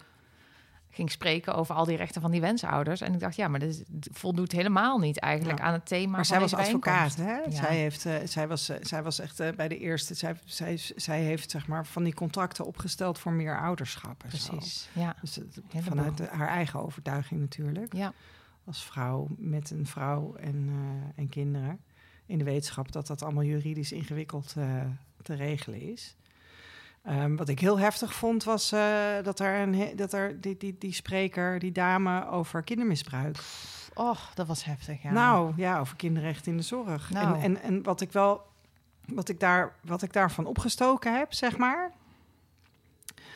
ging 0.96 1.12
spreken 1.12 1.56
over 1.56 1.76
al 1.76 1.86
die 1.86 1.98
rechten 1.98 2.22
van 2.22 2.32
die 2.32 2.42
wensouders. 2.42 3.02
En 3.02 3.14
ik 3.14 3.20
dacht, 3.20 3.36
ja, 3.36 3.48
maar 3.48 3.60
dit 3.60 3.84
voldoet 4.12 4.52
helemaal 4.52 4.98
niet 5.00 5.20
eigenlijk 5.20 5.60
Ja. 5.60 5.66
aan 5.66 5.74
het 5.74 5.86
thema 5.86 6.16
Maar 6.16 6.26
zij 6.26 6.40
was 6.40 6.54
advocaat, 6.54 7.16
hè? 7.16 7.38
Ja. 7.38 7.52
Zij, 7.52 7.76
heeft, 7.78 8.06
eh, 8.06 8.16
zij, 8.26 8.48
was, 8.48 8.70
eh, 8.70 8.78
zij 8.82 9.04
was 9.04 9.20
echt 9.20 9.40
eh, 9.40 9.50
bij 9.56 9.68
de 9.68 9.78
eerste... 9.78 10.14
Zij, 10.14 10.36
zij, 10.46 10.78
zij 10.96 11.22
heeft 11.22 11.52
zeg 11.52 11.68
maar 11.68 11.86
van 11.86 12.04
die 12.04 12.14
contracten 12.14 12.66
opgesteld 12.66 13.20
voor 13.20 13.32
meer 13.32 13.60
ouderschap. 13.62 14.24
en 14.24 14.38
zo. 14.38 14.56
Precies, 14.56 14.90
ja. 14.94 15.16
Dus 15.22 15.40
vanuit 15.80 16.18
de- 16.18 16.28
haar 16.32 16.48
eigen 16.48 16.80
overtuiging 16.84 17.40
natuurlijk. 17.40 17.94
Ja, 17.94 18.14
Als 18.66 18.84
vrouw 18.86 19.28
met 19.38 19.72
een 19.72 19.86
vrouw 19.86 20.36
en, 20.36 20.70
en 21.16 21.30
kinderen. 21.30 21.80
In 22.26 22.38
de 22.38 22.44
wetenschap 22.44 22.92
dat 22.92 23.08
dat 23.08 23.22
allemaal 23.24 23.44
juridisch 23.44 23.92
ingewikkeld 23.92 24.56
te 25.22 25.34
regelen 25.36 25.82
is. 25.82 26.16
Ehm, 27.04 27.36
wat 27.36 27.50
ik 27.50 27.60
heel 27.60 27.80
heftig 27.80 28.14
vond, 28.14 28.44
was 28.44 28.72
eh, 28.72 28.82
dat 29.24 29.40
er, 29.40 29.60
een, 29.60 29.96
dat 29.96 30.14
er 30.14 30.42
die, 30.42 30.58
die, 30.58 30.76
die 30.80 30.94
spreker, 30.94 31.60
die 31.60 31.72
dame, 31.72 32.30
over 32.30 32.64
kindermisbruik. 32.64 33.38
och, 33.94 34.32
dat 34.34 34.48
was 34.48 34.64
heftig, 34.64 35.02
ja. 35.02 35.12
Nou 35.12 35.54
ja, 35.56 35.80
over 35.80 35.96
kinderrechten 35.96 36.52
in 36.52 36.58
de 36.58 36.64
zorg. 36.64 37.10
Nou. 37.10 37.36
En, 37.36 37.42
en, 37.42 37.62
en 37.62 37.84
wat 37.84 38.02
ik 38.02 38.12
wel, 38.12 38.42
wat 39.06 39.30
ik, 39.30 39.40
daar, 39.40 39.76
wat 39.82 40.02
ik 40.02 40.14
daarvan 40.14 40.46
opgestoken 40.46 41.18
heb, 41.18 41.34
zeg 41.34 41.58
maar. 41.58 41.92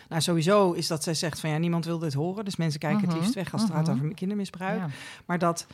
Nou, 0.09 0.22
sowieso 0.22 0.72
is 0.72 0.88
dat 0.88 1.03
zij 1.03 1.13
zegt 1.13 1.39
van 1.39 1.49
ja, 1.49 1.57
niemand 1.57 1.86
wil 1.86 1.99
dit 1.99 2.13
horen. 2.13 2.45
Dus 2.45 2.55
mensen 2.55 2.80
kijken 2.80 2.99
Mhm, 2.99 3.09
het 3.09 3.18
liefst 3.18 3.34
weg 3.34 3.53
als 3.53 3.61
het 3.61 3.72
gaat 3.72 3.88
mhm. 3.88 3.95
over 3.95 4.13
kindermisbruik. 4.13 4.80
Ja. 4.80 4.89
Maar 5.26 5.39
dat 5.39 5.68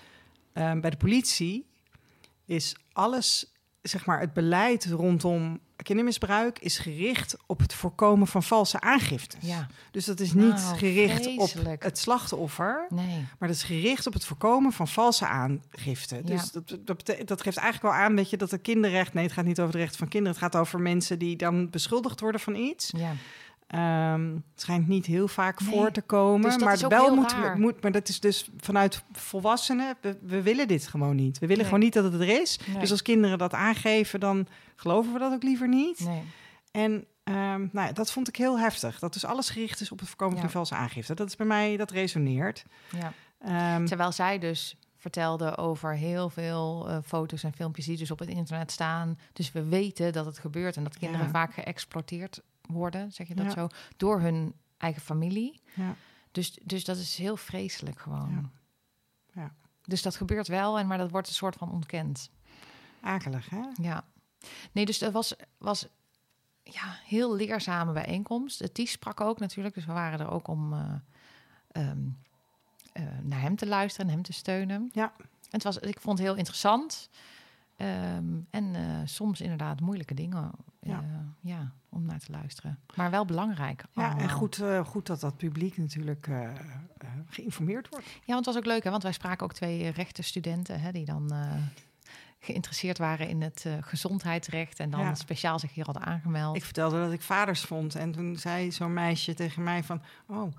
ehm, 0.54 0.80
bij 0.80 0.90
de 0.90 0.98
politie 0.98 1.66
is 2.46 2.76
alles, 2.94 3.54
zeg 3.82 4.06
maar, 4.06 4.20
het 4.20 4.34
beleid 4.34 4.86
rondom 4.86 5.60
kindermisbruik 5.84 6.60
is 6.60 6.78
gericht 6.78 7.38
op 7.46 7.60
het 7.60 7.74
voorkomen 7.74 8.28
van 8.28 8.44
valse 8.44 8.80
aangiftes. 8.80 9.40
ja, 9.50 9.68
Dus 9.92 10.06
dat 10.06 10.20
is 10.20 10.34
niet 10.34 10.56
Nou, 10.56 10.78
gericht 10.78 11.38
op 11.38 11.50
het 11.80 11.98
slachtoffer, 11.98 12.86
nee. 12.90 13.26
maar 13.40 13.48
dat 13.48 13.58
is 13.58 13.64
gericht 13.64 14.08
op 14.08 14.14
het 14.14 14.26
voorkomen 14.26 14.72
van 14.72 14.88
valse 14.88 15.28
aangifte. 15.28 16.22
Dus 16.24 16.42
Ja. 16.42 16.50
dat, 16.54 16.68
dat, 16.86 16.98
bete- 16.98 17.24
dat 17.26 17.42
geeft 17.42 17.58
eigenlijk 17.58 17.96
wel 17.96 18.04
aan 18.06 18.16
weet 18.16 18.30
je, 18.30 18.38
dat 18.38 18.52
het 18.52 18.62
kinderrecht... 18.62 19.14
Nee, 19.14 19.24
het 19.24 19.34
gaat 19.34 19.46
niet 19.46 19.60
over 19.60 19.72
de 19.72 19.78
rechten 19.78 19.98
van 19.98 20.08
kinderen. 20.08 20.40
Het 20.40 20.52
gaat 20.52 20.62
over 20.62 20.80
mensen 20.80 21.20
die 21.20 21.36
dan 21.36 21.70
beschuldigd 21.70 22.20
worden 22.20 22.42
van 22.42 22.56
iets. 22.56 22.92
Ja. 22.98 23.12
Ehm, 23.74 24.34
het 24.34 24.62
schijnt 24.62 24.88
niet 24.88 25.06
heel 25.06 25.28
vaak 25.28 25.60
Nee. 25.62 25.70
voor 25.70 25.92
te 25.92 26.02
komen. 26.02 26.42
Dus 26.42 26.52
dat 26.54 26.62
maar 26.64 26.74
is 26.74 26.82
wel 26.82 27.16
moet, 27.16 27.58
moet... 27.58 27.82
Maar 27.82 27.92
dat 27.92 28.08
is 28.10 28.20
dus 28.20 28.50
vanuit 28.58 29.04
volwassenen... 29.12 29.96
We, 30.02 30.18
we 30.22 30.42
willen 30.42 30.68
dit 30.68 30.88
gewoon 30.88 31.16
niet. 31.16 31.34
We 31.40 31.40
willen 31.40 31.56
Nee. 31.56 31.66
gewoon 31.66 31.80
niet 31.80 31.94
dat 31.94 32.04
het 32.04 32.14
er 32.14 32.42
is. 32.42 32.60
Nee. 32.68 32.80
Dus 32.80 32.92
als 32.92 33.02
kinderen 33.02 33.38
dat 33.38 33.54
aangeven, 33.54 34.20
dan 34.20 34.48
geloven 34.76 35.14
we 35.14 35.20
dat 35.20 35.34
ook 35.34 35.44
liever 35.44 35.68
niet. 35.68 36.00
Nee. 36.00 36.22
En 36.72 37.06
ehm, 37.24 37.60
nou 37.72 37.88
ja, 37.88 37.92
dat 37.92 38.12
vond 38.12 38.28
ik 38.28 38.36
heel 38.36 38.60
heftig. 38.60 39.00
Dat 39.00 39.14
dus 39.14 39.26
alles 39.26 39.50
gericht 39.50 39.82
is 39.82 39.92
op 39.92 40.00
het 40.00 40.08
voorkomen 40.08 40.36
Ja. 40.36 40.42
van 40.42 40.50
valse 40.52 40.76
aangifte. 40.76 41.14
Dat 41.14 41.28
is 41.28 41.36
bij 41.36 41.46
mij, 41.48 41.78
dat 41.78 41.92
resoneert. 41.92 42.64
Ja. 43.00 43.14
Ehm, 43.40 43.86
Terwijl 43.86 44.12
zij 44.12 44.40
dus 44.40 44.78
vertelde 44.98 45.58
over 45.58 45.96
heel 45.96 46.30
veel 46.30 46.86
eh, 46.90 46.98
foto's 47.06 47.44
en 47.44 47.54
filmpjes 47.54 47.86
die 47.86 47.98
dus 47.98 48.12
op 48.12 48.20
het 48.20 48.30
internet 48.30 48.72
staan. 48.72 49.20
Dus 49.34 49.52
we 49.52 49.64
weten 49.64 50.14
dat 50.14 50.26
het 50.26 50.40
gebeurt 50.40 50.76
en 50.76 50.84
dat 50.84 50.98
kinderen 50.98 51.26
Ja. 51.26 51.32
vaak 51.32 51.54
geëxploiteerd 51.54 52.42
worden, 52.68 53.12
zeg 53.12 53.28
je 53.28 53.36
dat 53.36 53.46
Ja. 53.46 53.52
zo, 53.52 53.68
door 53.98 54.20
hun 54.20 54.54
eigen 54.78 55.02
familie. 55.02 55.62
ja. 55.74 55.96
Dus, 56.32 56.60
dus 56.64 56.84
dat 56.86 56.98
is 56.98 57.18
heel 57.18 57.38
vreselijk 57.38 58.00
gewoon. 58.00 58.52
Ja. 59.34 59.42
Ja. 59.42 59.54
Dus 59.82 60.02
dat 60.02 60.16
gebeurt 60.16 60.48
wel, 60.48 60.80
en 60.80 60.88
maar 60.88 60.98
dat 60.98 61.12
wordt 61.12 61.28
een 61.28 61.34
soort 61.34 61.56
van 61.56 61.72
ontkend. 61.72 62.30
Akelig, 63.02 63.50
hè? 63.50 63.62
Ja. 63.82 64.06
Nee, 64.72 64.86
dus 64.86 64.98
dat 65.00 65.14
was, 65.14 65.36
was 65.58 65.88
ja, 66.64 66.98
heel 67.06 67.36
leerzame 67.36 67.92
bijeenkomst. 67.94 68.60
Het 68.60 68.74
Ties 68.74 68.92
sprak 68.92 69.22
ook 69.22 69.40
natuurlijk, 69.40 69.76
dus 69.76 69.86
we 69.86 69.94
waren 69.94 70.20
er 70.20 70.30
ook 70.30 70.48
om 70.48 70.74
eh, 70.74 70.94
ehm, 71.72 72.08
eh, 72.94 73.04
naar 73.22 73.42
hem 73.42 73.56
te 73.56 73.68
luisteren 73.68 74.08
en 74.08 74.14
hem 74.14 74.24
te 74.24 74.34
steunen. 74.34 74.90
Ja. 74.94 75.14
En 75.20 75.30
het 75.50 75.64
was, 75.64 75.78
ik 75.78 76.00
vond 76.00 76.18
het 76.18 76.28
heel 76.28 76.38
interessant. 76.38 77.10
Ehm, 77.84 78.26
en 78.50 78.76
eh, 78.76 78.82
soms 79.06 79.42
inderdaad 79.42 79.80
moeilijke 79.80 80.14
dingen 80.14 80.52
eh, 80.80 80.90
Ja. 80.90 81.04
ja, 81.42 81.72
om 81.90 82.06
naar 82.06 82.20
te 82.20 82.32
luisteren. 82.32 82.80
Maar 82.96 83.12
wel 83.12 83.26
belangrijk. 83.26 83.84
Ja, 83.92 84.18
en 84.18 84.30
goed, 84.30 84.60
eh, 84.62 84.86
goed 84.86 85.06
dat 85.08 85.20
dat 85.20 85.38
publiek 85.38 85.78
natuurlijk 85.78 86.30
geïnformeerd 87.28 87.90
wordt. 87.90 88.06
Ja, 88.06 88.34
want 88.34 88.46
het 88.46 88.56
was 88.56 88.58
ook 88.64 88.66
leuk, 88.66 88.84
hè? 88.84 88.90
want 88.90 89.04
wij 89.04 89.12
spraken 89.12 89.46
ook 89.46 89.54
twee 89.54 89.90
rechtenstudenten 89.90 90.80
hè, 90.82 90.92
die 90.92 91.06
dan 91.06 91.32
geïnteresseerd 92.40 92.98
waren 92.98 93.28
in 93.28 93.42
het 93.42 93.66
gezondheidsrecht 93.82 94.80
en 94.80 94.90
dan 94.90 95.00
Ja. 95.00 95.16
speciaal 95.16 95.60
zich 95.60 95.74
hier 95.74 95.86
hadden 95.86 96.04
aangemeld. 96.04 96.56
Ik 96.56 96.64
vertelde 96.64 97.04
dat 97.04 97.12
ik 97.12 97.22
vaders 97.22 97.62
vond. 97.62 97.96
En 97.96 98.12
toen 98.12 98.36
zei 98.36 98.72
zo'n 98.72 98.94
meisje 98.94 99.34
tegen 99.34 99.64
mij 99.64 99.84
van... 99.84 100.02
Oh, 100.28 100.54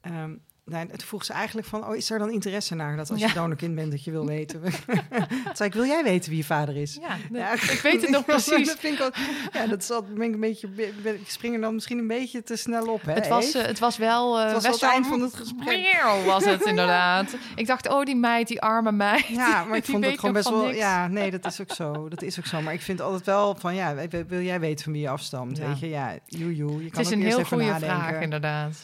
ehm, 0.00 0.34
nee, 0.68 0.86
het 0.90 1.04
vroeg 1.04 1.24
ze 1.24 1.32
eigenlijk 1.32 1.66
van, 1.66 1.86
oh, 1.88 1.96
is 1.96 2.10
er 2.10 2.18
dan 2.18 2.30
interesse 2.30 2.74
naar 2.74 2.96
dat 2.96 3.10
als 3.10 3.20
Ja. 3.20 3.26
je 3.26 3.32
donorkind 3.34 3.74
bent 3.74 3.90
dat 3.90 4.04
je 4.04 4.10
wil 4.10 4.26
weten? 4.36 4.60
Toen 4.62 4.72
zei 5.54 5.68
ik, 5.68 5.74
wil 5.74 5.84
jij 5.84 6.02
weten 6.04 6.28
wie 6.28 6.38
je 6.38 6.44
vader 6.44 6.76
is? 6.76 6.98
Ja, 7.00 7.16
Ja, 7.38 7.52
ik 7.52 7.80
weet 7.82 8.00
het 8.00 8.10
nog 8.10 8.24
precies. 8.34 8.66
dat 8.66 8.78
vind 8.78 8.98
ik 8.98 9.04
ook, 9.04 9.14
ja, 9.52 9.66
dat 9.66 9.82
is 9.82 9.90
altijd, 9.90 10.14
ben 10.14 10.26
ik 10.26 10.34
een 10.34 10.40
beetje, 10.40 10.68
ben- 11.02 11.14
ik 11.14 11.30
spring 11.30 11.54
er 11.54 11.60
dan 11.60 11.74
misschien 11.74 11.98
een 11.98 12.06
beetje 12.06 12.42
te 12.42 12.56
snel 12.56 12.86
op. 12.86 13.02
Hè, 13.02 13.12
Het 13.12 13.28
was, 13.28 13.54
eh, 13.54 13.62
het 13.64 13.78
was 13.78 13.96
wel... 13.96 14.38
eh, 14.38 14.44
Het 14.44 14.52
was 14.52 14.62
wel 14.62 14.72
het 14.72 14.82
eind 14.82 15.06
van 15.06 15.20
het 15.20 15.34
gesprek. 15.34 16.02
Was 16.26 16.44
het 16.44 16.62
inderdaad. 16.66 17.36
Ik 17.56 17.66
dacht, 17.66 17.88
oh 17.88 18.04
die 18.04 18.16
meid, 18.16 18.48
die 18.48 18.60
arme 18.60 18.92
meid. 18.92 19.26
Ja, 19.26 19.64
maar 19.64 19.76
ik 19.76 19.84
vond 19.84 20.04
het 20.04 20.18
gewoon 20.18 20.34
best 20.34 20.48
wel. 20.48 20.64
niks. 20.64 20.76
Ja, 20.76 21.06
nee, 21.08 21.30
dat 21.30 21.46
is 21.46 21.60
ook 21.60 21.72
zo. 21.72 22.08
Dat 22.08 22.22
is 22.22 22.38
ook 22.38 22.46
zo. 22.46 22.60
Maar 22.60 22.72
ik 22.72 22.82
vind 22.82 23.00
altijd 23.00 23.24
wel 23.26 23.54
van 23.58 23.74
ja, 23.74 23.94
wil- 24.28 24.40
jij 24.40 24.60
weten 24.60 24.84
van 24.84 24.92
wie 24.92 25.02
je 25.02 25.08
afstamt? 25.08 25.56
Ja. 25.56 25.66
Weet 25.66 25.78
je, 25.80 25.88
ja, 25.88 26.14
joe, 26.26 26.56
joe. 26.56 26.76
Je 26.78 26.84
Het 26.84 26.92
kan 26.92 27.00
is 27.00 27.06
ook 27.06 27.12
een 27.12 27.22
heel 27.22 27.44
goede 27.44 27.64
nadenken. 27.64 27.96
vraag, 27.98 28.20
inderdaad. 28.22 28.76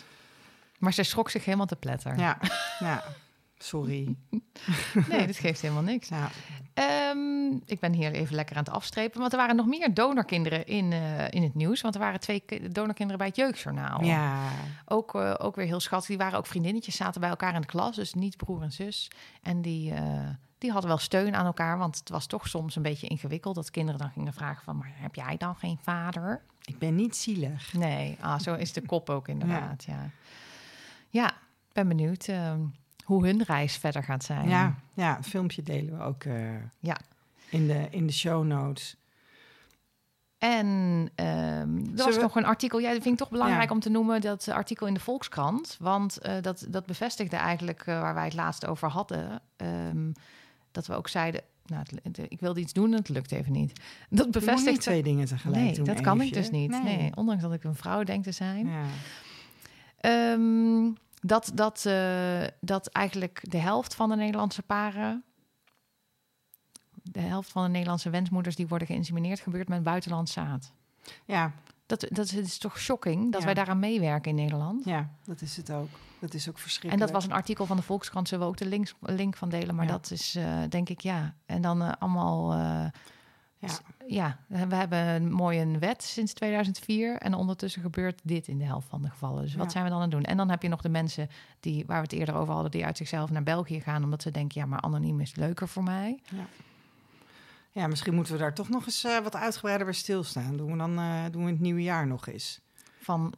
Maar 0.85 0.93
ze 0.93 1.03
schrok 1.03 1.30
zich 1.30 1.45
helemaal 1.45 1.66
te 1.66 1.76
pletter. 1.76 2.18
Ja, 2.18 2.39
ja. 2.78 3.03
Sorry. 3.59 4.16
Nee, 5.09 5.26
dat 5.26 5.37
geeft 5.37 5.61
helemaal 5.61 5.82
niks. 5.82 6.09
Ja. 6.09 6.28
Ehm, 6.74 7.53
ik 7.66 7.80
ben 7.80 7.93
hier 7.93 8.12
even 8.12 8.35
lekker 8.35 8.57
aan 8.57 8.64
het 8.64 8.72
afstrepen. 8.72 9.20
Want 9.20 9.32
er 9.32 9.39
waren 9.39 9.57
nog 9.57 9.66
meer 9.66 9.95
donorkinderen 9.95 10.66
in, 10.66 10.93
eh, 10.93 11.30
in 11.30 11.43
het 11.43 11.55
nieuws. 11.55 11.80
Want 11.80 11.95
er 11.95 12.01
waren 12.01 12.20
twee 12.20 12.41
ki- 12.41 12.68
donorkinderen 12.68 13.18
bij 13.18 13.26
het 13.26 13.37
Jeugdjournaal. 13.37 14.05
ja. 14.05 14.49
Ook, 14.87 15.14
eh, 15.14 15.35
ook 15.39 15.57
weer 15.57 15.66
heel 15.66 15.80
schattig. 15.80 16.09
Die 16.09 16.18
waren 16.18 16.39
ook 16.39 16.47
vriendinnetjes, 16.47 16.97
zaten 16.97 17.20
bij 17.20 17.30
elkaar 17.30 17.55
in 17.55 17.61
de 17.61 17.66
klas. 17.66 17.97
Dus 17.97 18.14
niet 18.14 18.37
broer 18.37 18.62
en 18.62 18.72
zus. 18.72 19.11
En 19.43 19.62
die, 19.62 19.93
eh, 19.95 20.28
die 20.59 20.70
hadden 20.70 20.89
wel 20.91 20.99
steun 20.99 21.35
aan 21.35 21.47
elkaar. 21.47 21.78
Want 21.78 21.99
het 21.99 22.09
was 22.09 22.26
toch 22.26 22.49
soms 22.49 22.76
een 22.76 22.82
beetje 22.82 23.07
ingewikkeld. 23.07 23.55
Dat 23.55 23.70
kinderen 23.70 24.01
dan 24.01 24.11
gingen 24.11 24.32
vragen 24.32 24.64
van... 24.64 24.76
Maar 24.76 24.93
heb 24.95 25.14
jij 25.14 25.37
dan 25.37 25.57
geen 25.57 25.78
vader? 25.82 26.43
Ik 26.64 26.78
ben 26.78 26.95
niet 26.95 27.16
zielig. 27.16 27.72
Nee, 27.72 28.16
ah, 28.20 28.39
zo 28.39 28.55
is 28.55 28.72
de 28.72 28.80
kop 28.87 29.11
ook 29.11 29.28
inderdaad. 29.28 29.85
Ja, 29.85 29.93
ja. 29.95 30.11
Ben 31.73 31.89
benieuwd 31.89 32.25
ehm, 32.29 32.61
hoe 33.05 33.27
hun 33.27 33.43
reis 33.43 33.77
verder 33.77 34.03
gaat 34.03 34.25
zijn. 34.25 34.49
Ja, 34.49 34.75
ja, 34.95 35.17
een 35.17 35.25
filmpje 35.25 35.62
delen 35.62 35.99
we 35.99 36.05
ook 36.05 36.25
eh, 36.25 36.35
Ja. 36.79 36.97
in, 37.49 37.67
de, 37.67 37.87
in 37.91 38.07
de 38.07 38.12
show 38.12 38.45
notes. 38.45 38.97
En 40.39 40.67
ehm, 41.15 41.77
er 41.79 42.05
was 42.05 42.17
we- 42.17 42.23
nog 42.23 42.37
een 42.37 42.45
artikel, 42.45 42.79
ja, 42.79 42.93
dat 42.93 43.03
vind 43.03 43.15
ik 43.15 43.19
toch 43.21 43.31
belangrijk 43.31 43.69
Ja. 43.69 43.75
om 43.75 43.81
te 43.81 43.91
noemen, 43.91 44.21
dat 44.21 44.49
artikel 44.49 44.87
in 44.87 44.95
de 44.95 45.01
Volkskrant. 45.01 45.77
Want 45.81 46.19
eh, 46.19 46.43
dat, 46.43 46.67
dat 46.69 46.87
bevestigde 46.87 47.37
eigenlijk 47.37 47.81
eh, 47.87 48.01
waar 48.01 48.15
wij 48.15 48.25
het 48.25 48.35
laatst 48.35 48.67
over 48.67 48.89
hadden. 48.89 49.41
ehm, 49.57 50.12
dat 50.73 50.87
we 50.87 50.95
ook 50.95 51.09
zeiden, 51.09 51.43
nou, 51.67 51.85
het, 52.03 52.19
ik 52.29 52.41
wilde 52.41 52.61
iets 52.61 52.73
doen 52.73 52.91
en 52.93 52.99
het 52.99 53.09
lukt 53.09 53.33
even 53.33 53.53
niet. 53.53 53.73
Dat 53.79 53.85
moet 54.11 54.35
niet 54.35 54.45
bevestigt... 54.45 54.81
twee 54.81 55.03
dingen 55.03 55.27
tegelijk 55.27 55.62
Nee, 55.62 55.75
doen. 55.75 55.85
dat 55.85 56.01
kan 56.01 56.21
ik 56.21 56.33
dus 56.33 56.51
niet. 56.51 56.83
Nee. 56.83 57.12
ondanks 57.17 57.43
dat 57.43 57.53
ik 57.53 57.65
een 57.65 57.75
vrouw 57.75 58.03
denk 58.03 58.25
te 58.25 58.33
zijn. 58.33 58.67
Ja. 58.67 58.85
Dat, 61.27 61.51
dat, 61.55 61.87
eh, 61.87 62.43
dat 62.61 62.87
eigenlijk 62.87 63.41
de 63.51 63.59
helft 63.59 63.95
van 63.95 64.09
de 64.09 64.16
Nederlandse 64.16 64.62
paren... 64.62 65.25
de 67.03 67.20
helft 67.20 67.51
van 67.51 67.62
de 67.64 67.70
Nederlandse 67.70 68.11
wensmoeders... 68.11 68.57
die 68.57 68.66
worden 68.68 68.87
geïnsemineerd, 68.89 69.41
gebeurt 69.41 69.68
met 69.68 69.83
buitenlands 69.83 70.33
zaad. 70.33 70.72
ja, 71.25 71.53
Dat, 71.87 72.07
dat 72.11 72.33
is 72.33 72.59
toch 72.59 72.79
shocking 72.79 73.33
dat 73.33 73.41
Ja. 73.41 73.47
wij 73.47 73.55
daaraan 73.55 73.79
meewerken 73.79 74.31
in 74.31 74.37
Nederland. 74.37 74.85
ja, 74.85 75.09
dat 75.25 75.41
is 75.41 75.57
het 75.57 75.70
ook. 75.70 75.89
Dat 76.18 76.35
is 76.35 76.49
ook 76.49 76.55
En 76.55 76.61
verschrikkelijk. 76.61 77.01
dat 77.01 77.11
was 77.22 77.25
een 77.31 77.37
artikel 77.37 77.66
van 77.66 77.77
de 77.77 77.83
Volkskrant, 77.83 78.29
zullen 78.29 78.45
we 78.45 78.51
ook 78.51 78.59
de 78.59 78.66
links, 78.66 78.95
link 79.01 79.37
van 79.37 79.49
delen. 79.49 79.75
Maar 79.75 79.85
Ja. 79.87 79.91
dat 79.91 80.11
is, 80.11 80.35
eh, 80.35 80.59
denk 80.68 80.89
ik, 80.89 81.01
ja. 81.01 81.35
En 81.47 81.62
dan 81.62 81.83
eh, 81.83 81.93
allemaal, 81.99 82.53
eh, 83.65 84.11
Ja. 84.11 84.39
ja, 84.49 84.67
we 84.69 84.75
hebben 84.75 84.99
een 84.99 85.33
mooie 85.33 85.79
wet 85.79 86.03
sinds 86.03 86.33
2004. 86.33 87.17
En 87.17 87.35
ondertussen 87.35 87.83
gebeurt 87.83 88.21
dit 88.23 88.49
in 88.49 88.59
de 88.59 88.65
helft 88.65 88.89
van 88.89 89.03
de 89.03 89.09
gevallen. 89.11 89.43
Dus 89.43 89.55
wat 89.55 89.65
Ja. 89.65 89.71
zijn 89.71 89.85
we 89.85 89.91
dan 89.91 89.99
aan 89.99 90.05
het 90.05 90.12
doen? 90.15 90.25
En 90.25 90.37
dan 90.37 90.51
heb 90.51 90.62
je 90.62 90.69
nog 90.69 90.81
de 90.81 90.89
mensen 90.89 91.29
die, 91.61 91.85
waar 91.87 91.97
we 91.97 92.03
het 92.03 92.12
eerder 92.12 92.35
over 92.35 92.53
hadden, 92.55 92.71
die 92.71 92.85
uit 92.85 92.97
zichzelf 92.97 93.31
naar 93.31 93.43
België 93.43 93.81
gaan. 93.81 94.05
Omdat 94.05 94.23
ze 94.23 94.31
denken, 94.31 94.61
ja, 94.61 94.67
maar 94.67 94.81
anoniem 94.81 95.21
is 95.21 95.35
leuker 95.35 95.69
voor 95.69 95.83
mij. 95.83 96.19
Ja, 97.73 97.87
misschien 97.87 98.15
moeten 98.15 98.33
we 98.33 98.39
daar 98.39 98.55
toch 98.55 98.69
nog 98.69 98.87
eens 98.87 99.05
eh, 99.05 99.19
wat 99.19 99.37
uitgebreider 99.37 99.87
bij 99.87 99.95
stilstaan. 99.95 100.57
Doen 100.57 100.71
we 100.73 100.77
dan 100.79 100.99
eh, 100.99 101.23
doen 101.31 101.43
we 101.43 101.49
in 101.49 101.55
het 101.55 101.62
nieuwe 101.62 101.83
jaar 101.83 102.07
nog 102.07 102.27
eens. 102.29 102.61
Van 103.01 103.33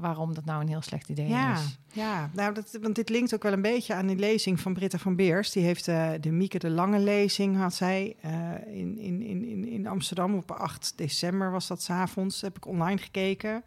waarom 0.00 0.34
dat 0.34 0.44
nou 0.44 0.60
een 0.60 0.68
heel 0.68 0.82
slecht 0.82 1.08
idee 1.08 1.28
Ja, 1.28 1.52
is. 1.54 1.78
ja. 1.92 2.30
Nou, 2.34 2.54
dat, 2.54 2.78
want 2.82 2.94
dit 2.94 3.08
linkt 3.08 3.34
ook 3.34 3.42
wel 3.42 3.52
een 3.52 3.62
beetje 3.62 3.94
aan 3.94 4.06
die 4.06 4.16
lezing 4.16 4.60
van 4.60 4.74
Britta 4.74 4.98
van 4.98 5.16
Beers. 5.16 5.50
Die 5.52 5.62
heeft 5.62 5.88
eh, 5.88 6.10
de 6.20 6.30
Mieke 6.30 6.58
de 6.58 6.70
Lange 6.70 6.98
lezing, 6.98 7.56
had 7.56 7.74
zij 7.74 8.16
eh, 8.20 8.30
in, 8.66 8.98
in, 8.98 9.22
in, 9.22 9.44
in- 9.44 9.68
in 9.68 9.86
Amsterdam 9.86 10.34
op 10.34 10.50
8 10.50 10.92
december 10.96 11.50
was 11.50 11.66
dat 11.66 11.82
s'avonds. 11.82 12.40
Heb 12.40 12.56
ik 12.56 12.66
online 12.66 12.98
gekeken. 12.98 13.62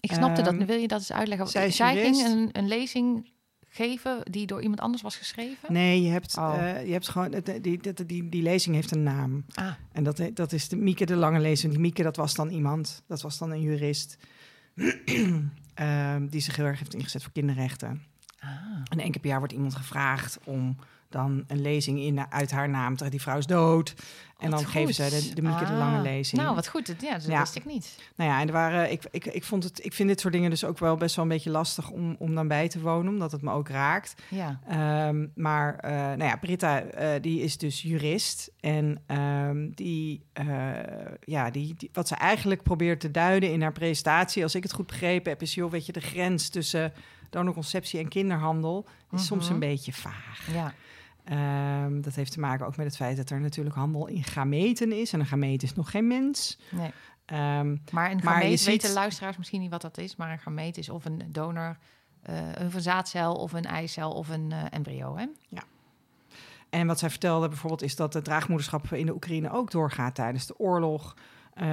Ik 0.00 0.12
snapte 0.12 0.42
dat. 0.42 0.54
Ehm, 0.54 0.66
Wil 0.66 0.78
je 0.80 0.88
dat 0.88 0.98
eens 0.98 1.12
uitleggen? 1.12 1.48
zij 1.48 1.70
Zij, 1.70 1.96
ging 1.96 2.16
een, 2.26 2.48
een 2.52 2.68
lezing 2.68 3.32
geven 3.68 4.18
die 4.30 4.46
door 4.46 4.62
iemand 4.62 4.80
anders 4.80 5.02
was 5.02 5.16
geschreven? 5.16 5.72
Nee, 5.72 6.02
je 6.02 6.08
hebt, 6.10 6.36
Oh. 6.38 6.54
eh, 6.58 6.86
je 6.86 6.92
hebt 6.92 7.08
gewoon, 7.08 7.30
die, 7.30 7.60
die, 7.60 7.78
die, 7.80 8.06
die, 8.06 8.28
die 8.28 8.42
lezing 8.42 8.74
heeft 8.74 8.90
een 8.90 9.02
naam. 9.02 9.44
Ah, 9.54 9.72
En 9.92 10.04
dat, 10.04 10.20
dat 10.34 10.52
is 10.52 10.68
de 10.68 10.76
Mieke 10.76 11.04
de 11.06 11.16
Lange 11.16 11.40
lezing. 11.40 11.72
Die 11.72 11.80
Mieke, 11.80 12.02
dat 12.02 12.16
was 12.16 12.34
dan 12.34 12.48
iemand, 12.48 13.02
dat 13.06 13.22
was 13.22 13.38
dan 13.38 13.50
een 13.50 13.60
jurist. 13.60 14.16
Ehm, 15.74 16.26
die 16.26 16.40
zich 16.40 16.56
heel 16.56 16.64
erg 16.64 16.78
heeft 16.78 16.94
ingezet 16.94 17.22
voor 17.22 17.32
kinderrechten. 17.32 18.02
ah. 18.38 18.50
En 18.90 18.98
één 18.98 19.10
keer 19.10 19.20
per 19.20 19.30
jaar 19.30 19.38
wordt 19.38 19.54
iemand 19.54 19.74
gevraagd 19.74 20.38
om 20.44 20.76
dan 21.14 21.44
een 21.46 21.60
lezing 21.60 21.98
in, 21.98 22.30
uit 22.32 22.50
haar 22.50 22.68
naam. 22.68 22.96
Die 23.10 23.20
vrouw 23.20 23.38
is 23.38 23.46
dood. 23.46 23.94
En 24.38 24.50
Wat 24.50 24.60
dan 24.60 24.68
geven 24.68 24.94
zij 24.94 25.10
de, 25.10 25.34
de 25.34 25.42
Mieke 25.42 25.64
de 25.64 25.70
Ah, 25.70 25.78
Lange 25.78 26.00
lezing. 26.02 26.42
Nou, 26.42 26.54
wat 26.54 26.68
goed. 26.68 26.94
Ja, 27.00 27.12
dat 27.12 27.24
Ja. 27.26 27.40
wist 27.40 27.56
ik 27.56 27.64
niet. 27.64 27.98
Nou 28.16 28.30
ja, 28.30 28.40
en 28.40 28.46
er 28.46 28.52
waren, 28.52 28.90
ik, 28.92 29.02
ik, 29.10 29.26
ik, 29.26 29.44
vond 29.44 29.64
het, 29.64 29.84
ik 29.84 29.92
vind 29.92 30.08
dit 30.08 30.20
soort 30.20 30.32
dingen 30.32 30.50
dus 30.50 30.64
ook 30.64 30.78
wel 30.78 30.96
best 30.96 31.16
wel 31.16 31.24
een 31.24 31.30
beetje 31.30 31.50
lastig 31.50 31.90
om, 31.90 32.16
om 32.18 32.34
dan 32.34 32.48
bij 32.48 32.68
te 32.68 32.80
wonen. 32.80 33.12
Omdat 33.12 33.32
het 33.32 33.42
me 33.42 33.50
ook 33.52 33.68
raakt. 33.68 34.14
Ja. 34.28 34.60
Ehm, 34.68 35.26
maar 35.34 35.76
eh, 35.78 35.90
nou 35.92 36.24
ja, 36.24 36.36
Britta, 36.36 36.80
eh, 36.80 37.22
die 37.22 37.40
is 37.40 37.58
dus 37.58 37.82
jurist. 37.82 38.50
En 38.60 39.02
ehm, 39.06 39.68
die, 39.74 40.24
eh, 40.32 40.46
ja, 41.24 41.50
die, 41.50 41.74
die, 41.78 41.90
wat 41.92 42.08
ze 42.08 42.14
eigenlijk 42.14 42.62
probeert 42.62 43.00
te 43.00 43.10
duiden 43.10 43.52
in 43.52 43.62
haar 43.62 43.72
presentatie, 43.72 44.42
als 44.42 44.54
ik 44.54 44.62
het 44.62 44.72
goed 44.72 44.86
begrepen 44.86 45.30
heb, 45.30 45.42
is 45.42 45.54
joh, 45.54 45.70
weet 45.70 45.86
je, 45.86 45.92
de 45.92 46.00
grens 46.00 46.48
tussen 46.48 46.92
donorconceptie 47.30 48.00
en 48.00 48.08
kinderhandel 48.08 48.86
is 49.12 49.26
soms 49.26 49.44
Mhm. 49.44 49.52
een 49.54 49.60
beetje 49.60 49.92
vaag. 49.92 50.48
Ja. 50.52 50.74
Ehm, 51.24 52.00
dat 52.00 52.14
heeft 52.14 52.32
te 52.32 52.40
maken 52.40 52.66
ook 52.66 52.76
met 52.76 52.86
het 52.86 52.96
feit 52.96 53.16
dat 53.16 53.30
er 53.30 53.40
natuurlijk 53.40 53.76
handel 53.76 54.06
in 54.06 54.24
gameten 54.24 54.92
is. 54.92 55.12
En 55.12 55.20
een 55.20 55.26
gameet 55.26 55.62
is 55.62 55.74
nog 55.74 55.90
geen 55.90 56.06
mens. 56.06 56.58
Nee. 56.70 56.90
Ehm, 57.24 57.76
Maar 57.90 58.10
een 58.10 58.22
gameet 58.22 58.58
ziet- 58.60 58.66
weten 58.68 58.92
luisteraars 58.92 59.36
misschien 59.36 59.60
niet 59.60 59.70
wat 59.70 59.82
dat 59.82 59.98
is. 59.98 60.16
Maar 60.16 60.30
een 60.32 60.38
gameet 60.38 60.78
is 60.78 60.88
of 60.88 61.04
een 61.04 61.22
donor, 61.28 61.76
eh, 62.22 62.36
een 62.54 62.80
zaadcel 62.80 63.34
of 63.34 63.52
een 63.52 63.64
eicel 63.64 64.12
of 64.12 64.28
een 64.28 64.52
eh, 64.52 64.62
embryo. 64.70 65.16
Hè? 65.16 65.26
En 66.70 66.86
wat 66.86 66.98
zij 66.98 67.10
vertelde 67.10 67.48
bijvoorbeeld 67.48 67.82
is 67.82 67.96
dat 67.96 68.14
het 68.14 68.24
draagmoederschap 68.24 68.92
in 68.92 69.06
de 69.06 69.14
Oekraïne 69.14 69.50
ook 69.50 69.70
doorgaat 69.70 70.14
tijdens 70.14 70.46
de 70.46 70.58
oorlog. 70.58 71.16
Eh, 71.54 71.66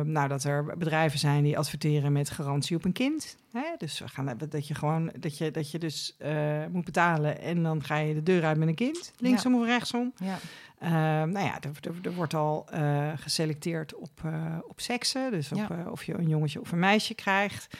nou, 0.00 0.28
dat 0.28 0.44
er 0.44 0.64
bedrijven 0.64 1.18
zijn 1.18 1.42
die 1.42 1.58
adverteren 1.58 2.12
met 2.12 2.30
garantie 2.30 2.76
op 2.76 2.84
een 2.84 2.92
kind. 2.92 3.36
Hè? 3.52 3.62
Dus 3.78 3.98
we 3.98 4.08
gaan, 4.08 4.38
dat 4.48 4.68
je 4.68 4.74
gewoon 4.74 5.12
dat 5.18 5.38
je, 5.38 5.50
dat 5.50 5.70
je 5.70 5.78
dus 5.78 6.14
eh, 6.18 6.66
moet 6.70 6.84
betalen 6.84 7.40
en 7.40 7.62
dan 7.62 7.84
ga 7.84 7.96
je 7.96 8.14
de 8.14 8.22
deur 8.22 8.44
uit 8.44 8.58
met 8.58 8.68
een 8.68 8.74
kind, 8.74 9.12
linksom 9.18 9.54
of 9.54 9.64
rechtsom. 9.66 10.12
Ja. 10.16 10.38
Eh, 10.78 10.90
nou 11.30 11.38
ja, 11.38 11.60
er, 11.60 11.70
er, 11.80 11.94
er 12.02 12.14
wordt 12.14 12.34
al 12.34 12.66
eh, 12.70 13.12
geselecteerd 13.16 13.94
op, 13.94 14.20
eh, 14.24 14.56
op 14.68 14.80
seksen, 14.80 15.30
dus 15.30 15.52
op, 15.52 15.58
Ja. 15.58 15.90
of 15.90 16.04
je 16.04 16.14
een 16.14 16.28
jongetje 16.28 16.60
of 16.60 16.72
een 16.72 16.78
meisje 16.78 17.14
krijgt. 17.14 17.76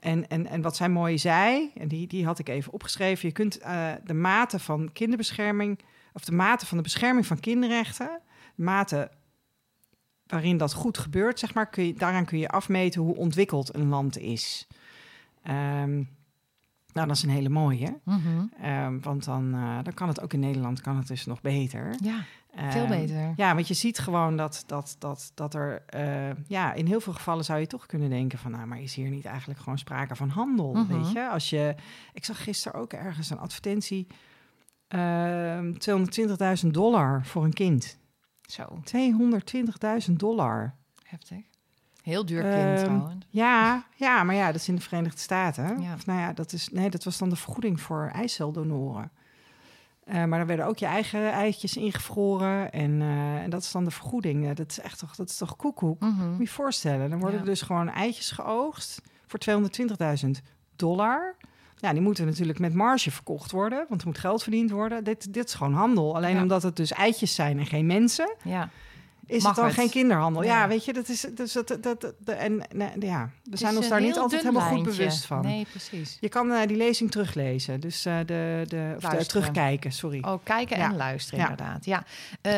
En, 0.00 0.28
en, 0.28 0.46
en 0.46 0.62
wat 0.62 0.76
zij 0.76 0.88
mooi 0.88 1.18
zei, 1.18 1.70
en 1.74 1.88
die, 1.88 2.06
die 2.06 2.24
had 2.24 2.38
ik 2.38 2.48
even 2.48 2.72
opgeschreven, 2.72 3.28
je 3.28 3.34
kunt 3.34 3.60
de 4.04 4.14
mate 4.14 4.58
van 4.58 4.92
kinderbescherming, 4.92 5.78
of 6.12 6.24
de 6.24 6.32
mate 6.32 6.66
van 6.66 6.76
de 6.76 6.82
bescherming 6.82 7.26
van 7.26 7.40
kinderrechten, 7.40 8.20
de 8.54 8.62
mate 8.62 9.10
waarin 10.30 10.56
dat 10.56 10.72
goed 10.72 10.98
gebeurt, 10.98 11.38
zeg 11.38 11.54
maar, 11.54 11.66
kun 11.68 11.86
je, 11.86 11.94
daaraan 11.94 12.24
kun 12.24 12.38
je 12.38 12.48
afmeten 12.48 13.00
hoe 13.02 13.16
ontwikkeld 13.16 13.74
een 13.74 13.88
land 13.88 14.18
is. 14.18 14.66
Ehm, 15.42 15.94
nou, 16.92 17.06
dat 17.06 17.16
is 17.16 17.22
een 17.22 17.28
hele 17.30 17.48
mooie. 17.48 17.98
Ehm, 18.62 19.00
want 19.00 19.24
dan, 19.24 19.54
eh, 19.54 19.78
dan 19.82 19.94
kan 19.94 20.08
het 20.08 20.20
ook 20.20 20.32
in 20.32 20.40
Nederland 20.40 20.80
kan 20.80 20.96
het 20.96 21.06
dus 21.08 21.26
nog 21.26 21.40
beter. 21.40 21.94
ja, 22.02 22.24
veel 22.70 22.84
Ehm, 22.84 22.88
beter. 23.00 23.32
Ja, 23.36 23.54
want 23.54 23.68
je 23.68 23.74
ziet 23.74 23.98
gewoon 23.98 24.36
dat, 24.36 24.62
dat, 24.66 24.96
dat, 24.98 25.30
dat 25.34 25.54
er... 25.54 25.82
eh, 25.86 26.30
ja, 26.46 26.72
in 26.72 26.86
heel 26.86 27.00
veel 27.00 27.12
gevallen 27.12 27.44
zou 27.44 27.60
je 27.60 27.66
toch 27.66 27.86
kunnen 27.86 28.10
denken 28.10 28.38
van... 28.38 28.50
nou, 28.50 28.66
maar 28.66 28.80
is 28.80 28.94
hier 28.94 29.10
niet 29.10 29.24
eigenlijk 29.24 29.60
gewoon 29.60 29.78
sprake 29.78 30.16
van 30.16 30.28
handel, 30.28 30.72
Mhm. 30.74 30.86
weet 30.96 31.12
je? 31.12 31.28
Als 31.28 31.50
je... 31.50 31.74
Ik 32.12 32.24
zag 32.24 32.42
gisteren 32.42 32.80
ook 32.80 32.92
ergens 32.92 33.30
een 33.30 33.38
advertentie... 33.38 34.06
ehm 34.88 35.72
220.000 36.64 36.66
dollar 36.70 37.24
voor 37.26 37.44
een 37.44 37.52
kind. 37.52 37.98
Zo, 38.50 38.80
220.000 38.84 40.12
dollar. 40.16 40.74
heftig. 41.04 41.38
Heel 42.02 42.26
duur 42.26 42.42
kind 42.42 42.54
Ehm, 42.54 42.76
trouwens. 42.84 43.26
Ja, 43.28 43.84
ja, 43.96 44.22
maar 44.24 44.34
ja, 44.34 44.46
dat 44.46 44.54
is 44.60 44.68
in 44.68 44.74
de 44.74 44.80
Verenigde 44.80 45.18
Staten. 45.18 45.80
Ja. 45.80 45.94
Of, 45.94 46.06
nou 46.06 46.20
ja, 46.20 46.32
dat, 46.32 46.52
is, 46.52 46.68
nee, 46.68 46.90
dat 46.90 47.04
was 47.04 47.18
dan 47.18 47.28
de 47.28 47.36
vergoeding 47.36 47.80
voor 47.80 48.10
eiceldonoren. 48.14 49.10
Eh, 50.04 50.24
maar 50.24 50.38
dan 50.38 50.46
werden 50.46 50.66
ook 50.66 50.78
je 50.78 50.86
eigen 50.86 51.32
eitjes 51.32 51.76
ingevroren. 51.76 52.72
En, 52.72 53.00
eh, 53.02 53.36
en 53.42 53.50
dat 53.50 53.62
is 53.62 53.70
dan 53.72 53.84
de 53.84 53.90
vergoeding. 53.90 54.54
Dat 54.54 54.70
is 54.70 54.80
echt 54.80 54.98
toch, 54.98 55.14
dat 55.16 55.28
is 55.28 55.36
toch 55.36 55.56
koekoek. 55.56 56.00
Mhm. 56.00 56.28
Moet 56.28 56.36
je 56.36 56.42
je 56.42 56.48
voorstellen. 56.48 57.10
Dan 57.10 57.18
worden 57.18 57.36
Ja. 57.38 57.44
er 57.44 57.50
dus 57.50 57.62
gewoon 57.62 57.88
eitjes 57.88 58.30
geoogst 58.30 59.02
voor 59.26 59.38
220.000 59.38 60.42
dollar. 60.76 61.36
Ja, 61.80 61.92
die 61.92 62.00
moeten 62.02 62.26
natuurlijk 62.26 62.58
met 62.58 62.74
marge 62.74 63.10
verkocht 63.10 63.50
worden, 63.50 63.86
want 63.88 64.00
er 64.00 64.06
moet 64.06 64.18
geld 64.18 64.42
verdiend 64.42 64.70
worden. 64.70 65.04
Dit, 65.04 65.32
dit 65.34 65.46
is 65.46 65.54
gewoon 65.54 65.72
handel. 65.74 66.16
Alleen 66.16 66.34
Ja. 66.34 66.42
omdat 66.42 66.62
het 66.62 66.76
dus 66.76 66.92
eitjes 66.92 67.34
zijn 67.34 67.58
en 67.58 67.66
geen 67.66 67.86
mensen, 67.86 68.34
Ja, 68.44 68.68
is 69.30 69.44
het 69.44 69.54
dan 69.54 69.64
het? 69.64 69.74
geen 69.74 69.90
kinderhandel. 69.90 70.42
Ja, 70.42 70.60
Ja. 70.60 70.68
weet 70.68 70.84
je, 70.84 70.92
dat 70.92 71.08
is 71.08 71.26
dus 71.34 71.52
dat, 71.52 71.76
dat, 71.82 72.14
en 72.24 72.62
nee, 72.74 72.90
ja, 73.00 73.30
we 73.42 73.56
zijn 73.56 73.76
ons 73.76 73.88
daar 73.88 74.00
niet 74.00 74.18
altijd 74.18 74.42
helemaal 74.42 74.68
goed 74.76 74.82
bewust 74.84 75.24
van. 75.26 75.42
Nee, 75.42 75.66
precies. 75.70 76.16
Je 76.20 76.28
kan 76.28 76.52
eh, 76.52 76.66
die 76.66 76.76
lezing 76.76 77.10
teruglezen, 77.10 77.80
dus 77.80 78.04
eh, 78.04 78.18
de, 78.26 78.64
de, 78.68 78.92
of 78.96 79.02
de 79.02 79.26
terugkijken, 79.26 79.92
sorry. 79.92 80.18
Oh, 80.24 80.44
kijken 80.44 80.78
Ja. 80.78 80.84
en 80.84 80.96
luisteren 80.96 81.40
Ja. 81.40 81.48
inderdaad. 81.50 81.84
Ja, 81.84 82.04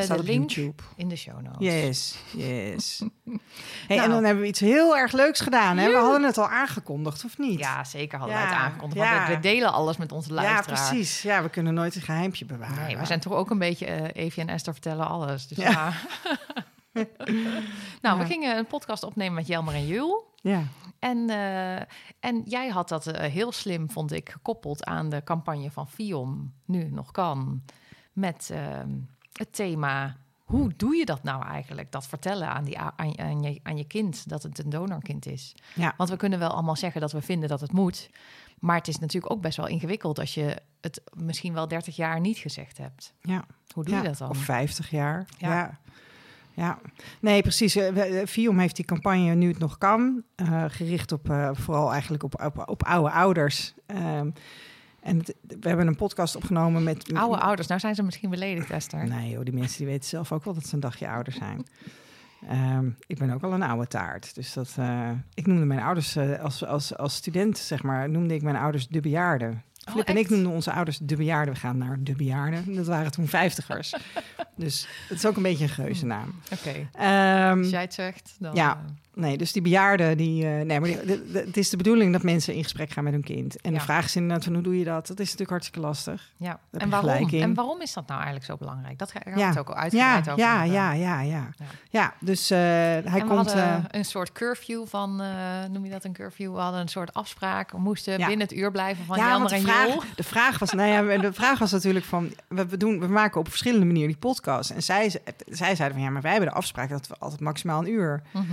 staat 0.02 0.18
de 0.18 0.24
link 0.24 0.50
YouTube. 0.50 0.82
in 0.96 1.08
de 1.08 1.16
show 1.16 1.40
notes. 1.40 1.56
Yes, 1.58 2.16
yes. 2.36 2.98
hey, 3.88 3.96
Nou. 3.96 4.00
En 4.02 4.10
dan 4.10 4.24
hebben 4.24 4.42
we 4.42 4.48
iets 4.48 4.60
heel 4.60 4.96
erg 4.96 5.12
leuks 5.12 5.40
gedaan. 5.40 5.78
Hè? 5.78 5.90
We 5.90 5.96
hadden 5.96 6.22
het 6.22 6.38
al 6.38 6.48
aangekondigd, 6.48 7.24
of 7.24 7.38
niet? 7.38 7.58
Ja, 7.58 7.84
zeker 7.84 8.18
hadden 8.18 8.36
Ja, 8.36 8.42
we 8.42 8.48
het 8.48 8.56
aangekondigd. 8.58 9.00
ja. 9.02 9.14
Want 9.16 9.28
we, 9.28 9.34
we 9.34 9.40
delen 9.40 9.72
alles 9.72 9.96
met 9.96 10.12
onze 10.12 10.28
ja 10.28 10.34
luisteraar. 10.34 10.88
precies. 10.88 11.22
Ja, 11.22 11.42
we 11.42 11.48
kunnen 11.48 11.74
nooit 11.74 11.94
een 11.94 12.02
geheimpje 12.02 12.44
bewaren. 12.44 12.84
Nee, 12.86 12.96
we 12.96 13.06
zijn 13.06 13.20
toch 13.20 13.32
ook 13.32 13.50
een 13.50 13.58
beetje 13.58 14.12
Evie 14.12 14.42
en 14.42 14.48
Esther 14.48 14.72
vertellen 14.72 15.08
alles. 15.08 15.46
Dus 15.48 15.58
Ja. 15.58 15.92
ja. 17.24 17.60
nou, 18.02 18.18
we 18.18 18.24
gingen 18.24 18.56
een 18.56 18.66
podcast 18.66 19.02
opnemen 19.02 19.34
met 19.34 19.46
Jelmer 19.46 19.74
en 19.74 19.86
Jul. 19.86 20.30
Ja, 20.34 20.62
En, 20.98 21.30
eh, 21.30 21.76
en 22.20 22.42
jij 22.44 22.68
had 22.68 22.88
dat 22.88 23.06
eh, 23.06 23.32
heel 23.32 23.52
slim, 23.52 23.90
vond 23.90 24.12
ik, 24.12 24.30
gekoppeld 24.30 24.84
aan 24.84 25.08
de 25.08 25.24
campagne 25.24 25.70
van 25.70 25.88
Fion, 25.88 26.52
nu 26.64 26.90
nog 26.90 27.10
kan. 27.10 27.62
Met 28.12 28.50
ehm, 28.52 28.90
het 29.32 29.52
thema, 29.52 30.16
hoe 30.44 30.72
doe 30.76 30.96
je 30.96 31.04
dat 31.04 31.22
nou 31.22 31.44
eigenlijk? 31.44 31.92
Dat 31.92 32.06
vertellen 32.06 32.48
aan, 32.48 32.64
die, 32.64 32.78
aan, 32.78 33.18
aan, 33.18 33.42
je, 33.42 33.60
aan 33.62 33.76
je 33.76 33.84
kind, 33.84 34.28
dat 34.28 34.42
het 34.42 34.58
een 34.58 34.70
donorkind 34.70 35.26
is. 35.26 35.54
Ja. 35.74 35.94
Want 35.96 36.10
we 36.10 36.16
kunnen 36.16 36.38
wel 36.38 36.50
allemaal 36.50 36.76
zeggen 36.76 37.00
dat 37.00 37.12
we 37.12 37.22
vinden 37.22 37.48
dat 37.48 37.60
het 37.60 37.72
moet. 37.72 38.10
Maar 38.58 38.76
het 38.76 38.88
is 38.88 38.98
natuurlijk 38.98 39.32
ook 39.32 39.40
best 39.40 39.56
wel 39.56 39.66
ingewikkeld 39.66 40.18
als 40.18 40.34
je 40.34 40.56
het 40.80 41.02
misschien 41.12 41.54
wel 41.54 41.68
30 41.68 41.96
jaar 41.96 42.20
niet 42.20 42.38
gezegd 42.38 42.78
hebt. 42.78 43.14
ja. 43.20 43.44
Hoe 43.72 43.84
doe 43.84 43.94
ja. 43.94 44.02
je 44.02 44.08
dat 44.08 44.18
dan? 44.18 44.30
Of 44.30 44.38
50 44.38 44.90
jaar. 44.90 45.26
Ja. 45.38 45.54
Ja. 45.54 45.78
Ja. 46.54 46.78
Nee, 47.20 47.42
precies. 47.42 47.76
Eh, 47.76 47.88
we- 47.92 48.00
eh, 48.02 48.26
Viom 48.26 48.58
heeft 48.58 48.76
die 48.76 48.84
campagne 48.84 49.34
nu 49.34 49.48
het 49.48 49.58
nog 49.58 49.78
kan. 49.78 50.22
eh, 50.36 50.64
gericht 50.68 51.12
op 51.12 51.30
eh, 51.30 51.50
vooral 51.52 51.92
eigenlijk 51.92 52.22
op, 52.22 52.42
op, 52.44 52.68
op 52.68 52.82
oude 52.82 53.10
ouders. 53.10 53.74
Ehm, 53.86 54.30
en 55.02 55.16
het- 55.18 55.34
we 55.60 55.68
hebben 55.68 55.86
een 55.86 55.96
podcast 55.96 56.36
opgenomen 56.36 56.82
met... 56.82 57.12
Oude 57.14 57.38
ouders, 57.40 57.68
nou 57.68 57.80
zijn 57.80 57.94
ze 57.94 58.02
misschien 58.02 58.30
beledigd, 58.30 58.70
Esther. 58.70 59.08
Nee 59.08 59.30
joh, 59.30 59.44
die 59.44 59.54
mensen 59.54 59.78
die 59.78 59.86
weten 59.86 60.08
zelf 60.08 60.32
ook 60.32 60.44
wel 60.44 60.54
dat 60.54 60.66
ze 60.66 60.74
een 60.74 60.80
dagje 60.80 61.08
ouder 61.08 61.32
zijn. 61.32 61.66
Ehm, 62.48 62.88
ik 63.06 63.18
ben 63.18 63.30
ook 63.30 63.40
wel 63.40 63.52
een 63.52 63.62
oude 63.62 63.86
taart. 63.86 64.34
Dus 64.34 64.52
dat, 64.52 64.74
eh, 64.78 65.10
ik 65.34 65.46
noemde 65.46 65.64
mijn 65.64 65.80
ouders 65.80 66.16
eh, 66.16 66.40
als, 66.40 66.64
als, 66.64 66.96
als 66.96 67.14
student, 67.14 67.58
zeg 67.58 67.82
maar, 67.82 68.10
noemde 68.10 68.34
ik 68.34 68.42
mijn 68.42 68.56
ouders 68.56 68.88
de 68.88 69.00
bejaarden. 69.00 69.62
Flip 69.90 70.08
en 70.08 70.16
ik 70.16 70.24
Oh, 70.24 70.30
noemden 70.30 70.52
onze 70.52 70.72
ouders 70.72 70.98
de 71.02 71.16
bejaarden. 71.16 71.54
We 71.54 71.60
gaan 71.60 71.78
naar 71.78 71.96
de 72.00 72.12
bejaarden. 72.16 72.74
Dat 72.74 72.86
waren 72.86 73.10
toen 73.12 73.28
vijftigers. 73.28 73.94
dus 74.56 74.86
het 75.08 75.18
is 75.18 75.26
ook 75.26 75.36
een 75.36 75.42
beetje 75.42 75.64
een 75.64 75.70
geuzennaam. 75.70 76.34
Oké, 76.52 76.88
Ehm, 76.92 77.58
als 77.58 77.70
jij 77.70 77.80
het 77.80 77.94
zegt, 77.94 78.36
dan... 78.38 78.54
ja. 78.54 78.84
Nee, 79.14 79.36
dus 79.38 79.52
die 79.52 79.62
bejaarden, 79.62 80.16
die, 80.16 80.44
eh, 80.44 80.50
nee, 80.64 80.80
maar 80.80 80.88
die- 80.88 81.04
de- 81.04 81.30
de- 81.32 81.38
het 81.46 81.56
is 81.56 81.70
de 81.70 81.76
bedoeling 81.76 82.12
dat 82.12 82.22
mensen 82.22 82.54
in 82.54 82.62
gesprek 82.62 82.90
gaan 82.90 83.04
met 83.04 83.12
hun 83.12 83.22
kind. 83.22 83.60
En 83.60 83.72
Ja. 83.72 83.78
de 83.78 83.84
vraag 83.84 84.04
is 84.04 84.16
inderdaad 84.16 84.44
van 84.44 84.52
hoe 84.54 84.62
doe 84.62 84.78
je 84.78 84.84
dat? 84.84 85.06
Dat 85.06 85.18
is 85.18 85.24
natuurlijk 85.24 85.50
hartstikke 85.50 85.80
lastig. 85.80 86.32
Ja, 86.36 86.58
en 86.70 86.88
waarom? 86.90 87.28
En 87.30 87.54
waarom 87.54 87.80
is 87.80 87.92
dat 87.92 88.06
nou 88.06 88.14
eigenlijk 88.16 88.44
zo 88.50 88.56
belangrijk? 88.56 88.98
Dat 88.98 89.10
ga 89.10 89.20
gaan 89.24 89.32
we 89.32 89.38
Ja. 89.38 89.48
het 89.48 89.58
ook 89.58 89.68
al 89.68 89.74
Ja, 89.74 89.80
uitgebreid 89.82 90.28
over 90.28 90.38
ja, 90.38 90.62
ja, 90.62 90.92
ja, 90.92 91.20
ja, 91.20 91.48
Ja. 91.58 91.66
ja. 91.90 92.14
dus 92.20 92.50
eh, 92.50 92.58
hij 92.58 92.96
en 92.96 93.12
we 93.12 93.18
komt. 93.18 93.30
hadden 93.30 93.64
eh, 93.64 93.84
een 93.88 94.04
soort 94.04 94.32
curfew 94.32 94.86
van, 94.86 95.22
noem 95.70 95.84
je 95.84 95.90
dat 95.90 96.04
een 96.04 96.12
curfew? 96.12 96.54
We 96.54 96.60
hadden 96.60 96.80
een 96.80 96.88
soort 96.88 97.14
afspraak. 97.14 97.70
We 97.72 97.78
moesten 97.78 98.18
Ja. 98.18 98.26
binnen 98.26 98.46
het 98.46 98.56
uur 98.56 98.70
blijven 98.70 99.04
van 99.04 99.16
ja, 99.18 99.40
en 99.48 99.60
vraag, 99.62 100.14
de 100.14 100.22
vraag 100.22 100.58
was, 100.58 100.72
nou 100.72 100.88
ja, 101.12 101.18
de 101.18 101.32
vraag 101.32 101.58
was 101.58 101.70
natuurlijk 101.72 102.04
van, 102.04 102.32
we, 102.48 102.76
doen, 102.76 103.00
we 103.00 103.06
maken 103.06 103.40
op 103.40 103.48
verschillende 103.48 103.86
manieren 103.86 104.08
die 104.10 104.18
podcast. 104.18 104.70
En 104.70 104.82
zij, 104.82 105.08
zij 105.46 105.74
zeiden 105.74 105.92
van, 105.92 106.00
ja, 106.06 106.10
maar 106.10 106.22
wij 106.22 106.30
hebben 106.30 106.48
de 106.50 106.54
afspraak 106.56 106.88
dat 106.88 107.06
we 107.08 107.14
altijd 107.18 107.40
maximaal 107.40 107.80
een 107.80 107.90
uur. 107.92 108.22
Mhm. 108.32 108.44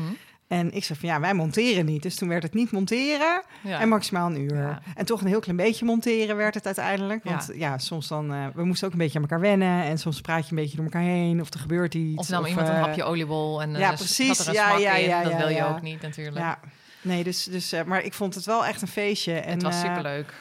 En 0.50 0.72
ik 0.72 0.84
zei 0.84 1.00
van, 1.00 1.10
ja, 1.10 1.20
wij 1.20 1.34
monteren 1.34 1.86
niet. 1.86 2.04
Dus 2.04 2.16
toen 2.16 2.30
werd 2.30 2.44
het 2.44 2.54
niet 2.54 2.72
monteren 2.72 3.44
Ja. 3.64 3.80
en 3.80 3.90
maximaal 3.90 4.30
een 4.30 4.42
uur. 4.42 4.56
Ja. 4.56 4.82
En 4.96 5.06
toch 5.06 5.22
een 5.22 5.28
heel 5.28 5.40
klein 5.40 5.58
beetje 5.58 5.86
monteren 5.86 6.36
werd 6.36 6.54
het 6.54 6.66
uiteindelijk. 6.66 7.24
Want 7.24 7.50
ja, 7.54 7.78
soms 7.78 8.08
dan, 8.08 8.34
eh, 8.34 8.46
we 8.54 8.66
moesten 8.66 8.88
ook 8.88 8.94
een 8.94 9.00
beetje 9.00 9.16
aan 9.16 9.24
elkaar 9.24 9.40
wennen. 9.40 9.84
En 9.84 9.98
soms 9.98 10.22
praat 10.22 10.46
je 10.46 10.50
een 10.50 10.62
beetje 10.62 10.76
door 10.76 10.86
elkaar 10.86 11.02
heen 11.02 11.42
of 11.42 11.54
er 11.54 11.60
gebeurt 11.60 11.94
iets. 11.94 12.18
Of 12.18 12.30
nam 12.30 12.46
iemand 12.46 12.68
een 12.68 12.74
eh, 12.74 12.82
hapje 12.82 13.04
oliebol 13.04 13.62
en 13.62 13.74
eh, 13.76 13.80
ja, 13.80 13.94
precies. 13.94 14.48
er 14.48 14.54
Ja, 14.54 14.78
ja, 14.78 14.96
ja, 14.96 15.24
dat 15.24 15.36
wil 15.36 15.50
je 15.50 15.64
ook 15.64 15.82
niet 15.82 16.02
natuurlijk. 16.02 16.38
Ja, 16.38 16.60
nee, 17.02 17.24
dus, 17.24 17.44
dus, 17.44 17.74
maar 17.86 18.04
ik 18.04 18.14
vond 18.14 18.36
het 18.36 18.46
wel 18.46 18.66
echt 18.66 18.82
een 18.82 18.88
feestje. 18.88 19.34
En, 19.34 19.54
het 19.54 19.64
was 19.64 19.80
superleuk. 19.80 20.34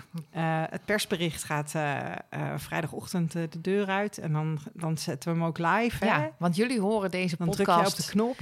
het 0.70 0.84
persbericht 0.84 1.44
gaat 1.44 1.74
vrijdagochtend 2.56 3.32
de 3.32 3.61
deur 3.61 3.86
uit. 3.86 4.18
En 4.18 4.32
dan, 4.32 4.59
dan 4.72 4.98
zetten 4.98 5.32
we 5.32 5.38
hem 5.38 5.48
ook 5.48 5.59
live. 5.59 6.04
Hè? 6.04 6.06
Ja, 6.06 6.30
want 6.38 6.56
jullie 6.56 6.80
horen 6.80 7.11
deze 7.11 7.36
Dan 7.36 7.50
druk 7.50 7.66
je 7.66 7.72
op 7.72 7.78
podcast. 7.78 8.06
de 8.06 8.12
knop. 8.12 8.36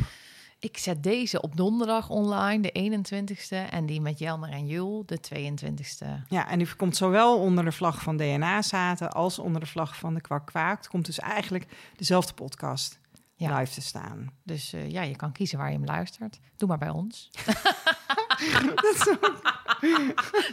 Ik 0.59 0.79
zet 0.79 1.03
deze 1.03 1.41
op 1.41 1.57
donderdag 1.57 2.09
online, 2.11 2.63
de 2.73 3.01
21ste. 3.03 3.71
En 3.71 3.87
die 3.87 4.01
met 4.01 4.19
Jelmer 4.19 4.49
en 4.51 4.67
Jul, 4.67 5.03
de 5.07 5.19
22ste. 5.35 6.07
Ja, 6.29 6.49
en 6.49 6.59
die 6.59 6.75
komt 6.75 6.97
zowel 6.97 7.39
onder 7.39 7.65
de 7.65 7.73
vlag 7.73 8.03
van 8.03 8.17
DNA-zaten 8.17 9.13
als 9.13 9.39
onder 9.39 9.61
de 9.61 9.67
vlag 9.67 9.97
van 9.97 10.15
de 10.15 10.21
Kwak 10.21 10.47
Kwaak. 10.47 10.77
Het 10.77 10.89
komt 10.89 11.07
dus 11.07 11.19
eigenlijk 11.19 11.67
dezelfde 11.97 12.33
podcast 12.35 12.99
Ja. 13.35 13.59
live 13.59 13.73
te 13.73 13.81
staan. 13.81 14.33
Dus 14.43 14.73
eh, 14.73 14.91
ja, 14.91 15.03
je 15.03 15.17
kan 15.17 15.33
kiezen 15.33 15.59
waar 15.59 15.71
je 15.71 15.77
hem 15.77 15.85
luistert. 15.87 16.39
Doe 16.57 16.69
maar 16.69 16.79
bij 16.79 16.91
ons. 16.91 17.31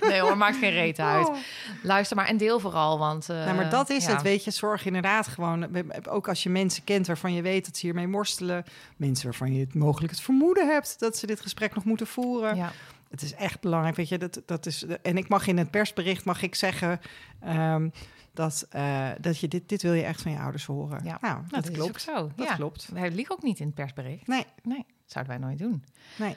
nee 0.09 0.19
hoor, 0.21 0.37
maakt 0.37 0.57
geen 0.57 0.71
reet 0.71 0.99
uit. 0.99 1.27
Oh. 1.27 1.35
Luister 1.83 2.15
maar 2.17 2.27
en 2.27 2.37
deel 2.37 2.59
vooral, 2.59 2.99
want... 2.99 3.29
eh, 3.29 3.35
Nou, 3.45 3.55
maar 3.55 3.69
dat 3.69 3.89
is 3.89 4.05
ja. 4.05 4.11
het, 4.11 4.21
weet 4.21 4.43
je. 4.43 4.51
Zorg 4.51 4.85
inderdaad 4.85 5.27
gewoon, 5.27 5.67
ook 6.09 6.27
als 6.27 6.43
je 6.43 6.49
mensen 6.49 6.83
kent 6.83 7.07
waarvan 7.07 7.33
je 7.33 7.41
weet 7.41 7.65
dat 7.65 7.77
ze 7.77 7.85
hiermee 7.85 8.07
worstelen. 8.07 8.63
Mensen 8.97 9.25
waarvan 9.25 9.53
je 9.53 9.59
het 9.59 9.73
mogelijk 9.73 10.11
het 10.11 10.21
vermoeden 10.21 10.67
hebt 10.67 10.99
dat 10.99 11.17
ze 11.17 11.27
dit 11.27 11.41
gesprek 11.41 11.75
nog 11.75 11.83
moeten 11.83 12.07
voeren. 12.07 12.55
Ja, 12.55 12.71
Het 13.09 13.21
is 13.21 13.33
echt 13.35 13.61
belangrijk, 13.61 13.95
weet 13.95 14.09
je. 14.09 14.17
Dat, 14.17 14.41
dat 14.45 14.65
is, 14.65 14.85
en 15.01 15.17
ik 15.17 15.27
mag 15.29 15.47
in 15.47 15.57
het 15.57 15.71
persbericht 15.71 16.25
mag 16.25 16.41
ik 16.41 16.55
zeggen 16.55 16.99
ehm, 17.41 17.89
dat, 18.33 18.65
eh, 18.69 19.07
dat 19.19 19.39
je 19.39 19.47
dit, 19.47 19.69
dit 19.69 19.81
wil 19.81 19.93
je 19.93 20.03
echt 20.03 20.21
van 20.21 20.31
je 20.31 20.37
ouders 20.39 20.65
horen. 20.65 21.01
Ja. 21.03 21.17
Nou, 21.21 21.37
dat, 21.49 21.69
is 21.69 21.75
klopt. 21.75 21.89
ook 21.89 21.99
zo. 21.99 22.31
Dat 22.35 22.47
ja. 22.47 22.55
klopt. 22.55 22.87
Wij 22.93 23.11
liegen 23.11 23.35
ook 23.35 23.43
niet 23.43 23.59
in 23.59 23.65
het 23.65 23.75
persbericht. 23.75 24.27
Nee, 24.27 24.45
Nee, 24.63 24.85
zouden 25.05 25.33
wij 25.39 25.47
nooit 25.47 25.59
doen. 25.59 25.83
nee. 26.15 26.35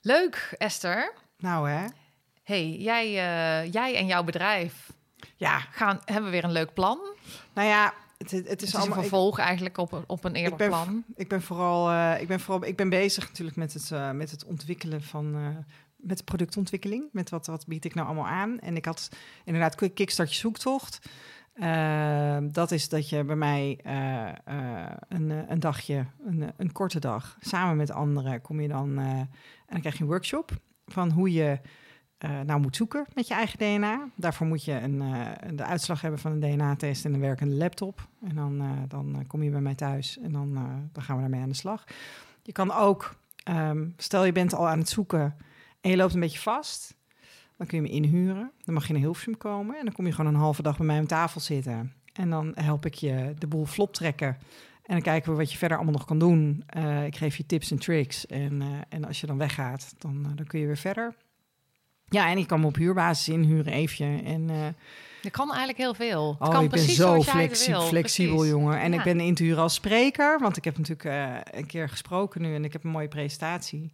Leuk, 0.00 0.54
Esther. 0.58 1.12
Nou 1.38 1.70
hè. 1.70 1.86
hey, 2.42 2.70
jij, 2.70 3.04
eh, 3.06 3.72
jij 3.72 3.96
en 3.96 4.06
jouw 4.06 4.22
bedrijf 4.24 4.92
Ja, 5.36 5.58
gaan, 5.58 6.00
hebben 6.04 6.30
weer 6.30 6.44
een 6.44 6.52
leuk 6.52 6.74
plan. 6.74 6.98
nou 7.52 7.68
ja, 7.68 7.94
het, 8.18 8.30
het, 8.30 8.48
Het 8.48 8.62
is 8.62 8.74
allemaal... 8.74 8.96
een 8.96 9.02
ik- 9.02 9.08
vervolg 9.08 9.38
eigenlijk 9.38 9.78
op, 9.78 9.92
een- 9.92 10.04
op 10.06 10.24
een 10.24 10.34
eerder 10.34 10.56
ben- 10.58 10.68
plan. 10.68 11.04
Ik 11.16 11.28
ben 11.28 11.42
vooral, 11.42 11.90
eh, 11.90 12.20
ik 12.20 12.28
ben 12.28 12.40
vooral, 12.40 12.64
ik 12.68 12.76
ben 12.76 12.88
bezig 12.88 13.28
natuurlijk 13.28 13.56
met 13.56 13.72
het, 13.72 13.90
eh, 13.90 14.10
met 14.10 14.30
het 14.30 14.44
ontwikkelen 14.44 15.02
van, 15.02 15.34
eh, 15.34 15.74
met 15.96 16.24
productontwikkeling. 16.24 17.04
Met 17.12 17.30
wat, 17.30 17.46
wat 17.46 17.66
bied 17.66 17.84
ik 17.84 17.94
nou 17.94 18.06
allemaal 18.06 18.26
aan? 18.26 18.58
En 18.60 18.76
ik 18.76 18.84
had 18.84 19.08
inderdaad 19.44 19.74
quick 19.74 19.94
kickstart 19.94 20.32
je 20.32 20.38
zoektocht. 20.38 20.98
Eh, 21.52 22.36
dat 22.42 22.70
is 22.70 22.88
dat 22.88 23.08
je 23.08 23.24
bij 23.24 23.36
mij 23.36 23.78
eh, 23.82 24.28
eh, 24.28 24.92
een, 25.08 25.30
eh, 25.30 25.38
een 25.48 25.60
dagje, 25.60 26.06
een, 26.24 26.52
een 26.56 26.72
korte 26.72 26.98
dag, 26.98 27.36
samen 27.40 27.76
met 27.76 27.90
anderen 27.90 28.40
kom 28.40 28.60
je 28.60 28.68
dan 28.68 28.98
en 28.98 29.28
dan 29.66 29.80
krijg 29.80 29.96
je 29.96 30.02
een 30.02 30.08
workshop 30.08 30.50
van 30.86 31.10
hoe 31.10 31.32
je 31.32 31.60
nou 32.44 32.60
moet 32.60 32.76
zoeken 32.76 33.06
met 33.14 33.28
je 33.28 33.34
eigen 33.34 33.58
DNA. 33.58 34.08
Daarvoor 34.16 34.46
moet 34.46 34.64
je 34.64 34.72
een, 34.72 34.98
de 35.56 35.64
uitslag 35.64 36.00
hebben 36.00 36.20
van 36.20 36.32
een 36.32 36.40
DNA-test 36.40 37.04
en 37.04 37.14
een 37.14 37.20
werkende 37.20 37.54
laptop. 37.54 38.08
En 38.22 38.34
dan, 38.34 38.84
dan 38.88 39.24
kom 39.26 39.42
je 39.42 39.50
bij 39.50 39.60
mij 39.60 39.74
thuis 39.74 40.18
en 40.18 40.32
dan, 40.32 40.52
dan 40.92 41.02
gaan 41.02 41.14
we 41.16 41.20
daarmee 41.20 41.40
aan 41.40 41.48
de 41.48 41.54
slag. 41.54 41.84
Je 42.42 42.52
kan 42.52 42.72
ook, 42.72 43.16
ehm, 43.44 43.88
stel 43.96 44.24
je 44.24 44.32
bent 44.32 44.54
al 44.54 44.68
aan 44.68 44.78
het 44.78 44.88
zoeken 44.88 45.36
en 45.80 45.90
je 45.90 45.96
loopt 45.96 46.14
een 46.14 46.20
beetje 46.20 46.38
vast, 46.38 46.94
dan 47.60 47.68
kun 47.68 47.82
je 47.82 47.88
me 47.88 47.94
inhuren. 47.94 48.50
Dan 48.64 48.74
mag 48.74 48.86
je 48.86 48.92
naar 48.92 49.02
Hilversum 49.02 49.36
komen 49.36 49.78
en 49.78 49.84
dan 49.84 49.94
kom 49.94 50.06
je 50.06 50.12
gewoon 50.12 50.34
een 50.34 50.40
halve 50.40 50.62
dag 50.62 50.76
bij 50.76 50.86
mij 50.86 50.98
aan 50.98 51.06
tafel 51.06 51.40
zitten. 51.40 51.92
En 52.12 52.30
dan 52.30 52.52
help 52.54 52.86
ik 52.86 52.94
je 52.94 53.34
de 53.38 53.46
boel 53.46 53.64
vlot 53.64 53.94
trekken. 53.94 54.28
En 54.82 54.96
dan 54.96 55.02
kijken 55.02 55.30
we 55.30 55.36
wat 55.38 55.52
je 55.52 55.58
verder 55.58 55.76
allemaal 55.76 55.94
nog 55.94 56.04
kan 56.04 56.18
doen. 56.18 56.62
Eh, 56.66 57.04
ik 57.04 57.16
geef 57.16 57.36
je 57.36 57.46
tips 57.46 57.70
en 57.70 57.78
tricks. 57.78 58.26
En, 58.26 58.62
eh, 58.62 58.68
en 58.88 59.04
als 59.04 59.20
je 59.20 59.26
dan 59.26 59.38
weggaat, 59.38 59.94
dan, 59.98 60.26
eh, 60.30 60.36
dan 60.36 60.46
kun 60.46 60.60
je 60.60 60.66
weer 60.66 60.76
verder. 60.76 61.14
Ja, 62.04 62.30
en 62.30 62.38
ik 62.38 62.46
kan 62.46 62.60
me 62.60 62.66
op 62.66 62.76
huurbasis 62.76 63.28
inhuren 63.34 63.72
even. 63.72 64.24
En, 64.24 64.48
Je 65.22 65.30
kan 65.30 65.48
eigenlijk 65.48 65.78
heel 65.78 65.94
veel. 65.94 66.30
Het 66.38 66.48
oh, 66.48 66.54
kan 66.54 66.64
ik 66.64 66.70
ben 66.70 66.78
precies 66.78 66.96
zo 66.96 67.22
flexi- 67.22 67.74
flexibel, 67.74 68.34
Precies. 68.34 68.52
jongen. 68.52 68.80
En 68.80 68.92
Ja. 68.92 68.98
ik 68.98 69.04
ben 69.04 69.20
in 69.20 69.34
te 69.34 69.42
huren 69.42 69.62
als 69.62 69.74
spreker. 69.74 70.38
Want 70.38 70.56
ik 70.56 70.64
heb 70.64 70.78
natuurlijk 70.78 71.44
een 71.54 71.66
keer 71.66 71.88
gesproken 71.88 72.42
nu. 72.42 72.54
En 72.54 72.64
ik 72.64 72.72
heb 72.72 72.84
een 72.84 72.90
mooie 72.90 73.08
presentatie. 73.08 73.92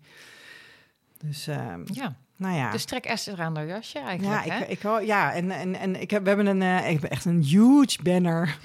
Dus 1.19 1.47
ehm, 1.47 1.81
Ja, 1.93 2.17
Nou 2.39 2.57
ja. 2.57 2.71
Dus 2.71 2.85
trek 2.85 3.05
Esther 3.05 3.41
aan 3.41 3.57
haar 3.57 3.67
jasje 3.67 3.99
eigenlijk, 3.99 4.45
ja, 4.47 4.53
hè? 4.53 4.65
ik, 4.65 4.83
ik, 4.83 5.05
ja, 5.07 5.33
en, 5.33 5.51
en, 5.51 5.75
en 5.75 6.01
ik 6.01 6.11
heb, 6.11 6.23
we 6.23 6.29
hebben 6.29 6.47
een, 6.47 6.63
eh, 6.63 6.91
ik 6.91 7.01
heb 7.01 7.11
echt 7.11 7.25
een 7.25 7.43
huge 7.43 7.99
banner. 8.03 8.57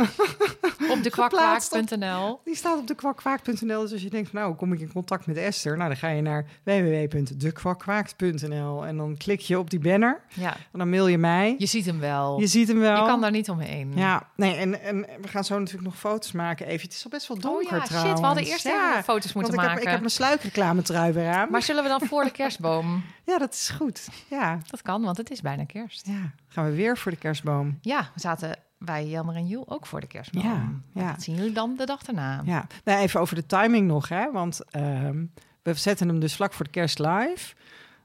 Op 0.90 1.04
de 1.04 1.10
kwakkwaak.nl. 1.16 2.40
Die 2.44 2.56
staat 2.56 2.78
op 2.80 2.88
de 2.88 2.96
kwakkwaak.nl. 2.96 3.82
Dus 3.82 3.92
als 3.92 4.02
je 4.02 4.10
denkt, 4.10 4.30
van, 4.30 4.40
nou, 4.40 4.56
kom 4.56 4.74
ik 4.74 4.80
in 4.80 4.92
contact 4.92 5.26
met 5.26 5.38
Esther? 5.38 5.78
Nou, 5.78 5.90
dan 5.90 5.98
ga 5.98 6.08
je 6.08 6.22
naar 6.22 6.46
www.dekwakkwaak.nl 6.64 8.86
en 8.86 8.98
dan 8.98 9.18
klik 9.18 9.40
je 9.40 9.60
op 9.60 9.70
die 9.70 9.80
banner. 9.80 10.22
Ja, 10.34 10.54
En 10.54 10.80
dan 10.80 10.90
mail 10.90 11.08
je 11.08 11.18
mij. 11.18 11.56
je 11.58 11.66
ziet 11.66 11.86
hem 11.86 12.00
wel. 12.00 12.40
Je 12.40 12.48
ziet 12.48 12.68
hem 12.68 12.80
wel. 12.80 12.96
Je 13.02 13.06
kan 13.06 13.22
daar 13.22 13.32
niet 13.32 13.50
omheen. 13.50 13.92
Ja, 13.96 14.30
nee, 14.36 14.56
en, 14.56 14.82
en 14.82 15.06
we 15.22 15.28
gaan 15.28 15.44
zo 15.44 15.60
natuurlijk 15.60 15.86
nog 15.86 15.98
foto's 15.98 16.32
maken. 16.32 16.66
Even, 16.68 16.82
het 16.88 16.94
is 16.94 17.04
al 17.04 17.10
best 17.10 17.28
wel 17.28 17.40
donker 17.40 17.72
oh 17.74 17.78
ja, 17.80 17.84
trouwens. 17.84 18.12
shit, 18.12 18.20
we 18.20 18.26
hadden 18.26 18.46
eerst 18.46 18.64
ja, 18.64 18.90
even 18.92 19.04
foto's 19.04 19.34
moeten 19.34 19.42
want 19.42 19.54
ik 19.54 19.58
maken. 19.58 19.74
Heb, 19.74 19.84
ik 19.84 19.90
heb 19.90 20.00
mijn 20.00 20.12
sluikreclame 20.12 20.82
trui 20.82 21.12
weer 21.14 21.30
aan. 21.30 21.48
Maar 21.52 21.62
zullen 21.62 21.84
we 21.84 21.90
dan 21.90 22.02
voor 22.02 22.24
de 22.24 22.32
kerstboom? 22.32 23.04
Ja, 23.26 23.38
dat 23.38 23.56
is 23.62 23.70
goed. 23.70 24.08
Ja, 24.30 24.60
Dat 24.70 24.82
kan, 24.82 25.02
want 25.02 25.18
het 25.18 25.32
is 25.32 25.42
bijna 25.42 25.66
kerst. 25.66 26.08
ja. 26.08 26.32
gaan 26.48 26.66
we 26.66 26.72
weer 26.76 26.98
voor 26.98 27.12
de 27.12 27.18
kerstboom. 27.18 27.78
Ja, 27.82 28.10
we 28.14 28.20
zaten 28.20 28.56
bij 28.80 29.08
Jan 29.08 29.34
en 29.34 29.48
Joel 29.48 29.70
ook 29.70 29.86
voor 29.86 30.00
de 30.02 30.08
kerstboom. 30.08 30.44
Ja, 30.44 30.70
ja. 30.94 31.12
Dat 31.12 31.22
zien 31.24 31.36
jullie 31.36 31.52
dan 31.54 31.76
de 31.78 31.86
dag 31.86 32.02
daarna. 32.04 32.42
Ja, 32.46 32.68
nou, 32.84 33.00
even 33.02 33.20
over 33.20 33.36
de 33.36 33.46
timing 33.46 33.88
nog, 33.88 34.10
hè? 34.10 34.32
Want 34.32 34.72
ehm, 34.72 35.26
we 35.62 35.74
zetten 35.74 36.08
hem 36.08 36.20
dus 36.20 36.36
vlak 36.36 36.54
voor 36.54 36.66
de 36.66 36.72
kerst 36.72 37.00
live. 37.00 37.54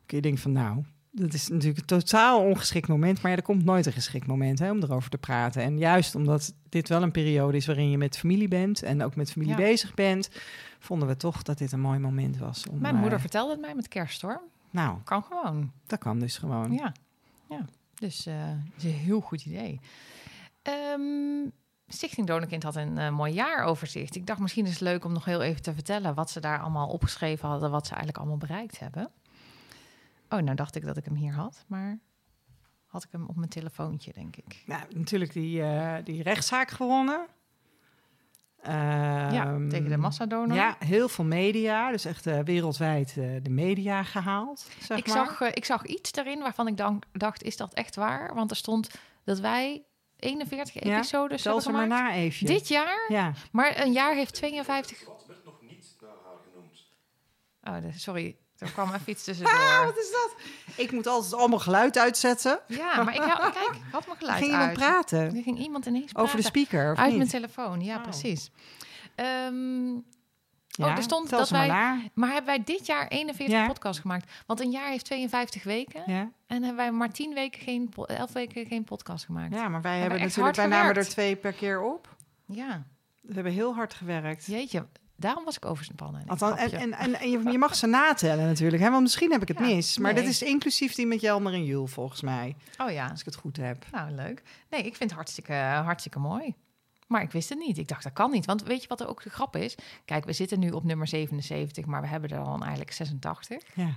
Kun 0.06 0.16
je 0.16 0.22
denken 0.22 0.40
van, 0.42 0.52
nou, 0.52 0.84
dat 1.10 1.32
is 1.32 1.48
natuurlijk 1.48 1.78
een 1.78 1.86
totaal 1.86 2.40
ongeschikt 2.40 2.88
moment. 2.88 3.22
Maar 3.22 3.30
ja, 3.30 3.36
er 3.36 3.42
komt 3.42 3.64
nooit 3.64 3.86
een 3.86 3.92
geschikt 3.92 4.26
moment 4.26 4.58
hè, 4.58 4.70
om 4.70 4.82
erover 4.82 5.10
te 5.10 5.18
praten. 5.18 5.62
En 5.62 5.78
juist 5.78 6.14
omdat 6.14 6.54
dit 6.68 6.88
wel 6.88 7.02
een 7.02 7.10
periode 7.10 7.56
is 7.56 7.66
waarin 7.66 7.90
je 7.90 7.98
met 7.98 8.18
familie 8.18 8.48
bent 8.48 8.82
en 8.82 9.02
ook 9.02 9.16
met 9.16 9.32
familie 9.32 9.52
Ja. 9.56 9.58
bezig 9.62 9.94
bent, 9.94 10.30
vonden 10.78 11.08
we 11.08 11.16
toch 11.16 11.42
dat 11.42 11.58
dit 11.58 11.72
een 11.72 11.80
mooi 11.80 11.98
moment 11.98 12.38
was. 12.38 12.66
Om, 12.70 12.78
Mijn 12.78 12.94
eh, 12.94 13.00
moeder 13.00 13.20
vertelde 13.20 13.52
het 13.52 13.60
mij 13.60 13.74
met 13.74 13.88
kerst 13.88 14.22
hoor. 14.22 14.40
Nou, 14.76 14.98
Kan 15.04 15.22
gewoon. 15.22 15.72
dat 15.86 15.98
kan 15.98 16.18
dus 16.18 16.38
gewoon. 16.38 16.72
Ja, 16.72 16.92
ja. 17.48 17.64
dus 17.94 18.26
eh 18.26 18.50
is 18.76 18.84
een 18.84 18.90
heel 18.90 19.20
goed 19.20 19.44
idee. 19.44 19.80
Ehm, 20.62 21.48
Stichting 21.86 22.26
Donorkind 22.26 22.62
had 22.62 22.76
een 22.76 22.98
eh, 22.98 23.10
mooi 23.10 23.32
jaaroverzicht. 23.32 24.16
Ik 24.16 24.26
dacht 24.26 24.40
misschien 24.40 24.64
is 24.64 24.70
het 24.70 24.80
leuk 24.80 25.04
om 25.04 25.12
nog 25.12 25.24
heel 25.24 25.42
even 25.42 25.62
te 25.62 25.74
vertellen 25.74 26.14
wat 26.14 26.30
ze 26.30 26.40
daar 26.40 26.60
allemaal 26.60 26.88
opgeschreven 26.88 27.48
hadden, 27.48 27.70
wat 27.70 27.84
ze 27.84 27.90
eigenlijk 27.90 28.18
allemaal 28.18 28.38
bereikt 28.38 28.78
hebben. 28.78 29.10
Oh, 30.28 30.38
nou 30.40 30.54
dacht 30.54 30.76
ik 30.76 30.84
dat 30.84 30.96
ik 30.96 31.04
hem 31.04 31.14
hier 31.14 31.32
had, 31.32 31.64
maar 31.66 31.98
had 32.86 33.04
ik 33.04 33.12
hem 33.12 33.26
op 33.26 33.36
mijn 33.36 33.48
telefoontje, 33.48 34.12
denk 34.12 34.36
ik. 34.36 34.62
Nou, 34.66 34.82
natuurlijk 34.94 35.32
die, 35.32 35.62
eh, 35.62 36.04
die 36.04 36.22
rechtszaak 36.22 36.70
gewonnen. 36.70 37.26
Ja, 38.72 39.46
Ehm, 39.46 39.68
tegen 39.68 39.88
de 39.88 39.96
massadonor. 39.96 40.56
Ja, 40.56 40.76
heel 40.78 41.08
veel 41.08 41.24
media. 41.24 41.90
Dus 41.90 42.04
echt 42.04 42.26
eh, 42.26 42.38
wereldwijd 42.40 43.08
eh, 43.18 43.30
de 43.42 43.50
media 43.50 44.02
gehaald. 44.02 44.66
Zeg 44.80 44.98
ik, 44.98 45.06
maar. 45.06 45.16
zag, 45.26 45.40
eh, 45.40 45.48
ik 45.54 45.64
zag 45.64 45.86
iets 45.86 46.12
daarin 46.12 46.38
waarvan 46.40 46.66
ik 46.68 46.76
dan 46.76 47.02
dacht, 47.12 47.42
is 47.42 47.56
dat 47.56 47.74
echt 47.74 47.96
waar? 47.96 48.34
Want 48.34 48.50
er 48.50 48.56
stond 48.56 48.90
dat 49.24 49.38
wij 49.40 49.84
41 50.16 50.84
Ja, 50.84 50.96
episodes 50.96 51.44
hebben 51.44 51.62
ze 51.62 51.70
maar 51.70 51.82
gemaakt. 51.82 52.02
na 52.02 52.14
even. 52.14 52.46
Dit 52.46 52.68
jaar? 52.68 53.04
Ja. 53.08 53.32
Maar 53.52 53.80
een 53.80 53.92
jaar 53.92 54.14
heeft 54.14 54.34
52... 54.34 55.08
Oh, 57.62 57.80
de- 57.82 57.92
sorry. 57.92 58.36
Er 58.58 58.70
kwam 58.70 58.88
even 58.94 59.00
iets 59.10 59.20
Ah, 59.28 59.34
tussendoor. 59.36 59.84
wat 59.84 59.96
is 59.98 60.10
dat? 60.10 60.34
Ik 60.76 60.92
moet 60.92 61.06
altijd 61.06 61.34
allemaal 61.34 61.58
geluid 61.58 61.98
uitzetten. 61.98 62.60
Ja, 62.66 63.02
maar 63.02 63.14
ik 63.14 63.20
had, 63.20 63.52
kijk, 63.52 63.74
ik 63.74 63.82
had 63.92 64.06
mijn 64.06 64.18
geluid 64.18 64.38
Ging 64.38 64.50
iemand 64.50 64.68
uit. 64.68 64.78
praten? 64.78 65.18
Er 65.36 65.42
ging 65.42 65.58
iemand 65.58 65.86
ineens 65.86 66.04
praten. 66.12 66.22
Over 66.22 66.36
de 66.36 66.42
speaker, 66.42 66.92
of 66.92 66.98
Uit 66.98 67.08
niet? 67.08 67.16
mijn 67.16 67.28
telefoon, 67.28 67.80
ja, 67.80 67.96
Oh. 67.96 68.02
precies. 68.02 68.50
Ehm, 69.14 69.92
Ja, 70.68 70.84
oh, 70.86 70.96
er 70.96 71.02
stond 71.02 71.30
dat 71.30 71.50
maar 71.50 71.66
wij... 71.68 72.10
Maar 72.14 72.28
hebben 72.28 72.46
wij 72.46 72.64
dit 72.64 72.86
jaar 72.86 73.08
41 73.08 73.56
Ja. 73.58 73.66
podcasts 73.66 74.00
gemaakt? 74.00 74.30
Want 74.46 74.60
een 74.60 74.70
jaar 74.70 74.88
heeft 74.90 75.04
52 75.04 75.62
weken. 75.64 76.02
Ja. 76.06 76.30
En 76.46 76.56
hebben 76.62 76.76
wij 76.76 76.92
maar 76.92 77.10
10 77.10 77.34
weken 77.34 77.60
geen, 77.60 77.88
po- 77.88 78.04
11 78.04 78.32
weken 78.32 78.66
geen 78.66 78.84
podcast 78.84 79.24
gemaakt. 79.24 79.54
ja, 79.54 79.68
maar 79.68 79.82
wij 79.82 79.98
Hebben 79.98 80.10
hebben 80.10 80.28
natuurlijk, 80.28 80.56
wij 80.56 80.66
namen 80.66 80.94
er 80.94 81.08
twee 81.08 81.36
per 81.36 81.52
keer 81.52 81.82
op. 81.82 82.16
Ja, 82.46 82.82
We 83.20 83.34
hebben 83.34 83.52
heel 83.52 83.74
hard 83.74 83.94
gewerkt. 83.94 84.46
jeetje. 84.46 84.86
Daarom 85.16 85.44
was 85.44 85.56
ik 85.56 85.64
overspannen. 85.64 86.22
Althans, 86.26 86.60
en, 86.60 86.72
en, 86.72 86.92
en, 86.92 87.14
en 87.14 87.52
je, 87.52 87.58
mag 87.58 87.74
ze 87.74 87.86
natellen 87.86 88.46
natuurlijk, 88.46 88.82
hè? 88.82 88.90
want 88.90 89.02
misschien 89.02 89.32
heb 89.32 89.42
ik 89.42 89.48
het 89.48 89.58
Ja, 89.58 89.64
mis. 89.64 89.98
Maar 89.98 90.12
nee. 90.12 90.22
dit 90.22 90.32
is 90.32 90.42
inclusief 90.42 90.94
die 90.94 91.06
met 91.06 91.20
Jelmer 91.20 91.52
en 91.52 91.64
Jul, 91.64 91.86
volgens 91.86 92.20
mij. 92.20 92.56
Oh 92.78 92.90
ja, 92.90 93.08
Als 93.08 93.20
ik 93.20 93.26
het 93.26 93.36
goed 93.36 93.56
heb. 93.56 93.86
nou 93.92 94.10
leuk. 94.10 94.42
Nee, 94.70 94.80
ik 94.80 94.96
vind 94.96 95.10
het 95.10 95.12
hartstikke, 95.12 95.52
hartstikke 95.52 96.18
mooi. 96.18 96.54
Maar 97.06 97.22
ik 97.22 97.30
wist 97.30 97.48
het 97.48 97.58
niet. 97.58 97.78
Ik 97.78 97.88
dacht, 97.88 98.02
dat 98.02 98.12
kan 98.12 98.30
niet. 98.30 98.46
Want 98.46 98.62
weet 98.62 98.82
je 98.82 98.88
wat 98.88 99.00
er 99.00 99.08
ook 99.08 99.22
de 99.22 99.30
grap 99.30 99.56
is? 99.56 99.74
Kijk, 100.04 100.24
we 100.24 100.32
zitten 100.32 100.58
nu 100.58 100.70
op 100.70 100.84
nummer 100.84 101.06
77, 101.06 101.84
maar 101.84 102.00
we 102.00 102.06
hebben 102.06 102.30
er 102.30 102.44
dan 102.44 102.60
eigenlijk 102.60 102.92
86. 102.92 103.62
Ja. 103.74 103.94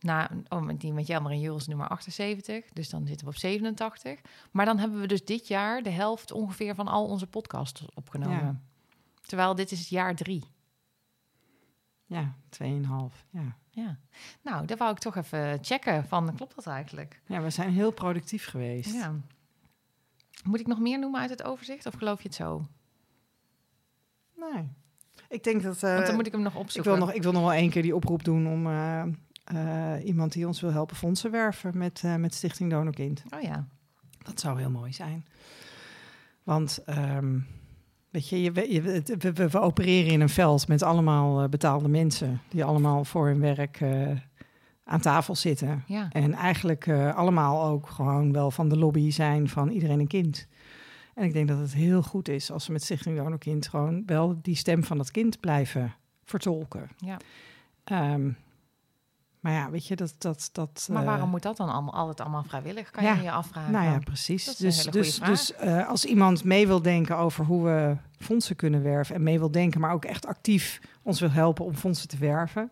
Na, 0.00 0.30
oh, 0.48 0.62
met 0.62 0.80
die 0.80 0.92
met 0.92 1.06
Jelmer 1.06 1.30
en 1.30 1.40
Jules 1.40 1.66
nummer 1.66 1.88
78. 1.88 2.64
Dus 2.72 2.88
dan 2.88 3.06
zitten 3.06 3.26
we 3.26 3.32
op 3.32 3.38
87. 3.38 4.20
Maar 4.50 4.64
dan 4.64 4.78
hebben 4.78 5.00
we 5.00 5.06
dus 5.06 5.24
dit 5.24 5.48
jaar 5.48 5.82
de 5.82 5.90
helft 5.90 6.32
ongeveer 6.32 6.74
van 6.74 6.88
al 6.88 7.06
onze 7.06 7.26
podcasts 7.26 7.84
opgenomen. 7.94 8.36
Ja. 8.36 8.60
Terwijl 9.28 9.54
dit 9.54 9.70
is 9.72 9.78
het 9.78 9.88
jaar 9.88 10.14
drie. 10.14 10.44
Ja, 12.06 12.34
2,5. 12.62 12.66
Ja. 13.30 13.56
Ja. 13.70 13.98
Nou, 14.42 14.66
dat 14.66 14.78
wou 14.78 14.90
ik 14.92 14.98
toch 14.98 15.16
even 15.16 15.58
checken 15.62 16.04
van, 16.04 16.34
klopt 16.34 16.54
dat 16.54 16.66
eigenlijk? 16.66 17.20
ja, 17.26 17.40
we 17.42 17.50
zijn 17.50 17.70
heel 17.70 17.90
productief 17.90 18.46
geweest. 18.46 18.92
Ja. 18.94 19.14
Moet 20.44 20.60
ik 20.60 20.66
nog 20.66 20.78
meer 20.78 20.98
noemen 20.98 21.20
uit 21.20 21.30
het 21.30 21.42
overzicht? 21.42 21.86
Of 21.86 21.94
geloof 21.94 22.22
je 22.22 22.28
het 22.28 22.36
zo? 22.36 22.66
Nee. 24.36 24.68
Ik 25.28 25.44
denk 25.44 25.62
dat... 25.62 25.82
eh, 25.82 25.94
Want 25.94 26.06
dan 26.06 26.14
moet 26.14 26.26
ik 26.26 26.32
hem 26.32 26.42
nog 26.42 26.52
ik, 26.54 26.58
opzoeken. 26.58 26.92
wil 26.92 27.00
nog, 27.00 27.12
ik 27.12 27.22
wil 27.22 27.32
nog 27.32 27.42
wel 27.42 27.52
één 27.52 27.70
keer 27.70 27.82
die 27.82 27.94
oproep 27.96 28.24
doen 28.24 28.46
om 28.46 28.66
eh, 28.66 29.02
eh, 29.44 30.04
iemand 30.06 30.32
die 30.32 30.46
ons 30.46 30.60
wil 30.60 30.72
helpen 30.72 30.96
fondsen 30.96 31.30
werven 31.30 31.78
met, 31.78 32.02
met 32.18 32.34
Stichting 32.34 32.70
Donorkind. 32.70 33.22
Oh 33.34 33.40
ja. 33.40 33.66
Dat 34.18 34.40
zou 34.40 34.58
heel 34.58 34.70
mooi 34.70 34.92
zijn. 34.92 35.26
Want, 36.42 36.82
ehm, 36.84 37.38
weet 38.18 38.28
je, 38.28 38.42
je, 38.42 38.52
we- 38.52 38.72
je, 38.72 38.82
het- 38.82 39.14
we, 39.22 39.32
we, 39.32 39.48
we 39.48 39.60
opereren 39.60 40.12
in 40.12 40.20
een 40.20 40.28
veld 40.28 40.68
met 40.68 40.82
allemaal 40.82 41.42
eh, 41.42 41.48
betaalde 41.48 41.88
mensen... 41.88 42.40
die 42.48 42.64
allemaal 42.64 43.04
voor 43.04 43.26
hun 43.26 43.40
werk 43.40 43.80
eh, 43.80 44.08
aan 44.84 45.00
tafel 45.00 45.34
zitten. 45.34 45.84
Ja. 45.86 46.08
En 46.12 46.32
eigenlijk 46.32 46.86
eh, 46.86 47.14
allemaal 47.16 47.64
ook 47.64 47.88
gewoon 47.88 48.32
wel 48.32 48.50
van 48.50 48.68
de 48.68 48.76
lobby 48.78 49.10
zijn 49.10 49.48
van 49.48 49.68
iedereen 49.68 50.00
een 50.00 50.06
kind. 50.06 50.46
En 51.14 51.24
ik 51.24 51.32
denk 51.32 51.48
dat 51.48 51.58
het 51.58 51.74
heel 51.74 52.02
goed 52.02 52.28
is 52.28 52.50
als 52.50 52.66
we 52.66 52.72
met 52.72 52.82
Stichting 52.82 53.16
Donorkind... 53.16 53.68
gewoon 53.68 54.02
wel 54.06 54.38
die 54.42 54.54
stem 54.56 54.84
van 54.84 54.96
dat 54.96 55.10
kind 55.10 55.40
blijven 55.40 55.94
vertolken. 56.24 56.88
ja. 56.96 57.16
Ehm, 57.84 58.30
maar 59.40 59.52
ja, 59.52 59.70
weet 59.70 59.86
je, 59.86 59.96
dat... 59.96 60.14
dat, 60.18 60.48
dat 60.52 60.88
Maar 60.90 61.02
eh, 61.02 61.08
waarom 61.08 61.30
moet 61.30 61.42
dat 61.42 61.56
dan 61.56 61.68
allemaal, 61.68 61.94
altijd 61.94 62.20
allemaal 62.20 62.42
vrijwillig? 62.42 62.90
Kan 62.90 63.04
ja. 63.04 63.14
je 63.14 63.22
je 63.22 63.30
afvragen. 63.30 63.72
nou 63.72 63.84
ja, 63.84 63.98
precies. 63.98 64.44
Dat 64.44 64.60
is 64.60 64.60
een 64.60 64.66
dus 64.66 64.76
hele 64.76 64.90
goede 64.90 65.06
dus, 65.06 65.16
vraag. 65.16 65.28
dus 65.28 65.52
eh, 65.54 65.88
als 65.88 66.04
iemand 66.04 66.44
mee 66.44 66.66
wil 66.66 66.82
denken 66.82 67.16
over 67.16 67.44
hoe 67.44 67.64
we 67.64 67.96
fondsen 68.18 68.56
kunnen 68.56 68.82
werven 68.82 69.14
en 69.14 69.22
mee 69.22 69.38
wil 69.38 69.50
denken, 69.50 69.80
maar 69.80 69.92
ook 69.92 70.04
echt 70.04 70.26
actief 70.26 70.80
ons 71.02 71.20
wil 71.20 71.30
helpen 71.30 71.64
om 71.64 71.74
fondsen 71.74 72.08
te 72.08 72.18
werven, 72.18 72.70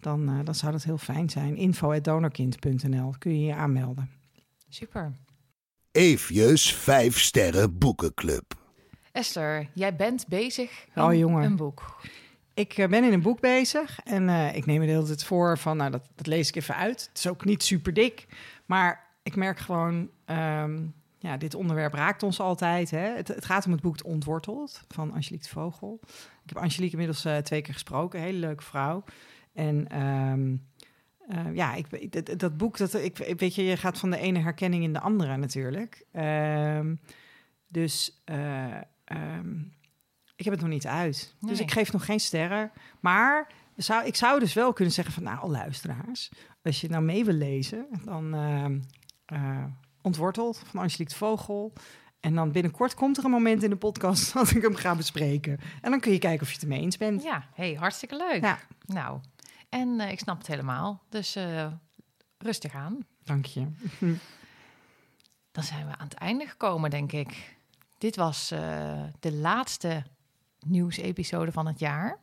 dan, 0.00 0.28
eh, 0.28 0.44
dan 0.44 0.54
zou 0.54 0.72
dat 0.72 0.82
heel 0.82 0.98
fijn 0.98 1.30
zijn. 1.30 1.56
Info@donorkind.nl 1.56 3.14
kun 3.18 3.40
je 3.40 3.46
je 3.46 3.54
aanmelden. 3.54 4.10
Super. 4.68 5.12
Eefjes 5.92 6.74
5 6.74 7.20
sterren 7.20 7.78
boekenclub. 7.78 8.60
Esther, 9.12 9.68
jij 9.72 9.96
bent 9.96 10.26
bezig 10.28 10.86
in 10.94 11.02
Oh, 11.02 11.14
jongen. 11.14 11.44
een 11.44 11.56
boek. 11.56 11.96
Ik 12.54 12.78
eh, 12.78 12.88
ben 12.88 13.04
in 13.04 13.12
een 13.12 13.22
boek 13.22 13.40
bezig 13.40 14.00
en 14.04 14.28
eh, 14.28 14.56
ik 14.56 14.66
neem 14.66 14.80
me 14.80 15.04
de 15.04 15.24
voor 15.24 15.58
van, 15.58 15.76
nou, 15.76 15.90
dat, 15.90 16.08
dat 16.14 16.26
lees 16.26 16.48
ik 16.48 16.56
even 16.56 16.76
uit. 16.76 17.08
Het 17.08 17.18
is 17.18 17.26
ook 17.26 17.44
niet 17.44 17.62
super 17.62 17.92
dik, 17.92 18.26
maar 18.66 19.10
ik 19.22 19.36
merk 19.36 19.58
gewoon, 19.58 20.10
ehm, 20.24 20.78
ja, 21.22 21.36
dit 21.36 21.54
onderwerp 21.54 21.94
raakt 21.94 22.22
ons 22.22 22.40
altijd. 22.40 22.90
Hè? 22.90 23.14
Het, 23.14 23.44
gaat 23.44 23.66
om 23.66 23.72
het 23.72 23.80
boek 23.80 23.92
Het 23.92 24.02
Ontworteld 24.04 24.84
van 24.88 25.12
Angelique 25.12 25.46
de 25.46 25.48
Vogel. 25.48 26.00
Ik 26.42 26.48
heb 26.48 26.56
Angelique 26.56 26.90
inmiddels 26.90 27.24
eh, 27.24 27.36
twee 27.36 27.62
keer 27.62 27.72
gesproken, 27.72 28.20
hele 28.20 28.38
leuke 28.38 28.62
vrouw. 28.62 29.04
En 29.52 29.88
ehm, 29.88 30.56
eh, 31.28 31.54
ja, 31.54 31.74
ik, 31.74 32.12
dat, 32.12 32.38
dat 32.38 32.56
boek, 32.56 32.76
dat, 32.76 32.94
ik, 32.94 33.16
weet 33.36 33.54
je, 33.54 33.64
je 33.64 33.76
gaat 33.76 33.98
van 33.98 34.10
de 34.10 34.18
ene 34.18 34.38
herkenning 34.38 34.82
in 34.82 34.92
de 34.92 35.00
andere 35.00 35.36
natuurlijk. 35.36 36.04
Ehm, 36.12 36.94
dus 37.68 38.22
ik 40.42 40.50
heb 40.50 40.60
het 40.60 40.62
nog 40.62 40.72
niet 40.72 40.86
uit. 40.86 41.34
Dus 41.40 41.60
ik 41.60 41.70
geef 41.70 41.92
nog 41.92 42.04
geen 42.04 42.20
sterren. 42.20 42.70
Maar 43.00 43.52
zou, 43.76 44.06
ik 44.06 44.16
zou 44.16 44.40
dus 44.40 44.52
wel 44.52 44.72
kunnen 44.72 44.94
zeggen 44.94 45.14
van, 45.14 45.22
nou, 45.22 45.50
luisteraars, 45.50 46.30
als 46.62 46.80
je 46.80 46.88
nou 46.88 47.02
mee 47.02 47.24
wil 47.24 47.34
lezen, 47.34 47.86
dan 48.04 48.34
ehm, 48.34 48.80
eh, 49.24 49.64
Ontworteld 50.02 50.62
van 50.66 50.80
Angelique 50.80 51.12
de 51.12 51.18
Vogel. 51.18 51.72
En 52.20 52.34
dan 52.34 52.52
binnenkort 52.52 52.94
komt 52.94 53.18
er 53.18 53.24
een 53.24 53.30
moment 53.30 53.62
in 53.62 53.70
de 53.70 53.76
podcast 53.76 54.32
dat 54.34 54.50
ik 54.50 54.62
hem 54.62 54.74
ga 54.74 54.94
bespreken. 54.94 55.58
En 55.80 55.90
dan 55.90 56.00
kun 56.00 56.12
je 56.12 56.18
kijken 56.18 56.42
of 56.42 56.48
je 56.48 56.54
het 56.54 56.62
ermee 56.62 56.80
eens 56.80 56.96
bent. 56.96 57.22
Ja, 57.22 57.48
hey, 57.54 57.74
hartstikke 57.74 58.16
leuk. 58.16 58.42
Ja. 58.42 58.58
Nou, 58.86 59.20
en 59.68 60.00
eh, 60.00 60.10
ik 60.10 60.18
snap 60.18 60.38
het 60.38 60.46
helemaal. 60.46 61.02
Dus 61.08 61.36
eh, 61.36 61.66
rustig 62.38 62.74
aan. 62.74 62.98
Dank 63.24 63.46
je. 63.46 63.66
Dan 65.52 65.64
zijn 65.64 65.86
we 65.86 65.96
aan 65.96 66.08
het 66.08 66.14
einde 66.14 66.46
gekomen, 66.46 66.90
denk 66.90 67.12
ik. 67.12 67.56
Dit 67.98 68.16
was 68.16 68.48
de 69.20 69.32
laatste 69.32 70.04
nieuwsepisode 70.66 71.52
van 71.52 71.66
het 71.66 71.78
jaar. 71.78 72.18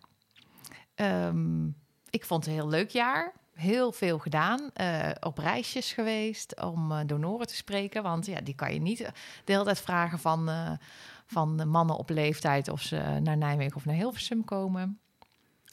Ehm, 0.96 1.68
ik 2.10 2.26
vond 2.26 2.46
het 2.46 2.54
een 2.54 2.60
heel 2.60 2.70
leuk 2.70 2.90
jaar. 2.90 3.38
heel 3.54 3.92
veel 3.92 4.20
gedaan. 4.20 4.70
Eh, 4.74 5.10
op 5.20 5.38
reisjes 5.38 5.94
geweest 5.94 6.62
om 6.62 6.92
eh, 6.92 7.00
donoren 7.06 7.48
te 7.48 7.56
spreken. 7.56 8.04
Want 8.04 8.26
ja, 8.26 8.42
die 8.42 8.56
kan 8.56 8.74
je 8.74 8.80
niet 8.80 8.98
de 8.98 9.52
hele 9.52 9.64
tijd 9.64 9.80
vragen 9.80 10.20
van, 10.20 10.50
eh, 10.50 10.72
van 11.26 11.70
mannen 11.70 11.96
op 11.96 12.10
leeftijd 12.10 12.70
of 12.70 12.82
ze 12.82 13.20
naar 13.24 13.38
Nijmegen 13.38 13.76
of 13.76 13.86
naar 13.86 13.96
Hilversum 13.96 14.46
komen. 14.46 15.00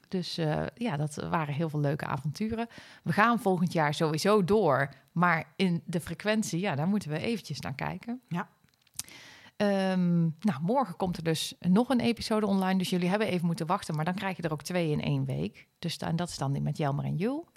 Dus 0.09 0.35
ja, 0.75 0.97
dat 0.97 1.15
waren 1.15 1.55
heel 1.55 1.69
veel 1.69 1.81
leuke 1.81 2.07
avonturen. 2.07 2.69
We 3.03 3.13
gaan 3.13 3.41
volgend 3.41 3.73
jaar 3.73 3.95
sowieso 3.95 4.45
door. 4.45 4.89
Maar 5.13 5.45
in 5.57 5.83
de 5.85 6.01
frequentie, 6.01 6.61
ja, 6.61 6.75
daar 6.75 6.89
moeten 6.89 7.11
we 7.11 7.19
eventjes 7.19 7.61
naar 7.61 7.75
kijken. 7.75 8.21
Ja. 8.29 8.49
Ehm, 9.57 10.20
nou, 10.20 10.61
morgen 10.61 10.97
komt 10.97 11.16
er 11.16 11.23
dus 11.23 11.55
nog 11.59 11.89
een 11.89 12.01
episode 12.01 12.47
online. 12.47 12.78
Dus 12.78 12.91
jullie 12.91 13.09
hebben 13.09 13.28
even 13.28 13.47
moeten 13.47 13.66
wachten. 13.66 13.95
Maar 13.95 14.05
dan 14.05 14.15
krijg 14.15 14.37
je 14.37 14.43
er 14.43 14.53
ook 14.53 14.62
twee 14.62 14.91
in 14.91 15.03
één 15.03 15.24
week. 15.24 15.69
Dus 15.78 15.99
dan, 15.99 16.16
dat 16.16 16.28
is 16.28 16.39
dan 16.39 16.62
met 16.62 16.77
Jelmer 16.77 17.05
en 17.05 17.16
Jul. 17.16 17.49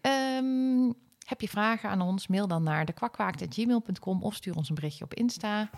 Ehm, 0.00 0.92
heb 1.30 1.40
je 1.40 1.48
vragen 1.48 1.90
aan 1.90 2.00
ons? 2.00 2.26
Mail 2.26 2.46
dan 2.46 2.62
naar 2.62 2.84
dekwakwaakt.gmail.com 2.84 4.22
of 4.22 4.34
stuur 4.34 4.54
ons 4.54 4.68
een 4.68 4.74
berichtje 4.74 5.04
op 5.04 5.14
Insta. 5.14 5.70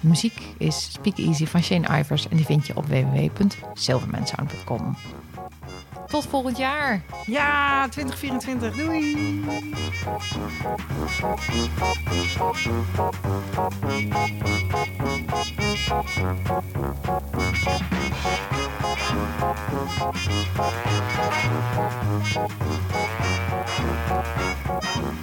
De 0.00 0.08
muziek 0.08 0.40
is 0.58 0.92
Speak 0.92 1.18
Easy 1.18 1.46
van 1.46 1.62
Shane 1.62 1.98
Ivers 1.98 2.28
en 2.28 2.36
die 2.36 2.46
vind 2.46 2.66
je 2.66 2.76
op 2.76 2.86
www.silvermansound.com. 2.86 4.96
Tot 6.06 6.26
volgend 6.26 6.56
jaar! 6.56 7.02
Ja, 7.26 7.88
2024. 7.88 8.76
Doei! 8.76 9.44